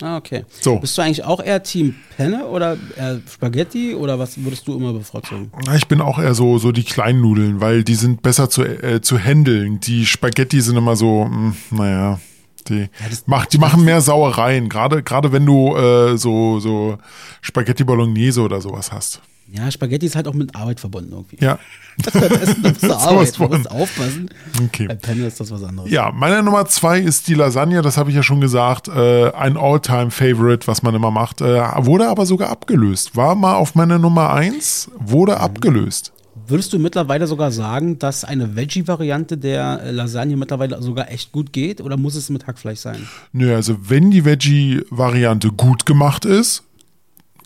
Ah, 0.02 0.18
okay. 0.18 0.45
So. 0.62 0.78
Bist 0.80 0.95
du 0.98 1.02
eigentlich 1.02 1.24
auch 1.24 1.43
eher 1.43 1.64
Team 1.64 1.95
Penne 2.16 2.45
oder 2.45 2.78
eher 2.95 3.20
Spaghetti 3.32 3.95
oder 3.95 4.20
was 4.20 4.38
würdest 4.43 4.68
du 4.68 4.76
immer 4.76 4.93
bevorzugen? 4.93 5.52
Ich 5.76 5.88
bin 5.88 6.02
auch 6.02 6.20
eher 6.20 6.36
so, 6.36 6.60
so 6.60 6.72
die 6.72 6.84
kleinen 6.84 7.22
Nudeln, 7.22 7.62
weil 7.62 7.84
die 7.84 7.95
sind 7.95 8.22
besser 8.22 8.50
zu, 8.50 8.64
äh, 8.64 9.02
zu 9.02 9.18
handeln. 9.18 9.80
Die 9.80 10.06
Spaghetti 10.06 10.62
sind 10.62 10.78
immer 10.78 10.95
so, 10.95 11.26
mh, 11.26 11.54
naja, 11.72 12.20
die, 12.68 12.89
das- 13.10 13.24
mach, 13.26 13.48
die 13.48 13.58
machen 13.58 13.84
mehr 13.86 14.02
Sauereien. 14.02 14.70
Gerade, 14.70 15.02
gerade 15.02 15.32
wenn 15.32 15.45
du 15.45 15.76
äh, 15.76 16.18
so, 16.18 16.60
so 16.60 16.98
Spaghetti 17.41 17.84
Bolognese 17.84 18.41
oder 18.41 18.62
sowas 18.62 18.91
hast. 18.91 19.22
Ja, 19.50 19.72
Spaghetti 19.72 20.06
ist 20.06 20.16
halt 20.16 20.28
auch 20.28 20.34
mit 20.34 20.56
Arbeit 20.56 20.80
verbunden 20.80 21.12
irgendwie. 21.12 21.38
Ja. 21.39 21.60
Das 22.00 22.14
ist, 22.14 22.64
das 22.64 22.72
ist 22.74 22.82
Sowas 22.82 23.08
Arbeit, 23.08 23.39
du 23.39 23.48
musst 23.48 23.72
aufpassen. 23.72 24.30
Okay. 24.66 24.88
Bei 24.88 24.93
Penne 24.93 25.26
ist 25.26 25.39
das 25.39 25.50
was 25.50 25.64
anderes. 25.64 25.89
Ja, 25.89 26.12
meine 26.12 26.43
Nummer 26.43 26.68
zwei 26.68 27.00
ist 27.00 27.28
die 27.28 27.34
Lasagne, 27.34 27.82
das 27.82 27.98
habe 27.98 28.12
ich 28.12 28.16
ja 28.16 28.22
schon 28.22 28.39
gesagt. 28.39 28.88
Äh, 28.88 29.32
ein 29.32 29.58
All-Time-Favorite, 29.58 30.68
was 30.68 30.84
man 30.84 30.93
immer 30.93 31.10
macht. 31.10 31.41
Äh, 31.41 31.64
wurde 31.78 32.08
aber 32.08 32.28
sogar 32.28 32.50
abgelöst. 32.50 33.16
War 33.16 33.34
mal 33.34 33.56
auf 33.56 33.74
meiner 33.74 33.98
Nummer 33.98 34.32
eins, 34.32 34.91
wurde 35.00 35.39
abgelöst. 35.39 36.14
Würdest 36.50 36.72
du 36.72 36.80
mittlerweile 36.80 37.28
sogar 37.28 37.52
sagen, 37.52 38.00
dass 38.00 38.24
eine 38.24 38.56
Veggie-Variante 38.56 39.38
der 39.38 39.82
äh, 39.84 39.91
Lasagne 39.91 40.38
mittlerweile 40.38 40.82
sogar 40.82 41.12
echt 41.12 41.32
gut 41.32 41.52
geht 41.52 41.82
oder 41.82 41.98
muss 41.98 42.16
es 42.16 42.30
mit 42.30 42.48
Hackfleisch 42.48 42.80
sein? 42.80 43.08
Nö, 43.34 43.54
also 43.56 43.76
wenn 43.89 44.12
die 44.12 44.24
Veggie-Variante 44.24 45.50
gut 45.50 45.86
gemacht 45.86 46.26
ist, 46.26 46.64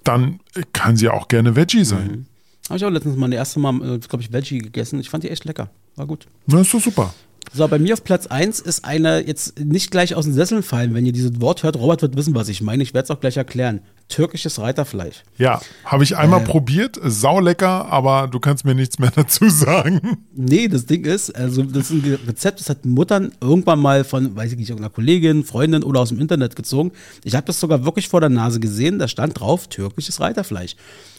dann 0.03 0.39
kann 0.73 0.97
sie 0.97 1.09
auch 1.09 1.27
gerne 1.27 1.55
Veggie 1.55 1.83
sein. 1.83 2.27
Habe 2.67 2.77
ich 2.77 2.85
auch 2.85 2.89
letztens 2.89 3.17
mal 3.17 3.29
das 3.29 3.37
erste 3.37 3.59
Mal, 3.59 3.99
glaube 3.99 4.21
ich, 4.21 4.31
Veggie 4.31 4.59
gegessen. 4.59 4.99
Ich 4.99 5.09
fand 5.09 5.23
die 5.23 5.29
echt 5.29 5.45
lecker. 5.45 5.69
War 5.95 6.05
gut. 6.05 6.27
Na, 6.47 6.61
ist 6.61 6.73
doch 6.73 6.81
super. 6.81 7.13
So, 7.53 7.67
bei 7.67 7.79
mir 7.79 7.93
auf 7.95 8.03
Platz 8.05 8.27
1 8.27 8.61
ist 8.61 8.85
eine, 8.85 9.27
jetzt 9.27 9.59
nicht 9.59 9.91
gleich 9.91 10.15
aus 10.15 10.23
den 10.23 10.33
Sesseln 10.33 10.63
fallen, 10.63 10.93
wenn 10.93 11.05
ihr 11.05 11.11
dieses 11.11 11.41
Wort 11.41 11.63
hört. 11.63 11.75
Robert 11.75 12.01
wird 12.01 12.15
wissen, 12.15 12.33
was 12.33 12.47
ich 12.47 12.61
meine. 12.61 12.81
Ich 12.81 12.93
werde 12.93 13.03
es 13.05 13.11
auch 13.11 13.19
gleich 13.19 13.35
erklären. 13.35 13.81
Türkisches 14.07 14.57
Reiterfleisch. 14.59 15.23
Ja, 15.37 15.61
habe 15.83 16.03
ich 16.05 16.15
einmal 16.15 16.41
Äh. 16.41 16.45
probiert, 16.45 16.97
sau 17.03 17.41
lecker, 17.41 17.87
aber 17.91 18.29
du 18.29 18.39
kannst 18.39 18.63
mir 18.63 18.73
nichts 18.73 18.99
mehr 18.99 19.11
dazu 19.15 19.49
sagen. 19.49 20.17
Nee, 20.33 20.69
das 20.69 20.85
Ding 20.85 21.03
ist, 21.03 21.35
also 21.35 21.63
das 21.63 21.91
ist 21.91 22.05
ein 22.05 22.19
Rezept, 22.25 22.61
das 22.61 22.69
hat 22.69 22.85
Muttern 22.85 23.33
irgendwann 23.41 23.79
mal 23.79 24.05
von, 24.05 24.33
weiß 24.33 24.53
ich 24.53 24.57
nicht, 24.57 24.69
irgendeiner 24.69 24.93
Kollegin, 24.93 25.43
Freundin 25.43 25.83
oder 25.83 25.99
aus 25.99 26.09
dem 26.09 26.19
Internet 26.21 26.55
gezogen. 26.55 26.91
Ich 27.25 27.35
habe 27.35 27.45
das 27.47 27.59
sogar 27.59 27.83
wirklich 27.83 28.07
vor 28.07 28.21
der 28.21 28.29
Nase 28.29 28.61
gesehen, 28.61 28.97
da 28.97 29.09
stand 29.09 29.39
drauf 29.39 29.67
türkisches 29.67 30.21
Reiterfleisch. 30.21 30.75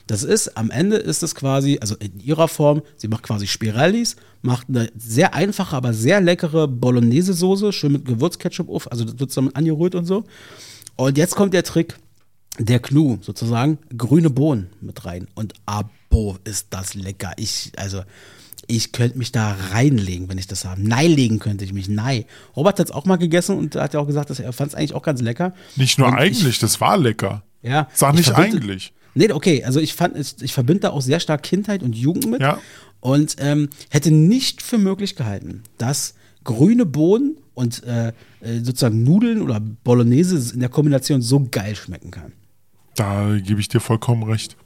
Das 0.06 0.24
ist, 0.24 0.56
am 0.56 0.70
Ende 0.70 0.96
ist 0.96 1.22
es 1.22 1.34
quasi, 1.34 1.78
also 1.80 1.96
in 1.96 2.20
ihrer 2.20 2.48
Form, 2.48 2.82
sie 2.96 3.08
macht 3.08 3.22
quasi 3.22 3.46
Spirellis, 3.46 4.16
macht 4.42 4.68
eine 4.68 4.90
sehr 4.96 5.34
einfache, 5.34 5.76
aber 5.76 5.94
sehr 5.94 6.20
leckere 6.20 6.68
Bolognese-Soße, 6.68 7.72
schön 7.72 7.92
mit 7.92 8.04
Gewürzketchup 8.04 8.68
auf, 8.68 8.90
also 8.90 9.04
das 9.04 9.18
wird 9.18 9.36
damit 9.36 9.56
angerührt 9.56 9.94
und 9.94 10.04
so. 10.04 10.24
Und 10.96 11.16
jetzt 11.16 11.34
kommt 11.36 11.54
der 11.54 11.62
Trick, 11.62 11.96
der 12.58 12.80
Clou 12.80 13.18
sozusagen, 13.22 13.78
grüne 13.96 14.30
Bohnen 14.30 14.68
mit 14.80 15.04
rein. 15.04 15.28
Und 15.34 15.54
abo 15.66 16.36
ist 16.44 16.68
das 16.70 16.94
lecker. 16.94 17.32
Ich, 17.36 17.72
also, 17.76 18.02
ich 18.66 18.92
könnte 18.92 19.18
mich 19.18 19.32
da 19.32 19.56
reinlegen, 19.70 20.28
wenn 20.28 20.38
ich 20.38 20.46
das 20.46 20.64
habe. 20.64 20.80
Nein 20.82 21.10
legen 21.10 21.38
könnte 21.38 21.64
ich 21.64 21.72
mich. 21.72 21.88
Nein. 21.88 22.24
Robert 22.56 22.78
hat 22.78 22.88
es 22.88 22.92
auch 22.92 23.06
mal 23.06 23.16
gegessen 23.16 23.56
und 23.56 23.74
hat 23.76 23.94
ja 23.94 24.00
auch 24.00 24.06
gesagt, 24.06 24.30
dass 24.30 24.38
er 24.38 24.52
fand 24.52 24.70
es 24.70 24.74
eigentlich 24.74 24.94
auch 24.94 25.02
ganz 25.02 25.20
lecker. 25.20 25.54
Nicht 25.76 25.98
nur 25.98 26.08
Und 26.08 26.14
eigentlich, 26.14 26.58
das 26.58 26.80
war 26.80 26.96
lecker. 26.96 27.42
Ich, 27.62 27.70
ja. 27.70 27.88
Sag 27.94 28.14
ich 28.14 28.18
nicht 28.18 28.34
eigentlich. 28.34 28.92
Nee, 29.14 29.30
okay, 29.32 29.64
also 29.64 29.80
ich 29.80 29.94
fand, 29.94 30.16
ich 30.16 30.52
verbinde 30.52 30.80
da 30.80 30.90
auch 30.90 31.02
sehr 31.02 31.20
stark 31.20 31.42
Kindheit 31.42 31.82
und 31.82 31.94
Jugend 31.94 32.30
mit. 32.30 32.40
Ja. 32.40 32.58
Und 33.00 33.36
ähm, 33.40 33.68
hätte 33.90 34.10
nicht 34.10 34.62
für 34.62 34.78
möglich 34.78 35.16
gehalten, 35.16 35.62
dass 35.76 36.14
grüne 36.44 36.86
Bohnen 36.86 37.36
und 37.54 37.82
äh, 37.84 38.08
äh, 38.08 38.60
sozusagen 38.62 39.02
Nudeln 39.02 39.42
oder 39.42 39.60
Bolognese 39.60 40.54
in 40.54 40.60
der 40.60 40.68
Kombination 40.68 41.20
so 41.20 41.46
geil 41.50 41.76
schmecken 41.76 42.10
kann. 42.10 42.32
Da 42.94 43.36
gebe 43.38 43.60
ich 43.60 43.68
dir 43.68 43.80
vollkommen 43.80 44.22
recht. 44.22 44.56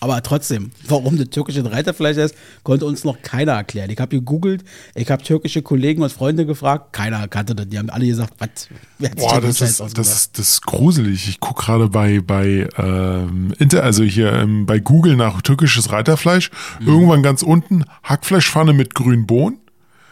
Aber 0.00 0.22
trotzdem, 0.22 0.70
warum 0.86 1.16
das 1.16 1.30
türkische 1.30 1.64
Reiterfleisch 1.70 2.16
ist, 2.16 2.34
konnte 2.62 2.84
uns 2.84 3.04
noch 3.04 3.22
keiner 3.22 3.52
erklären. 3.52 3.90
Ich 3.90 3.98
habe 3.98 4.16
gegoogelt, 4.16 4.64
ich 4.94 5.10
habe 5.10 5.22
türkische 5.22 5.62
Kollegen 5.62 6.02
und 6.02 6.12
Freunde 6.12 6.46
gefragt, 6.46 6.92
keiner 6.92 7.26
kannte 7.28 7.54
das. 7.54 7.68
Die 7.68 7.78
haben 7.78 7.90
alle 7.90 8.06
gesagt, 8.06 8.34
was? 8.38 8.68
Boah, 9.16 9.40
das 9.40 9.60
ist, 9.60 9.80
das 9.80 9.92
ist, 9.92 10.38
das 10.38 10.48
ist 10.50 10.62
gruselig. 10.66 11.28
Ich 11.28 11.40
gucke 11.40 11.64
gerade 11.64 11.88
bei, 11.88 12.20
bei, 12.20 12.68
ähm, 12.76 13.54
Inter, 13.58 13.82
also 13.82 14.02
hier 14.02 14.32
ähm, 14.32 14.66
bei 14.66 14.78
Google 14.78 15.16
nach 15.16 15.40
türkisches 15.42 15.90
Reiterfleisch. 15.92 16.50
Mhm. 16.80 16.88
Irgendwann 16.88 17.22
ganz 17.22 17.42
unten 17.42 17.84
Hackfleischpfanne 18.02 18.72
mit 18.72 18.94
grünen 18.94 19.26
Bohnen. 19.26 19.58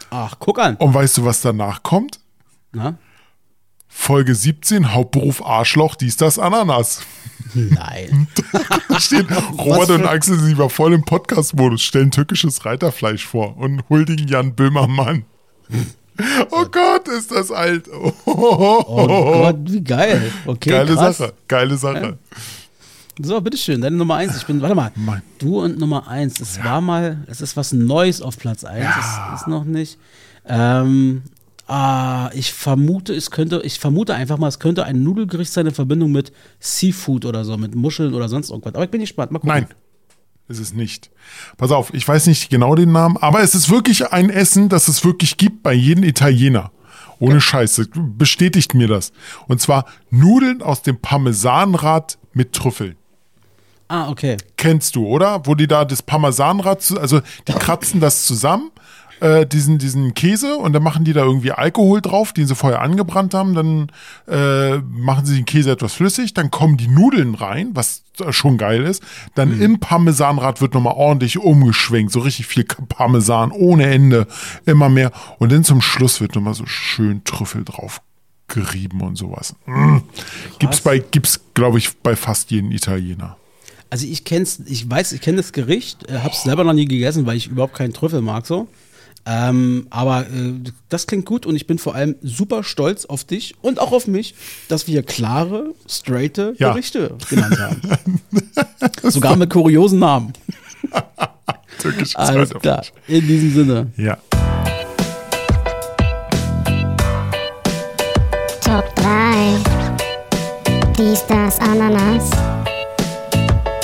Ach, 0.09 0.35
guck 0.39 0.59
an. 0.59 0.75
Und 0.77 0.93
weißt 0.93 1.17
du, 1.17 1.25
was 1.25 1.41
danach 1.41 1.83
kommt? 1.83 2.19
Na? 2.71 2.97
Folge 3.95 4.35
17, 4.35 4.93
Hauptberuf 4.93 5.41
Arschloch, 5.45 5.95
dies, 5.95 6.17
das, 6.17 6.39
Ananas. 6.39 7.01
Nein. 7.53 8.27
Da 8.89 8.99
steht, 8.99 9.25
Robert 9.57 9.89
und 9.89 10.05
Axel 10.05 10.37
sind 10.39 10.51
über 10.51 10.69
voll 10.69 10.93
im 10.93 11.03
Podcast-Modus, 11.03 11.81
stellen 11.81 12.11
türkisches 12.11 12.63
Reiterfleisch 12.65 13.25
vor 13.25 13.57
und 13.57 13.83
huldigen 13.89 14.27
Jan 14.27 14.53
Böhmermann. 14.53 15.23
Oh 16.51 16.65
Gott, 16.71 17.07
ist 17.07 17.31
das 17.31 17.49
alt. 17.51 17.87
Oh, 17.91 18.11
Oh 18.25 19.41
Gott, 19.43 19.57
wie 19.65 19.81
geil. 19.83 20.31
Okay, 20.45 20.69
geile 20.69 20.93
krass. 20.93 21.17
Sache, 21.17 21.33
geile 21.47 21.77
Sache. 21.77 22.19
So, 23.19 23.39
bitteschön, 23.41 23.81
deine 23.81 23.95
Nummer 23.95 24.15
eins. 24.15 24.37
Ich 24.37 24.45
bin, 24.45 24.61
warte 24.61 24.75
mal, 24.75 24.91
Mein- 24.95 25.23
du 25.39 25.61
und 25.63 25.79
Nummer 25.79 26.07
eins. 26.07 26.39
Es 26.39 26.63
war 26.63 26.81
mal, 26.81 27.23
es 27.27 27.41
ist 27.41 27.57
was 27.57 27.71
Neues 27.73 28.21
auf 28.21 28.37
Platz 28.37 28.63
eins. 28.63 28.83
Ja. 28.83 29.31
Es 29.33 29.41
ist 29.41 29.47
noch 29.47 29.63
nicht. 29.63 29.97
Ähm, 30.45 31.23
Ah, 31.75 32.29
ich 32.35 32.53
vermute, 32.53 33.15
es 33.15 33.31
könnte, 33.31 33.59
ich 33.63 33.79
vermute 33.79 34.13
einfach 34.13 34.37
mal, 34.37 34.47
es 34.47 34.59
könnte 34.59 34.85
ein 34.85 35.01
Nudelgericht 35.01 35.51
sein 35.51 35.65
in 35.65 35.73
Verbindung 35.73 36.11
mit 36.11 36.31
Seafood 36.59 37.25
oder 37.25 37.43
so, 37.45 37.57
mit 37.57 37.73
Muscheln 37.73 38.13
oder 38.13 38.29
sonst 38.29 38.51
irgendwas. 38.51 38.75
Aber 38.75 38.83
ich 38.83 38.91
bin 38.91 39.01
gespannt. 39.01 39.31
Mal 39.31 39.39
gucken. 39.39 39.55
Nein, 39.55 39.67
ist 40.47 40.59
es 40.59 40.73
nicht. 40.73 41.09
Pass 41.57 41.71
auf, 41.71 41.91
ich 41.91 42.07
weiß 42.07 42.27
nicht 42.27 42.51
genau 42.51 42.75
den 42.75 42.91
Namen, 42.91 43.17
aber 43.17 43.41
es 43.41 43.55
ist 43.55 43.71
wirklich 43.71 44.11
ein 44.11 44.29
Essen, 44.29 44.69
das 44.69 44.87
es 44.87 45.03
wirklich 45.03 45.37
gibt 45.37 45.63
bei 45.63 45.73
jedem 45.73 46.03
Italiener. 46.03 46.71
Ohne 47.17 47.41
Scheiße. 47.41 47.87
Bestätigt 48.19 48.75
mir 48.75 48.87
das. 48.87 49.11
Und 49.47 49.59
zwar 49.59 49.85
Nudeln 50.11 50.61
aus 50.61 50.83
dem 50.83 51.01
Parmesanrad 51.01 52.19
mit 52.33 52.53
Trüffeln. 52.53 52.97
Ah, 53.87 54.09
okay. 54.09 54.37
Kennst 54.57 54.95
du, 54.95 55.07
oder? 55.07 55.47
Wo 55.47 55.55
die 55.55 55.65
da 55.65 55.85
das 55.85 56.03
Parmesanrad, 56.03 56.93
also 56.99 57.21
die 57.47 57.53
kratzen 57.53 57.99
das 57.99 58.27
zusammen, 58.27 58.69
äh, 59.19 59.45
diesen, 59.45 59.77
diesen 59.77 60.13
Käse 60.13 60.57
und 60.57 60.73
dann 60.73 60.83
machen 60.83 61.05
die 61.05 61.13
da 61.13 61.23
irgendwie 61.23 61.51
Alkohol 61.51 62.01
drauf, 62.01 62.33
den 62.33 62.47
sie 62.47 62.55
vorher 62.55 62.81
angebrannt 62.81 63.33
haben, 63.33 63.53
dann 63.53 63.91
äh, 64.27 64.77
machen 64.79 65.25
sie 65.25 65.35
den 65.35 65.45
Käse 65.45 65.71
etwas 65.71 65.93
flüssig, 65.93 66.33
dann 66.33 66.51
kommen 66.51 66.77
die 66.77 66.87
Nudeln 66.87 67.35
rein, 67.35 67.71
was 67.73 68.03
schon 68.29 68.57
geil 68.57 68.83
ist, 68.83 69.01
dann 69.33 69.59
im 69.59 69.79
Parmesanrad 69.79 70.61
wird 70.61 70.73
nochmal 70.73 70.93
ordentlich 70.95 71.39
umgeschwenkt, 71.39 72.11
so 72.11 72.19
richtig 72.19 72.45
viel 72.45 72.63
Parmesan 72.63 73.51
ohne 73.51 73.87
Ende, 73.87 74.27
immer 74.65 74.89
mehr 74.89 75.11
und 75.39 75.51
dann 75.51 75.63
zum 75.63 75.81
Schluss 75.81 76.21
wird 76.21 76.35
nochmal 76.35 76.53
so 76.53 76.65
schön 76.65 77.23
Trüffel 77.23 77.63
drauf 77.63 78.01
gerieben 78.47 79.01
und 79.01 79.15
sowas. 79.15 79.55
Mm. 79.65 79.97
Gibt's 80.59 80.81
bei, 80.81 80.99
gibt's, 80.99 81.41
glaube 81.53 81.79
ich, 81.79 81.97
bei 81.97 82.15
fast 82.15 82.51
jedem 82.51 82.71
Italiener. 82.71 83.37
Also 83.89 84.07
ich 84.07 84.23
kenn's, 84.23 84.59
ich 84.65 84.89
weiß, 84.89 85.11
ich 85.11 85.21
kenne 85.21 85.37
das 85.37 85.53
Gericht, 85.53 86.09
äh, 86.09 86.19
hab's 86.19 86.43
selber 86.43 86.63
noch 86.63 86.73
nie 86.73 86.85
gegessen, 86.85 87.25
weil 87.25 87.37
ich 87.37 87.47
überhaupt 87.47 87.75
keinen 87.75 87.93
Trüffel 87.93 88.21
mag 88.21 88.45
so. 88.45 88.67
Ähm, 89.25 89.87
aber 89.89 90.21
äh, 90.21 90.53
das 90.89 91.07
klingt 91.07 91.25
gut 91.25 91.45
und 91.45 91.55
ich 91.55 91.65
bin 91.65 91.79
vor 91.79 91.95
allem 91.95 92.15
super 92.21 92.63
stolz 92.63 93.05
auf 93.05 93.23
dich 93.23 93.55
und 93.61 93.79
auch 93.79 93.93
auf 93.93 94.05
mich, 94.05 94.35
dass 94.67 94.87
wir 94.87 95.01
klare, 95.03 95.73
straighte 95.87 96.55
Ja. 96.57 96.71
Gerichte 96.71 97.15
genannt 97.29 97.57
haben. 97.57 97.81
Sogar 99.09 99.37
mit 99.37 99.49
kuriosen 99.49 99.99
Namen. 99.99 100.33
Türkisches 101.79 102.15
Alles 102.15 102.49
klar. 102.49 102.83
In 103.07 103.25
diesem 103.25 103.53
Sinne. 103.53 103.91
Ja. 103.97 104.17
Top 108.61 108.95
3. 108.95 109.55
Dies, 110.97 111.25
das, 111.27 111.59
Ananas. 111.59 112.29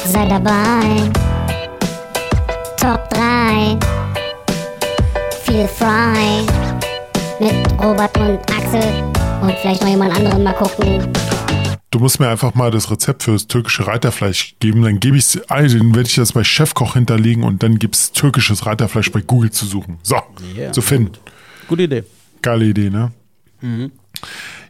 Sei 0.06 0.26
dabei. 0.28 1.10
Top 2.78 3.10
3. 3.10 3.99
Feel 5.50 5.68
Fry. 5.68 6.46
Mit 7.40 7.72
Robert 7.82 8.16
und 8.20 8.40
Axel. 8.52 8.84
Und 9.42 9.52
vielleicht 9.60 9.82
noch 9.82 9.90
jemand 9.90 10.16
anderen 10.16 10.44
mal 10.44 10.54
gucken. 10.54 11.12
Du 11.90 11.98
musst 11.98 12.20
mir 12.20 12.30
einfach 12.30 12.54
mal 12.54 12.70
das 12.70 12.92
Rezept 12.92 13.24
für 13.24 13.32
das 13.32 13.48
türkische 13.48 13.88
Reiterfleisch 13.88 14.54
geben. 14.60 14.84
Dann 14.84 15.00
gebe 15.00 15.18
ich 15.18 15.40
also, 15.50 15.80
dann 15.80 15.96
werde 15.96 16.08
ich 16.08 16.14
das 16.14 16.34
bei 16.34 16.44
Chefkoch 16.44 16.94
hinterlegen 16.94 17.44
und 17.44 17.64
dann 17.64 17.80
gibt's 17.80 18.12
türkisches 18.12 18.68
Reiterfleisch 18.68 19.12
bei 19.12 19.22
Google 19.22 19.50
zu 19.50 19.66
suchen. 19.66 19.98
So, 20.04 20.18
Yeah. 20.56 20.72
zu 20.72 20.82
finden. 20.84 21.14
Gute 21.68 21.82
Idee. 21.84 22.04
Geile 22.44 22.66
Idee, 22.66 22.92
ne? 22.92 23.12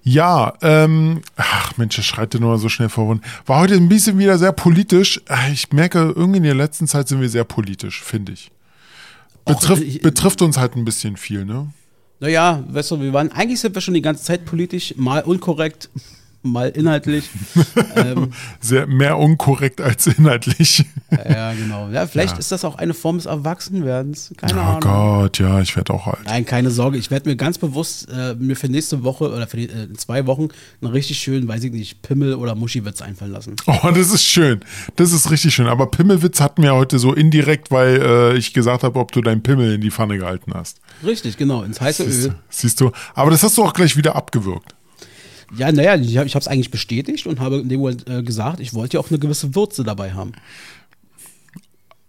Ja, 0.03 0.53
ähm, 0.61 1.23
ach 1.35 1.73
Mensch, 1.75 1.97
das 1.97 2.05
schreitet 2.05 2.39
nur 2.39 2.57
so 2.57 2.69
schnell 2.69 2.87
vor. 2.87 3.19
War 3.45 3.59
heute 3.59 3.73
ein 3.73 3.89
bisschen 3.89 4.17
wieder 4.17 4.37
sehr 4.37 4.53
politisch. 4.53 5.19
Äh, 5.27 5.51
Ich 5.51 5.73
merke, 5.73 6.13
irgendwie 6.15 6.37
in 6.37 6.43
der 6.43 6.55
letzten 6.55 6.87
Zeit 6.87 7.09
sind 7.09 7.19
wir 7.19 7.27
sehr 7.27 7.43
politisch, 7.43 8.01
finde 8.01 8.31
ich. 8.31 8.49
Betrifft, 9.45 9.83
ich- 9.83 10.01
betrifft 10.01 10.41
uns 10.41 10.57
halt 10.57 10.75
ein 10.75 10.85
bisschen 10.85 11.17
viel, 11.17 11.45
ne? 11.45 11.71
Naja, 12.19 12.63
weißt 12.67 12.91
du, 12.91 12.99
wir 13.01 13.13
waren, 13.13 13.31
eigentlich 13.31 13.59
sind 13.61 13.73
wir 13.73 13.81
schon 13.81 13.93
die 13.93 14.01
ganze 14.01 14.23
Zeit 14.23 14.43
politisch, 14.45 14.93
mal 14.97 15.23
unkorrekt, 15.23 15.89
mal 16.51 16.69
inhaltlich. 16.69 17.29
ähm, 17.95 18.31
Sehr 18.59 18.87
mehr 18.87 19.17
unkorrekt 19.17 19.81
als 19.81 20.07
inhaltlich. 20.07 20.85
ja, 21.11 21.53
genau. 21.53 21.89
Ja, 21.89 22.07
vielleicht 22.07 22.37
ist 22.37 22.51
das 22.51 22.65
auch 22.65 22.75
eine 22.75 22.93
Form 22.93 23.17
des 23.17 23.25
Erwachsenwerdens. 23.25 24.31
Keine 24.37 24.59
Oh 24.59 24.63
Ahnung. 24.63 24.79
Gott, 24.81 25.39
ja, 25.39 25.61
ich 25.61 25.75
werde 25.75 25.93
auch 25.93 26.07
alt. 26.07 26.19
Nein, 26.25 26.45
keine 26.45 26.71
Sorge. 26.71 26.97
Ich 26.97 27.11
werde 27.11 27.29
mir 27.29 27.35
ganz 27.35 27.57
bewusst 27.57 28.07
äh, 28.11 28.35
mir 28.35 28.55
für 28.55 28.69
nächste 28.69 29.03
Woche 29.03 29.31
oder 29.33 29.47
für 29.47 29.57
die, 29.57 29.65
äh, 29.69 29.91
zwei 29.93 30.25
Wochen 30.27 30.49
einen 30.81 30.91
richtig 30.91 31.17
schönen, 31.19 31.47
weiß 31.47 31.63
ich 31.63 31.71
nicht, 31.71 32.01
Pimmel 32.01 32.35
oder 32.35 32.55
Muschiwitz 32.55 33.01
einfallen 33.01 33.31
lassen. 33.31 33.55
Oh, 33.67 33.89
das 33.93 34.11
ist 34.11 34.23
schön. 34.25 34.59
Das 34.95 35.11
ist 35.11 35.31
richtig 35.31 35.53
schön. 35.53 35.67
Aber 35.67 35.87
Pimmelwitz 35.87 36.39
hatten 36.41 36.63
wir 36.63 36.73
heute 36.75 36.99
so 36.99 37.13
indirekt, 37.13 37.71
weil 37.71 38.01
äh, 38.01 38.37
ich 38.37 38.53
gesagt 38.53 38.83
habe, 38.83 38.99
ob 38.99 39.11
du 39.11 39.21
deinen 39.21 39.43
Pimmel 39.43 39.73
in 39.75 39.81
die 39.81 39.91
Pfanne 39.91 40.17
gehalten 40.17 40.53
hast. 40.53 40.79
Richtig, 41.05 41.37
genau, 41.37 41.63
ins 41.63 41.79
heiße 41.81 42.03
Siehst, 42.05 42.27
Öl. 42.27 42.35
siehst 42.49 42.81
du? 42.81 42.91
Aber 43.13 43.31
das 43.31 43.43
hast 43.43 43.57
du 43.57 43.63
auch 43.63 43.73
gleich 43.73 43.95
wieder 43.97 44.15
abgewürgt. 44.15 44.75
Ja, 45.57 45.71
naja, 45.71 45.95
ich 45.95 46.17
habe 46.17 46.27
es 46.27 46.47
eigentlich 46.47 46.71
bestätigt 46.71 47.25
und 47.25 47.39
habe 47.39 47.57
in 47.57 47.69
dem 47.69 47.79
Moment 47.79 48.07
äh, 48.07 48.21
gesagt, 48.23 48.59
ich 48.59 48.73
wollte 48.73 48.97
ja 48.97 49.01
auch 49.01 49.09
eine 49.09 49.19
gewisse 49.19 49.55
Würze 49.55 49.83
dabei 49.83 50.13
haben. 50.13 50.33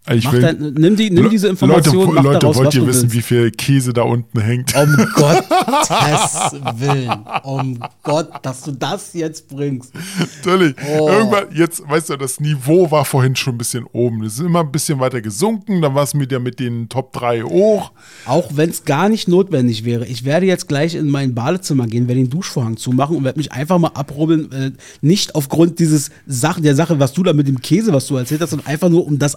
Ich 0.08 0.24
Mach 0.24 0.32
will, 0.32 0.40
dein, 0.40 0.72
nimm, 0.78 0.96
die, 0.96 1.10
nimm 1.10 1.28
diese 1.28 1.48
Information, 1.48 2.14
Leute, 2.14 2.22
Leute 2.22 2.38
daraus, 2.38 2.56
wollt 2.56 2.74
ihr 2.74 2.86
wissen, 2.86 3.02
willst. 3.02 3.14
wie 3.14 3.20
viel 3.20 3.50
Käse 3.50 3.92
da 3.92 4.02
unten 4.02 4.40
hängt? 4.40 4.74
Um 4.74 4.96
Gottes 5.14 6.52
Willen. 6.78 7.12
Um 7.44 7.78
Gott, 8.02 8.30
dass 8.42 8.62
du 8.62 8.72
das 8.72 9.12
jetzt 9.12 9.48
bringst. 9.48 9.92
Natürlich. 10.38 10.74
Oh. 10.88 11.06
Irgendwann, 11.06 11.54
jetzt, 11.54 11.86
weißt 11.86 12.10
du, 12.10 12.16
das 12.16 12.40
Niveau 12.40 12.90
war 12.90 13.04
vorhin 13.04 13.36
schon 13.36 13.56
ein 13.56 13.58
bisschen 13.58 13.84
oben. 13.92 14.24
Es 14.24 14.34
ist 14.34 14.40
immer 14.40 14.60
ein 14.60 14.72
bisschen 14.72 15.00
weiter 15.00 15.20
gesunken. 15.20 15.82
Dann 15.82 15.94
war 15.94 16.04
es 16.04 16.14
mit, 16.14 16.32
ja 16.32 16.38
mit 16.38 16.60
den 16.60 16.88
Top 16.88 17.12
3 17.12 17.42
hoch. 17.42 17.92
Auch 18.24 18.50
wenn 18.54 18.70
es 18.70 18.86
gar 18.86 19.10
nicht 19.10 19.28
notwendig 19.28 19.84
wäre. 19.84 20.06
Ich 20.06 20.24
werde 20.24 20.46
jetzt 20.46 20.66
gleich 20.66 20.94
in 20.94 21.10
mein 21.10 21.34
Badezimmer 21.34 21.86
gehen, 21.86 22.08
werde 22.08 22.22
den 22.22 22.30
Duschvorhang 22.30 22.78
zumachen 22.78 23.16
und 23.16 23.24
werde 23.24 23.38
mich 23.38 23.52
einfach 23.52 23.78
mal 23.78 23.88
abrubbeln. 23.88 24.50
Äh, 24.50 24.72
nicht 25.02 25.34
aufgrund 25.34 25.78
dieses 25.78 26.10
Sachen, 26.26 26.62
der 26.62 26.74
Sache, 26.74 26.98
was 26.98 27.12
du 27.12 27.22
da 27.22 27.34
mit 27.34 27.46
dem 27.46 27.60
Käse, 27.60 27.92
was 27.92 28.06
du 28.06 28.16
erzählt 28.16 28.40
hast, 28.40 28.50
sondern 28.50 28.66
einfach 28.66 28.88
nur, 28.88 29.06
um 29.06 29.18
das 29.18 29.36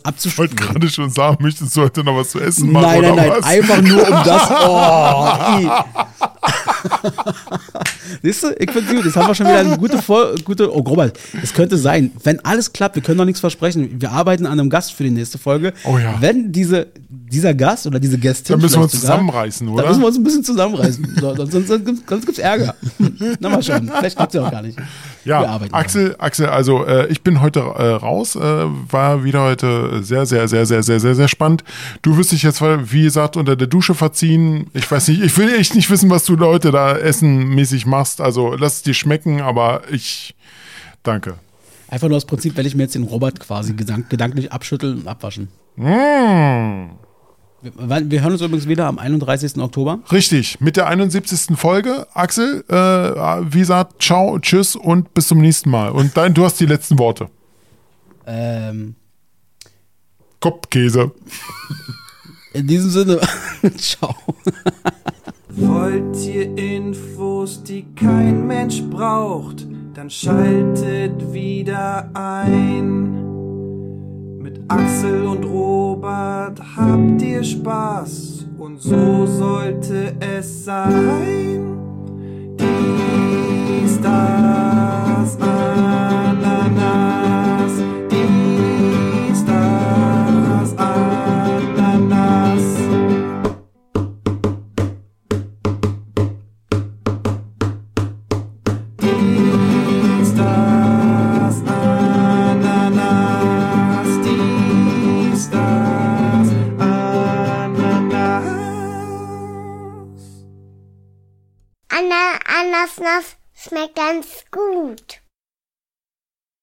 Ich 0.53 0.53
wollte 0.60 0.74
gerade 0.74 0.90
schon 0.90 1.10
sagen, 1.10 1.38
möchtest 1.42 1.76
du 1.76 1.82
heute 1.82 2.04
noch 2.04 2.16
was 2.16 2.30
zu 2.30 2.40
essen 2.40 2.72
machen? 2.72 2.86
Nein, 2.86 3.00
oder 3.00 3.16
nein, 3.16 3.28
nein, 3.30 3.38
was? 3.40 3.46
einfach 3.46 3.82
nur 3.82 4.04
um 4.08 4.24
das. 4.24 4.50
Oh. 4.66 5.30
Siehst 8.22 8.44
du, 8.44 8.50
ich 8.60 8.72
finde 8.72 8.94
gut. 8.96 9.06
Jetzt 9.06 9.16
haben 9.16 9.28
wir 9.28 9.36
schon 9.36 9.46
wieder 9.48 9.60
eine 9.60 9.78
gute, 9.78 10.02
Vol 10.02 10.36
gute. 10.44 10.74
Oh, 10.74 10.80
Robert, 10.80 11.18
es 11.42 11.54
könnte 11.54 11.78
sein, 11.78 12.12
wenn 12.24 12.44
alles 12.46 12.72
klappt, 12.74 12.96
wir 12.96 13.04
können 13.04 13.18
noch 13.18 13.26
nichts 13.26 13.40
versprechen. 13.40 14.02
Wir 14.02 14.12
arbeiten 14.12 14.46
an 14.46 14.60
einem 14.60 14.70
Gast 14.70 14.94
für 14.94 15.04
die 15.04 15.10
nächste 15.10 15.38
Folge. 15.38 15.74
Oh 15.86 15.98
ja. 15.98 16.16
Wenn 16.20 16.52
diese, 16.52 16.88
dieser 17.10 17.54
Gast 17.54 17.88
oder 17.88 18.00
diese 18.00 18.18
Gästin. 18.18 18.54
Dann 18.54 18.62
müssen 18.62 18.76
wir 18.80 18.84
uns 18.84 18.92
sogar- 18.94 19.18
zusammenreißen, 19.18 19.68
oder? 19.68 19.84
Dann 19.84 19.92
müssen 19.92 20.02
wir 20.02 20.08
uns 20.08 20.18
ein 20.18 20.24
bisschen 20.24 20.44
zusammenreißen. 20.44 21.18
So, 21.20 21.36
sonst 21.36 21.52
sonst, 21.52 21.68
sonst, 21.68 22.04
sonst 22.10 22.26
gibt's 22.26 22.40
Ärger. 22.40 22.76
Na 23.40 23.50
mal 23.50 23.64
schauen. 23.64 23.92
Vielleicht 23.98 24.16
klappt's 24.18 24.36
ja 24.36 24.46
auch 24.46 24.52
gar 24.52 24.62
nicht. 24.62 24.78
Wir 25.26 25.32
Ja, 25.32 25.46
arbeiten 25.46 25.74
Axel, 25.74 26.16
Axel, 26.20 26.48
also 26.48 26.86
äh, 26.86 27.08
ich 27.08 27.22
bin 27.22 27.42
heute 27.42 27.60
äh, 27.60 27.94
raus, 27.94 28.36
äh, 28.36 28.40
war 28.40 29.24
wieder 29.24 29.44
heute 29.44 30.04
sehr, 30.04 30.26
sehr, 30.26 30.48
sehr, 30.48 30.66
sehr, 30.66 30.84
sehr, 30.84 31.00
sehr, 31.00 31.16
sehr 31.16 31.28
spannend. 31.28 31.64
Du 32.02 32.18
wirst 32.18 32.32
dich 32.32 32.44
jetzt, 32.44 32.62
wie 32.62 33.04
gesagt, 33.04 33.38
unter 33.38 33.56
der 33.56 33.68
Dusche 33.68 33.94
verziehen. 33.96 34.68
Ich 34.74 34.90
weiß 34.90 35.08
nicht, 35.10 35.22
ich 35.22 35.38
will 35.38 35.54
echt 35.54 35.76
nicht 35.76 35.90
wissen, 35.90 36.10
was 36.10 36.26
du 36.26 36.36
Leute 36.36 36.72
da 36.72 36.98
essenmäßig 36.98 37.86
machst. 37.86 38.22
Also 38.22 38.56
lass 38.56 38.78
es 38.78 38.82
dir 38.84 38.94
schmecken, 38.94 39.42
aber 39.42 39.82
ich 39.92 40.36
danke. 41.04 41.36
Einfach 41.88 42.08
nur 42.08 42.18
das 42.18 42.26
Prinzip, 42.26 42.58
wenn 42.58 42.66
ich 42.66 42.76
mir 42.76 42.84
jetzt 42.84 42.96
den 42.96 43.04
Robert 43.04 43.40
quasi 43.40 43.74
gedank 43.74 44.10
gedanklich 44.10 44.52
abschütteln 44.52 45.02
und 45.02 45.08
abwaschen. 45.08 45.50
Mm. 45.76 47.03
Wir, 47.64 48.12
wir 48.12 48.22
hören 48.22 48.34
uns 48.34 48.42
übrigens 48.42 48.68
wieder 48.68 48.88
am 48.88 49.00
31. 49.00 49.58
Oktober. 49.58 50.00
Richtig, 50.12 50.60
mit 50.60 50.76
der 50.76 50.88
71. 50.88 51.58
Folge. 51.58 52.06
Axel, 52.14 52.66
äh, 52.68 52.74
wie 52.76 53.60
gesagt, 53.60 54.02
ciao, 54.04 54.38
tschüss 54.40 54.76
und 54.76 55.14
bis 55.14 55.30
zum 55.30 55.40
nächsten 55.40 55.70
Mal. 55.70 55.90
Und 55.90 56.18
dein, 56.18 56.34
du 56.34 56.44
hast 56.44 56.60
die 56.60 56.66
letzten 56.66 57.00
Worte. 57.00 57.30
Ähm, 58.28 58.96
Kopfkäse. 60.42 61.12
in 62.54 62.68
diesem 62.68 62.90
Sinne, 62.90 63.22
ciao. 63.78 64.14
Wollt 65.50 66.18
ihr 66.26 66.58
Infos, 66.58 67.64
die 67.64 67.86
kein 67.96 68.46
Mensch 68.46 68.82
braucht, 68.82 69.66
dann 69.94 70.10
schaltet 70.10 71.32
wieder 71.32 72.10
ein. 72.14 73.33
Axel 74.68 75.26
und 75.26 75.44
Robert 75.46 76.60
habt 76.76 77.22
ihr 77.22 77.44
Spaß 77.44 78.48
und 78.58 78.82
so 78.82 79.26
sollte 79.26 80.16
es 80.20 80.66
sein. 80.66 81.78
Dies, 82.58 84.00
das, 84.02 85.38
Ananas. 85.40 86.23
Anasnas 114.14 114.26
schmeckt 114.26 114.52
ganz 114.52 114.52
gut. 114.52 115.23